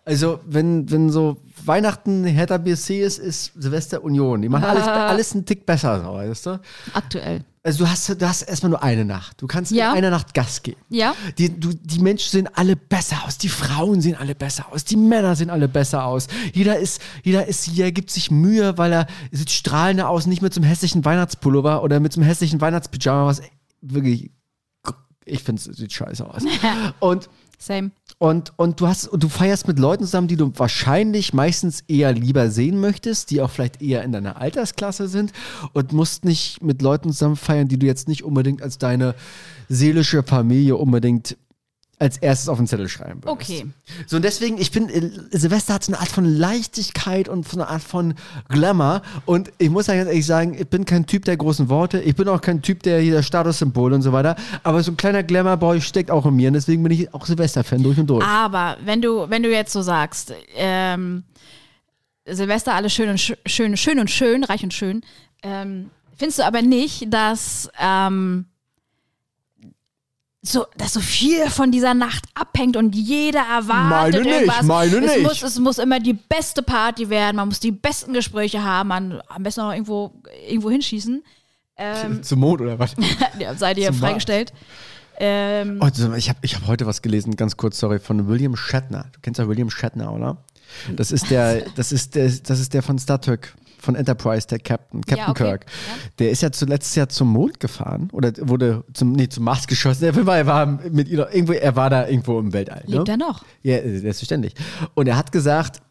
Also, 0.05 0.39
wenn, 0.45 0.89
wenn 0.91 1.09
so 1.09 1.37
Weihnachten 1.65 2.23
Hertha 2.25 2.57
BSC 2.57 3.01
ist, 3.01 3.17
ist 3.17 3.53
Silvester 3.55 4.03
Union. 4.03 4.41
Die 4.41 4.49
machen 4.49 4.65
alles, 4.65 4.83
alles 4.87 5.33
einen 5.33 5.45
Tick 5.45 5.65
besser, 5.65 6.01
so, 6.01 6.13
weißt 6.13 6.45
du? 6.45 6.61
Aktuell. 6.93 7.43
Also, 7.65 7.83
du 7.83 7.89
hast, 7.89 8.07
du 8.21 8.29
hast 8.29 8.43
erstmal 8.43 8.69
nur 8.69 8.83
eine 8.83 9.05
Nacht. 9.05 9.41
Du 9.41 9.47
kannst 9.47 9.71
Ja. 9.71 9.91
in 9.91 9.97
einer 9.97 10.11
Nacht 10.11 10.35
Gas 10.35 10.61
geben. 10.61 10.79
Ja. 10.89 11.15
Die, 11.39 11.49
du, 11.59 11.73
die 11.73 11.97
Menschen 11.99 12.29
sehen 12.29 12.49
alle 12.53 12.75
besser 12.75 13.23
aus, 13.25 13.39
die 13.39 13.49
Frauen 13.49 14.01
sehen 14.01 14.15
alle 14.15 14.35
besser 14.35 14.67
aus, 14.71 14.83
die 14.85 14.95
Männer 14.95 15.35
sehen 15.35 15.49
alle 15.49 15.67
besser 15.67 16.05
aus. 16.05 16.27
Jeder 16.53 16.77
ist, 16.77 17.01
jeder 17.23 17.47
ist 17.47 17.63
hier, 17.65 17.91
gibt 17.91 18.11
sich 18.11 18.29
Mühe, 18.29 18.77
weil 18.77 18.93
er 18.93 19.07
sieht 19.31 19.49
strahlender 19.49 20.09
aus, 20.09 20.27
nicht 20.27 20.43
mit 20.43 20.53
so 20.53 20.61
einem 20.61 20.69
hässlichen 20.69 21.03
Weihnachtspullover 21.05 21.81
oder 21.81 21.99
mit 21.99 22.13
so 22.13 22.21
einem 22.21 22.27
hässlichen 22.27 22.61
Weihnachtspyjama, 22.61 23.25
was 23.25 23.41
wirklich, 23.81 24.29
ich 25.25 25.41
finde 25.41 25.59
es 25.59 25.75
sieht 25.75 25.91
scheiße 25.91 26.23
aus. 26.23 26.43
Und 26.99 27.29
Same. 27.57 27.91
und, 28.17 28.53
und 28.57 28.79
du 28.79 28.87
hast 28.87 29.07
und 29.07 29.23
du 29.23 29.29
feierst 29.29 29.67
mit 29.67 29.79
Leuten 29.79 30.03
zusammen, 30.05 30.27
die 30.27 30.35
du 30.35 30.51
wahrscheinlich 30.55 31.33
meistens 31.33 31.81
eher 31.87 32.13
lieber 32.13 32.49
sehen 32.49 32.79
möchtest, 32.79 33.31
die 33.31 33.41
auch 33.41 33.49
vielleicht 33.49 33.81
eher 33.81 34.03
in 34.03 34.11
deiner 34.11 34.41
Altersklasse 34.41 35.07
sind 35.07 35.31
und 35.73 35.93
musst 35.93 36.25
nicht 36.25 36.61
mit 36.61 36.81
Leuten 36.81 37.11
zusammen 37.11 37.35
feiern, 37.35 37.67
die 37.67 37.79
du 37.79 37.85
jetzt 37.85 38.07
nicht 38.07 38.23
unbedingt 38.23 38.61
als 38.61 38.77
deine 38.77 39.15
seelische 39.69 40.23
Familie 40.23 40.75
unbedingt 40.75 41.37
als 41.99 42.17
erstes 42.17 42.49
auf 42.49 42.57
den 42.57 42.67
Zettel 42.67 42.89
schreiben 42.89 43.23
würdest. 43.23 43.49
Okay. 43.49 43.65
So, 44.07 44.17
und 44.17 44.25
deswegen, 44.25 44.57
ich 44.57 44.71
bin, 44.71 44.89
äh, 44.89 45.09
Silvester 45.31 45.75
hat 45.75 45.83
so 45.83 45.93
eine 45.93 46.01
Art 46.01 46.09
von 46.09 46.25
Leichtigkeit 46.25 47.29
und 47.29 47.47
so 47.47 47.57
eine 47.57 47.67
Art 47.67 47.81
von 47.81 48.15
Glamour. 48.49 49.01
Und 49.25 49.51
ich 49.57 49.69
muss 49.69 49.87
ganz 49.87 50.07
ehrlich 50.07 50.25
sagen, 50.25 50.55
ich 50.59 50.67
bin 50.67 50.85
kein 50.85 51.05
Typ 51.05 51.25
der 51.25 51.37
großen 51.37 51.69
Worte. 51.69 51.99
Ich 52.01 52.15
bin 52.15 52.27
auch 52.27 52.41
kein 52.41 52.61
Typ 52.61 52.83
der 52.83 52.99
hier 52.99 53.13
der 53.13 53.23
Statussymbole 53.23 53.95
und 53.95 54.01
so 54.01 54.11
weiter. 54.11 54.35
Aber 54.63 54.83
so 54.83 54.91
ein 54.91 54.97
kleiner 54.97 55.23
Glamour-Boy 55.23 55.81
steckt 55.81 56.11
auch 56.11 56.25
in 56.25 56.35
mir. 56.35 56.49
Und 56.49 56.55
deswegen 56.55 56.83
bin 56.83 56.91
ich 56.91 57.13
auch 57.13 57.25
Silvester-Fan 57.25 57.83
durch 57.83 57.97
und 57.97 58.07
durch. 58.07 58.25
Aber 58.25 58.77
wenn 58.83 59.01
du, 59.01 59.29
wenn 59.29 59.43
du 59.43 59.51
jetzt 59.51 59.71
so 59.71 59.81
sagst, 59.81 60.33
ähm, 60.55 61.23
Silvester 62.27 62.73
alles 62.73 62.93
schön 62.93 63.09
und 63.09 63.19
sch 63.19 63.33
schön, 63.45 63.77
schön 63.77 63.99
und 63.99 64.09
schön, 64.09 64.43
reich 64.43 64.63
und 64.63 64.73
schön, 64.73 65.01
ähm, 65.43 65.91
findest 66.17 66.39
du 66.39 66.45
aber 66.45 66.61
nicht, 66.61 67.13
dass 67.13 67.69
ähm, 67.79 68.45
so, 70.47 70.65
dass 70.77 70.93
so 70.93 70.99
viel 70.99 71.49
von 71.49 71.71
dieser 71.71 71.93
Nacht 71.93 72.23
abhängt 72.33 72.77
und 72.77 72.95
jeder 72.95 73.41
erwartet 73.41 74.13
Meine 74.13 74.21
nicht, 74.21 74.41
irgendwas. 74.41 74.63
meine 74.63 74.97
es 74.97 75.15
nicht. 75.15 75.23
Muss, 75.23 75.43
es 75.43 75.59
muss 75.59 75.77
immer 75.77 75.99
die 75.99 76.13
beste 76.13 76.61
Party 76.61 77.09
werden, 77.09 77.37
man 77.37 77.47
muss 77.47 77.59
die 77.59 77.71
besten 77.71 78.13
Gespräche 78.13 78.63
haben, 78.63 78.89
man 78.89 79.21
am 79.27 79.43
besten 79.43 79.61
noch 79.61 79.71
irgendwo, 79.71 80.13
irgendwo 80.47 80.69
hinschießen. 80.69 81.23
Ähm, 81.77 82.23
Zum 82.23 82.39
Mond 82.39 82.61
oder 82.61 82.77
was? 82.79 82.95
ja, 83.39 83.55
sei 83.55 83.73
dir 83.73 83.87
Zum 83.87 83.97
freigestellt. 83.97 84.53
Ähm, 85.17 85.79
Oh, 85.81 85.87
ich 86.15 86.29
habe 86.29 86.39
ich 86.41 86.55
hab 86.55 86.67
heute 86.67 86.85
was 86.85 87.01
gelesen, 87.01 87.35
ganz 87.35 87.57
kurz, 87.57 87.79
sorry, 87.79 87.99
von 87.99 88.27
William 88.27 88.55
Shatner. 88.55 89.05
Du 89.13 89.19
kennst 89.21 89.39
ja 89.39 89.47
William 89.47 89.69
Shatner, 89.69 90.13
oder? 90.13 90.37
Das 90.95 91.11
ist 91.11 91.29
der, 91.29 91.65
das 91.75 91.91
ist 91.91 92.15
der, 92.15 92.29
das 92.29 92.59
ist 92.59 92.73
der 92.73 92.83
von 92.83 92.99
Star 92.99 93.21
Trek, 93.21 93.53
von 93.85 93.95
Enterprise, 93.95 94.47
der 94.47 94.59
Captain, 94.59 95.01
Captain 95.01 95.29
okay. 95.29 95.43
Kirk. 95.43 95.65
Der 96.19 96.31
ist 96.31 96.41
ja 96.41 96.51
zuletzt 96.51 96.95
ja 96.95 97.07
zum 97.07 97.29
Mond 97.29 97.59
gefahren 97.59 98.09
oder 98.11 98.33
wurde 98.41 98.83
zum, 98.93 99.13
nee, 99.13 99.29
zum 99.29 99.45
Mars 99.45 99.67
geschossen. 99.67 100.03
Er 100.03 100.25
war, 100.25 100.37
er 100.37 100.47
war 100.47 100.65
mit 100.65 101.07
irgendwo, 101.09 101.53
er 101.53 101.75
war 101.75 101.89
da 101.89 102.07
irgendwo 102.07 102.39
im 102.39 102.51
Weltall. 102.51 102.83
lebt 102.85 103.07
ne? 103.07 103.13
er 103.13 103.17
noch? 103.17 103.45
Ja, 103.61 103.77
äh, 103.77 103.99
selbstverständlich. 103.99 104.53
Und 104.93 105.07
er 105.07 105.15
hat 105.15 105.31
gesagt, 105.31 105.81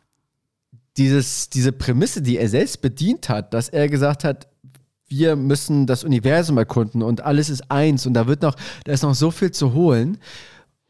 dieses, 0.97 1.49
diese 1.49 1.73
Prämisse, 1.73 2.23
die 2.23 2.39
er 2.39 2.49
selbst 2.49 2.83
bedient 2.83 3.29
hat, 3.29 3.55
dass 3.55 3.69
er 3.69 3.89
gesagt 3.89 4.25
hat, 4.25 4.49
wir 5.09 5.37
müssen 5.37 5.87
das 5.87 6.05
Universum 6.05 6.59
erkunden 6.59 7.03
und 7.03 7.21
alles 7.21 7.51
ist 7.51 7.71
eins 7.71 8.07
und 8.07 8.15
da 8.15 8.27
wird 8.27 8.43
noch, 8.43 8.57
da 8.85 8.93
ist 8.93 9.03
noch 9.03 9.15
so 9.15 9.31
viel 9.31 9.51
zu 9.51 9.73
holen, 9.73 10.19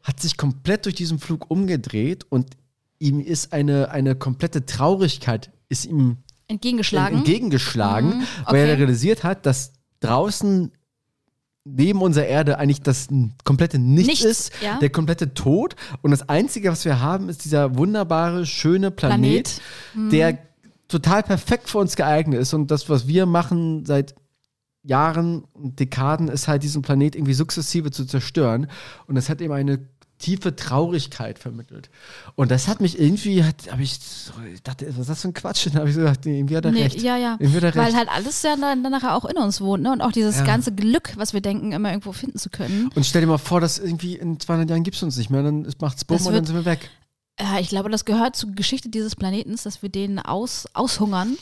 hat 0.03 0.19
sich 0.19 0.37
komplett 0.37 0.85
durch 0.85 0.95
diesen 0.95 1.19
Flug 1.19 1.49
umgedreht 1.49 2.25
und 2.29 2.55
ihm 2.99 3.19
ist 3.19 3.53
eine, 3.53 3.91
eine 3.91 4.15
komplette 4.15 4.65
Traurigkeit 4.65 5.51
ist 5.69 5.85
ihm 5.85 6.17
Entgegengeschlagen. 6.47 7.17
entgegengeschlagen, 7.19 8.09
Mhm, 8.19 8.23
weil 8.45 8.57
er 8.67 8.73
okay. 8.73 8.83
realisiert 8.83 9.23
hat, 9.23 9.45
dass 9.45 9.73
draußen 9.99 10.71
neben 11.67 12.01
unserer 12.01 12.27
Erde 12.27 12.59
eigentlich 12.59 12.81
das 12.81 13.07
komplette 13.43 13.79
Nichts, 13.79 14.07
Nichts, 14.07 14.25
ist, 14.25 14.51
ja. 14.61 14.77
der 14.77 14.91
komplette 14.91 15.33
Tod. 15.33 15.75
Und 16.03 16.11
das 16.11 16.29
Einzige, 16.29 16.71
was 16.71 16.85
wir 16.85 16.99
haben, 17.01 17.27
ist 17.27 17.43
dieser 17.43 17.75
wunderbare, 17.75 18.45
schöne 18.45 18.91
Planet, 18.91 19.59
Planet. 19.93 20.11
der 20.13 20.37
total 20.87 21.23
perfekt 21.23 21.69
für 21.69 21.79
uns 21.79 21.95
geeignet 21.95 22.39
ist. 22.39 22.53
Und 22.53 22.69
das, 22.69 22.87
was 22.89 23.07
wir 23.07 23.25
machen 23.25 23.83
seit 23.85 24.13
Jahren 24.83 25.45
und 25.53 25.79
Dekaden, 25.79 26.27
ist 26.27 26.47
halt 26.47 26.61
diesen 26.61 26.83
Planet 26.83 27.15
irgendwie 27.15 27.33
sukzessive 27.33 27.89
zu 27.89 28.05
zerstören. 28.05 28.67
Und 29.07 29.15
das 29.15 29.29
hat 29.29 29.41
eben 29.41 29.51
eine 29.53 29.79
tiefe 30.17 30.55
Traurigkeit 30.55 31.39
vermittelt. 31.39 31.89
Und 32.35 32.49
das 32.51 32.67
hat 32.67 32.79
mich 32.81 32.99
irgendwie, 32.99 33.43
hat, 33.43 33.71
habe 33.71 33.83
ich, 33.83 33.99
dachte, 34.63 34.87
was 34.91 34.99
ist 34.99 35.09
das 35.09 35.21
für 35.21 35.27
ein 35.27 35.33
Quatsch? 35.33 35.65
Dann 35.67 35.75
habe 35.75 35.89
ich 35.89 35.95
so 35.95 36.01
gedacht, 36.01 36.25
nee, 36.25 36.37
irgendwie 36.39 36.55
hat 36.57 36.65
er 36.65 36.71
Nee, 36.71 36.83
recht. 36.83 37.01
ja, 37.01 37.17
ja. 37.17 37.37
Weil 37.39 37.59
recht. 37.59 37.77
halt 37.95 38.09
alles 38.09 38.41
ja 38.43 38.55
dann, 38.55 38.81
dann 38.83 38.91
nachher 38.91 39.15
auch 39.15 39.25
in 39.25 39.37
uns 39.37 39.59
wohnt, 39.61 39.83
ne? 39.83 39.91
Und 39.91 40.01
auch 40.01 40.11
dieses 40.11 40.37
Ja. 40.37 40.43
ganze 40.45 40.73
Glück, 40.73 41.13
was 41.17 41.33
wir 41.33 41.41
denken, 41.41 41.71
immer 41.73 41.89
irgendwo 41.89 42.11
finden 42.13 42.37
zu 42.39 42.49
können. 42.49 42.89
Und 42.95 43.05
stell 43.05 43.21
dir 43.21 43.27
mal 43.27 43.37
vor, 43.37 43.59
dass 43.59 43.77
irgendwie 43.77 44.15
in 44.15 44.39
200 44.39 44.69
Jahren 44.69 44.83
gibt 44.83 44.95
es 44.97 45.03
uns 45.03 45.17
nicht 45.17 45.29
mehr, 45.29 45.43
dann 45.43 45.67
macht's 45.81 46.05
bumm 46.05 46.17
Das 46.17 46.27
und 46.27 46.33
dann 46.33 46.45
sind 46.45 46.55
wir 46.55 46.65
weg. 46.65 46.89
Ja, 47.39 47.59
ich 47.59 47.67
glaube, 47.67 47.89
das 47.89 48.05
gehört 48.05 48.37
zur 48.37 48.51
Geschichte 48.51 48.87
dieses 48.87 49.15
Planetens, 49.17 49.63
dass 49.63 49.81
wir 49.81 49.89
den 49.89 50.19
aus, 50.19 50.65
aushungern. 50.73 51.37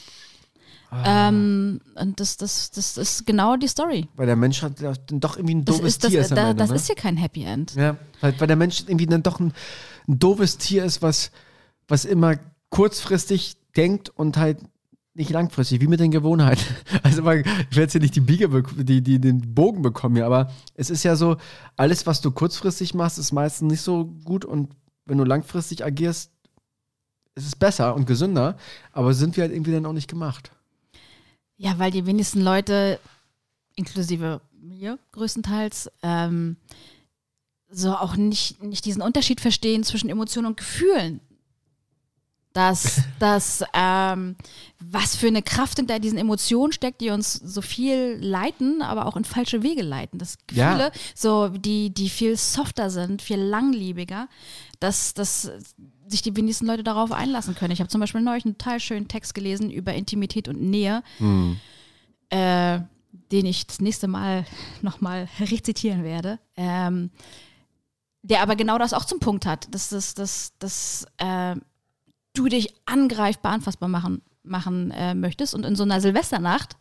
Ah. 0.94 1.30
Ähm, 1.30 1.82
und 1.96 2.20
das, 2.20 2.38
das, 2.38 2.72
das 2.72 2.98
ist 2.98 3.26
genau 3.26 3.56
die 3.58 3.68
Story. 3.68 4.08
Weil 4.16 4.28
der 4.28 4.36
Mensch 4.36 4.62
hat 4.62 4.82
dann 4.82 5.20
doch 5.20 5.38
irgendwie 5.38 5.56
ein 5.56 5.66
Das, 5.66 5.78
doofes 5.78 5.98
das, 5.98 6.12
Tier 6.12 6.22
ist 6.22 6.32
da, 6.32 6.52
Ende, 6.52 6.56
das 6.56 6.70
ne? 6.70 6.76
ist 6.76 6.86
hier 6.88 6.96
kein 6.96 7.18
Happy 7.18 7.44
End. 7.44 7.76
Ja, 7.76 7.98
weil, 8.22 8.40
weil 8.40 8.48
der 8.48 8.56
Mensch 8.56 8.84
irgendwie 8.88 9.08
dann 9.08 9.24
doch 9.24 9.40
ein, 9.40 9.54
ein 10.08 10.20
doofes 10.20 10.58
Tier 10.58 10.86
ist, 10.86 11.02
was, 11.02 11.32
was 11.88 12.06
immer 12.06 12.36
kurzfristig 12.70 13.58
denkt 13.76 14.10
und 14.10 14.38
halt 14.38 14.60
nicht 15.16 15.30
langfristig, 15.30 15.82
wie 15.82 15.88
mit 15.88 16.00
den 16.00 16.12
Gewohnheiten. 16.12 16.64
Also 17.04 17.24
weil, 17.24 17.42
ich 17.42 17.76
werde 17.76 17.82
jetzt 17.82 17.92
hier 17.92 18.02
nicht 18.02 18.16
die 18.16 18.22
Biege, 18.22 18.64
die, 18.78 19.02
die 19.02 19.20
den 19.20 19.54
Bogen 19.54 19.82
bekommen 19.82 20.16
hier, 20.16 20.26
aber 20.26 20.52
es 20.76 20.90
ist 20.90 21.04
ja 21.04 21.16
so, 21.16 21.38
alles, 21.76 22.08
was 22.08 22.22
du 22.22 22.32
kurzfristig 22.32 22.94
machst, 22.94 23.20
ist 23.20 23.32
meistens 23.32 23.72
nicht 23.72 23.82
so 23.82 24.06
gut 24.24 24.46
und 24.46 24.70
wenn 25.06 25.18
du 25.18 25.24
langfristig 25.24 25.84
agierst, 25.86 26.32
ist 27.36 27.48
es 27.48 27.56
besser 27.56 27.96
und 27.96 28.08
gesünder, 28.08 28.58
aber 28.92 29.14
sind 29.14 29.36
wir 29.38 29.44
halt 29.44 29.54
irgendwie 29.54 29.72
dann 29.72 29.86
auch 29.86 29.94
nicht 29.94 30.10
gemacht. 30.10 30.52
Ja, 31.58 31.78
weil 31.80 31.92
die 31.92 32.06
wenigsten 32.06 32.42
Leute, 32.42 33.00
inklusive 33.76 34.42
mir 34.64 34.98
größtenteils, 35.12 35.92
ähm, 36.02 36.58
so 37.70 37.96
auch 37.96 38.16
nicht, 38.16 38.62
nicht 38.62 38.86
diesen 38.86 39.02
Unterschied 39.02 39.42
verstehen 39.42 39.84
zwischen 39.84 40.10
Emotionen 40.10 40.48
und 40.48 40.58
Gefühlen. 40.58 41.20
Dass, 42.54 43.02
dass 43.20 43.64
ähm, 43.74 44.36
was 44.80 45.16
für 45.16 45.28
eine 45.28 45.42
Kraft 45.42 45.78
hinter 45.78 46.00
diesen 46.00 46.20
Emotionen 46.20 46.72
steckt, 46.72 47.02
die 47.02 47.10
uns 47.10 47.34
so 47.34 47.62
viel 47.62 48.18
leiten, 48.22 48.82
aber 48.84 49.08
auch 49.08 49.18
in 49.18 49.26
falsche 49.26 49.64
Wege 49.64 49.82
leiten. 49.82 50.20
Das 50.20 50.38
Ja. 50.52 50.74
Gefühle, 50.74 50.92
so 51.16 51.50
die, 51.50 51.90
die 51.90 52.10
viel 52.10 52.38
softer 52.38 52.92
sind, 52.92 53.22
viel 53.24 53.40
langlebiger, 53.40 54.28
dass, 54.80 55.16
dass 55.16 55.52
sich 56.14 56.22
die 56.22 56.36
wenigsten 56.36 56.66
Leute 56.66 56.84
darauf 56.84 57.12
einlassen 57.12 57.56
können. 57.56 57.72
Ich 57.72 57.80
habe 57.80 57.90
zum 57.90 58.00
Beispiel 58.00 58.22
neulich 58.22 58.46
einen 58.46 58.58
total 58.58 58.80
schönen 58.80 59.08
Text 59.08 59.34
gelesen 59.34 59.70
über 59.70 59.94
Intimität 59.94 60.48
und 60.48 60.62
Nähe, 60.62 61.04
äh, 62.30 62.80
den 63.32 63.46
ich 63.46 63.68
das 63.68 63.82
nächste 63.82 64.08
Mal 64.08 64.46
nochmal 64.82 65.28
rezitieren 65.40 66.04
werde. 66.04 66.40
Ähm, 66.56 67.10
der 68.22 68.42
aber 68.42 68.56
genau 68.56 68.78
das 68.78 68.94
auch 68.94 69.04
zum 69.04 69.20
Punkt 69.20 69.46
hat, 69.46 69.74
dass, 69.74 69.90
dass, 69.90 70.14
dass, 70.14 70.54
dass 70.60 71.06
äh, 71.18 71.56
du 72.34 72.48
dich 72.48 72.74
angreifbar 72.86 73.52
anfassbar 73.52 73.90
machen, 73.90 74.22
machen 74.44 74.92
äh, 74.92 75.14
möchtest. 75.14 75.54
Und 75.54 75.66
in 75.66 75.76
so 75.76 75.84
einer 75.84 76.00
Silvesternacht 76.00 76.78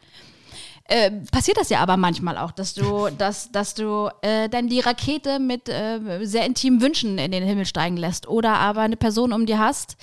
äh, 0.93 1.11
passiert 1.31 1.57
das 1.57 1.71
ja 1.71 1.81
aber 1.81 1.97
manchmal 1.97 2.37
auch, 2.37 2.53
dass 2.53 2.75
du, 2.75 3.09
dass, 3.17 3.51
dass 3.51 3.73
du 3.73 4.11
äh, 4.21 4.51
dann 4.51 4.69
die 4.69 4.81
Rakete 4.81 5.39
mit 5.39 5.69
äh, 5.69 5.99
sehr 6.25 6.45
intimen 6.45 6.83
Wünschen 6.83 7.17
in 7.17 7.31
den 7.31 7.43
Himmel 7.43 7.65
steigen 7.65 7.97
lässt 7.97 8.29
oder 8.29 8.59
aber 8.59 8.83
eine 8.83 8.99
Person 8.99 9.33
um 9.33 9.47
dir 9.47 9.59
hast, 9.59 9.97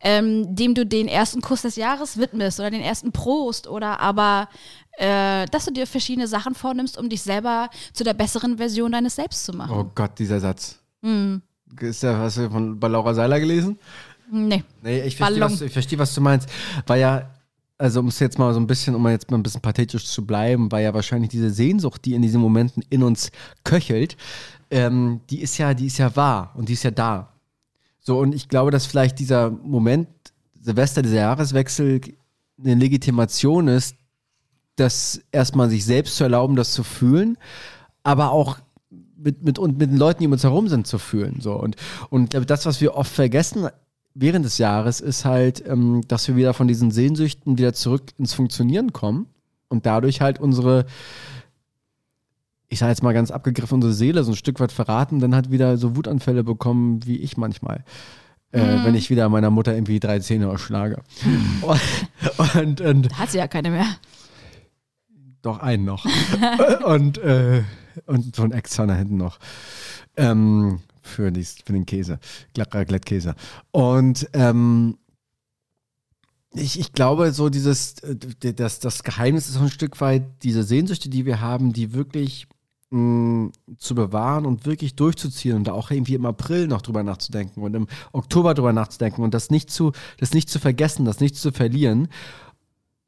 ähm, 0.00 0.54
dem 0.54 0.74
du 0.74 0.86
den 0.86 1.08
ersten 1.08 1.40
Kuss 1.40 1.62
des 1.62 1.74
Jahres 1.74 2.18
widmest 2.18 2.60
oder 2.60 2.70
den 2.70 2.82
ersten 2.82 3.10
Prost 3.10 3.66
oder 3.66 3.98
aber 3.98 4.48
äh, 4.92 5.46
dass 5.46 5.64
du 5.64 5.72
dir 5.72 5.88
verschiedene 5.88 6.28
Sachen 6.28 6.54
vornimmst, 6.54 6.98
um 6.98 7.08
dich 7.08 7.22
selber 7.22 7.68
zu 7.92 8.04
der 8.04 8.14
besseren 8.14 8.58
Version 8.58 8.92
deines 8.92 9.16
Selbst 9.16 9.44
zu 9.44 9.52
machen. 9.52 9.76
Oh 9.76 9.90
Gott, 9.92 10.18
dieser 10.20 10.38
Satz. 10.38 10.78
Ist 11.80 12.02
ja, 12.04 12.16
hast 12.16 12.38
du 12.38 12.48
von 12.48 12.78
bei 12.78 12.86
Laura 12.86 13.12
Seiler 13.12 13.40
gelesen? 13.40 13.76
Nee. 14.30 14.62
Nee, 14.82 15.02
ich 15.02 15.16
verstehe, 15.16 15.40
was, 15.40 15.60
ich 15.60 15.72
verstehe, 15.72 15.98
was 15.98 16.14
du 16.14 16.20
meinst. 16.20 16.48
War 16.86 16.96
ja, 16.96 17.30
also 17.78 18.00
um 18.00 18.08
es 18.08 18.18
jetzt 18.18 18.38
mal 18.38 18.52
so 18.52 18.60
ein 18.60 18.66
bisschen, 18.66 18.94
um 18.94 19.08
jetzt 19.08 19.30
mal 19.30 19.38
ein 19.38 19.42
bisschen 19.42 19.60
pathetisch 19.60 20.06
zu 20.06 20.26
bleiben, 20.26 20.70
war 20.70 20.80
ja 20.80 20.92
wahrscheinlich 20.92 21.30
diese 21.30 21.50
Sehnsucht, 21.50 22.04
die 22.04 22.14
in 22.14 22.22
diesen 22.22 22.40
Momenten 22.40 22.82
in 22.90 23.04
uns 23.04 23.30
köchelt, 23.64 24.16
ähm, 24.70 25.20
die 25.30 25.40
ist 25.40 25.56
ja, 25.58 25.72
die 25.74 25.86
ist 25.86 25.98
ja 25.98 26.14
wahr 26.16 26.52
und 26.56 26.68
die 26.68 26.74
ist 26.74 26.82
ja 26.82 26.90
da. 26.90 27.32
So, 28.00 28.18
und 28.18 28.34
ich 28.34 28.48
glaube, 28.48 28.70
dass 28.70 28.86
vielleicht 28.86 29.18
dieser 29.18 29.50
Moment, 29.50 30.08
Silvester, 30.60 31.02
dieser 31.02 31.16
Jahreswechsel, 31.16 32.00
eine 32.58 32.74
Legitimation 32.74 33.68
ist, 33.68 33.96
das 34.74 35.20
erstmal 35.30 35.70
sich 35.70 35.84
selbst 35.84 36.16
zu 36.16 36.24
erlauben, 36.24 36.56
das 36.56 36.72
zu 36.72 36.82
fühlen, 36.82 37.38
aber 38.02 38.32
auch 38.32 38.58
mit, 39.16 39.42
mit, 39.42 39.58
und 39.58 39.78
mit 39.78 39.90
den 39.90 39.98
Leuten, 39.98 40.20
die 40.20 40.26
um 40.26 40.32
uns 40.32 40.44
herum 40.44 40.68
sind, 40.68 40.86
zu 40.86 40.98
fühlen. 40.98 41.40
So. 41.40 41.54
Und, 41.54 41.76
und 42.10 42.34
das, 42.34 42.66
was 42.66 42.80
wir 42.80 42.94
oft 42.94 43.12
vergessen 43.12 43.68
während 44.20 44.44
des 44.44 44.58
Jahres, 44.58 45.00
ist 45.00 45.24
halt, 45.24 45.64
ähm, 45.66 46.02
dass 46.08 46.26
wir 46.28 46.36
wieder 46.36 46.54
von 46.54 46.68
diesen 46.68 46.90
Sehnsüchten 46.90 47.56
wieder 47.58 47.72
zurück 47.72 48.12
ins 48.18 48.34
Funktionieren 48.34 48.92
kommen 48.92 49.26
und 49.68 49.86
dadurch 49.86 50.20
halt 50.20 50.40
unsere, 50.40 50.86
ich 52.68 52.80
sage 52.80 52.90
jetzt 52.90 53.02
mal 53.02 53.14
ganz 53.14 53.30
abgegriffen, 53.30 53.76
unsere 53.76 53.92
Seele 53.92 54.24
so 54.24 54.32
ein 54.32 54.36
Stück 54.36 54.60
weit 54.60 54.72
verraten, 54.72 55.20
dann 55.20 55.34
halt 55.34 55.50
wieder 55.50 55.76
so 55.78 55.94
Wutanfälle 55.96 56.42
bekommen, 56.44 57.06
wie 57.06 57.16
ich 57.18 57.36
manchmal. 57.36 57.84
Äh, 58.50 58.82
wenn 58.82 58.94
ich 58.94 59.10
wieder 59.10 59.28
meiner 59.28 59.50
Mutter 59.50 59.74
irgendwie 59.74 60.00
drei 60.00 60.20
Zähne 60.20 60.48
ausschlage. 60.48 61.02
Und, 61.62 62.56
und, 62.56 62.80
und 62.80 63.18
Hat 63.18 63.30
sie 63.30 63.36
ja 63.38 63.46
keine 63.46 63.70
mehr. 63.70 63.84
doch 65.42 65.58
einen 65.58 65.84
noch. 65.84 66.06
und, 66.86 67.18
äh, 67.18 67.62
und 68.06 68.34
so 68.34 68.42
ein 68.44 68.52
externer 68.52 68.94
hinten 68.94 69.18
noch. 69.18 69.38
Ähm, 70.16 70.80
für, 71.08 71.32
die, 71.32 71.44
für 71.44 71.72
den 71.72 71.86
Käse. 71.86 72.18
Glatt- 72.54 72.70
Glättkäse. 72.86 73.34
Und 73.72 74.28
ähm, 74.32 74.96
ich, 76.54 76.78
ich 76.78 76.92
glaube, 76.92 77.32
so 77.32 77.48
dieses, 77.48 77.94
äh, 78.00 78.54
das, 78.54 78.80
das 78.80 79.02
Geheimnis 79.02 79.48
ist 79.48 79.54
so 79.54 79.60
ein 79.60 79.70
Stück 79.70 80.00
weit 80.00 80.24
diese 80.42 80.62
Sehnsüchte, 80.62 81.08
die 81.08 81.26
wir 81.26 81.40
haben, 81.40 81.72
die 81.72 81.92
wirklich 81.92 82.46
mh, 82.90 83.50
zu 83.76 83.94
bewahren 83.94 84.46
und 84.46 84.64
wirklich 84.64 84.94
durchzuziehen 84.96 85.56
und 85.56 85.64
da 85.64 85.72
auch 85.72 85.90
irgendwie 85.90 86.14
im 86.14 86.24
April 86.26 86.66
noch 86.68 86.82
drüber 86.82 87.02
nachzudenken 87.02 87.62
und 87.62 87.74
im 87.74 87.86
Oktober 88.12 88.54
drüber 88.54 88.72
nachzudenken 88.72 89.22
und 89.22 89.34
das 89.34 89.50
nicht 89.50 89.70
zu, 89.70 89.92
das 90.18 90.32
nicht 90.32 90.48
zu 90.48 90.58
vergessen, 90.58 91.04
das 91.04 91.20
nicht 91.20 91.36
zu 91.36 91.52
verlieren. 91.52 92.08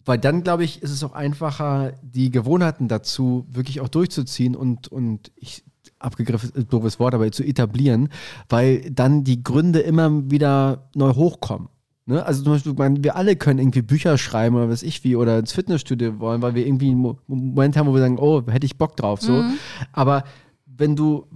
Weil 0.06 0.18
dann, 0.18 0.42
glaube 0.42 0.64
ich, 0.64 0.82
ist 0.82 0.90
es 0.90 1.04
auch 1.04 1.12
einfacher, 1.12 1.92
die 2.02 2.30
Gewohnheiten 2.30 2.88
dazu 2.88 3.46
wirklich 3.50 3.80
auch 3.80 3.88
durchzuziehen 3.88 4.56
und, 4.56 4.88
und 4.88 5.30
ich, 5.36 5.62
abgegriffen, 6.00 6.48
ist 6.50 6.56
ein 6.56 6.68
doofes 6.68 6.98
Wort, 6.98 7.14
aber 7.14 7.30
zu 7.30 7.44
etablieren, 7.44 8.08
weil 8.48 8.90
dann 8.90 9.22
die 9.22 9.44
Gründe 9.44 9.80
immer 9.80 10.30
wieder 10.30 10.88
neu 10.94 11.14
hochkommen. 11.14 11.68
Ne? 12.06 12.24
Also 12.24 12.42
zum 12.42 12.54
Beispiel, 12.54 12.74
meine, 12.74 13.04
wir 13.04 13.14
alle 13.14 13.36
können 13.36 13.60
irgendwie 13.60 13.82
Bücher 13.82 14.18
schreiben 14.18 14.56
oder 14.56 14.68
was 14.68 14.82
ich 14.82 15.04
wie 15.04 15.14
oder 15.14 15.38
ins 15.38 15.52
Fitnessstudio 15.52 16.18
wollen, 16.18 16.42
weil 16.42 16.54
wir 16.54 16.66
irgendwie 16.66 16.90
einen 16.90 16.98
Mo- 17.00 17.18
Moment 17.28 17.76
haben, 17.76 17.86
wo 17.86 17.94
wir 17.94 18.00
sagen, 18.00 18.18
oh, 18.18 18.42
hätte 18.50 18.66
ich 18.66 18.78
Bock 18.78 18.96
drauf. 18.96 19.20
So. 19.20 19.44
Aber 19.92 20.24
wenn 20.66 20.96
du 20.96 21.26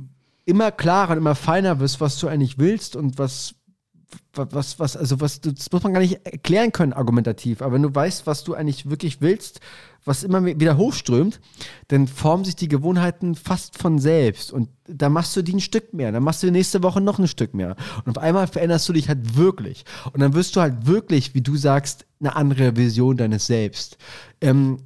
immer 0.46 0.70
klarer 0.72 1.12
und 1.12 1.18
immer 1.18 1.34
feiner 1.34 1.78
wirst, 1.80 2.00
was 2.00 2.18
du 2.18 2.26
eigentlich 2.28 2.58
willst 2.58 2.96
und 2.96 3.18
was, 3.18 3.54
was, 4.36 4.78
was, 4.78 4.96
also 4.96 5.20
was, 5.20 5.40
das 5.40 5.70
muss 5.70 5.82
man 5.82 5.92
gar 5.92 6.00
nicht 6.00 6.24
erklären 6.24 6.72
können, 6.72 6.92
argumentativ. 6.92 7.62
Aber 7.62 7.74
wenn 7.74 7.82
du 7.82 7.94
weißt, 7.94 8.26
was 8.26 8.44
du 8.44 8.54
eigentlich 8.54 8.88
wirklich 8.90 9.20
willst, 9.20 9.60
was 10.04 10.22
immer 10.22 10.44
wieder 10.44 10.76
hochströmt, 10.76 11.40
dann 11.88 12.06
formen 12.06 12.44
sich 12.44 12.56
die 12.56 12.68
Gewohnheiten 12.68 13.34
fast 13.34 13.78
von 13.78 13.98
selbst. 13.98 14.52
Und 14.52 14.68
da 14.86 15.08
machst 15.08 15.34
du 15.36 15.42
die 15.42 15.54
ein 15.54 15.60
Stück 15.60 15.94
mehr. 15.94 16.12
Dann 16.12 16.22
machst 16.22 16.42
du 16.42 16.46
die 16.46 16.52
nächste 16.52 16.82
Woche 16.82 17.00
noch 17.00 17.18
ein 17.18 17.28
Stück 17.28 17.54
mehr. 17.54 17.76
Und 18.04 18.16
auf 18.16 18.22
einmal 18.22 18.46
veränderst 18.46 18.88
du 18.88 18.92
dich 18.92 19.08
halt 19.08 19.36
wirklich. 19.36 19.84
Und 20.12 20.20
dann 20.20 20.34
wirst 20.34 20.56
du 20.56 20.60
halt 20.60 20.86
wirklich, 20.86 21.34
wie 21.34 21.40
du 21.40 21.56
sagst, 21.56 22.04
eine 22.20 22.36
andere 22.36 22.74
Version 22.74 23.16
deines 23.16 23.46
Selbst. 23.46 23.96
Ähm, 24.40 24.78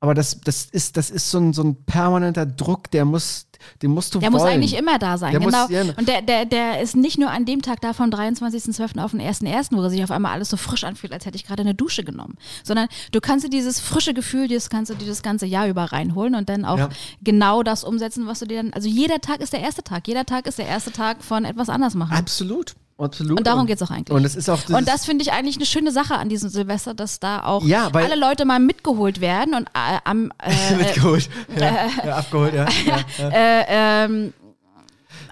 aber 0.00 0.14
das, 0.14 0.40
das 0.40 0.66
ist, 0.66 0.96
das 0.96 1.10
ist 1.10 1.30
so 1.30 1.38
ein, 1.38 1.52
so 1.52 1.62
ein 1.62 1.74
permanenter 1.84 2.46
Druck, 2.46 2.90
der 2.92 3.04
muss, 3.04 3.46
den 3.82 3.90
musst 3.90 4.14
du 4.14 4.20
Der 4.20 4.32
wollen. 4.32 4.42
muss 4.42 4.48
eigentlich 4.50 4.76
immer 4.78 4.98
da 5.00 5.18
sein, 5.18 5.32
Der 5.32 5.40
muss- 5.40 5.52
genau. 5.52 5.68
ja. 5.68 5.92
Und 5.96 6.06
der, 6.06 6.22
der, 6.22 6.44
der 6.44 6.80
ist 6.80 6.94
nicht 6.94 7.18
nur 7.18 7.30
an 7.30 7.44
dem 7.44 7.62
Tag 7.62 7.80
da 7.80 7.92
vom 7.92 8.08
23.12. 8.10 9.02
auf 9.02 9.10
den 9.10 9.20
1.1., 9.20 9.76
wo 9.76 9.88
sich 9.88 10.04
auf 10.04 10.12
einmal 10.12 10.32
alles 10.32 10.50
so 10.50 10.56
frisch 10.56 10.84
anfühlt, 10.84 11.12
als 11.12 11.26
hätte 11.26 11.34
ich 11.36 11.44
gerade 11.44 11.62
eine 11.62 11.74
Dusche 11.74 12.04
genommen. 12.04 12.36
Sondern 12.62 12.86
du 13.10 13.20
kannst 13.20 13.44
dir 13.44 13.50
dieses 13.50 13.80
frische 13.80 14.14
Gefühl, 14.14 14.46
das 14.46 14.70
kannst 14.70 14.90
du 14.92 14.94
dir 14.94 15.06
das 15.08 15.22
ganze 15.22 15.46
Jahr 15.46 15.66
über 15.66 15.84
reinholen 15.86 16.36
und 16.36 16.48
dann 16.48 16.64
auch 16.64 16.78
Ja. 16.78 16.88
genau 17.22 17.64
das 17.64 17.82
umsetzen, 17.82 18.28
was 18.28 18.38
du 18.38 18.46
dir 18.46 18.62
dann. 18.62 18.72
Also 18.72 18.88
jeder 18.88 19.20
Tag 19.20 19.40
ist 19.40 19.52
der 19.52 19.60
erste 19.60 19.82
Tag. 19.82 20.06
Jeder 20.06 20.24
Tag 20.24 20.46
ist 20.46 20.58
der 20.58 20.66
erste 20.68 20.92
Tag 20.92 21.24
von 21.24 21.44
etwas 21.44 21.68
anders 21.68 21.94
machen. 21.94 22.14
Absolut. 22.16 22.76
Absolut. 22.98 23.38
Und 23.38 23.46
darum 23.46 23.66
geht's 23.66 23.80
auch 23.82 23.90
eigentlich. 23.90 24.10
Und 24.16 24.24
es 24.24 24.34
ist 24.34 24.48
auch 24.48 24.60
dieses, 24.60 24.74
Und 24.74 24.88
das 24.88 25.04
finde 25.04 25.22
ich 25.22 25.32
eigentlich 25.32 25.56
eine 25.56 25.66
schöne 25.66 25.92
Sache 25.92 26.14
an 26.16 26.28
diesem 26.28 26.50
Silvester, 26.50 26.94
dass 26.94 27.20
da 27.20 27.44
auch 27.44 27.62
Ja, 27.64 27.90
alle 27.92 28.16
Leute 28.16 28.44
mal 28.44 28.58
mitgeholt 28.58 29.20
werden 29.20 29.54
und 29.54 29.68
äh, 29.68 29.98
am 30.04 30.32
äh, 30.42 30.74
mitgeholt. 30.74 31.30
Ja, 31.58 31.86
ja, 32.04 32.16
abgeholt, 32.16 32.54
ja. 32.54 32.66
ja. 33.18 33.28
äh, 33.28 33.64
ähm, 34.04 34.32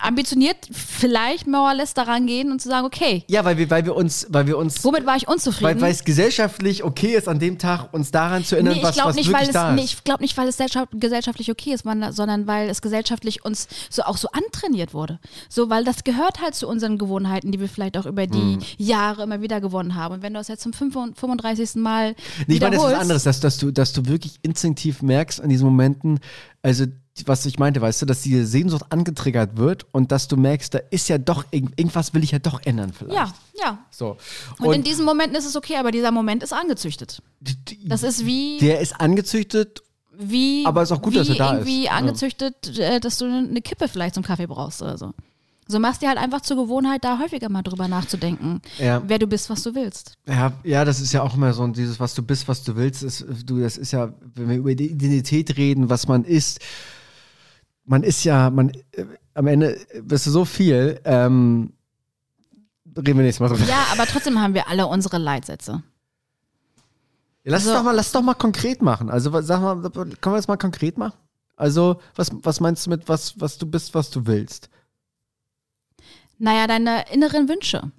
ambitioniert 0.03 0.57
vielleicht 0.73 1.47
more 1.47 1.65
or 1.69 1.75
less 1.75 1.95
daran 1.95 2.27
gehen 2.27 2.51
und 2.51 2.61
zu 2.61 2.69
sagen, 2.69 2.87
okay, 2.87 3.25
Ja, 3.29 3.45
weil 3.45 3.57
wir, 3.59 3.71
weil 3.71 3.85
wir 3.85 3.95
uns, 3.97 4.27
weil 4.31 4.47
wir 4.47 4.59
uns, 4.59 4.85
womit 4.85 5.07
war 5.07 5.17
ich 5.17 5.29
unzufrieden? 5.29 5.81
weil 5.81 5.91
es 5.93 6.05
gesellschaftlich 6.05 6.85
okay 6.85 7.15
ist, 7.17 7.29
an 7.29 7.39
dem 7.39 7.59
Tag 7.59 7.93
uns 7.93 8.11
daran 8.11 8.45
zu 8.45 8.55
erinnern, 8.57 8.75
Nee, 8.75 8.79
ich 8.81 8.85
was, 8.85 8.95
glaube 8.95 9.09
was 9.11 9.17
nicht, 9.17 9.29
wirklich 9.29 9.47
weil 9.49 9.53
da 9.53 9.71
es, 9.71 9.77
nee, 9.77 9.85
ist. 9.85 9.93
ich 9.95 10.05
glaub 10.05 10.21
nicht, 10.21 10.37
weil 10.37 10.49
es 10.49 10.57
gesellschaft- 10.57 10.89
gesellschaftlich 10.93 11.51
okay 11.51 11.73
ist, 11.73 11.85
sondern 12.11 12.47
weil 12.47 12.69
es 12.69 12.83
gesellschaftlich 12.83 13.45
uns 13.45 13.69
so 13.91 14.03
auch 14.03 14.17
so 14.17 14.29
antrainiert 14.33 14.95
wurde. 14.95 15.19
So, 15.49 15.71
weil 15.71 15.85
das 15.85 16.05
gehört 16.05 16.41
halt 16.41 16.55
zu 16.55 16.69
unseren 16.69 16.99
Gewohnheiten, 16.99 17.53
die 17.53 17.61
wir 17.61 17.69
vielleicht 17.69 17.97
auch 17.99 18.07
über 18.07 18.27
die 18.27 18.37
Hm. 18.57 18.59
Jahre 18.79 19.23
immer 19.23 19.41
wieder 19.41 19.61
gewonnen 19.61 19.95
haben. 19.95 20.15
Und 20.15 20.23
wenn 20.23 20.33
du 20.35 20.39
das 20.41 20.49
jetzt 20.49 20.63
zum 20.63 20.73
35. 20.73 21.77
Mal 21.77 22.15
Nee, 22.47 22.55
ich 22.57 22.61
meine, 22.61 22.77
das 22.77 22.85
ist 22.85 22.93
was 22.93 23.01
anderes, 23.01 23.23
dass, 23.25 23.41
dass, 23.41 23.59
du, 23.59 23.71
dass 23.71 23.93
du 23.93 24.07
wirklich 24.07 24.35
instinktiv 24.43 25.03
merkst 25.03 25.41
in 25.41 25.49
diesen 25.49 25.65
Momenten, 25.65 26.21
also 26.67 26.85
was 27.25 27.47
ich 27.47 27.59
meinte, 27.59 27.81
weißt 27.81 28.03
du, 28.03 28.07
dass 28.07 28.21
diese 28.23 28.45
Sehnsucht 28.45 28.85
angetriggert 28.91 29.57
wird 29.57 29.87
und 29.93 30.13
dass 30.13 30.29
du 30.29 30.37
merkst, 30.37 30.75
da 30.75 30.79
ist 30.91 31.09
ja 31.09 31.17
doch, 31.17 31.45
irgend- 31.51 31.79
irgendwas 31.79 32.13
will 32.13 32.23
ich 32.23 32.33
ja 32.33 32.39
doch 32.39 32.61
ändern 32.67 32.93
vielleicht. 32.93 33.15
ja, 33.17 33.33
ja. 33.59 33.79
So. 33.91 34.19
Und, 34.59 34.75
in 34.75 34.83
diesen 34.83 35.05
Momenten 35.07 35.35
ist 35.37 35.47
es 35.47 35.57
okay, 35.57 35.77
aber 35.77 35.93
dieser 35.93 36.11
Moment 36.11 36.43
ist 36.43 36.53
angezüchtet. 36.53 37.23
Das 37.87 38.03
ist 38.03 38.27
wie, 38.27 38.59
der 38.59 38.81
ist 38.81 39.01
angezüchtet, 39.01 39.83
wie, 40.19 40.67
aber 40.67 40.83
ist 40.83 40.93
auch 40.93 41.01
gut, 41.01 41.15
wie 41.15 41.19
dass 41.19 41.29
er 41.31 41.35
da 41.37 41.57
ist. 41.59 41.69
Ja. 41.69 41.93
angezüchtet, 41.93 42.79
äh, 42.79 43.01
dass 43.01 43.17
du 43.19 43.25
eine 43.27 43.63
Kippe 43.63 43.89
vielleicht 43.89 44.15
zum 44.15 44.25
Kaffee 44.25 44.47
brauchst 44.47 44.83
oder 44.83 44.99
so. 44.99 45.13
So 45.69 45.81
machst 45.81 46.01
dir 46.01 46.09
halt 46.09 46.19
einfach 46.19 46.43
zur 46.43 46.57
Gewohnheit, 46.57 47.03
da 47.05 47.19
häufiger 47.19 47.49
mal 47.49 47.63
drüber 47.63 47.89
nachzudenken, 47.89 48.61
Ja. 48.79 49.03
wer 49.05 49.19
du 49.19 49.27
bist, 49.27 49.51
was 49.51 49.63
du 49.65 49.75
willst. 49.75 50.17
Ja, 50.27 50.53
ja, 50.63 50.85
das 50.85 51.01
ist 51.01 51.13
ja 51.13 51.23
auch 51.23 51.35
immer 51.35 51.53
so 51.53 51.67
dieses, 51.67 51.99
was 51.99 52.15
du 52.15 52.23
bist, 52.23 52.47
was 52.47 52.63
du 52.63 52.77
willst, 52.77 53.03
ist, 53.03 53.27
du, 53.45 53.59
das 53.61 53.77
ist 53.77 53.91
ja, 53.93 54.13
wenn 54.35 54.49
wir 54.49 54.57
über 54.59 54.75
die 54.77 54.91
Identität 54.93 55.57
reden, 55.57 55.91
was 55.91 56.07
man 56.07 56.23
ist, 56.25 56.61
man 57.85 58.05
ist 58.05 58.23
ja, 58.23 58.49
man, 58.51 58.71
äh, 58.93 59.05
am 59.35 59.49
Ende 59.49 59.77
bist 60.03 60.27
du 60.27 60.31
so 60.31 60.45
viel, 60.45 61.01
ähm, 61.05 61.73
reden 62.97 63.19
wir 63.19 63.25
nächstes 63.25 63.41
Mal 63.41 63.49
drüber. 63.49 63.69
Ja, 63.69 63.87
aber 63.93 64.07
trotzdem 64.07 64.41
haben 64.41 64.55
wir 64.55 64.69
alle 64.69 64.87
unsere 64.87 65.19
Leitsätze. 65.19 65.83
Lass 67.43 67.63
es 67.63 67.69
Also- 67.69 67.79
doch 67.81 67.85
mal, 67.85 67.93
lass 67.93 68.07
es 68.07 68.13
doch 68.13 68.23
mal 68.23 68.35
konkret 68.35 68.83
machen. 68.83 69.11
Also, 69.11 69.33
was- 69.33 69.47
sag 69.47 69.61
mal, 69.61 69.81
können 69.91 70.17
wir 70.23 70.37
das 70.37 70.49
mal 70.49 70.57
konkret 70.57 70.97
machen? 70.97 71.15
Also, 71.57 72.01
was, 72.15 72.31
was 72.43 72.61
meinst 72.61 72.87
du 72.87 72.91
mit 72.91 73.09
was, 73.09 73.41
was 73.41 73.59
du 73.59 73.67
bist, 73.67 73.95
was 73.95 74.11
du 74.11 74.27
willst? 74.27 74.69
Naja, 76.39 76.67
deine 76.67 77.05
inneren 77.13 77.49
Wünsche. 77.49 77.91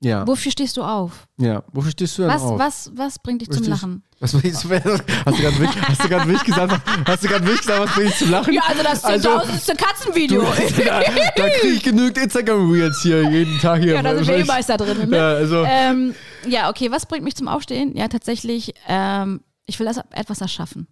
Ja. 0.00 0.26
Wofür 0.26 0.52
stehst 0.52 0.76
du 0.76 0.82
auf? 0.82 1.26
Ja. 1.38 1.62
Wofür 1.72 1.90
stehst 1.92 2.18
du 2.18 2.22
denn 2.22 2.30
Was, 2.30 2.42
auf? 2.42 2.58
was, 2.58 2.90
was 2.94 3.18
bringt 3.18 3.40
dich 3.40 3.48
zum 3.48 3.60
Richtig. 3.60 3.70
Lachen? 3.70 4.02
Was 4.20 4.32
bringt 4.32 4.44
dich 4.44 4.54
zum 4.58 4.70
Hast 4.70 4.84
du 4.84 5.42
gerade 5.42 5.58
wirklich, 5.58 5.88
hast 5.88 6.04
du 6.04 6.08
gerade 6.08 6.26
wirklich 6.28 6.44
gesagt, 6.44 6.72
was- 6.72 7.04
hast 7.06 7.24
du 7.24 7.28
gerade 7.28 7.44
wirklich 7.46 7.60
gesagt, 7.62 7.80
was 7.80 7.94
bringt 7.94 8.10
dich 8.10 8.18
zum 8.18 8.30
Lachen? 8.30 8.58
also 8.68 8.82
das 8.82 9.04
Also, 9.04 9.28
10.000. 9.30 9.76
Katzenvideo. 9.76 10.42
da, 10.84 11.00
da 11.36 11.48
kriege 11.48 11.74
ich 11.74 11.82
genügend 11.82 12.18
Instagram-Reels 12.18 13.00
hier 13.02 13.30
jeden 13.30 13.58
Tag 13.60 13.80
hier. 13.82 13.94
ja, 13.94 14.02
da 14.02 14.14
sind 14.14 14.26
wir 14.26 14.34
Weil 14.34 14.40
eh 14.42 14.44
Meister 14.44 14.76
drin. 14.76 15.08
Ne? 15.08 15.16
Ja, 15.16 15.28
also, 15.28 15.64
ähm, 15.66 16.14
ja, 16.46 16.68
okay, 16.68 16.90
was 16.90 17.06
bringt 17.06 17.24
mich 17.24 17.36
zum 17.36 17.48
Aufstehen? 17.48 17.96
Ja, 17.96 18.08
tatsächlich, 18.08 18.74
ähm, 18.88 19.40
ich 19.64 19.80
will 19.80 19.86
etwas 20.10 20.40
erschaffen. 20.42 20.86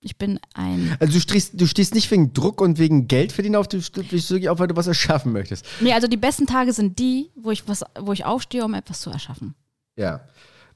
Ich 0.00 0.16
bin 0.16 0.38
ein. 0.54 0.96
also 1.00 1.12
du, 1.12 1.20
stehst, 1.20 1.60
du 1.60 1.66
stehst 1.66 1.94
nicht 1.94 2.10
wegen 2.10 2.32
Druck 2.32 2.60
und 2.60 2.78
wegen 2.78 3.08
Geld 3.08 3.32
verdienen 3.32 3.56
auf, 3.56 3.66
du 3.66 3.82
stehst 3.82 4.30
wirklich 4.30 4.48
auf, 4.48 4.60
weil 4.60 4.68
du 4.68 4.76
was 4.76 4.86
erschaffen 4.86 5.32
möchtest. 5.32 5.66
Nee, 5.80 5.92
also 5.92 6.06
die 6.06 6.16
besten 6.16 6.46
Tage 6.46 6.72
sind 6.72 6.98
die, 6.98 7.30
wo 7.34 7.50
ich 7.50 7.66
was, 7.66 7.84
wo 7.98 8.12
ich 8.12 8.24
aufstehe, 8.24 8.64
um 8.64 8.74
etwas 8.74 9.00
zu 9.00 9.10
erschaffen. 9.10 9.54
Ja. 9.96 10.20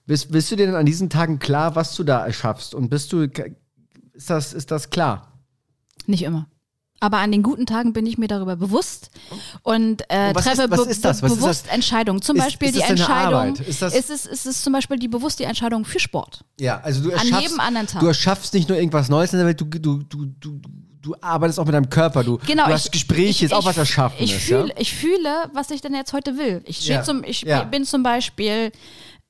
Bist, 0.06 0.32
bist 0.32 0.50
du 0.50 0.56
dir 0.56 0.66
denn 0.66 0.74
an 0.74 0.86
diesen 0.86 1.08
Tagen 1.08 1.38
klar, 1.38 1.76
was 1.76 1.94
du 1.94 2.02
da 2.02 2.26
erschaffst? 2.26 2.74
Und 2.74 2.88
bist 2.88 3.12
du, 3.12 3.28
ist 4.12 4.30
das, 4.30 4.52
ist 4.52 4.72
das 4.72 4.90
klar? 4.90 5.32
Nicht 6.06 6.24
immer. 6.24 6.48
Aber 7.02 7.18
an 7.18 7.32
den 7.32 7.42
guten 7.42 7.66
Tagen 7.66 7.92
bin 7.92 8.06
ich 8.06 8.16
mir 8.16 8.28
darüber 8.28 8.54
bewusst 8.54 9.10
und, 9.64 10.02
äh, 10.08 10.28
Und 10.28 10.34
treffe 10.36 10.62
ist- 10.62 10.70
was 10.70 10.84
be 10.84 10.90
ist 10.90 11.04
das? 11.04 11.20
be- 11.20 11.26
Was 11.26 11.32
ist 11.32 11.38
bewusst? 11.40 11.66
Entscheidungen. 11.72 12.22
Zum 12.22 12.36
Beispiel 12.36 12.68
ist 12.68 12.76
die 12.76 12.82
Entscheidung. 12.82 13.56
Ist 13.56 13.82
das- 13.82 13.92
ist, 13.94 14.08
es, 14.08 14.24
ist 14.26 14.46
es 14.46 14.62
zum 14.62 14.72
Beispiel 14.72 14.98
die 15.00 15.08
bewusst 15.08 15.40
die 15.40 15.44
Entscheidung 15.44 15.84
für 15.84 15.98
Sport? 15.98 16.44
Ja, 16.60 16.80
also 16.80 17.02
du 17.02 17.08
An 17.10 17.18
erschaffst, 17.18 17.42
jedem 17.42 17.58
anderen 17.60 17.88
Tag. 17.88 18.00
du 18.02 18.06
erschaffst 18.06 18.54
nicht 18.54 18.68
nur 18.68 18.78
irgendwas 18.78 19.08
Neues 19.08 19.32
in 19.32 19.38
der 19.40 19.46
Welt, 19.48 19.60
du, 19.60 19.64
du, 19.64 19.98
du, 20.04 20.26
du, 20.38 20.60
du 21.02 21.16
arbeitest 21.20 21.58
auch 21.58 21.64
mit 21.64 21.74
deinem 21.74 21.90
Körper, 21.90 22.22
du, 22.22 22.38
Genau, 22.46 22.66
du 22.66 22.72
hast 22.72 22.84
ich, 22.86 22.92
Gespräche, 22.92 23.30
ich, 23.30 23.42
ist 23.42 23.52
auch 23.52 23.58
ich, 23.62 23.66
was 23.66 23.78
erschaffen. 23.78 24.18
Ich, 24.22 24.36
ist, 24.36 24.48
ja? 24.48 24.64
ich 24.78 24.94
fühle, 24.94 25.50
was 25.52 25.70
ich 25.72 25.80
denn 25.80 25.94
jetzt 25.96 26.12
heute 26.12 26.38
will. 26.38 26.62
Ich, 26.66 26.86
Ja. 26.86 27.02
zum, 27.02 27.24
ich 27.24 27.42
Ja. 27.42 27.64
bin 27.64 27.84
zum 27.84 28.04
Beispiel, 28.04 28.70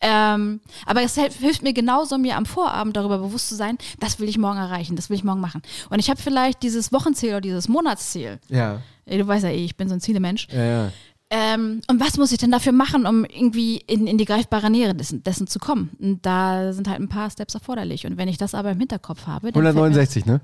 ähm, 0.03 0.61
aber 0.85 1.03
es 1.03 1.15
hilft, 1.15 1.63
mir 1.63 1.73
genauso, 1.73 2.19
mir 2.19 2.37
am 2.37 2.45
Vorabend 2.45 2.97
darüber 2.97 3.19
bewusst 3.19 3.49
zu 3.49 3.55
sein, 3.55 3.79
das 4.01 4.19
will 4.21 4.29
ich 4.29 4.37
morgen 4.37 4.59
erreichen, 4.59 4.97
das 4.97 5.09
will 5.09 5.17
ich 5.17 5.25
morgen 5.25 5.41
machen. 5.41 5.63
Und 5.91 5.99
ich 6.01 6.11
habe 6.11 6.21
vielleicht 6.21 6.63
dieses 6.63 6.93
Wochenziel 6.93 7.31
oder 7.31 7.41
dieses 7.41 7.69
Monatsziel. 7.69 8.39
Ja, 8.49 8.81
Du 9.07 9.27
weißt 9.27 9.45
ja 9.45 9.51
eh, 9.51 9.65
ich 9.65 9.77
bin 9.77 9.89
so 9.89 9.95
ein 9.95 10.01
Zielemensch. 10.01 10.49
ja, 10.53 10.65
ja. 10.65 10.93
Ähm, 11.35 11.81
und 11.89 11.99
was 11.99 12.19
muss 12.19 12.31
ich 12.31 12.37
denn 12.37 12.51
dafür 12.51 12.73
machen, 12.73 13.07
um 13.07 13.25
irgendwie 13.25 13.79
in, 13.79 14.07
in 14.07 14.19
die 14.19 14.27
greifbare 14.27 14.69
Nähe 14.69 14.95
dessen, 14.95 15.23
dessen 15.23 15.47
zu 15.47 15.59
kommen? 15.59 15.89
Und 15.99 16.27
da 16.27 16.75
sind 16.75 16.89
halt 16.89 17.01
ein 17.01 17.09
paar 17.09 17.31
Steps 17.31 17.55
erforderlich. 17.55 18.05
Und 18.07 18.19
wenn 18.19 18.29
ich 18.29 18.37
das 18.37 18.55
aber 18.55 18.71
im 18.73 18.79
Hinterkopf 18.79 19.27
habe, 19.27 19.51
dann 19.51 19.63
fällt 19.63 19.75
mir- 19.75 19.81
169, 19.81 20.27
ne? 20.27 20.43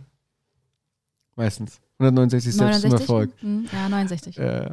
Meistens. 1.37 1.79
169 1.99 2.55
Steps 2.55 2.57
zum 2.57 2.67
69? 2.91 3.01
Erfolg. 3.01 3.31
Hm, 3.41 3.69
Ja, 3.73 3.89
69. 3.91 4.39
Äh, 4.39 4.71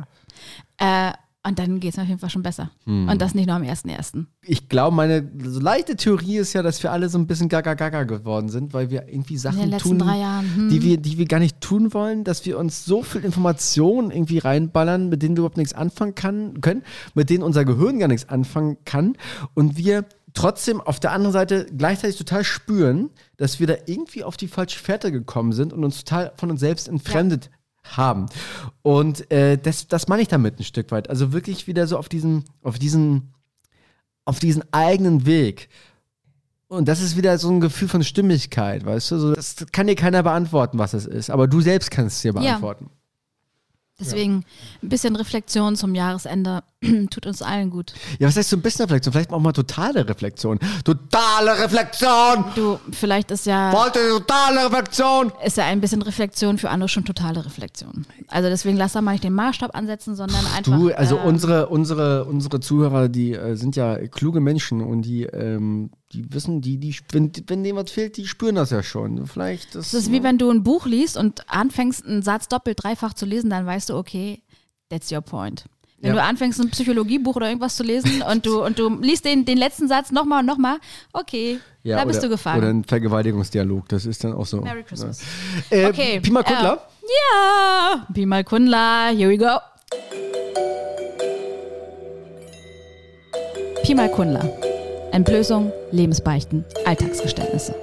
Äh, 0.77 1.11
und 1.45 1.59
dann 1.59 1.79
geht 1.79 1.93
es 1.93 1.99
auf 1.99 2.07
jeden 2.07 2.19
Fall 2.19 2.29
schon 2.29 2.41
besser. 2.41 2.71
Hm. 2.85 3.07
Und 3.07 3.21
das 3.21 3.35
nicht 3.35 3.45
nur 3.45 3.55
am 3.55 3.61
1.1. 3.61 4.25
ich 4.41 4.67
glaube, 4.67 4.95
meine 4.95 5.29
so 5.43 5.59
leichte 5.59 5.95
Theorie 5.95 6.37
ist 6.37 6.53
ja, 6.53 6.63
dass 6.63 6.81
wir 6.81 6.91
alle 6.91 7.07
so 7.07 7.17
ein 7.17 7.27
bisschen 7.27 7.49
gaga 7.49 7.75
gaga 7.75 8.03
geworden 8.03 8.49
sind, 8.49 8.73
weil 8.73 8.89
wir 8.89 9.07
irgendwie 9.07 9.37
Sachen 9.37 9.71
tun. 9.77 10.03
Hm. 10.05 10.69
die 10.69 10.81
wir, 10.81 10.97
die 10.97 11.17
wir 11.17 11.25
gar 11.25 11.39
nicht 11.39 11.61
tun 11.61 11.93
wollen, 11.93 12.23
dass 12.23 12.45
wir 12.45 12.57
uns 12.57 12.85
so 12.85 13.03
viel 13.03 13.23
Informationen 13.23 14.11
irgendwie 14.11 14.39
reinballern, 14.39 15.09
mit 15.09 15.21
denen 15.21 15.35
wir 15.35 15.41
überhaupt 15.41 15.57
nichts 15.57 15.73
anfangen 15.73 16.15
kann, 16.15 16.61
können, 16.61 16.83
mit 17.13 17.29
denen 17.29 17.43
unser 17.43 17.65
Gehirn 17.65 17.99
gar 17.99 18.07
nichts 18.07 18.27
anfangen 18.27 18.77
kann 18.85 19.15
und 19.53 19.77
wir 19.77 20.05
trotzdem 20.33 20.81
auf 20.81 20.99
der 20.99 21.11
anderen 21.11 21.33
Seite 21.33 21.65
gleichzeitig 21.65 22.17
total 22.17 22.43
spüren, 22.43 23.09
dass 23.37 23.59
wir 23.59 23.67
da 23.67 23.75
irgendwie 23.85 24.23
auf 24.23 24.37
die 24.37 24.47
falsche 24.47 24.79
Fährte 24.79 25.11
gekommen 25.11 25.53
sind 25.53 25.73
und 25.73 25.83
uns 25.83 26.03
total 26.03 26.33
von 26.35 26.51
uns 26.51 26.59
selbst 26.59 26.87
entfremdet 26.87 27.49
haben. 27.85 28.27
Und 28.81 29.29
äh, 29.31 29.57
das, 29.57 29.87
das 29.87 30.07
meine 30.07 30.21
ich 30.21 30.27
damit 30.27 30.59
ein 30.59 30.63
Stück 30.63 30.91
weit. 30.91 31.09
Also 31.09 31.33
wirklich 31.33 31.67
wieder 31.67 31.87
so 31.87 31.97
auf 31.97 32.09
diesen, 32.09 32.45
auf 32.63 32.79
diesen, 32.79 33.33
auf 34.25 34.39
diesen 34.39 34.63
eigenen 34.73 35.25
Weg. 35.25 35.69
Und 36.67 36.87
das 36.87 37.01
ist 37.01 37.15
wieder 37.15 37.37
so 37.37 37.49
ein 37.49 37.61
Gefühl 37.61 37.87
von 37.87 38.03
Stimmigkeit, 38.03 38.85
weißt 38.85 39.11
du? 39.11 39.17
So, 39.19 39.33
das 39.33 39.55
kann 39.71 39.87
dir 39.87 39.95
keiner 39.95 40.23
beantworten, 40.23 40.79
was 40.79 40.93
es 40.93 41.05
ist, 41.05 41.29
aber 41.29 41.47
du 41.47 41.61
selbst 41.61 41.91
kannst 41.91 42.17
es 42.17 42.21
dir 42.23 42.33
Ja. 42.41 42.59
Deswegen 43.97 44.43
ein 44.83 44.89
bisschen 44.89 45.15
Reflexion 45.15 45.77
zum 45.77 45.95
Jahresende 45.95 46.63
tut 47.11 47.25
uns 47.25 47.41
allen 47.41 47.69
gut. 47.69 47.93
Ja, 48.19 48.27
was 48.27 48.35
heißt 48.35 48.49
so 48.49 48.57
ein 48.57 48.61
bisschen 48.61 48.83
Reflexion? 48.83 49.13
Vielleicht 49.13 49.31
auch 49.31 49.39
mal 49.39 49.53
totale 49.53 50.07
Reflexion. 50.07 50.59
Totale 50.83 51.57
Reflexion! 51.63 52.43
Du, 52.55 52.77
vielleicht 52.91 53.31
ist 53.31 53.45
ja, 53.45 53.71
Wollte 53.71 53.99
totale 54.09 54.65
Reflexion! 54.65 55.31
ist 55.45 55.55
ja 55.55 55.65
ein 55.65 55.79
bisschen 55.79 56.01
Reflexion 56.01 56.57
für 56.57 56.69
andere 56.69 56.89
schon 56.89 57.05
totale 57.05 57.45
Reflexion. 57.45 58.05
Also 58.27 58.49
deswegen 58.49 58.75
lass 58.75 58.91
da 58.93 59.01
mal 59.01 59.13
nicht 59.13 59.23
den 59.23 59.33
Maßstab 59.33 59.73
ansetzen, 59.73 60.15
sondern 60.17 60.45
einfach. 60.45 60.77
Du, 60.77 60.93
also 60.93 61.17
äh, 61.17 61.21
unsere, 61.21 61.67
unsere, 61.67 62.25
unsere 62.25 62.59
Zuhörer, 62.59 63.07
die 63.07 63.33
äh, 63.33 63.55
sind 63.55 63.77
ja 63.77 63.95
kluge 64.07 64.41
Menschen 64.41 64.81
und 64.81 65.03
die, 65.03 65.23
ähm, 65.23 65.91
die 66.15 66.33
wissen, 66.33 66.61
die, 66.61 66.77
die, 66.77 66.95
wenn, 67.11 67.31
wenn 67.47 67.63
denen 67.63 67.77
was 67.77 67.91
fehlt, 67.91 68.17
die 68.17 68.27
spüren 68.27 68.55
das 68.55 68.69
ja 68.71 68.81
schon. 68.83 69.27
Vielleicht 69.27 69.75
ist, 69.75 69.87
Es 69.87 69.93
ist 69.93 70.11
wie 70.11 70.23
wenn 70.23 70.37
du 70.37 70.49
ein 70.49 70.63
Buch 70.63 70.85
liest 70.85 71.17
und 71.17 71.49
anfängst, 71.49 72.05
einen 72.05 72.21
Satz 72.21 72.47
doppelt, 72.47 72.83
dreifach 72.83 73.13
zu 73.13 73.25
lesen, 73.25 73.49
dann 73.49 73.65
weißt 73.65 73.89
du, 73.89 73.95
okay, 73.97 74.41
that's 74.89 75.11
your 75.11 75.21
point. 75.21 75.65
Wenn 75.99 76.09
Ja. 76.15 76.21
du 76.21 76.23
anfängst, 76.23 76.59
ein 76.59 76.69
Psychologiebuch 76.69 77.35
oder 77.35 77.47
irgendwas 77.47 77.75
zu 77.75 77.83
lesen 77.83 78.21
und 78.31 78.45
du, 78.45 78.63
und 78.63 78.77
du 78.79 78.89
liest 79.01 79.25
den, 79.25 79.45
den 79.45 79.57
letzten 79.57 79.87
Satz 79.87 80.11
nochmal 80.11 80.41
und 80.41 80.45
nochmal, 80.45 80.77
okay, 81.13 81.59
ja, 81.83 81.97
da 81.97 82.05
bist 82.05 82.19
oder, 82.19 82.27
du 82.29 82.33
gefangen. 82.35 82.59
Oder 82.59 82.69
ein 82.69 82.83
Vergewaltigungsdialog, 82.83 83.87
das 83.89 84.05
ist 84.05 84.23
dann 84.23 84.33
auch 84.33 84.45
so. 84.45 84.61
Merry 84.61 84.83
Christmas. 84.83 85.21
Ja. 85.69 85.77
Äh, 85.77 85.85
Okay. 85.87 86.19
Pima 86.19 86.43
Kundler? 86.43 86.73
Äh, 87.01 87.07
ja, 87.07 88.07
Be 88.09 88.25
My 88.25 88.43
Kundler, 88.43 89.09
here 89.15 89.29
we 89.29 89.37
go. 89.37 89.57
Pi 93.83 93.93
mal 93.93 94.09
Kundler. 94.09 94.74
Entblößung, 95.15 95.71
Lebensbeichten, 95.93 96.65
Alltagsgeständnisse. 96.85 97.73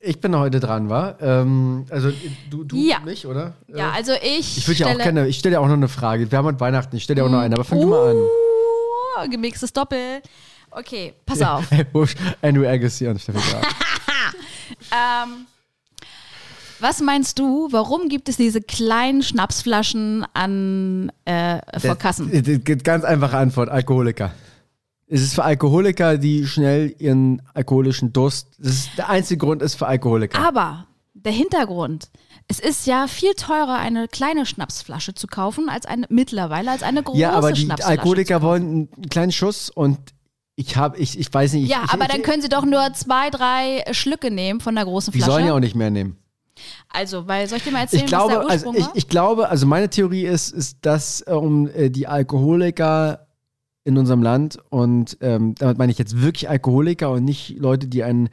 Ich 0.00 0.22
bin 0.22 0.34
heute 0.38 0.58
dran, 0.58 0.88
war. 0.88 1.20
Ähm, 1.20 1.84
also 1.90 2.10
du, 2.48 2.64
du 2.64 2.76
Ja. 2.76 2.96
und 2.98 3.04
mich, 3.04 3.26
oder? 3.26 3.52
Ja, 3.68 3.90
Äh, 3.90 3.96
also 3.96 4.12
ich. 4.14 4.56
ich 4.56 4.66
würde 4.66 4.80
ja 4.80 4.86
auch 4.86 4.90
stelle- 4.92 5.04
gerne, 5.04 5.28
ich 5.28 5.38
stelle 5.38 5.56
dir 5.56 5.60
auch 5.60 5.66
noch 5.66 5.74
eine 5.74 5.88
Frage. 5.88 6.30
Wir 6.32 6.38
haben 6.38 6.46
heute 6.46 6.60
Weihnachten, 6.60 6.96
ich 6.96 7.02
stelle 7.04 7.16
dir 7.20 7.26
auch 7.26 7.30
noch 7.30 7.40
eine, 7.40 7.54
aber 7.56 7.64
fang 7.64 7.78
du 7.78 7.88
mal 7.88 8.12
an. 8.12 8.16
Uh, 8.16 9.28
gemixtes 9.30 9.70
Doppel. 9.70 10.22
Okay, 10.70 11.12
pass 11.26 11.42
auf. 11.42 11.64
Andrew 12.40 12.66
Agassi 12.66 13.06
an 13.06 13.18
Steffi 13.18 13.38
ähm, 14.92 15.46
was 16.80 17.02
meinst 17.02 17.38
du, 17.38 17.68
warum 17.70 18.08
gibt 18.08 18.30
es 18.30 18.38
diese 18.38 18.62
kleinen 18.62 19.22
Schnapsflaschen 19.22 20.24
an 20.32 21.12
äh, 21.26 21.58
vor 21.80 21.96
Kassen? 21.96 22.30
Das- 22.32 22.42
das- 22.44 22.60
das- 22.64 22.82
Ganz 22.82 23.04
einfache 23.04 23.36
Antwort, 23.36 23.68
Alkoholiker. 23.68 24.32
Es 25.08 25.22
ist 25.22 25.34
für 25.34 25.44
Alkoholiker, 25.44 26.18
die 26.18 26.46
schnell 26.46 26.94
ihren 26.98 27.40
alkoholischen 27.54 28.12
Durst, 28.12 28.48
das 28.58 28.72
ist, 28.72 28.90
der 28.98 29.08
einzige 29.08 29.38
Grund 29.38 29.62
ist 29.62 29.76
für 29.76 29.86
Alkoholiker. 29.86 30.38
Aber 30.44 30.86
der 31.14 31.32
Hintergrund, 31.32 32.10
es 32.48 32.58
ist 32.58 32.86
ja 32.86 33.06
viel 33.06 33.34
teurer, 33.34 33.78
eine 33.78 34.08
kleine 34.08 34.46
Schnapsflasche 34.46 35.14
zu 35.14 35.26
kaufen, 35.28 35.68
als 35.68 35.86
eine 35.86 36.06
mittlerweile 36.08 36.70
als 36.72 36.82
eine 36.82 37.02
große 37.02 37.18
ja, 37.20 37.32
aber 37.32 37.52
die 37.52 37.62
Schnapsflasche. 37.62 37.90
Alkoholiker 37.98 38.42
wollen 38.42 38.88
einen 38.96 39.08
kleinen 39.08 39.32
Schuss 39.32 39.70
und 39.70 39.98
ich 40.56 40.76
habe, 40.76 40.96
ich, 40.98 41.18
ich 41.18 41.32
weiß 41.32 41.52
nicht. 41.52 41.64
Ich, 41.64 41.70
Ja, 41.70 41.82
ich, 41.84 41.92
aber 41.92 42.04
ich, 42.06 42.10
dann 42.10 42.22
können 42.22 42.42
sie 42.42 42.48
doch 42.48 42.64
nur 42.64 42.92
zwei, 42.94 43.30
drei 43.30 43.84
Schlücke 43.92 44.30
nehmen 44.30 44.60
von 44.60 44.74
der 44.74 44.84
großen 44.84 45.12
Die 45.12 45.18
Flasche. 45.18 45.32
sollen 45.32 45.46
ja 45.46 45.54
auch 45.54 45.60
nicht 45.60 45.76
mehr 45.76 45.90
nehmen. 45.90 46.16
also, 46.88 47.28
weil 47.28 47.46
soll 47.48 47.58
ich 47.58 47.64
dir 47.64 47.72
mal 47.72 47.80
erzählen, 47.80 48.02
Ich 48.04 48.08
glaube, 48.08 48.36
was 48.36 48.40
der 48.40 48.50
also 48.50 48.66
Ursprung 48.68 48.76
ich, 48.76 48.86
war? 48.86 48.96
ich 48.96 49.08
glaube, 49.08 49.48
also 49.50 49.66
meine 49.66 49.90
Theorie 49.90 50.24
ist, 50.24 50.52
ist 50.52 50.78
dass 50.82 51.22
um 51.22 51.68
äh, 51.68 51.90
die 51.90 52.06
Alkoholiker 52.06 53.25
in 53.86 53.96
unserem 53.96 54.20
Land 54.22 54.58
und 54.68 55.16
ähm, 55.20 55.54
damit 55.54 55.78
meine 55.78 55.92
ich 55.92 55.98
jetzt 55.98 56.20
wirklich 56.20 56.50
Alkoholiker 56.50 57.10
und 57.12 57.24
nicht 57.24 57.56
Leute, 57.58 57.86
die 57.86 58.02
ein 58.02 58.28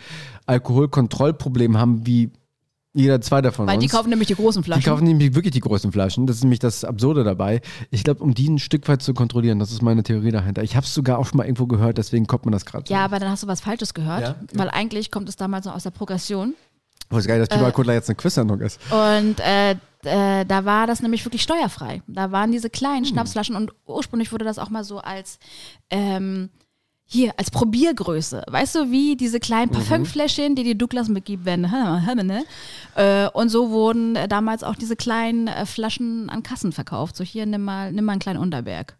Alkoholkontrollproblem 0.47 1.77
haben, 1.77 2.05
wie 2.05 2.31
jeder 2.95 3.21
zweite 3.21 3.51
von 3.51 3.65
weil 3.67 3.75
uns. 3.77 3.83
die 3.83 3.89
kaufen 3.89 4.09
nämlich 4.09 4.27
die 4.27 4.35
großen 4.35 4.63
Flaschen. 4.63 4.81
Die 4.83 4.87
kaufen 4.89 5.03
nämlich 5.05 5.33
wirklich 5.33 5.51
die 5.53 5.59
großen 5.61 5.91
Flaschen. 5.91 6.27
Das 6.27 6.35
ist 6.37 6.43
nämlich 6.43 6.59
das 6.59 6.83
Absurde 6.83 7.23
dabei. 7.23 7.61
Ich 7.89 8.03
glaube, 8.03 8.21
um 8.23 8.35
die 8.35 8.47
ein 8.49 8.59
Stück 8.59 8.87
weit 8.87 9.01
zu 9.01 9.13
kontrollieren, 9.15 9.57
das 9.57 9.71
ist 9.71 9.81
meine 9.81 10.03
Theorie 10.03 10.29
dahinter. 10.31 10.61
Ich 10.63 10.75
habe 10.75 10.85
es 10.85 10.93
sogar 10.93 11.17
auch 11.17 11.25
schon 11.25 11.37
mal 11.37 11.45
irgendwo 11.45 11.65
gehört, 11.65 11.97
deswegen 11.97 12.27
kommt 12.27 12.45
man 12.45 12.51
das 12.51 12.65
gerade 12.65 12.85
so. 12.87 12.93
ja, 12.93 13.03
aber 13.03 13.17
dann 13.19 13.29
hast 13.29 13.41
du 13.43 13.47
was 13.47 13.61
Falsches 13.61 13.93
gehört, 13.95 14.21
Ja? 14.21 14.35
weil 14.53 14.69
eigentlich 14.69 15.09
kommt 15.09 15.27
es 15.27 15.35
damals 15.35 15.65
noch 15.65 15.75
aus 15.75 15.83
der 15.83 15.89
Progression. 15.91 16.53
Ich 17.13 17.17
wusste 17.17 17.27
gar 17.29 17.37
nicht, 17.37 17.51
dass 17.51 17.57
Pipa 17.57 17.71
Kundler 17.71 17.93
jetzt 17.93 18.09
eine 18.09 18.15
Quiz-Sendung 18.15 18.59
ist. 18.61 18.79
Und 18.91 19.39
äh, 19.39 19.71
äh, 20.03 20.45
da 20.45 20.65
war 20.65 20.87
das 20.87 21.01
nämlich 21.01 21.23
wirklich 21.25 21.43
steuerfrei. 21.43 22.01
Da 22.07 22.31
waren 22.31 22.51
diese 22.51 22.67
Hm. 22.67 22.71
kleinen 22.71 23.05
Schnapsflaschen 23.05 23.55
und 23.55 23.71
ursprünglich 23.85 24.31
wurde 24.31 24.45
das 24.45 24.57
auch 24.59 24.69
mal 24.69 24.83
so 24.83 24.97
als 24.99 25.37
ähm, 25.89 26.49
hier, 27.05 27.33
als 27.37 27.51
Probiergröße. 27.51 28.43
Weißt 28.49 28.73
du, 28.75 28.89
wie 28.89 29.15
diese 29.15 29.39
kleinen 29.39 29.69
Mhm. 29.69 29.75
Parfümfläschchen, 29.75 30.55
die 30.55 30.63
die 30.63 30.77
Douglas 30.77 31.09
mitgibt, 31.09 31.45
wenn, 31.45 31.61
ne? 31.61 32.43
Äh, 32.95 33.27
und 33.29 33.49
so 33.49 33.69
wurden 33.69 34.15
äh, 34.15 34.27
damals 34.27 34.63
auch 34.63 34.75
diese 34.75 34.95
kleinen 34.95 35.47
äh, 35.47 35.65
Flaschen 35.67 36.29
an 36.29 36.41
Kassen 36.43 36.71
verkauft. 36.71 37.15
So 37.15 37.23
hier, 37.23 37.45
nimm 37.45 37.63
mal, 37.63 37.91
nimm 37.91 38.05
mal 38.05 38.13
einen 38.13 38.21
kleinen 38.21 38.39
Unterberg. 38.39 38.97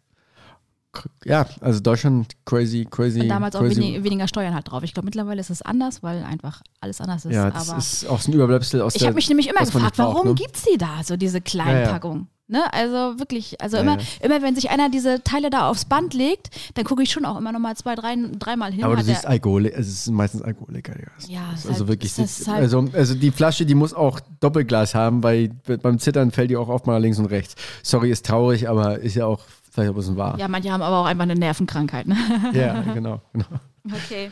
Ja, 1.24 1.46
also 1.60 1.80
Deutschland 1.80 2.32
crazy, 2.44 2.86
crazy. 2.90 3.20
Und 3.20 3.28
damals 3.28 3.56
auch 3.56 3.60
crazy. 3.60 3.76
wenig, 3.80 4.04
weniger 4.04 4.28
Steuern 4.28 4.54
halt 4.54 4.70
drauf. 4.70 4.82
Ich 4.82 4.94
glaube, 4.94 5.06
mittlerweile 5.06 5.40
ist 5.40 5.50
es 5.50 5.62
anders, 5.62 6.02
weil 6.02 6.22
einfach 6.24 6.62
alles 6.80 7.00
anders 7.00 7.24
ist. 7.24 7.34
Ja, 7.34 7.50
das 7.50 7.68
aber 7.70 7.78
ist 7.78 8.06
auch 8.08 8.20
so 8.20 8.30
ein 8.30 8.34
Überbleibsel 8.34 8.80
aus 8.82 8.94
ich 8.94 9.04
habe 9.04 9.14
mich 9.14 9.28
nämlich 9.28 9.48
immer 9.48 9.60
gefragt, 9.60 9.96
braucht, 9.96 10.14
warum 10.14 10.28
ne? 10.28 10.34
gibt's 10.34 10.62
die 10.70 10.78
da, 10.78 11.02
so 11.04 11.16
diese 11.16 11.40
kleinen 11.40 11.78
Ja, 11.80 11.82
ja. 11.84 11.92
Packungen? 11.92 12.28
Ne? 12.46 12.60
Also 12.74 13.18
wirklich, 13.18 13.58
also 13.62 13.78
Ja, 13.78 13.82
immer, 13.82 13.96
immer 14.20 14.42
wenn 14.42 14.54
sich 14.54 14.68
einer 14.68 14.90
diese 14.90 15.24
Teile 15.24 15.48
da 15.48 15.70
aufs 15.70 15.86
Band 15.86 16.12
legt, 16.12 16.50
dann 16.74 16.84
gucke 16.84 17.02
ich 17.02 17.10
schon 17.10 17.24
auch 17.24 17.38
immer 17.38 17.52
noch 17.52 17.58
mal 17.58 17.74
zwei, 17.74 17.94
drei, 17.94 18.16
dreimal 18.38 18.70
hin. 18.70 18.84
Aber 18.84 18.96
du 18.96 19.02
siehst 19.02 19.24
Alkohol, 19.26 19.64
es 19.64 19.88
ist 19.88 20.10
meistens 20.10 20.42
Alkoholiker. 20.42 20.92
Ja, 20.94 21.26
Ja, 21.26 21.40
also 21.54 21.70
halt- 21.70 21.88
wirklich. 21.88 22.18
ist 22.18 22.46
halt- 22.46 22.60
also, 22.60 22.86
also 22.92 23.14
die 23.14 23.30
Flasche, 23.30 23.64
die 23.64 23.74
muss 23.74 23.94
auch 23.94 24.20
Doppelglas 24.40 24.94
haben, 24.94 25.22
weil 25.22 25.52
beim 25.82 25.98
Zittern 25.98 26.32
fällt 26.32 26.50
die 26.50 26.58
auch 26.58 26.68
oft 26.68 26.86
mal 26.86 26.98
links 26.98 27.18
und 27.18 27.26
rechts. 27.26 27.54
Sorry, 27.82 28.10
ist 28.10 28.26
traurig, 28.26 28.68
aber 28.68 28.98
ist 28.98 29.14
ja 29.14 29.24
auch 29.24 29.40
vielleicht 29.74 29.90
ein 29.90 29.96
bisschen 29.96 30.16
wahr. 30.16 30.38
ja, 30.38 30.46
manche 30.48 30.70
haben 30.70 30.82
aber 30.82 30.98
auch 30.98 31.06
einfach 31.06 31.24
eine 31.24 31.34
Nervenkrankheit. 31.34 32.06
Ne? 32.06 32.16
Ja, 32.52 32.80
genau. 32.82 33.20
genau. 33.32 33.46
Okay. 33.92 34.30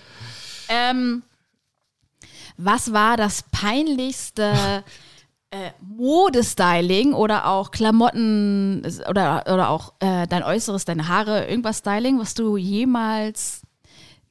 Ähm, 0.68 1.22
was 2.57 2.93
war 2.93 3.16
das 3.16 3.45
peinlichste 3.51 4.84
äh, 5.51 5.70
Modestyling 5.80 7.12
oder 7.12 7.47
auch 7.47 7.72
Klamotten 7.72 8.82
oder, 9.09 9.45
oder 9.53 9.68
auch 9.70 9.95
äh, 10.01 10.26
dein 10.28 10.43
Äußeres, 10.43 10.84
deine 10.84 11.09
Haare, 11.09 11.47
irgendwas 11.47 11.78
Styling, 11.78 12.18
was 12.20 12.34
du 12.34 12.57
jemals 12.57 13.62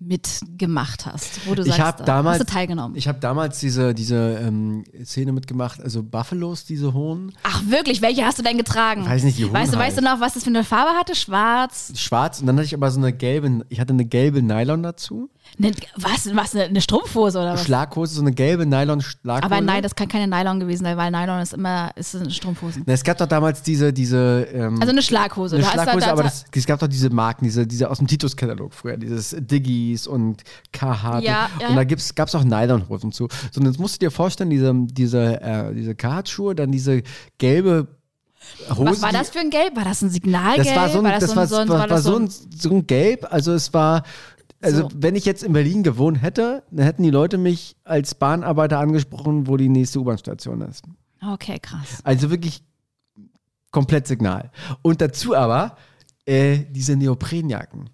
mitgemacht 0.02 1.06
hast, 1.06 1.48
wo 1.48 1.56
du 1.56 1.64
sagst, 1.64 1.78
Ich 1.78 1.84
habe 1.84 1.98
da 2.00 2.06
damals, 2.06 2.40
hast 2.40 2.50
du 2.50 2.54
teilgenommen. 2.54 2.96
ich 2.98 3.08
habe 3.08 3.20
damals 3.20 3.60
diese, 3.60 3.94
diese 3.94 4.16
ähm, 4.42 4.84
Szene 5.04 5.32
mitgemacht, 5.32 5.82
also 5.82 6.04
Buffalos, 6.04 6.66
diese 6.66 6.94
hohen, 6.94 7.32
Ach 7.44 7.62
wirklich, 7.68 8.02
welche 8.02 8.26
hast 8.26 8.40
du 8.40 8.44
denn 8.44 8.58
getragen? 8.58 9.06
Weiß 9.06 9.24
nicht, 9.24 9.38
die 9.38 9.46
hohen 9.46 9.54
weißt 9.54 9.74
du, 9.74 9.78
halt. 9.78 9.88
weißt 9.88 9.98
du 10.00 10.02
noch, 10.04 10.20
was 10.20 10.34
das 10.34 10.44
für 10.44 10.50
eine 10.50 10.64
Farbe 10.64 10.92
hatte? 11.00 11.16
Schwarz? 11.16 11.94
schwarz 11.96 12.40
und 12.42 12.48
dann 12.48 12.56
hatte 12.58 12.66
ich 12.66 12.74
aber 12.74 12.90
so 12.92 13.00
eine 13.00 13.14
gelbe, 13.14 13.64
ich 13.70 13.80
hatte 13.80 13.94
eine 13.94 14.06
gelbe 14.06 14.42
Nylon 14.42 14.84
dazu, 14.84 15.30
Ne, 15.58 15.72
was, 15.98 16.34
was, 16.34 16.56
eine, 16.56 16.64
eine 16.66 16.80
Strumpfhose 16.82 17.38
oder 17.38 17.54
was? 17.54 17.66
Schlaghose, 17.66 18.16
so 18.16 18.22
eine 18.22 18.32
gelbe 18.32 18.66
Nylon-Schlaghose. 18.66 19.44
Aber 19.44 19.60
nein, 19.60 19.84
das 19.84 19.94
kann 19.96 20.08
keine 20.08 20.26
Nylon 20.28 20.62
gewesen 20.62 20.84
sein, 20.86 20.96
weil 20.96 21.12
Nylon 21.12 21.42
ist 21.42 21.54
immer 21.54 21.92
ist 21.96 22.16
eine 22.16 22.32
Strumpfhosen. 22.32 22.84
Na, 22.86 22.94
Es 22.94 23.04
gab 23.04 23.18
doch 23.18 23.26
damals 23.28 23.62
diese, 23.62 23.92
diese 23.92 24.48
ähm, 24.54 24.80
Also 24.80 24.92
eine 24.92 25.02
Schlaghose. 25.02 25.58
Eine 25.58 25.66
hast 25.66 25.76
da- 25.76 25.84
Schlaghose, 25.84 26.06
da- 26.06 26.12
aber 26.14 26.24
da- 26.24 26.30
das, 26.30 26.46
es 26.56 26.66
gab 26.66 26.80
doch 26.80 26.88
diese 26.88 27.10
Marken, 27.10 27.44
diese, 27.44 27.68
diese 27.68 27.90
aus 27.90 27.98
dem 27.98 28.08
Titus-Katalog 28.08 28.74
früher, 28.74 28.96
dieses 28.96 29.36
Diggis 29.38 30.08
und 30.08 30.42
Carhartt. 30.72 31.24
Ja, 31.24 31.50
ja. 31.60 31.68
Und 31.68 31.76
da 31.76 31.84
gab 31.84 32.28
es 32.30 32.36
auch 32.36 32.44
Nylonhosen 32.46 33.12
zu. 33.12 33.28
So, 33.52 33.60
und 33.60 33.68
jetzt 33.68 33.78
musst 33.80 33.96
du 33.96 34.06
dir 34.06 34.12
vorstellen, 34.12 34.50
diese, 34.50 34.74
diese, 34.74 35.42
äh, 35.42 35.74
diese 35.74 35.96
Carhartt-Schuhe, 35.96 36.56
dann 36.56 36.72
diese 36.72 37.04
gelbe 37.40 37.88
Hose. 38.70 38.86
Was 38.86 39.02
war 39.04 39.12
das 39.12 39.30
für 39.30 39.40
ein 39.40 39.52
Gelb? 39.52 39.76
War 39.76 39.84
das 39.84 40.02
ein 40.02 40.10
Signalgelb? 40.10 40.66
Das 40.66 40.76
war 40.76 40.90
so 40.90 40.98
ein, 41.00 41.04
das 41.04 41.20
das 41.20 41.36
war, 41.36 41.46
so 41.46 41.58
ein, 41.58 41.70
war, 41.70 41.76
war 41.76 41.80
war 41.82 41.88
das 41.98 42.04
so 42.04 42.16
ein, 42.16 42.28
so 42.28 42.70
ein 42.72 42.88
Gelb, 42.88 43.28
also 43.32 43.54
es 43.54 43.72
war, 43.72 44.02
also 44.62 44.84
So. 44.84 44.90
wenn 44.96 45.16
ich 45.16 45.26
jetzt 45.26 45.44
in 45.44 45.54
Berlin 45.54 45.84
gewohnt 45.84 46.22
hätte, 46.22 46.64
dann 46.72 46.86
hätten 46.86 47.04
die 47.04 47.10
Leute 47.10 47.38
mich 47.38 47.76
als 47.84 48.16
Bahnarbeiter 48.16 48.80
angesprochen, 48.80 49.48
wo 49.48 49.58
die 49.58 49.70
nächste 49.70 50.00
U-Bahn-Station 50.00 50.62
ist. 50.62 50.86
Okay, 51.22 51.60
krass. 51.60 52.00
Also 52.04 52.30
wirklich 52.30 52.64
komplett 53.72 54.08
Signal. 54.08 54.52
Und 54.82 55.02
dazu 55.02 55.36
aber 55.36 55.78
äh, 56.26 56.60
diese 56.70 56.96
Neoprenjacken. 56.96 57.90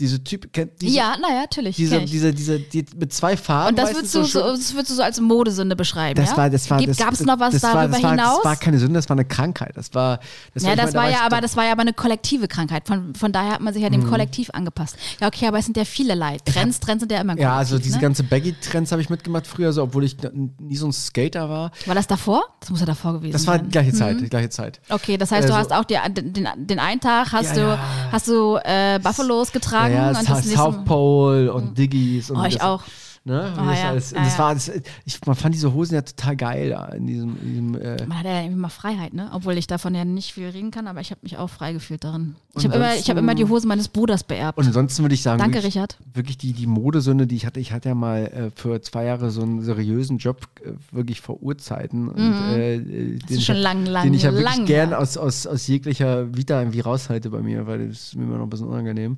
Diese 0.00 0.24
Typ, 0.24 0.52
kennt 0.52 0.82
diese, 0.82 0.96
ja, 0.96 1.14
naja, 1.22 1.42
natürlich. 1.42 1.76
diese, 1.76 1.98
ich. 1.98 2.10
diese, 2.10 2.34
diese, 2.34 2.58
die 2.58 2.84
mit 2.96 3.12
zwei 3.12 3.36
Farben. 3.36 3.68
und 3.68 3.78
das 3.78 3.94
würdest, 3.94 4.12
du, 4.12 4.24
so, 4.24 4.40
das 4.40 4.74
würdest 4.74 4.90
du 4.90 4.94
so 4.96 5.02
als 5.04 5.20
Modesünde 5.20 5.76
beschreiben, 5.76 6.16
das 6.20 6.30
ja? 6.32 6.36
war, 6.36 6.50
das 6.50 6.68
war, 6.68 6.78
Gibt- 6.78 6.90
das, 6.90 6.96
Gab's 6.96 7.20
noch 7.20 7.38
was 7.38 7.52
das 7.54 7.62
war, 7.62 7.74
darüber 7.74 7.92
das 7.94 8.02
war, 8.02 8.10
hinaus? 8.10 8.36
Das 8.38 8.44
war 8.44 8.56
keine 8.56 8.78
Sünde, 8.80 8.94
das 8.94 9.08
war 9.08 9.14
eine 9.14 9.24
Krankheit. 9.24 9.70
Das 9.76 9.94
war, 9.94 10.18
das 10.52 10.64
ja, 10.64 10.70
ich 10.70 10.76
das 10.76 10.94
meine, 10.94 10.96
war 11.06 11.10
ja, 11.12 11.24
aber 11.24 11.40
das 11.40 11.56
war 11.56 11.64
ja 11.66 11.70
aber 11.70 11.82
eine 11.82 11.92
kollektive 11.92 12.48
Krankheit. 12.48 12.88
Von, 12.88 13.14
von 13.14 13.30
daher 13.30 13.52
hat 13.52 13.60
man 13.60 13.72
sich 13.72 13.84
ja 13.84 13.88
dem 13.88 14.04
Kollektiv 14.04 14.50
angepasst. 14.52 14.96
Ja, 15.20 15.28
okay, 15.28 15.46
aber 15.46 15.60
es 15.60 15.66
sind 15.66 15.76
ja 15.76 15.84
viele 15.84 16.16
Leid. 16.16 16.44
Trends, 16.44 16.80
Trends 16.80 17.02
sind 17.02 17.12
ja 17.12 17.20
immer 17.20 17.38
Ja, 17.38 17.56
also 17.56 17.78
diese 17.78 17.94
ne? 17.94 18.02
ganze 18.02 18.24
Baggy-Trends 18.24 18.90
habe 18.90 19.00
ich 19.00 19.10
mitgemacht 19.10 19.46
früher, 19.46 19.72
so, 19.72 19.84
obwohl 19.84 20.02
ich 20.02 20.16
nie 20.58 20.76
so 20.76 20.86
ein 20.88 20.92
Skater 20.92 21.48
war. 21.48 21.70
War 21.86 21.94
das 21.94 22.08
davor? 22.08 22.42
Das 22.58 22.70
muss 22.70 22.80
ja 22.80 22.86
davor 22.86 23.12
gewesen 23.12 23.30
Das 23.32 23.46
war 23.46 23.58
sein. 23.58 23.66
die 23.66 23.70
gleiche 23.70 23.92
Zeit, 23.92 24.20
die 24.20 24.28
gleiche 24.28 24.50
Zeit. 24.50 24.80
Okay, 24.88 25.16
das 25.18 25.30
heißt, 25.30 25.48
du 25.48 25.54
Also- 25.54 25.70
hast 25.70 25.78
auch 25.80 25.84
die, 25.84 25.96
den, 26.14 26.32
den, 26.32 26.48
den 26.66 26.78
einen 26.80 27.00
Tag 27.00 27.30
hast 27.30 27.54
Ja, 27.56 27.76
du, 27.76 28.10
hast 28.10 28.26
du 28.26 28.56
äh, 28.64 28.98
Buffalos 29.00 29.52
getragen 29.52 29.83
ja, 29.92 30.08
und 30.18 30.28
das 30.28 30.50
South 30.50 30.84
Pole 30.84 31.52
und 31.52 31.76
Diggis 31.78 32.30
und 32.30 32.38
Oh, 32.38 32.44
ich 32.44 32.54
das, 32.54 32.62
auch. 32.62 32.82
Ne? 33.26 33.54
Oh, 33.56 33.64
das 33.64 33.78
ja. 33.80 33.88
alles, 33.88 34.10
Ja, 34.10 34.18
das 34.22 34.32
ja. 34.34 34.38
war, 34.38 34.52
das, 34.54 34.70
ich, 35.06 35.18
man 35.24 35.34
fand 35.34 35.54
diese 35.54 35.72
Hosen 35.72 35.94
ja 35.94 36.02
total 36.02 36.36
geil 36.36 36.68
da 36.68 36.84
in 36.88 37.06
diesem, 37.06 37.36
in 37.40 37.48
diesem 37.48 37.74
äh, 37.80 38.04
Man 38.06 38.18
hat 38.18 38.26
ja 38.26 38.40
irgendwie 38.42 38.60
mal 38.60 38.68
Freiheit, 38.68 39.14
ne? 39.14 39.30
Obwohl 39.32 39.56
ich 39.56 39.66
davon 39.66 39.94
ja 39.94 40.04
nicht 40.04 40.34
viel 40.34 40.46
reden 40.50 40.70
kann, 40.70 40.86
aber 40.86 41.00
ich 41.00 41.10
habe 41.10 41.20
mich 41.22 41.38
auch 41.38 41.48
frei 41.48 41.72
gefühlt 41.72 42.04
darin. 42.04 42.36
Ich 42.54 42.64
habe 42.66 42.74
immer, 42.76 42.94
ich 42.94 43.08
hab 43.08 43.16
immer 43.16 43.34
die 43.34 43.46
Hose 43.46 43.66
meines 43.66 43.88
Bruders 43.88 44.24
beerbt. 44.24 44.58
Und 44.58 44.66
ansonsten 44.66 45.02
würde 45.02 45.14
ich 45.14 45.22
sagen, 45.22 45.38
Danke, 45.38 45.54
wirklich, 45.54 45.74
Richard. 45.74 45.96
wirklich 46.12 46.36
die, 46.36 46.52
die 46.52 46.66
Modesünde, 46.66 47.26
die 47.26 47.36
ich 47.36 47.46
hatte, 47.46 47.60
ich 47.60 47.72
hatte 47.72 47.88
ja 47.88 47.94
mal 47.94 48.26
äh, 48.26 48.50
für 48.54 48.82
zwei 48.82 49.04
Jahre 49.06 49.30
so 49.30 49.40
einen 49.40 49.62
seriösen 49.62 50.18
Job, 50.18 50.46
äh, 50.62 50.72
wirklich 50.94 51.22
vor 51.22 51.42
Urzeiten. 51.42 52.08
Und, 52.10 52.18
äh, 52.20 52.74
äh, 52.74 53.18
den, 53.20 53.40
schon 53.40 53.56
ich- 53.56 53.62
lang, 53.62 53.86
lang, 53.86 54.04
den 54.04 54.12
ich 54.12 54.24
ja 54.24 54.34
wirklich 54.34 54.54
lang 54.54 54.66
gern 54.66 54.88
her. 54.90 54.98
aus, 55.00 55.16
aus, 55.16 55.46
aus 55.46 55.66
jeglicher 55.66 56.36
Vita 56.36 56.58
irgendwie 56.60 56.80
raushalte 56.80 57.30
bei 57.30 57.40
mir, 57.40 57.66
weil 57.66 57.88
das 57.88 58.08
ist 58.08 58.16
mir 58.16 58.24
immer 58.24 58.36
noch 58.36 58.44
ein 58.44 58.50
bisschen 58.50 58.68
unangenehm. 58.68 59.16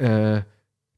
Äh, 0.00 0.42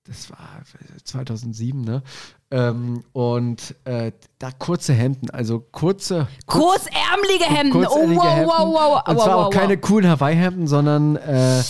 das 0.04 0.30
war 0.30 0.62
2007, 1.04 1.80
ne? 1.80 2.02
Ähm, 2.50 3.04
und 3.12 3.74
äh, 3.84 4.12
da 4.38 4.50
kurze 4.50 4.92
Hemden, 4.92 5.30
also 5.30 5.60
kurze, 5.60 6.26
Kurzärmelige 6.46 7.44
Hemden. 7.44 7.76
Oh, 7.76 7.86
kurzärmelige 7.86 8.20
wow, 8.20 8.34
Hemden. 8.34 8.48
wow, 8.48 8.74
wow. 8.74 9.08
Und 9.08 9.16
wow, 9.16 9.24
zwar 9.24 9.36
wow, 9.36 9.46
auch 9.46 9.50
keine 9.50 9.74
wow. 9.74 9.80
coolen 9.80 10.10
Hawaii-Hemden, 10.10 10.66
sondern 10.66 11.16
äh, 11.16 11.62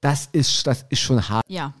das, 0.00 0.28
ist, 0.32 0.66
das 0.66 0.84
ist 0.88 1.00
schon 1.00 1.28
hart. 1.28 1.44
Ja. 1.48 1.72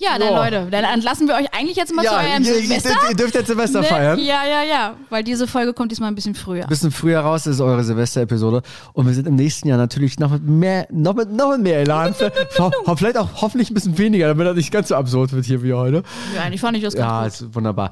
Ja, 0.00 0.18
dann 0.18 0.32
Ja. 0.32 0.44
Leute, 0.44 0.68
dann 0.70 0.84
entlassen 0.84 1.26
wir 1.28 1.34
euch 1.34 1.52
eigentlich 1.52 1.76
jetzt 1.76 1.92
mal 1.94 2.04
zu 2.04 2.12
eurem 2.12 2.42
ihr, 2.44 2.54
Silvester. 2.54 2.90
ihr 3.10 3.16
dürft 3.16 3.34
jetzt 3.34 3.48
Silvester 3.48 3.80
Ne? 3.80 3.86
feiern. 3.86 4.18
Ja, 4.20 4.44
ja, 4.46 4.62
ja. 4.62 4.94
Weil 5.10 5.24
diese 5.24 5.46
Folge 5.46 5.72
kommt 5.74 5.90
diesmal 5.90 6.08
ein 6.10 6.14
bisschen 6.14 6.34
früher. 6.36 6.66
bisschen 6.66 6.90
früher 6.92 7.20
raus, 7.20 7.44
das 7.44 7.56
ist 7.56 7.60
eure 7.60 7.82
Silvester-Episode. 7.82 8.62
Und 8.92 9.06
wir 9.06 9.14
sind 9.14 9.26
im 9.26 9.34
nächsten 9.34 9.66
Jahr 9.68 9.76
natürlich 9.78 10.18
noch 10.20 10.30
mit 10.30 10.44
mehr, 10.44 10.86
noch 10.92 11.14
mit, 11.14 11.30
noch 11.32 11.50
mit 11.50 11.62
mehr 11.62 11.80
Elan. 11.80 12.14
Vielleicht 12.96 13.16
auch 13.18 13.28
hoffentlich 13.42 13.70
ein 13.70 13.74
bisschen 13.74 13.98
weniger, 13.98 14.28
damit 14.28 14.46
er 14.46 14.54
nicht 14.54 14.70
ganz 14.70 14.88
so 14.88 14.94
absurd 14.94 15.32
wird 15.32 15.44
hier 15.46 15.62
wie 15.62 15.72
heute. 15.74 16.02
Ja, 16.36 16.42
eigentlich 16.42 16.60
fand 16.60 16.76
ich 16.76 16.84
das 16.84 16.94
Ja, 16.94 17.22
ganz 17.22 17.38
gut. 17.40 17.48
ist 17.48 17.54
wunderbar. 17.56 17.90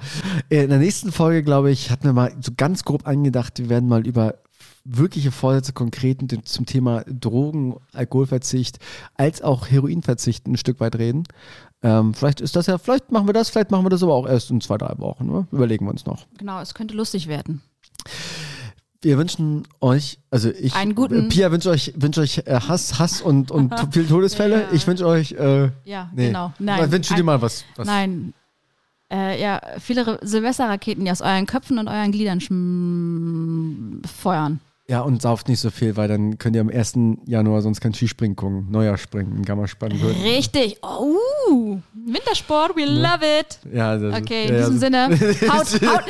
In 0.48 0.68
der 0.68 0.78
nächsten 0.78 1.10
Folge, 1.12 1.42
glaube 1.42 1.70
ich, 1.70 1.90
hatten 1.90 2.04
wir 2.04 2.12
mal 2.12 2.32
so 2.40 2.52
ganz 2.56 2.84
grob 2.84 3.06
angedacht, 3.06 3.58
wir 3.58 3.68
werden 3.68 3.88
mal 3.88 4.06
über 4.06 4.34
wirkliche 4.88 5.32
Vorsätze 5.32 5.72
konkret 5.72 6.20
und 6.22 6.46
zum 6.46 6.64
Thema 6.64 7.02
Drogen, 7.08 7.74
Alkoholverzicht, 7.92 8.78
als 9.16 9.42
auch 9.42 9.66
Heroinverzicht 9.68 10.46
ein 10.46 10.56
Stück 10.56 10.78
weit 10.78 10.94
reden. 10.96 11.24
Ähm, 11.86 12.14
vielleicht 12.14 12.40
ist 12.40 12.56
das 12.56 12.66
ja, 12.66 12.78
vielleicht 12.78 13.12
machen 13.12 13.28
wir 13.28 13.32
das, 13.32 13.48
vielleicht 13.48 13.70
machen 13.70 13.84
wir 13.84 13.90
das 13.90 14.02
aber 14.02 14.14
auch 14.14 14.26
erst 14.26 14.50
in 14.50 14.60
zwei, 14.60 14.76
drei 14.76 14.94
Wochen. 14.98 15.26
Ne? 15.26 15.46
Überlegen 15.52 15.86
wir 15.86 15.90
uns 15.92 16.04
noch. 16.04 16.26
Genau, 16.36 16.60
es 16.60 16.74
könnte 16.74 16.96
lustig 16.96 17.28
werden. 17.28 17.62
Wir 19.02 19.18
wünschen 19.18 19.68
euch, 19.80 20.18
also 20.30 20.50
ich, 20.50 20.74
Einen 20.74 20.96
guten- 20.96 21.28
Pia 21.28 21.52
wünscht 21.52 21.68
euch, 21.68 21.92
wünscht 21.96 22.18
euch 22.18 22.38
äh, 22.46 22.58
Hass, 22.66 22.98
Hass 22.98 23.20
und, 23.22 23.52
und 23.52 23.72
viele 23.92 24.08
Todesfälle. 24.08 24.62
Ja. 24.62 24.68
Ich 24.72 24.84
wünsche 24.86 25.06
euch, 25.06 25.32
äh, 25.32 25.70
Ja, 25.84 26.10
nee. 26.12 26.26
genau. 26.28 26.52
Nein. 26.58 26.90
Wünsche 26.90 27.14
dir 27.14 27.22
mal 27.22 27.40
was. 27.40 27.64
was. 27.76 27.86
Nein. 27.86 28.32
Äh, 29.12 29.40
ja, 29.40 29.60
viele 29.78 30.18
Silvesterraketen, 30.22 31.04
die 31.04 31.10
aus 31.12 31.20
euren 31.20 31.46
Köpfen 31.46 31.78
und 31.78 31.86
euren 31.86 32.10
Gliedern 32.10 32.40
schm- 32.40 34.04
feuern. 34.06 34.58
Ja, 34.88 35.00
und 35.00 35.20
sauft 35.20 35.48
nicht 35.48 35.58
so 35.60 35.70
viel, 35.70 35.96
weil 35.96 36.06
dann 36.08 36.38
könnt 36.38 36.54
ihr 36.54 36.60
am 36.62 36.68
1. 36.68 36.94
Januar 37.26 37.60
sonst 37.60 37.80
kein 37.80 37.92
Skispringen 37.92 38.36
gucken. 38.36 38.68
Neujahr 38.70 38.96
springen 38.98 39.36
in 39.36 39.42
Gammerspann. 39.44 39.90
Richtig. 39.92 40.78
Oh, 40.82 41.16
Wintersport, 42.06 42.76
we 42.76 42.84
love 42.84 43.20
it. 43.22 43.58
Ja, 43.72 43.96
das, 43.96 44.14
Okay, 44.22 44.46
in 44.46 44.54
ja, 44.54 44.58
diesem. 44.60 44.78
Sinne, 44.78 45.08
haut, 45.50 45.66
haut, 45.82 46.04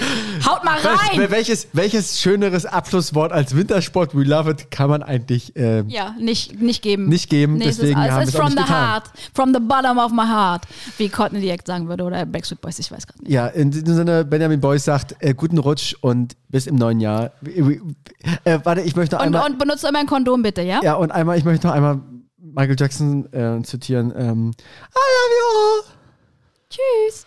haut 0.46 0.64
mal 0.64 0.78
rein. 0.78 1.30
welches, 1.30 1.68
welches 1.72 2.20
schöneres 2.20 2.66
Abschlusswort 2.66 3.32
als 3.32 3.54
Wintersport 3.56 4.14
We 4.14 4.24
Love 4.24 4.50
It 4.50 4.70
kann 4.70 4.90
man 4.90 5.02
eigentlich 5.02 5.54
äh, 5.56 5.82
Ja, 5.88 6.14
nicht, 6.18 6.60
nicht 6.60 6.82
geben. 6.82 7.08
nicht 7.08 7.30
geben. 7.30 7.54
Nee, 7.54 7.64
es 7.64 7.70
ist, 7.72 7.82
deswegen 7.82 8.00
es 8.02 8.10
haben 8.10 8.22
ist 8.22 8.28
es 8.30 8.34
auch 8.36 8.40
from 8.40 8.50
the 8.50 8.56
getan. 8.56 8.68
heart. 8.90 9.04
From 9.34 9.54
the 9.54 9.60
bottom 9.60 9.98
of 9.98 10.12
my 10.12 10.26
heart. 10.26 10.64
Wie 10.98 11.08
Courtney 11.08 11.40
Direct 11.40 11.66
sagen 11.66 11.88
würde 11.88 12.04
oder 12.04 12.26
Backstreet 12.26 12.60
Boys, 12.60 12.78
ich 12.78 12.90
weiß 12.90 13.06
gerade 13.06 13.22
nicht. 13.22 13.32
Ja, 13.32 13.46
in 13.48 13.70
diesem 13.70 13.94
Sinne, 13.94 14.24
Benjamin 14.24 14.60
Boyce 14.60 14.84
sagt, 14.84 15.16
äh, 15.20 15.34
guten 15.34 15.58
Rutsch 15.58 15.94
und 16.00 16.36
bis 16.48 16.66
im 16.66 16.76
neuen 16.76 17.00
Jahr. 17.00 17.32
Äh, 18.44 18.58
warte, 18.64 18.80
ich 18.82 18.96
möchte 18.96 19.16
noch 19.16 19.20
Und, 19.22 19.34
einmal. 19.34 19.50
und 19.50 19.58
benutzt 19.58 19.84
immer 19.84 19.98
ein 19.98 20.06
Kondom 20.06 20.42
bitte, 20.42 20.62
ja? 20.62 20.80
Ja, 20.82 20.94
und 20.94 21.10
einmal, 21.10 21.38
ich 21.38 21.44
möchte 21.44 21.66
noch 21.66 21.74
einmal 21.74 22.00
Michael 22.54 22.76
Jackson 22.78 23.32
äh, 23.32 23.62
zitieren. 23.62 24.12
Ähm, 24.16 24.52
I 24.52 25.02
love 25.16 25.32
you 25.38 25.58
all. 25.58 25.82
Tschüss. 26.70 27.26